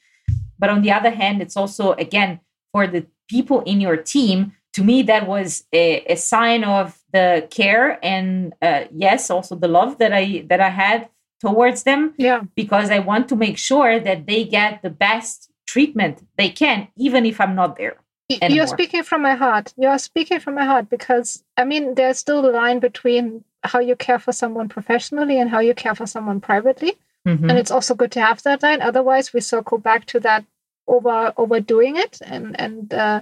But 0.59 0.71
on 0.71 0.83
the 0.83 0.93
other 0.93 1.11
hand, 1.11 1.43
it's 1.43 1.57
also 1.57 1.93
again 1.93 2.41
for 2.73 2.87
the 2.87 3.07
people 3.29 3.61
in 3.63 3.81
your 3.81 3.97
team. 3.97 4.53
To 4.75 4.85
me, 4.85 5.03
that 5.03 5.27
was 5.27 5.65
a, 5.73 6.05
a 6.05 6.17
sign 6.17 6.65
of 6.65 6.99
the 7.17 7.47
care 7.59 7.87
and 8.05 8.55
uh, 8.69 8.85
yes, 9.05 9.31
also 9.31 9.55
the 9.65 9.73
love 9.79 9.93
that 10.01 10.13
I 10.13 10.45
that 10.51 10.61
I 10.61 10.73
had 10.85 11.09
towards 11.41 11.81
them. 11.89 12.15
Yeah, 12.29 12.41
because 12.55 12.89
I 12.97 13.01
want 13.11 13.25
to 13.31 13.37
make 13.37 13.59
sure 13.71 13.93
that 14.09 14.27
they 14.27 14.43
get 14.45 14.83
the 14.83 14.95
best 15.09 15.51
treatment 15.73 16.15
they 16.41 16.51
can, 16.63 16.79
even 17.07 17.27
if 17.27 17.41
I'm 17.41 17.55
not 17.63 17.77
there. 17.77 17.97
Anymore. 18.29 18.57
You're 18.57 18.67
speaking 18.67 19.05
from 19.05 19.23
my 19.23 19.35
heart. 19.35 19.73
You're 19.77 19.99
speaking 19.99 20.41
from 20.41 20.55
my 20.55 20.65
heart 20.65 20.91
because 20.91 21.45
I 21.57 21.65
mean, 21.65 21.95
there's 21.95 22.19
still 22.19 22.43
a 22.51 22.53
line 22.63 22.81
between 22.81 23.45
how 23.63 23.81
you 23.81 23.97
care 23.97 24.19
for 24.19 24.33
someone 24.33 24.69
professionally 24.69 25.39
and 25.41 25.51
how 25.51 25.61
you 25.61 25.75
care 25.75 25.95
for 25.95 26.07
someone 26.07 26.41
privately. 26.41 26.93
Mm-hmm. 27.27 27.51
And 27.51 27.59
it's 27.59 27.71
also 27.71 27.95
good 27.95 28.13
to 28.13 28.21
have 28.21 28.43
that 28.43 28.63
line. 28.63 28.81
Otherwise, 28.83 29.33
we 29.33 29.41
circle 29.41 29.79
back 29.79 30.07
to 30.07 30.21
that 30.21 30.45
over 30.87 31.33
overdoing 31.37 31.97
it 31.97 32.19
and 32.25 32.59
and 32.61 32.95
uh, 32.95 33.21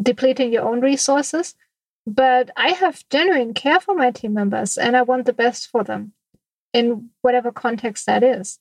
depleting 0.00 0.52
your 0.52 0.64
own 0.64 0.80
resources. 0.80 1.54
But 2.08 2.50
I 2.56 2.68
have 2.68 3.04
genuine 3.10 3.52
care 3.52 3.80
for 3.80 3.94
my 3.94 4.10
team 4.10 4.32
members, 4.32 4.78
and 4.78 4.96
I 4.96 5.02
want 5.02 5.26
the 5.26 5.34
best 5.34 5.68
for 5.68 5.84
them 5.84 6.12
in 6.72 7.10
whatever 7.20 7.52
context 7.52 8.06
that 8.06 8.22
is. 8.22 8.58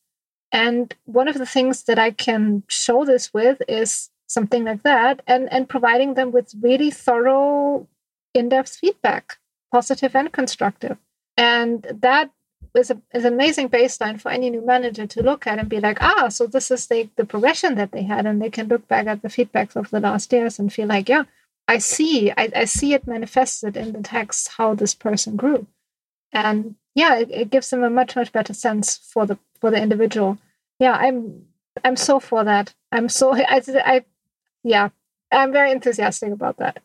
And 0.51 0.93
one 1.05 1.29
of 1.29 1.37
the 1.37 1.45
things 1.45 1.83
that 1.83 1.97
I 1.97 2.11
can 2.11 2.63
show 2.67 3.05
this 3.05 3.33
with 3.33 3.61
is 3.67 4.09
something 4.27 4.65
like 4.65 4.83
that, 4.83 5.21
and 5.27 5.51
and 5.51 5.69
providing 5.69 6.15
them 6.15 6.31
with 6.31 6.53
really 6.61 6.91
thorough, 6.91 7.87
in-depth 8.33 8.75
feedback, 8.75 9.37
positive 9.71 10.13
and 10.13 10.31
constructive. 10.33 10.97
And 11.37 11.87
that 12.01 12.31
is, 12.75 12.91
a, 12.91 13.01
is 13.13 13.23
an 13.23 13.33
amazing 13.33 13.69
baseline 13.69 14.19
for 14.19 14.29
any 14.29 14.49
new 14.49 14.65
manager 14.65 15.07
to 15.07 15.23
look 15.23 15.47
at 15.47 15.59
and 15.59 15.69
be 15.69 15.79
like, 15.79 16.01
ah, 16.01 16.27
so 16.27 16.47
this 16.47 16.69
is 16.71 16.87
the, 16.87 17.09
the 17.15 17.25
progression 17.25 17.75
that 17.75 17.91
they 17.91 18.03
had. 18.03 18.25
And 18.25 18.41
they 18.41 18.49
can 18.49 18.67
look 18.67 18.87
back 18.87 19.07
at 19.07 19.21
the 19.21 19.29
feedbacks 19.29 19.75
of 19.75 19.89
the 19.89 19.99
last 19.99 20.33
years 20.33 20.59
and 20.59 20.73
feel 20.73 20.87
like, 20.87 21.07
yeah, 21.07 21.23
I 21.67 21.79
see, 21.79 22.31
I, 22.31 22.49
I 22.55 22.65
see 22.65 22.93
it 22.93 23.07
manifested 23.07 23.75
in 23.75 23.91
the 23.91 24.01
text 24.01 24.49
how 24.57 24.73
this 24.73 24.95
person 24.95 25.35
grew. 25.35 25.67
And 26.31 26.75
yeah, 26.95 27.17
it, 27.17 27.29
it 27.31 27.49
gives 27.49 27.69
them 27.69 27.83
a 27.83 27.89
much, 27.89 28.15
much 28.15 28.31
better 28.31 28.53
sense 28.53 28.97
for 28.97 29.25
the 29.25 29.37
for 29.59 29.71
the 29.71 29.81
individual. 29.81 30.37
Yeah, 30.79 30.93
I'm 30.93 31.43
I'm 31.83 31.95
so 31.95 32.19
for 32.19 32.43
that. 32.43 32.73
I'm 32.91 33.09
so 33.09 33.33
I, 33.35 33.61
I 33.85 34.05
yeah, 34.63 34.89
I'm 35.31 35.51
very 35.51 35.71
enthusiastic 35.71 36.31
about 36.31 36.57
that. 36.57 36.79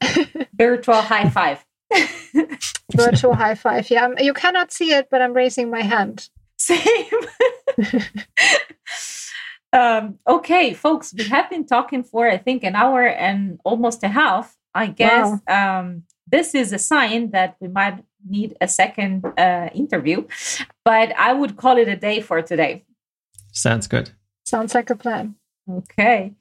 Virtual 0.55 1.01
high 1.01 1.29
five. 1.31 1.65
Virtual 2.95 3.35
high 3.35 3.55
five. 3.55 3.91
Yeah, 3.91 4.05
I'm, 4.05 4.19
you 4.19 4.35
cannot 4.35 4.73
see 4.73 4.93
it, 4.93 5.09
but 5.11 5.23
I'm 5.23 5.33
raising 5.33 5.71
my 5.71 5.83
hand. 5.83 6.29
Same. 6.59 7.11
um, 9.73 10.19
okay, 10.27 10.75
folks, 10.75 11.15
we 11.15 11.25
have 11.25 11.51
been 11.51 11.67
talking 11.67 12.03
for 12.05 12.29
I 12.29 12.39
think 12.39 12.65
an 12.65 12.77
hour 12.77 13.07
and 13.07 13.61
almost 13.65 14.03
a 14.03 14.09
half. 14.09 14.57
I 14.75 14.87
guess 14.87 15.41
wow. 15.49 15.81
um, 15.81 16.05
this 16.27 16.55
is 16.55 16.73
a 16.73 16.79
sign 16.79 17.31
that 17.31 17.57
we 17.61 17.69
might 17.69 18.05
need 18.27 18.57
a 18.61 18.69
second 18.69 19.25
uh, 19.39 19.69
interview, 19.75 20.27
but 20.85 21.13
I 21.19 21.33
would 21.33 21.57
call 21.57 21.77
it 21.77 21.89
a 21.89 21.97
day 21.97 22.21
for 22.21 22.41
today. 22.43 22.85
Sounds 23.53 23.87
good. 23.87 24.11
Sounds 24.45 24.75
like 24.75 24.91
a 24.91 24.97
plan. 24.97 25.35
Okay 25.71 26.35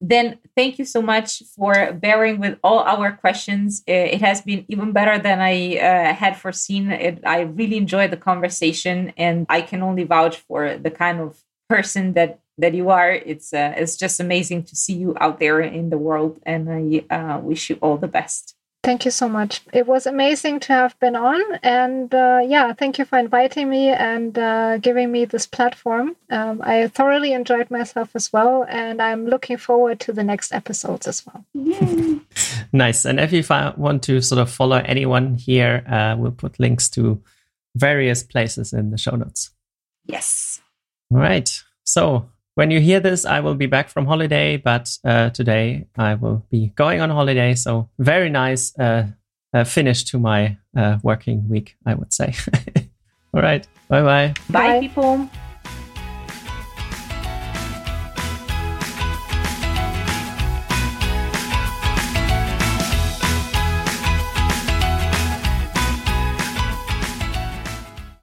then 0.00 0.38
thank 0.56 0.78
you 0.78 0.84
so 0.84 1.00
much 1.00 1.42
for 1.56 1.92
bearing 1.92 2.38
with 2.38 2.58
all 2.62 2.80
our 2.80 3.12
questions. 3.12 3.82
It 3.86 4.20
has 4.20 4.42
been 4.42 4.64
even 4.68 4.92
better 4.92 5.18
than 5.18 5.40
I 5.40 5.78
uh, 5.78 6.14
had 6.14 6.36
foreseen. 6.36 6.90
It, 6.90 7.20
I 7.24 7.40
really 7.40 7.76
enjoyed 7.76 8.10
the 8.10 8.16
conversation, 8.16 9.12
and 9.16 9.46
I 9.48 9.62
can 9.62 9.82
only 9.82 10.04
vouch 10.04 10.36
for 10.36 10.76
the 10.76 10.90
kind 10.90 11.20
of 11.20 11.42
person 11.68 12.12
that 12.12 12.40
that 12.58 12.74
you 12.74 12.90
are. 12.90 13.10
It's 13.12 13.52
uh, 13.52 13.74
it's 13.76 13.96
just 13.96 14.20
amazing 14.20 14.64
to 14.64 14.76
see 14.76 14.94
you 14.94 15.16
out 15.20 15.38
there 15.38 15.60
in 15.60 15.90
the 15.90 15.98
world, 15.98 16.40
and 16.44 16.70
I 16.70 17.14
uh, 17.14 17.38
wish 17.40 17.70
you 17.70 17.76
all 17.80 17.96
the 17.96 18.08
best. 18.08 18.56
Thank 18.86 19.04
you 19.04 19.10
so 19.10 19.28
much. 19.28 19.62
It 19.72 19.84
was 19.88 20.06
amazing 20.06 20.60
to 20.60 20.72
have 20.72 20.96
been 21.00 21.16
on. 21.16 21.42
And 21.64 22.14
uh, 22.14 22.38
yeah, 22.46 22.72
thank 22.72 23.00
you 23.00 23.04
for 23.04 23.18
inviting 23.18 23.68
me 23.68 23.88
and 23.88 24.38
uh, 24.38 24.78
giving 24.78 25.10
me 25.10 25.24
this 25.24 25.44
platform. 25.44 26.14
Um, 26.30 26.62
I 26.62 26.86
thoroughly 26.86 27.32
enjoyed 27.32 27.68
myself 27.68 28.10
as 28.14 28.32
well. 28.32 28.64
And 28.68 29.02
I'm 29.02 29.26
looking 29.26 29.56
forward 29.56 29.98
to 30.00 30.12
the 30.12 30.22
next 30.22 30.52
episodes 30.52 31.08
as 31.08 31.26
well. 31.26 31.44
Yay. 31.54 32.20
nice. 32.72 33.04
And 33.04 33.18
if 33.18 33.32
you 33.32 33.42
want 33.76 34.04
to 34.04 34.20
sort 34.20 34.40
of 34.40 34.48
follow 34.52 34.76
anyone 34.76 35.34
here, 35.34 35.82
uh, 35.88 36.14
we'll 36.16 36.30
put 36.30 36.60
links 36.60 36.88
to 36.90 37.20
various 37.74 38.22
places 38.22 38.72
in 38.72 38.90
the 38.92 38.98
show 38.98 39.16
notes. 39.16 39.50
Yes. 40.04 40.60
All 41.10 41.18
right. 41.18 41.50
So 41.82 42.30
when 42.56 42.70
you 42.70 42.80
hear 42.80 43.00
this, 43.00 43.24
I 43.26 43.40
will 43.40 43.54
be 43.54 43.66
back 43.66 43.90
from 43.90 44.06
holiday, 44.06 44.56
but 44.56 44.98
uh, 45.04 45.28
today 45.30 45.86
I 45.96 46.14
will 46.14 46.44
be 46.50 46.72
going 46.74 47.00
on 47.00 47.10
holiday. 47.10 47.54
So, 47.54 47.90
very 47.98 48.30
nice 48.30 48.76
uh, 48.78 49.08
uh, 49.52 49.64
finish 49.64 50.04
to 50.04 50.18
my 50.18 50.56
uh, 50.76 50.98
working 51.02 51.48
week, 51.50 51.76
I 51.84 51.94
would 51.94 52.12
say. 52.12 52.34
All 53.34 53.42
right. 53.42 53.66
Bye-bye. 53.88 54.34
Bye, 54.48 54.80
people. 54.80 55.30